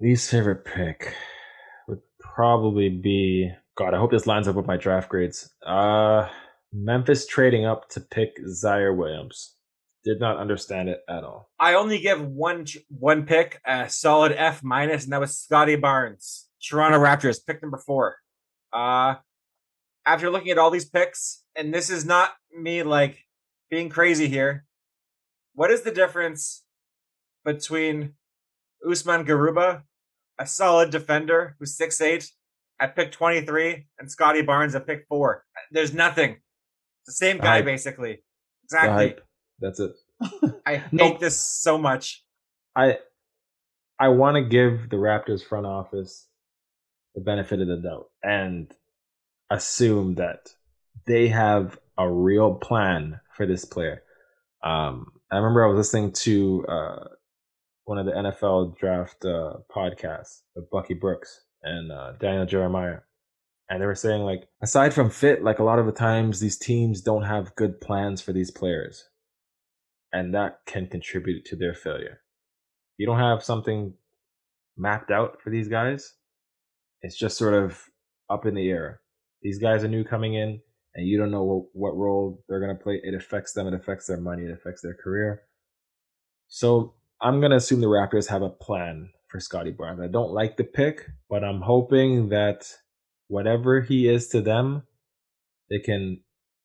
Least 0.00 0.30
favorite 0.30 0.64
pick 0.64 1.14
would 1.88 2.00
probably 2.20 2.88
be 2.88 3.50
God. 3.76 3.94
I 3.94 3.98
hope 3.98 4.12
this 4.12 4.28
lines 4.28 4.46
up 4.46 4.54
with 4.54 4.66
my 4.66 4.76
draft 4.76 5.08
grades. 5.08 5.50
Uh, 5.66 6.28
Memphis 6.72 7.26
trading 7.26 7.66
up 7.66 7.88
to 7.90 8.00
pick 8.00 8.38
Ziaire 8.46 8.96
Williams. 8.96 9.56
Did 10.04 10.20
not 10.20 10.36
understand 10.38 10.88
it 10.88 11.00
at 11.08 11.24
all. 11.24 11.50
I 11.58 11.74
only 11.74 11.98
give 11.98 12.24
one 12.24 12.66
one 12.88 13.26
pick 13.26 13.60
a 13.66 13.90
solid 13.90 14.32
F 14.32 14.62
minus, 14.62 15.02
and 15.04 15.12
that 15.12 15.20
was 15.20 15.36
Scottie 15.36 15.74
Barnes. 15.74 16.48
Toronto 16.62 16.98
Raptors, 16.98 17.44
pick 17.44 17.60
number 17.60 17.78
four. 17.78 18.16
Uh, 18.72 19.16
after 20.06 20.30
looking 20.30 20.50
at 20.50 20.58
all 20.58 20.70
these 20.70 20.88
picks, 20.88 21.42
and 21.56 21.74
this 21.74 21.90
is 21.90 22.04
not 22.04 22.30
me 22.56 22.84
like 22.84 23.26
being 23.68 23.88
crazy 23.88 24.28
here. 24.28 24.64
What 25.54 25.72
is 25.72 25.82
the 25.82 25.90
difference 25.90 26.62
between 27.44 28.14
Usman 28.88 29.24
Garuba, 29.26 29.82
a 30.38 30.46
solid 30.46 30.90
defender 30.90 31.56
who's 31.58 31.76
six 31.76 32.00
eight, 32.00 32.30
at 32.80 32.96
pick 32.96 33.12
23 33.12 33.86
and 33.98 34.10
Scottie 34.10 34.42
Barnes 34.42 34.74
at 34.74 34.86
pick 34.86 35.06
four. 35.08 35.44
There's 35.70 35.92
nothing. 35.92 36.32
It's 36.32 37.06
the 37.06 37.12
same 37.12 37.38
guy, 37.38 37.62
basically. 37.62 38.22
Exactly. 38.64 39.16
That's 39.60 39.80
it. 39.80 39.92
I 40.66 40.76
hate 40.76 40.92
no, 40.92 41.18
this 41.18 41.40
so 41.40 41.78
much. 41.78 42.24
I 42.76 42.98
I 43.98 44.08
want 44.08 44.36
to 44.36 44.42
give 44.42 44.90
the 44.90 44.96
Raptors 44.96 45.44
front 45.44 45.66
office 45.66 46.28
the 47.14 47.20
benefit 47.20 47.60
of 47.60 47.66
the 47.66 47.76
doubt 47.76 48.10
and 48.22 48.72
assume 49.50 50.14
that 50.16 50.50
they 51.06 51.28
have 51.28 51.78
a 51.96 52.08
real 52.08 52.54
plan 52.54 53.20
for 53.34 53.46
this 53.46 53.64
player. 53.64 54.02
Um, 54.62 55.12
I 55.32 55.36
remember 55.36 55.64
I 55.64 55.68
was 55.68 55.78
listening 55.78 56.12
to 56.12 56.64
uh, 56.68 57.04
one 57.88 57.96
of 57.96 58.04
the 58.04 58.12
NFL 58.12 58.76
draft 58.76 59.24
uh, 59.24 59.54
podcasts 59.74 60.42
with 60.54 60.68
Bucky 60.70 60.92
Brooks 60.92 61.46
and 61.62 61.90
uh, 61.90 62.12
Daniel 62.20 62.44
Jeremiah. 62.44 62.98
And 63.70 63.80
they 63.80 63.86
were 63.86 63.94
saying, 63.94 64.22
like, 64.24 64.42
aside 64.62 64.92
from 64.92 65.08
fit, 65.08 65.42
like 65.42 65.58
a 65.58 65.64
lot 65.64 65.78
of 65.78 65.86
the 65.86 65.92
times 65.92 66.38
these 66.38 66.58
teams 66.58 67.00
don't 67.00 67.22
have 67.22 67.56
good 67.56 67.80
plans 67.80 68.20
for 68.20 68.34
these 68.34 68.50
players. 68.50 69.08
And 70.12 70.34
that 70.34 70.58
can 70.66 70.86
contribute 70.86 71.46
to 71.46 71.56
their 71.56 71.72
failure. 71.72 72.20
You 72.98 73.06
don't 73.06 73.18
have 73.18 73.42
something 73.42 73.94
mapped 74.76 75.10
out 75.10 75.40
for 75.42 75.48
these 75.48 75.68
guys. 75.68 76.12
It's 77.00 77.18
just 77.18 77.38
sort 77.38 77.54
of 77.54 77.82
up 78.28 78.44
in 78.44 78.54
the 78.54 78.68
air. 78.68 79.00
These 79.40 79.60
guys 79.60 79.82
are 79.82 79.88
new 79.88 80.04
coming 80.04 80.34
in, 80.34 80.60
and 80.94 81.08
you 81.08 81.18
don't 81.18 81.30
know 81.30 81.42
what, 81.42 81.64
what 81.72 81.96
role 81.96 82.44
they're 82.50 82.60
going 82.60 82.76
to 82.76 82.82
play. 82.82 83.00
It 83.02 83.14
affects 83.14 83.54
them, 83.54 83.66
it 83.66 83.72
affects 83.72 84.06
their 84.06 84.20
money, 84.20 84.42
it 84.42 84.52
affects 84.52 84.82
their 84.82 84.96
career. 85.02 85.44
So 86.48 86.94
I'm 87.20 87.40
going 87.40 87.50
to 87.50 87.56
assume 87.56 87.80
the 87.80 87.86
Raptors 87.86 88.28
have 88.28 88.42
a 88.42 88.48
plan 88.48 89.10
for 89.28 89.40
Scottie 89.40 89.72
Barnes. 89.72 90.00
I 90.00 90.06
don't 90.06 90.32
like 90.32 90.56
the 90.56 90.64
pick, 90.64 91.06
but 91.28 91.42
I'm 91.42 91.60
hoping 91.60 92.28
that 92.28 92.72
whatever 93.26 93.80
he 93.80 94.08
is 94.08 94.28
to 94.28 94.40
them, 94.40 94.84
they 95.68 95.80
can 95.80 96.20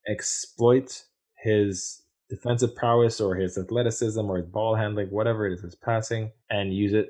exploit 0.07 1.03
his 1.37 2.03
defensive 2.29 2.75
prowess 2.75 3.19
or 3.19 3.35
his 3.35 3.57
athleticism 3.57 4.21
or 4.21 4.37
his 4.37 4.45
ball 4.45 4.75
handling, 4.75 5.07
whatever 5.07 5.47
it 5.47 5.53
is, 5.53 5.61
his 5.61 5.75
passing, 5.75 6.31
and 6.49 6.73
use 6.73 6.93
it 6.93 7.07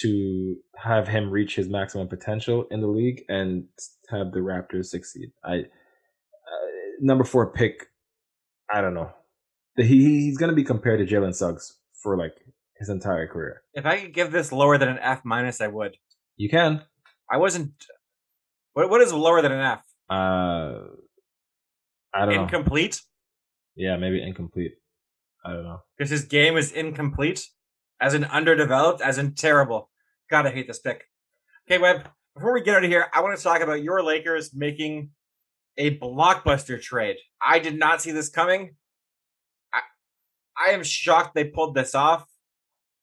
to 0.00 0.56
have 0.76 1.08
him 1.08 1.30
reach 1.30 1.56
his 1.56 1.68
maximum 1.68 2.06
potential 2.06 2.66
in 2.70 2.82
the 2.82 2.86
league 2.86 3.22
and 3.28 3.64
have 4.10 4.32
the 4.32 4.40
Raptors 4.40 4.86
succeed. 4.86 5.30
I 5.42 5.60
uh, 5.60 6.68
number 7.00 7.24
four 7.24 7.50
pick, 7.50 7.86
I 8.70 8.82
don't 8.82 8.94
know. 8.94 9.10
He 9.78 10.20
he's 10.20 10.36
gonna 10.36 10.52
be 10.52 10.64
compared 10.64 11.06
to 11.06 11.14
Jalen 11.14 11.34
Suggs 11.34 11.76
for 12.02 12.16
like 12.16 12.34
his 12.78 12.88
entire 12.88 13.26
career. 13.26 13.62
If 13.74 13.86
I 13.86 14.00
could 14.00 14.14
give 14.14 14.32
this 14.32 14.52
lower 14.52 14.78
than 14.78 14.88
an 14.88 14.98
F 15.00 15.22
minus, 15.24 15.60
I 15.60 15.68
would. 15.68 15.96
You 16.36 16.48
can. 16.48 16.82
I 17.30 17.38
wasn't. 17.38 17.72
What 18.74 18.90
what 18.90 19.00
is 19.00 19.12
lower 19.12 19.40
than 19.42 19.52
an 19.52 19.60
F? 19.60 19.82
Uh, 20.10 20.84
I 22.14 22.24
don't 22.24 22.32
Incomplete? 22.32 22.36
know. 22.36 22.42
Incomplete. 22.42 23.00
Yeah, 23.76 23.96
maybe 23.96 24.22
incomplete. 24.22 24.72
I 25.44 25.52
don't 25.52 25.64
know. 25.64 25.80
Because 25.96 26.10
his 26.10 26.24
game 26.24 26.56
is 26.56 26.72
incomplete, 26.72 27.46
as 28.00 28.14
in 28.14 28.24
underdeveloped, 28.24 29.00
as 29.00 29.18
in 29.18 29.34
terrible. 29.34 29.90
God, 30.30 30.46
I 30.46 30.50
hate 30.50 30.66
this 30.66 30.78
pick. 30.78 31.04
Okay, 31.68 31.78
Webb. 31.80 32.08
Before 32.34 32.52
we 32.52 32.62
get 32.62 32.76
out 32.76 32.84
of 32.84 32.90
here, 32.90 33.06
I 33.14 33.22
want 33.22 33.36
to 33.36 33.42
talk 33.42 33.60
about 33.62 33.82
your 33.82 34.02
Lakers 34.02 34.54
making 34.54 35.10
a 35.78 35.98
blockbuster 35.98 36.80
trade. 36.80 37.16
I 37.40 37.58
did 37.58 37.78
not 37.78 38.02
see 38.02 38.12
this 38.12 38.28
coming. 38.28 38.76
I, 40.66 40.70
am 40.70 40.82
shocked 40.82 41.34
they 41.34 41.44
pulled 41.44 41.74
this 41.74 41.94
off. 41.94 42.26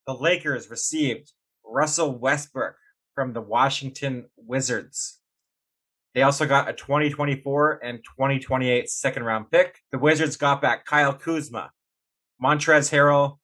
The 0.06 0.14
Lakers 0.14 0.70
received 0.70 1.32
Russell 1.66 2.18
Westbrook 2.18 2.76
from 3.16 3.34
the 3.34 3.42
Washington 3.42 4.26
Wizards. 4.36 5.20
They 6.14 6.22
also 6.22 6.46
got 6.46 6.70
a 6.70 6.74
2024 6.74 7.80
and 7.84 8.00
2028 8.04 8.90
second 8.90 9.24
round 9.24 9.50
pick. 9.50 9.80
The 9.92 9.98
Wizards 9.98 10.38
got 10.38 10.62
back 10.62 10.86
Kyle 10.86 11.14
Kuzma, 11.14 11.72
Montrezl 12.44 12.92
Harrell, 12.92 13.40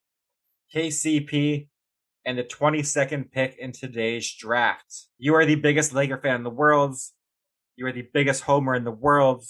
KCP, 0.76 1.68
and 2.26 2.38
the 2.38 2.44
22nd 2.44 3.32
pick 3.32 3.58
in 3.58 3.72
today's 3.72 4.32
draft. 4.36 5.08
You 5.18 5.34
are 5.36 5.46
the 5.46 5.56
biggest 5.56 5.94
Laker 5.94 6.18
fan 6.18 6.36
in 6.36 6.44
the 6.44 6.50
world. 6.50 6.96
You 7.76 7.88
are 7.88 7.92
the 7.92 8.08
biggest 8.14 8.44
homer 8.44 8.76
in 8.76 8.84
the 8.84 8.92
world. 8.92 9.44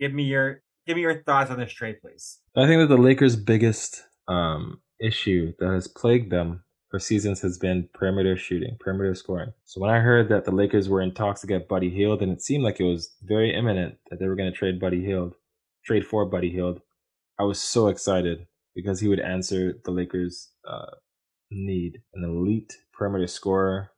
Give 0.00 0.12
me 0.12 0.24
your 0.24 0.63
give 0.86 0.96
me 0.96 1.02
your 1.02 1.22
thoughts 1.22 1.50
on 1.50 1.58
this 1.58 1.72
trade, 1.72 1.96
please. 2.00 2.40
I 2.56 2.66
think 2.66 2.80
that 2.80 2.94
the 2.94 3.00
Lakers' 3.00 3.36
biggest 3.36 4.04
um, 4.28 4.80
issue 5.00 5.52
that 5.58 5.70
has 5.70 5.88
plagued 5.88 6.30
them 6.30 6.64
for 6.90 6.98
seasons 6.98 7.40
has 7.40 7.58
been 7.58 7.88
perimeter 7.92 8.36
shooting, 8.36 8.76
perimeter 8.78 9.14
scoring. 9.14 9.52
So 9.64 9.80
when 9.80 9.90
I 9.90 9.98
heard 9.98 10.28
that 10.28 10.44
the 10.44 10.52
Lakers 10.52 10.88
were 10.88 11.00
in 11.00 11.12
talks 11.12 11.40
to 11.40 11.46
get 11.46 11.68
Buddy 11.68 11.90
Hield, 11.90 12.22
and 12.22 12.30
it 12.30 12.42
seemed 12.42 12.62
like 12.62 12.78
it 12.78 12.84
was 12.84 13.14
very 13.22 13.54
imminent 13.54 13.96
that 14.10 14.20
they 14.20 14.26
were 14.26 14.36
going 14.36 14.50
to 14.50 14.56
trade 14.56 14.80
Buddy 14.80 15.04
Hield, 15.04 15.34
trade 15.84 16.06
for 16.06 16.24
Buddy 16.24 16.50
Hield, 16.50 16.80
I 17.38 17.42
was 17.42 17.60
so 17.60 17.88
excited 17.88 18.46
because 18.74 19.00
he 19.00 19.08
would 19.08 19.20
answer 19.20 19.74
the 19.84 19.90
Lakers' 19.90 20.50
uh, 20.66 20.86
need 21.50 22.00
an 22.14 22.24
elite 22.24 22.76
perimeter 22.92 23.26
scorer, 23.26 23.90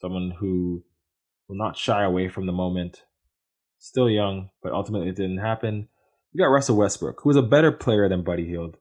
someone 0.00 0.32
who 0.38 0.84
will 1.48 1.56
not 1.56 1.76
shy 1.76 2.04
away 2.04 2.28
from 2.28 2.46
the 2.46 2.52
moment. 2.52 3.02
Still 3.78 4.10
young, 4.10 4.50
but 4.62 4.72
ultimately 4.72 5.08
it 5.08 5.16
didn't 5.16 5.38
happen. 5.38 5.88
We 6.32 6.38
got 6.38 6.46
Russell 6.46 6.76
Westbrook, 6.76 7.20
who 7.22 7.30
is 7.30 7.36
a 7.36 7.42
better 7.42 7.72
player 7.72 8.08
than 8.08 8.22
Buddy 8.22 8.46
Hield, 8.46 8.76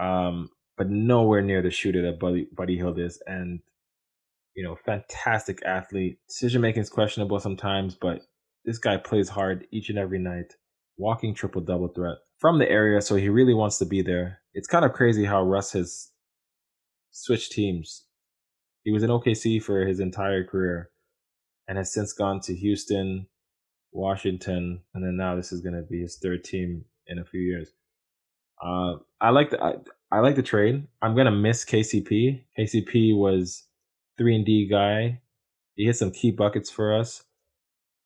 um, 0.00 0.50
but 0.76 0.90
nowhere 0.90 1.42
near 1.42 1.62
the 1.62 1.70
shooter 1.70 2.02
that 2.02 2.18
Buddy, 2.18 2.48
Buddy 2.52 2.76
Hield 2.76 2.98
is. 2.98 3.22
And, 3.26 3.60
you 4.54 4.64
know, 4.64 4.76
fantastic 4.84 5.62
athlete. 5.64 6.18
Decision 6.28 6.60
making 6.60 6.82
is 6.82 6.90
questionable 6.90 7.40
sometimes, 7.40 7.94
but 7.94 8.20
this 8.64 8.78
guy 8.78 8.96
plays 8.96 9.28
hard 9.28 9.66
each 9.72 9.88
and 9.88 9.98
every 9.98 10.18
night. 10.18 10.54
Walking 10.98 11.34
triple 11.34 11.62
double 11.62 11.88
threat 11.88 12.16
from 12.38 12.58
the 12.58 12.68
area, 12.70 13.00
so 13.00 13.16
he 13.16 13.28
really 13.28 13.54
wants 13.54 13.78
to 13.78 13.86
be 13.86 14.02
there. 14.02 14.40
It's 14.52 14.68
kind 14.68 14.84
of 14.84 14.92
crazy 14.92 15.24
how 15.24 15.42
Russ 15.42 15.72
has 15.72 16.10
switched 17.10 17.52
teams. 17.52 18.04
He 18.82 18.90
was 18.90 19.02
in 19.02 19.10
OKC 19.10 19.62
for 19.62 19.86
his 19.86 20.00
entire 20.00 20.44
career 20.44 20.90
and 21.66 21.78
has 21.78 21.92
since 21.92 22.12
gone 22.12 22.40
to 22.40 22.54
Houston, 22.54 23.26
Washington, 23.92 24.80
and 24.94 25.04
then 25.04 25.16
now 25.16 25.36
this 25.36 25.52
is 25.52 25.60
going 25.60 25.74
to 25.74 25.82
be 25.82 26.00
his 26.00 26.16
third 26.16 26.44
team 26.44 26.84
in 27.06 27.18
a 27.18 27.24
few 27.24 27.40
years. 27.40 27.70
Uh, 28.62 28.94
I 29.20 29.30
like 29.30 29.50
the 29.50 29.62
I, 29.62 29.74
I 30.10 30.20
like 30.20 30.36
the 30.36 30.42
trade. 30.42 30.86
I'm 31.00 31.16
gonna 31.16 31.32
miss 31.32 31.64
KCP. 31.64 32.44
KCP 32.58 33.16
was 33.16 33.64
three 34.16 34.36
and 34.36 34.46
D 34.46 34.68
guy. 34.68 35.20
He 35.74 35.86
hit 35.86 35.96
some 35.96 36.12
key 36.12 36.30
buckets 36.30 36.70
for 36.70 36.96
us. 36.96 37.24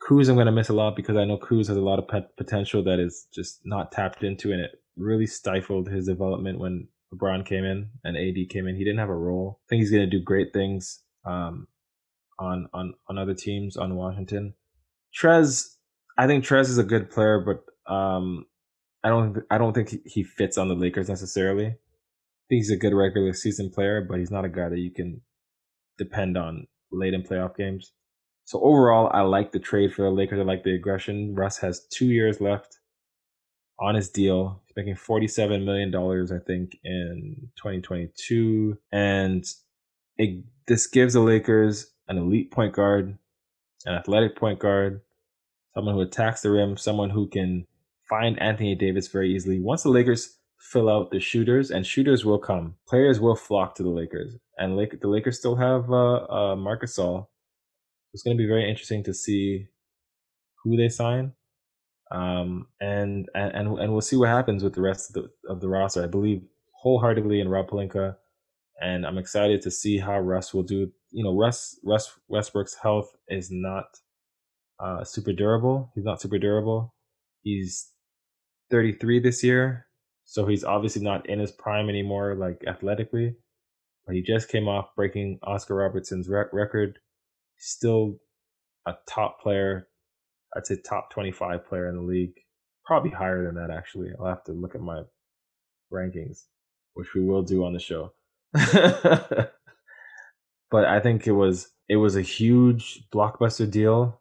Kuz 0.02 0.28
I'm 0.28 0.36
gonna 0.36 0.52
miss 0.52 0.70
a 0.70 0.72
lot 0.74 0.96
because 0.96 1.16
I 1.16 1.24
know 1.24 1.36
Kuz 1.36 1.68
has 1.68 1.76
a 1.76 1.80
lot 1.80 1.98
of 1.98 2.08
potential 2.36 2.82
that 2.84 2.98
is 3.00 3.26
just 3.34 3.60
not 3.64 3.92
tapped 3.92 4.22
into, 4.22 4.52
and 4.52 4.60
it 4.62 4.70
really 4.96 5.26
stifled 5.26 5.88
his 5.88 6.06
development 6.06 6.58
when 6.58 6.88
LeBron 7.12 7.44
came 7.44 7.64
in 7.64 7.90
and 8.04 8.16
AD 8.16 8.48
came 8.48 8.66
in. 8.66 8.76
He 8.76 8.84
didn't 8.84 8.98
have 9.00 9.10
a 9.10 9.14
role. 9.14 9.60
I 9.64 9.66
think 9.68 9.80
he's 9.80 9.90
gonna 9.90 10.06
do 10.06 10.20
great 10.22 10.52
things 10.54 11.02
um, 11.26 11.66
on 12.38 12.68
on 12.72 12.94
on 13.08 13.18
other 13.18 13.34
teams 13.34 13.76
on 13.76 13.96
Washington. 13.96 14.54
Trez, 15.14 15.75
I 16.18 16.26
think 16.26 16.44
Trez 16.44 16.68
is 16.68 16.78
a 16.78 16.84
good 16.84 17.10
player, 17.10 17.40
but 17.40 17.92
um, 17.92 18.46
I 19.04 19.08
don't 19.08 19.38
I 19.50 19.58
don't 19.58 19.72
think 19.72 19.94
he 20.04 20.22
fits 20.22 20.58
on 20.58 20.68
the 20.68 20.74
Lakers 20.74 21.08
necessarily. 21.08 21.66
I 21.66 22.48
think 22.48 22.60
he's 22.60 22.70
a 22.70 22.76
good 22.76 22.94
regular 22.94 23.32
season 23.32 23.70
player, 23.70 24.00
but 24.00 24.18
he's 24.18 24.30
not 24.30 24.44
a 24.44 24.48
guy 24.48 24.68
that 24.68 24.78
you 24.78 24.90
can 24.90 25.20
depend 25.98 26.36
on 26.36 26.66
late 26.90 27.14
in 27.14 27.22
playoff 27.22 27.56
games. 27.56 27.92
So 28.44 28.60
overall, 28.60 29.10
I 29.12 29.22
like 29.22 29.50
the 29.50 29.58
trade 29.58 29.92
for 29.92 30.02
the 30.02 30.10
Lakers. 30.10 30.38
I 30.38 30.44
like 30.44 30.62
the 30.62 30.74
aggression. 30.74 31.34
Russ 31.34 31.58
has 31.58 31.86
two 31.90 32.06
years 32.06 32.40
left 32.40 32.78
on 33.80 33.96
his 33.96 34.08
deal. 34.08 34.62
He's 34.66 34.76
making 34.76 34.94
$47 34.94 35.64
million, 35.64 35.94
I 35.94 36.38
think, 36.46 36.78
in 36.84 37.48
2022. 37.56 38.78
And 38.92 39.44
it, 40.16 40.44
this 40.68 40.86
gives 40.86 41.14
the 41.14 41.20
Lakers 41.20 41.92
an 42.06 42.18
elite 42.18 42.52
point 42.52 42.72
guard, 42.72 43.18
an 43.84 43.94
athletic 43.94 44.36
point 44.36 44.60
guard, 44.60 45.00
someone 45.76 45.94
who 45.94 46.00
attacks 46.00 46.40
the 46.40 46.50
rim, 46.50 46.76
someone 46.78 47.10
who 47.10 47.28
can 47.28 47.66
find 48.08 48.40
Anthony 48.40 48.74
Davis 48.74 49.08
very 49.08 49.34
easily. 49.34 49.60
Once 49.60 49.82
the 49.82 49.90
Lakers 49.90 50.38
fill 50.58 50.88
out 50.88 51.10
the 51.10 51.20
shooters, 51.20 51.70
and 51.70 51.86
shooters 51.86 52.24
will 52.24 52.38
come, 52.38 52.76
players 52.88 53.20
will 53.20 53.36
flock 53.36 53.74
to 53.74 53.82
the 53.82 53.90
Lakers. 53.90 54.36
And 54.56 54.74
Lake, 54.74 54.98
the 54.98 55.08
Lakers 55.08 55.38
still 55.38 55.56
have 55.56 55.90
uh, 55.90 56.24
uh, 56.30 56.56
Marc 56.56 56.82
Gasol. 56.82 57.26
It's 58.14 58.22
going 58.22 58.36
to 58.38 58.42
be 58.42 58.48
very 58.48 58.68
interesting 58.68 59.04
to 59.04 59.12
see 59.12 59.66
who 60.64 60.78
they 60.78 60.88
sign. 60.88 61.34
Um, 62.10 62.68
and, 62.80 63.28
and, 63.34 63.78
and 63.78 63.92
we'll 63.92 64.00
see 64.00 64.16
what 64.16 64.30
happens 64.30 64.64
with 64.64 64.74
the 64.74 64.80
rest 64.80 65.10
of 65.10 65.22
the, 65.22 65.52
of 65.52 65.60
the 65.60 65.68
roster. 65.68 66.02
I 66.02 66.06
believe 66.06 66.42
wholeheartedly 66.72 67.40
in 67.40 67.48
Rob 67.48 67.68
Pelinka, 67.68 68.16
and 68.80 69.04
I'm 69.04 69.18
excited 69.18 69.60
to 69.62 69.70
see 69.70 69.98
how 69.98 70.18
Russ 70.20 70.54
will 70.54 70.62
do. 70.62 70.90
You 71.10 71.24
know, 71.24 71.36
Russ, 71.36 71.78
Russ 71.84 72.18
Westbrook's 72.28 72.76
health 72.82 73.10
is 73.28 73.50
not 73.50 73.84
uh, 74.78 75.04
super 75.04 75.32
durable. 75.32 75.90
He's 75.94 76.04
not 76.04 76.20
super 76.20 76.38
durable. 76.38 76.94
He's 77.42 77.90
33 78.70 79.20
this 79.20 79.42
year, 79.42 79.86
so 80.24 80.46
he's 80.46 80.64
obviously 80.64 81.02
not 81.02 81.28
in 81.28 81.38
his 81.38 81.52
prime 81.52 81.88
anymore, 81.88 82.34
like 82.34 82.62
athletically. 82.66 83.36
But 84.06 84.14
he 84.14 84.22
just 84.22 84.48
came 84.48 84.68
off 84.68 84.94
breaking 84.94 85.38
Oscar 85.42 85.74
Robertson's 85.76 86.28
rec- 86.28 86.52
record. 86.52 86.98
Still 87.58 88.18
a 88.86 88.94
top 89.08 89.40
player. 89.40 89.88
I'd 90.56 90.66
say 90.66 90.76
top 90.76 91.10
25 91.10 91.66
player 91.66 91.88
in 91.88 91.96
the 91.96 92.02
league. 92.02 92.34
Probably 92.84 93.10
higher 93.10 93.44
than 93.44 93.56
that, 93.56 93.70
actually. 93.70 94.10
I'll 94.18 94.26
have 94.26 94.44
to 94.44 94.52
look 94.52 94.74
at 94.74 94.80
my 94.80 95.02
rankings, 95.92 96.44
which 96.94 97.14
we 97.14 97.24
will 97.24 97.42
do 97.42 97.64
on 97.64 97.72
the 97.72 97.80
show. 97.80 98.12
but 100.70 100.84
I 100.84 101.00
think 101.00 101.26
it 101.26 101.32
was 101.32 101.68
it 101.88 101.96
was 101.96 102.16
a 102.16 102.22
huge 102.22 103.02
blockbuster 103.12 103.70
deal 103.70 104.20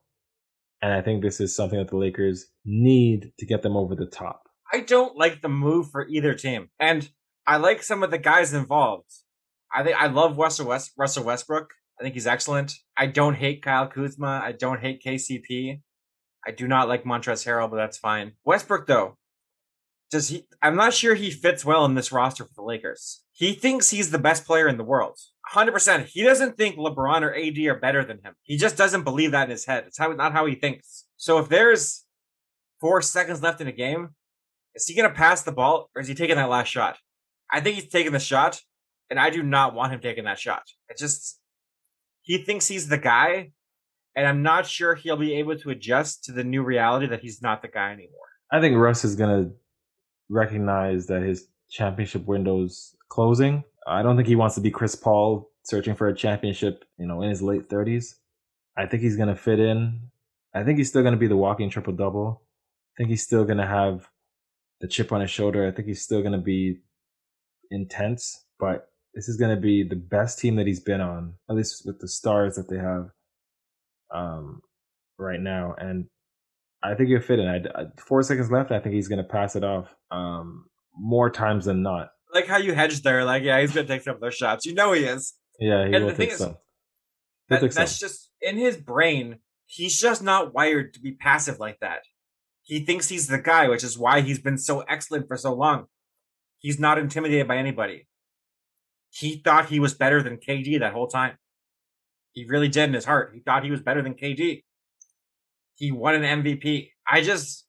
and 0.86 0.93
I 0.93 1.01
think 1.01 1.23
this 1.23 1.41
is 1.41 1.55
something 1.55 1.79
that 1.79 1.88
the 1.88 1.97
Lakers 1.97 2.45
need 2.63 3.31
to 3.39 3.45
get 3.47 3.63
them 3.63 3.75
over 3.75 3.95
the 3.95 4.05
top. 4.05 4.43
I 4.71 4.81
don't 4.81 5.17
like 5.17 5.41
the 5.41 5.49
move 5.49 5.89
for 5.89 6.07
either 6.07 6.36
team. 6.36 6.69
And 6.79 7.09
I 7.47 7.57
like 7.57 7.81
some 7.81 8.03
of 8.03 8.11
the 8.11 8.19
guys 8.19 8.53
involved. 8.53 9.09
I 9.75 9.81
think 9.81 9.97
I 9.97 10.05
love 10.05 10.38
Russell 10.38 10.67
West 10.67 10.91
Russell 10.95 11.23
Westbrook. 11.23 11.71
I 11.99 12.03
think 12.03 12.13
he's 12.13 12.27
excellent. 12.27 12.73
I 12.95 13.07
don't 13.07 13.33
hate 13.33 13.63
Kyle 13.63 13.88
Kuzma. 13.88 14.43
I 14.43 14.51
don't 14.51 14.79
hate 14.79 15.01
KCP. 15.03 15.81
I 16.45 16.51
do 16.51 16.67
not 16.67 16.88
like 16.88 17.03
Montrezl 17.03 17.47
Harrell, 17.47 17.69
but 17.71 17.77
that's 17.77 17.97
fine. 17.97 18.33
Westbrook 18.45 18.86
though, 18.86 19.17
does 20.11 20.27
he? 20.27 20.45
I'm 20.61 20.75
not 20.75 20.93
sure 20.93 21.15
he 21.15 21.31
fits 21.31 21.65
well 21.65 21.83
in 21.86 21.95
this 21.95 22.11
roster 22.11 22.45
for 22.45 22.53
the 22.55 22.61
Lakers. 22.61 23.23
He 23.31 23.53
thinks 23.53 23.89
he's 23.89 24.11
the 24.11 24.19
best 24.19 24.45
player 24.45 24.67
in 24.67 24.77
the 24.77 24.83
world. 24.83 25.17
100%. 25.53 26.05
He 26.05 26.23
doesn't 26.23 26.57
think 26.57 26.77
LeBron 26.77 27.21
or 27.21 27.35
AD 27.35 27.57
are 27.67 27.79
better 27.79 28.03
than 28.03 28.17
him. 28.23 28.33
He 28.43 28.57
just 28.57 28.77
doesn't 28.77 29.03
believe 29.03 29.31
that 29.31 29.45
in 29.45 29.51
his 29.51 29.65
head. 29.65 29.85
It's 29.87 29.97
how 29.97 30.11
not 30.11 30.33
how 30.33 30.45
he 30.45 30.55
thinks. 30.55 31.05
So 31.17 31.37
if 31.39 31.49
there's 31.49 32.05
four 32.81 33.01
seconds 33.01 33.41
left 33.41 33.61
in 33.61 33.67
a 33.67 33.71
game, 33.71 34.09
is 34.73 34.87
he 34.87 34.95
going 34.95 35.09
to 35.09 35.15
pass 35.15 35.43
the 35.43 35.51
ball 35.51 35.89
or 35.95 36.01
is 36.01 36.07
he 36.07 36.15
taking 36.15 36.35
that 36.35 36.49
last 36.49 36.67
shot? 36.67 36.97
I 37.51 37.61
think 37.61 37.75
he's 37.75 37.89
taking 37.89 38.11
the 38.11 38.19
shot, 38.19 38.59
and 39.09 39.19
I 39.19 39.29
do 39.29 39.43
not 39.43 39.73
want 39.73 39.93
him 39.93 39.99
taking 39.99 40.25
that 40.25 40.39
shot. 40.39 40.63
It 40.89 40.97
just 40.97 41.39
he 42.21 42.39
thinks 42.39 42.67
he's 42.67 42.89
the 42.89 42.97
guy, 42.97 43.51
and 44.15 44.27
I'm 44.27 44.41
not 44.41 44.65
sure 44.65 44.95
he'll 44.95 45.15
be 45.15 45.35
able 45.35 45.57
to 45.59 45.69
adjust 45.69 46.23
to 46.25 46.31
the 46.31 46.43
new 46.43 46.63
reality 46.63 47.07
that 47.07 47.21
he's 47.21 47.41
not 47.41 47.61
the 47.61 47.67
guy 47.67 47.91
anymore. 47.91 48.11
I 48.51 48.59
think 48.59 48.75
Russ 48.77 49.05
is 49.05 49.15
gonna 49.15 49.51
recognize 50.29 51.05
that 51.07 51.21
his 51.21 51.47
championship 51.69 52.25
window's 52.25 52.95
closing. 53.09 53.63
I 53.86 54.01
don't 54.01 54.15
think 54.15 54.27
he 54.27 54.36
wants 54.36 54.55
to 54.55 54.61
be 54.61 54.71
Chris 54.71 54.95
Paul 54.95 55.51
searching 55.63 55.95
for 55.95 56.07
a 56.07 56.15
championship, 56.15 56.86
you 56.97 57.05
know, 57.05 57.21
in 57.21 57.29
his 57.29 57.41
late 57.41 57.69
30s. 57.69 58.15
I 58.77 58.86
think 58.86 59.03
he's 59.03 59.15
going 59.15 59.29
to 59.29 59.36
fit 59.36 59.59
in. 59.59 60.09
I 60.53 60.63
think 60.63 60.77
he's 60.77 60.89
still 60.89 61.01
going 61.01 61.13
to 61.13 61.19
be 61.19 61.27
the 61.27 61.38
walking 61.38 61.69
triple 61.69 61.93
double. 61.93 62.41
I 62.43 62.93
think 62.97 63.09
he's 63.09 63.23
still 63.23 63.45
going 63.45 63.57
to 63.57 63.65
have 63.65 64.09
the 64.81 64.88
chip 64.88 65.11
on 65.11 65.21
his 65.21 65.29
shoulder. 65.29 65.67
I 65.67 65.71
think 65.71 65.88
he's 65.88 66.01
still 66.01 66.21
going 66.21 66.33
to 66.33 66.38
be 66.38 66.79
intense, 67.71 68.45
but 68.59 68.89
this 69.13 69.27
is 69.27 69.38
going 69.38 69.55
to 69.55 69.61
be 69.61 69.83
the 69.83 69.95
best 69.95 70.39
team 70.39 70.55
that 70.55 70.67
he's 70.67 70.79
been 70.79 71.01
on, 71.01 71.36
at 71.49 71.55
least 71.55 71.83
with 71.86 71.99
the 71.99 72.07
stars 72.07 72.55
that 72.55 72.69
they 72.69 72.77
have 72.77 73.09
um, 74.13 74.61
right 75.17 75.39
now. 75.39 75.75
And 75.77 76.07
I 76.83 76.95
think 76.95 77.09
he'll 77.09 77.21
fit 77.21 77.39
in. 77.39 77.47
I, 77.47 77.57
I, 77.79 77.86
four 77.97 78.21
seconds 78.23 78.51
left. 78.51 78.71
I 78.71 78.79
think 78.79 78.95
he's 78.95 79.07
going 79.07 79.23
to 79.23 79.29
pass 79.29 79.55
it 79.55 79.63
off 79.63 79.93
um, 80.11 80.65
more 80.97 81.29
times 81.29 81.65
than 81.65 81.81
not. 81.81 82.09
Like 82.36 82.47
how 82.47 82.57
you 82.57 82.75
hedged 82.75 83.05
there. 83.05 83.23
Like, 83.23 83.43
yeah, 83.43 83.61
he's 83.61 83.71
to 83.73 83.86
take 83.86 84.03
some 84.03 84.15
of 84.15 84.21
those 84.21 84.36
shots. 84.36 84.65
You 84.65 84.73
know 84.73 84.91
he 84.91 85.05
is. 85.05 85.33
Yeah, 85.57 85.88
he 85.88 85.95
and 85.95 86.05
will 86.05 86.13
take 86.13 86.33
is, 86.33 86.38
some. 86.38 86.57
That, 87.47 87.61
that's 87.61 87.75
some. 87.75 88.07
just 88.07 88.29
in 88.41 88.57
his 88.57 88.75
brain. 88.75 89.39
He's 89.67 89.99
just 89.99 90.21
not 90.21 90.53
wired 90.53 90.93
to 90.93 90.99
be 90.99 91.13
passive 91.13 91.59
like 91.59 91.79
that. 91.79 92.01
He 92.61 92.81
thinks 92.81 93.07
he's 93.07 93.27
the 93.27 93.39
guy, 93.39 93.67
which 93.69 93.83
is 93.83 93.97
why 93.97 94.21
he's 94.21 94.39
been 94.39 94.57
so 94.57 94.81
excellent 94.81 95.27
for 95.27 95.38
so 95.38 95.53
long. 95.53 95.86
He's 96.59 96.79
not 96.79 96.97
intimidated 96.97 97.47
by 97.47 97.57
anybody. 97.57 98.07
He 99.09 99.41
thought 99.43 99.69
he 99.69 99.79
was 99.79 99.93
better 99.93 100.21
than 100.21 100.38
KD 100.38 100.79
that 100.79 100.93
whole 100.93 101.07
time. 101.07 101.38
He 102.33 102.45
really 102.47 102.67
did 102.67 102.89
in 102.89 102.93
his 102.93 103.05
heart. 103.05 103.31
He 103.33 103.39
thought 103.39 103.63
he 103.63 103.71
was 103.71 103.81
better 103.81 104.01
than 104.01 104.13
KD. 104.13 104.63
He 105.75 105.91
won 105.91 106.15
an 106.15 106.43
MVP. 106.43 106.89
I 107.09 107.21
just, 107.21 107.64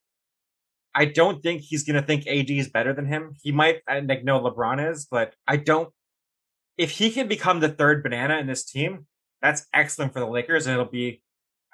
I 0.97 1.05
don't 1.05 1.43
think 1.43 1.61
he's 1.61 1.85
going 1.85 2.01
to 2.01 2.07
think 2.07 2.27
AD 2.27 2.51
is 2.51 2.71
better 2.71 2.95
than 2.95 3.05
him. 3.05 3.35
He 3.43 3.53
might 3.53 3.83
like 3.87 4.25
know 4.25 4.41
LeBron 4.41 4.91
is, 4.91 5.07
but 5.09 5.35
I 5.47 5.59
don't. 5.59 5.91
If 6.79 6.93
he 6.93 7.11
can 7.11 7.29
become 7.29 7.61
the 7.61 7.69
third 7.69 8.03
banana 8.03 8.39
in 8.39 8.47
this 8.47 8.65
team, 8.65 9.07
that's 9.43 9.67
excellent 9.75 10.15
for 10.15 10.21
the 10.21 10.27
Lakers, 10.27 10.67
and 10.67 10.73
it'll 10.73 10.91
be, 10.91 11.23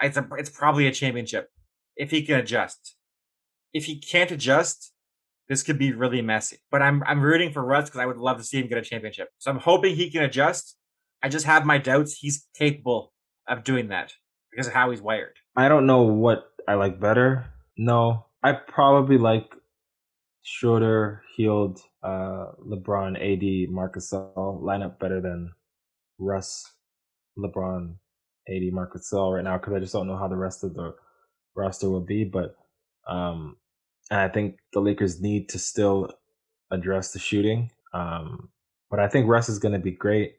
it's 0.01 0.17
a, 0.17 0.29
it's 0.37 0.51
probably 0.51 0.89
a 0.89 0.93
championship 0.93 1.51
if 1.97 2.11
he 2.11 2.23
can 2.23 2.37
adjust. 2.41 2.97
If 3.73 3.85
he 3.85 4.01
can't 4.01 4.33
adjust, 4.33 4.93
this 5.49 5.63
could 5.63 5.79
be 5.79 5.93
really 5.93 6.21
messy. 6.21 6.59
But 6.73 6.83
I'm 6.83 7.05
I'm 7.07 7.21
rooting 7.21 7.53
for 7.53 7.65
Russ 7.65 7.85
because 7.85 8.01
I 8.01 8.07
would 8.07 8.19
love 8.19 8.39
to 8.39 8.45
see 8.45 8.59
him 8.59 8.67
get 8.67 8.79
a 8.79 8.83
championship. 8.83 9.29
So 9.39 9.53
I'm 9.53 9.59
hoping 9.59 9.95
he 9.95 10.11
can 10.11 10.25
adjust. 10.25 10.77
I 11.23 11.29
just 11.29 11.47
have 11.47 11.65
my 11.65 11.79
doubts 11.79 12.15
he's 12.15 12.47
capable 12.57 13.13
of 13.49 13.63
doing 13.63 13.89
that 13.89 14.13
because 14.51 14.67
of 14.67 14.73
how 14.73 14.91
he's 14.91 15.01
wired. 15.01 15.37
I 15.55 15.69
don't 15.69 15.87
know 15.87 16.03
what 16.03 16.51
I 16.67 16.75
like 16.75 16.99
better. 16.99 17.47
No, 17.79 18.27
I 18.43 18.53
probably 18.53 19.19
like 19.19 19.55
shorter 20.43 21.23
Hield, 21.37 21.81
uh, 22.03 22.53
LeBron, 22.67 23.17
AD, 23.17 23.71
Marc 23.71 23.97
Gasol 23.97 24.61
lineup 24.61 24.99
better 24.99 25.21
than 25.21 25.53
Russ, 26.19 26.65
LeBron, 27.39 27.95
AD, 28.49 28.73
Marc 28.73 28.95
Gasol 28.95 29.35
right 29.35 29.45
now 29.45 29.59
because 29.59 29.75
I 29.75 29.79
just 29.79 29.93
don't 29.93 30.09
know 30.09 30.17
how 30.17 30.29
the 30.29 30.37
rest 30.37 30.65
of 30.65 30.75
the 30.75 30.95
roster 31.55 31.89
will 31.89 32.01
be. 32.01 32.25
But 32.25 32.57
um, 33.07 33.57
and 34.11 34.21
I 34.21 34.29
think 34.29 34.59
the 34.73 34.81
Lakers 34.81 35.21
need 35.21 35.49
to 35.51 35.59
still 35.59 36.11
address 36.71 37.13
the 37.13 37.19
shooting. 37.19 37.71
Um, 37.95 38.49
but 38.91 39.01
I 39.01 39.09
think 39.09 39.29
Russ 39.29 39.49
is 39.49 39.59
going 39.59 39.73
to 39.73 39.79
be 39.79 39.93
great. 39.93 40.37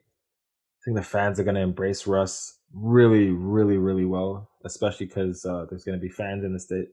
I 0.84 0.90
think 0.92 0.98
the 0.98 1.02
fans 1.02 1.40
are 1.40 1.44
going 1.44 1.54
to 1.54 1.62
embrace 1.62 2.06
Russ 2.06 2.58
really, 2.74 3.30
really, 3.30 3.78
really 3.78 4.04
well, 4.04 4.50
especially 4.66 5.06
because 5.06 5.42
uh, 5.46 5.64
there's 5.70 5.82
going 5.82 5.98
to 5.98 6.02
be 6.02 6.10
fans 6.10 6.44
in 6.44 6.52
the 6.52 6.60
state 6.60 6.88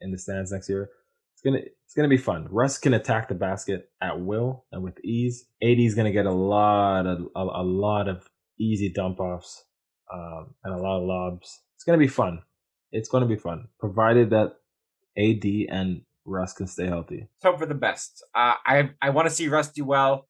in 0.00 0.10
the 0.10 0.18
stands 0.18 0.50
next 0.50 0.68
year. 0.68 0.90
It's 1.34 1.42
gonna 1.42 1.58
it's 1.58 1.94
gonna 1.94 2.08
be 2.08 2.16
fun. 2.16 2.48
Russ 2.50 2.78
can 2.78 2.94
attack 2.94 3.28
the 3.28 3.34
basket 3.34 3.90
at 4.00 4.18
will 4.18 4.64
and 4.72 4.82
with 4.82 4.98
ease. 5.04 5.44
AD 5.62 5.78
is 5.78 5.94
gonna 5.94 6.10
get 6.10 6.24
a 6.24 6.32
lot 6.32 7.06
of 7.06 7.28
a, 7.36 7.42
a 7.42 7.62
lot 7.62 8.08
of 8.08 8.26
easy 8.58 8.88
dump 8.88 9.20
offs 9.20 9.62
um, 10.10 10.54
and 10.64 10.72
a 10.72 10.78
lot 10.78 10.96
of 10.96 11.04
lobs. 11.04 11.60
It's 11.74 11.84
gonna 11.84 11.98
be 11.98 12.08
fun. 12.08 12.40
It's 12.90 13.10
gonna 13.10 13.26
be 13.26 13.36
fun, 13.36 13.68
provided 13.78 14.30
that 14.30 14.54
AD 15.18 15.44
and 15.68 16.00
Russ 16.24 16.54
can 16.54 16.66
stay 16.66 16.86
healthy. 16.86 17.28
Hope 17.42 17.58
for 17.58 17.66
the 17.66 17.74
best. 17.74 18.24
Uh, 18.34 18.54
I 18.64 18.90
I 19.02 19.10
want 19.10 19.28
to 19.28 19.34
see 19.34 19.48
Russ 19.48 19.68
do 19.68 19.84
well, 19.84 20.26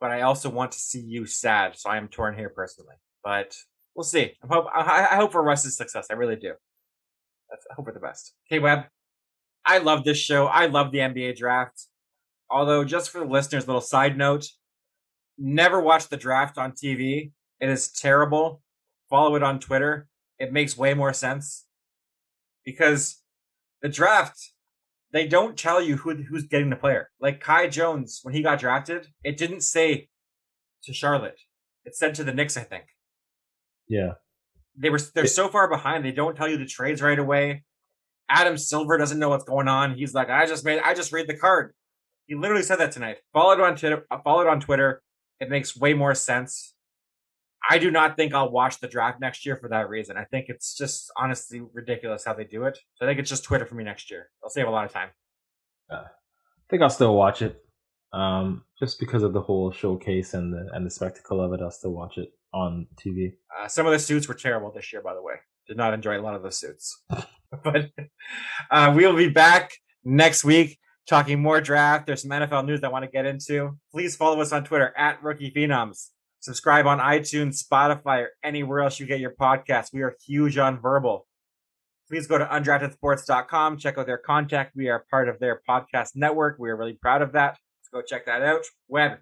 but 0.00 0.10
I 0.10 0.22
also 0.22 0.48
want 0.48 0.72
to 0.72 0.78
see 0.78 1.00
you 1.00 1.26
sad. 1.26 1.76
So 1.76 1.90
I 1.90 1.96
am 1.96 2.08
torn 2.08 2.36
here 2.36 2.50
personally. 2.50 2.94
But 3.24 3.54
we'll 3.94 4.04
see. 4.04 4.32
I 4.42 4.46
hope 4.46 4.66
I, 4.72 5.16
hope 5.16 5.32
for 5.32 5.42
Russ's 5.42 5.76
success. 5.76 6.06
I 6.10 6.14
really 6.14 6.36
do. 6.36 6.54
I 7.50 7.74
hope 7.74 7.86
for 7.86 7.92
the 7.92 8.00
best. 8.00 8.34
Okay, 8.46 8.58
Webb. 8.58 8.84
I 9.64 9.78
love 9.78 10.04
this 10.04 10.18
show. 10.18 10.46
I 10.46 10.66
love 10.66 10.92
the 10.92 10.98
NBA 10.98 11.36
draft. 11.36 11.86
Although, 12.50 12.84
just 12.84 13.10
for 13.10 13.18
the 13.18 13.26
listeners, 13.26 13.66
little 13.66 13.80
side 13.80 14.16
note: 14.16 14.46
never 15.36 15.80
watch 15.80 16.08
the 16.08 16.16
draft 16.16 16.58
on 16.58 16.72
TV. 16.72 17.32
It 17.60 17.68
is 17.68 17.90
terrible. 17.90 18.62
Follow 19.10 19.34
it 19.34 19.42
on 19.42 19.58
Twitter. 19.58 20.06
It 20.38 20.52
makes 20.52 20.76
way 20.76 20.94
more 20.94 21.12
sense 21.12 21.66
because 22.64 23.22
the 23.82 23.88
draft 23.88 24.52
they 25.12 25.26
don't 25.26 25.56
tell 25.56 25.80
you 25.80 25.96
who 25.96 26.14
who's 26.14 26.44
getting 26.44 26.70
the 26.70 26.76
player. 26.76 27.10
Like 27.20 27.40
Kai 27.40 27.68
Jones, 27.68 28.20
when 28.22 28.34
he 28.34 28.42
got 28.42 28.60
drafted, 28.60 29.08
it 29.24 29.36
didn't 29.36 29.62
say 29.62 30.08
to 30.84 30.92
Charlotte. 30.92 31.40
It 31.84 31.96
said 31.96 32.14
to 32.16 32.24
the 32.24 32.34
Knicks, 32.34 32.56
I 32.56 32.62
think. 32.62 32.84
Yeah. 33.88 34.12
They 34.76 34.90
were 34.90 35.00
they're 35.14 35.24
it, 35.24 35.28
so 35.28 35.48
far 35.48 35.68
behind. 35.68 36.04
They 36.04 36.12
don't 36.12 36.36
tell 36.36 36.48
you 36.48 36.58
the 36.58 36.66
trades 36.66 37.02
right 37.02 37.18
away. 37.18 37.64
Adam 38.28 38.58
Silver 38.58 38.98
doesn't 38.98 39.18
know 39.18 39.30
what's 39.30 39.44
going 39.44 39.68
on. 39.68 39.94
He's 39.94 40.14
like, 40.14 40.28
I 40.28 40.46
just 40.46 40.64
made 40.64 40.80
I 40.84 40.94
just 40.94 41.12
read 41.12 41.26
the 41.26 41.36
card. 41.36 41.74
He 42.26 42.34
literally 42.34 42.62
said 42.62 42.76
that 42.76 42.92
tonight. 42.92 43.18
Followed 43.32 43.60
on 43.60 43.76
Twitter. 43.76 44.06
Uh, 44.10 44.18
followed 44.22 44.46
on 44.46 44.60
Twitter. 44.60 45.02
It 45.40 45.48
makes 45.48 45.76
way 45.76 45.94
more 45.94 46.14
sense. 46.14 46.74
I 47.68 47.78
do 47.78 47.90
not 47.90 48.16
think 48.16 48.34
I'll 48.34 48.50
watch 48.50 48.80
the 48.80 48.88
draft 48.88 49.20
next 49.20 49.44
year 49.44 49.56
for 49.56 49.68
that 49.68 49.88
reason. 49.88 50.16
I 50.16 50.24
think 50.24 50.46
it's 50.48 50.76
just 50.76 51.10
honestly 51.16 51.62
ridiculous 51.72 52.24
how 52.24 52.34
they 52.34 52.44
do 52.44 52.64
it. 52.64 52.78
So 52.94 53.04
I 53.04 53.08
think 53.08 53.18
it's 53.18 53.30
just 53.30 53.44
Twitter 53.44 53.66
for 53.66 53.74
me 53.74 53.84
next 53.84 54.10
year. 54.10 54.30
I'll 54.42 54.50
save 54.50 54.66
a 54.66 54.70
lot 54.70 54.84
of 54.84 54.92
time. 54.92 55.10
Uh, 55.90 56.04
I 56.04 56.70
think 56.70 56.82
I'll 56.82 56.90
still 56.90 57.14
watch 57.14 57.42
it, 57.42 57.62
um, 58.12 58.64
just 58.78 59.00
because 59.00 59.22
of 59.22 59.32
the 59.32 59.40
whole 59.40 59.72
showcase 59.72 60.34
and 60.34 60.52
the 60.52 60.68
and 60.74 60.84
the 60.84 60.90
spectacle 60.90 61.40
of 61.40 61.52
it. 61.52 61.60
I'll 61.62 61.70
still 61.70 61.92
watch 61.92 62.18
it 62.18 62.28
on 62.52 62.86
TV. 62.96 63.32
Uh, 63.58 63.68
some 63.68 63.86
of 63.86 63.92
the 63.92 63.98
suits 63.98 64.28
were 64.28 64.34
terrible 64.34 64.70
this 64.70 64.92
year, 64.92 65.02
by 65.02 65.14
the 65.14 65.22
way. 65.22 65.34
Did 65.66 65.76
not 65.76 65.94
enjoy 65.94 66.18
a 66.18 66.22
lot 66.22 66.34
of 66.34 66.42
the 66.42 66.52
suits, 66.52 67.02
but 67.64 67.90
uh, 68.70 68.92
we'll 68.94 69.16
be 69.16 69.28
back 69.28 69.72
next 70.04 70.44
week 70.44 70.78
talking 71.08 71.40
more 71.40 71.60
draft. 71.60 72.06
There's 72.06 72.22
some 72.22 72.30
NFL 72.30 72.66
news 72.66 72.84
I 72.84 72.88
want 72.88 73.04
to 73.04 73.10
get 73.10 73.26
into. 73.26 73.78
Please 73.90 74.14
follow 74.14 74.40
us 74.40 74.52
on 74.52 74.64
Twitter 74.64 74.94
at 74.96 75.22
Rookie 75.22 75.50
Phenoms. 75.50 76.08
Subscribe 76.40 76.86
on 76.86 76.98
iTunes, 77.00 77.62
Spotify, 77.62 78.22
or 78.22 78.28
anywhere 78.44 78.80
else 78.80 79.00
you 79.00 79.06
get 79.06 79.18
your 79.18 79.34
podcasts. 79.34 79.92
We 79.92 80.02
are 80.02 80.16
huge 80.24 80.56
on 80.56 80.80
Verbal. 80.80 81.26
Please 82.08 82.26
go 82.26 82.38
to 82.38 82.46
undraftedsports.com. 82.46 83.78
Check 83.78 83.98
out 83.98 84.06
their 84.06 84.18
contact. 84.18 84.76
We 84.76 84.88
are 84.88 85.04
part 85.10 85.28
of 85.28 85.40
their 85.40 85.60
podcast 85.68 86.10
network. 86.14 86.56
We 86.58 86.70
are 86.70 86.76
really 86.76 86.94
proud 86.94 87.22
of 87.22 87.32
that. 87.32 87.58
Let's 87.80 87.88
go 87.92 88.02
check 88.02 88.26
that 88.26 88.42
out. 88.42 88.64
Webb, 88.86 89.18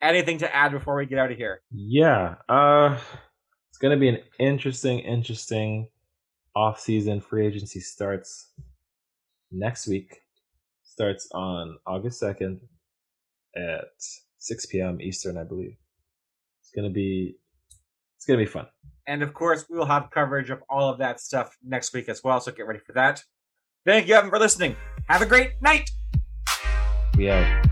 anything 0.00 0.38
to 0.38 0.54
add 0.54 0.72
before 0.72 0.96
we 0.96 1.06
get 1.06 1.18
out 1.18 1.30
of 1.30 1.36
here? 1.36 1.60
Yeah. 1.70 2.36
Uh, 2.48 2.98
it's 3.68 3.78
going 3.78 3.92
to 3.92 4.00
be 4.00 4.08
an 4.08 4.18
interesting, 4.40 5.00
interesting 5.00 5.88
off-season 6.56 7.20
free 7.20 7.46
agency 7.46 7.80
starts 7.80 8.52
next 9.52 9.86
week. 9.86 10.16
Starts 10.82 11.28
on 11.32 11.76
August 11.86 12.22
2nd 12.22 12.60
at 13.54 13.84
6 14.38 14.66
p.m. 14.66 15.00
Eastern, 15.00 15.36
I 15.36 15.44
believe 15.44 15.76
gonna 16.74 16.90
be 16.90 17.36
it's 18.16 18.26
gonna 18.26 18.38
be 18.38 18.46
fun. 18.46 18.66
And 19.06 19.22
of 19.22 19.34
course, 19.34 19.66
we 19.68 19.76
will 19.76 19.86
have 19.86 20.10
coverage 20.10 20.50
of 20.50 20.62
all 20.68 20.88
of 20.88 20.98
that 20.98 21.20
stuff 21.20 21.56
next 21.62 21.92
week 21.92 22.08
as 22.08 22.22
well. 22.24 22.40
So 22.40 22.52
get 22.52 22.66
ready 22.66 22.80
for 22.80 22.92
that. 22.92 23.22
Thank 23.84 24.08
you, 24.08 24.14
Evan, 24.14 24.30
for 24.30 24.38
listening. 24.38 24.76
Have 25.08 25.20
a 25.20 25.26
great 25.26 25.60
night. 25.60 25.90
We 27.16 27.30
out. 27.30 27.66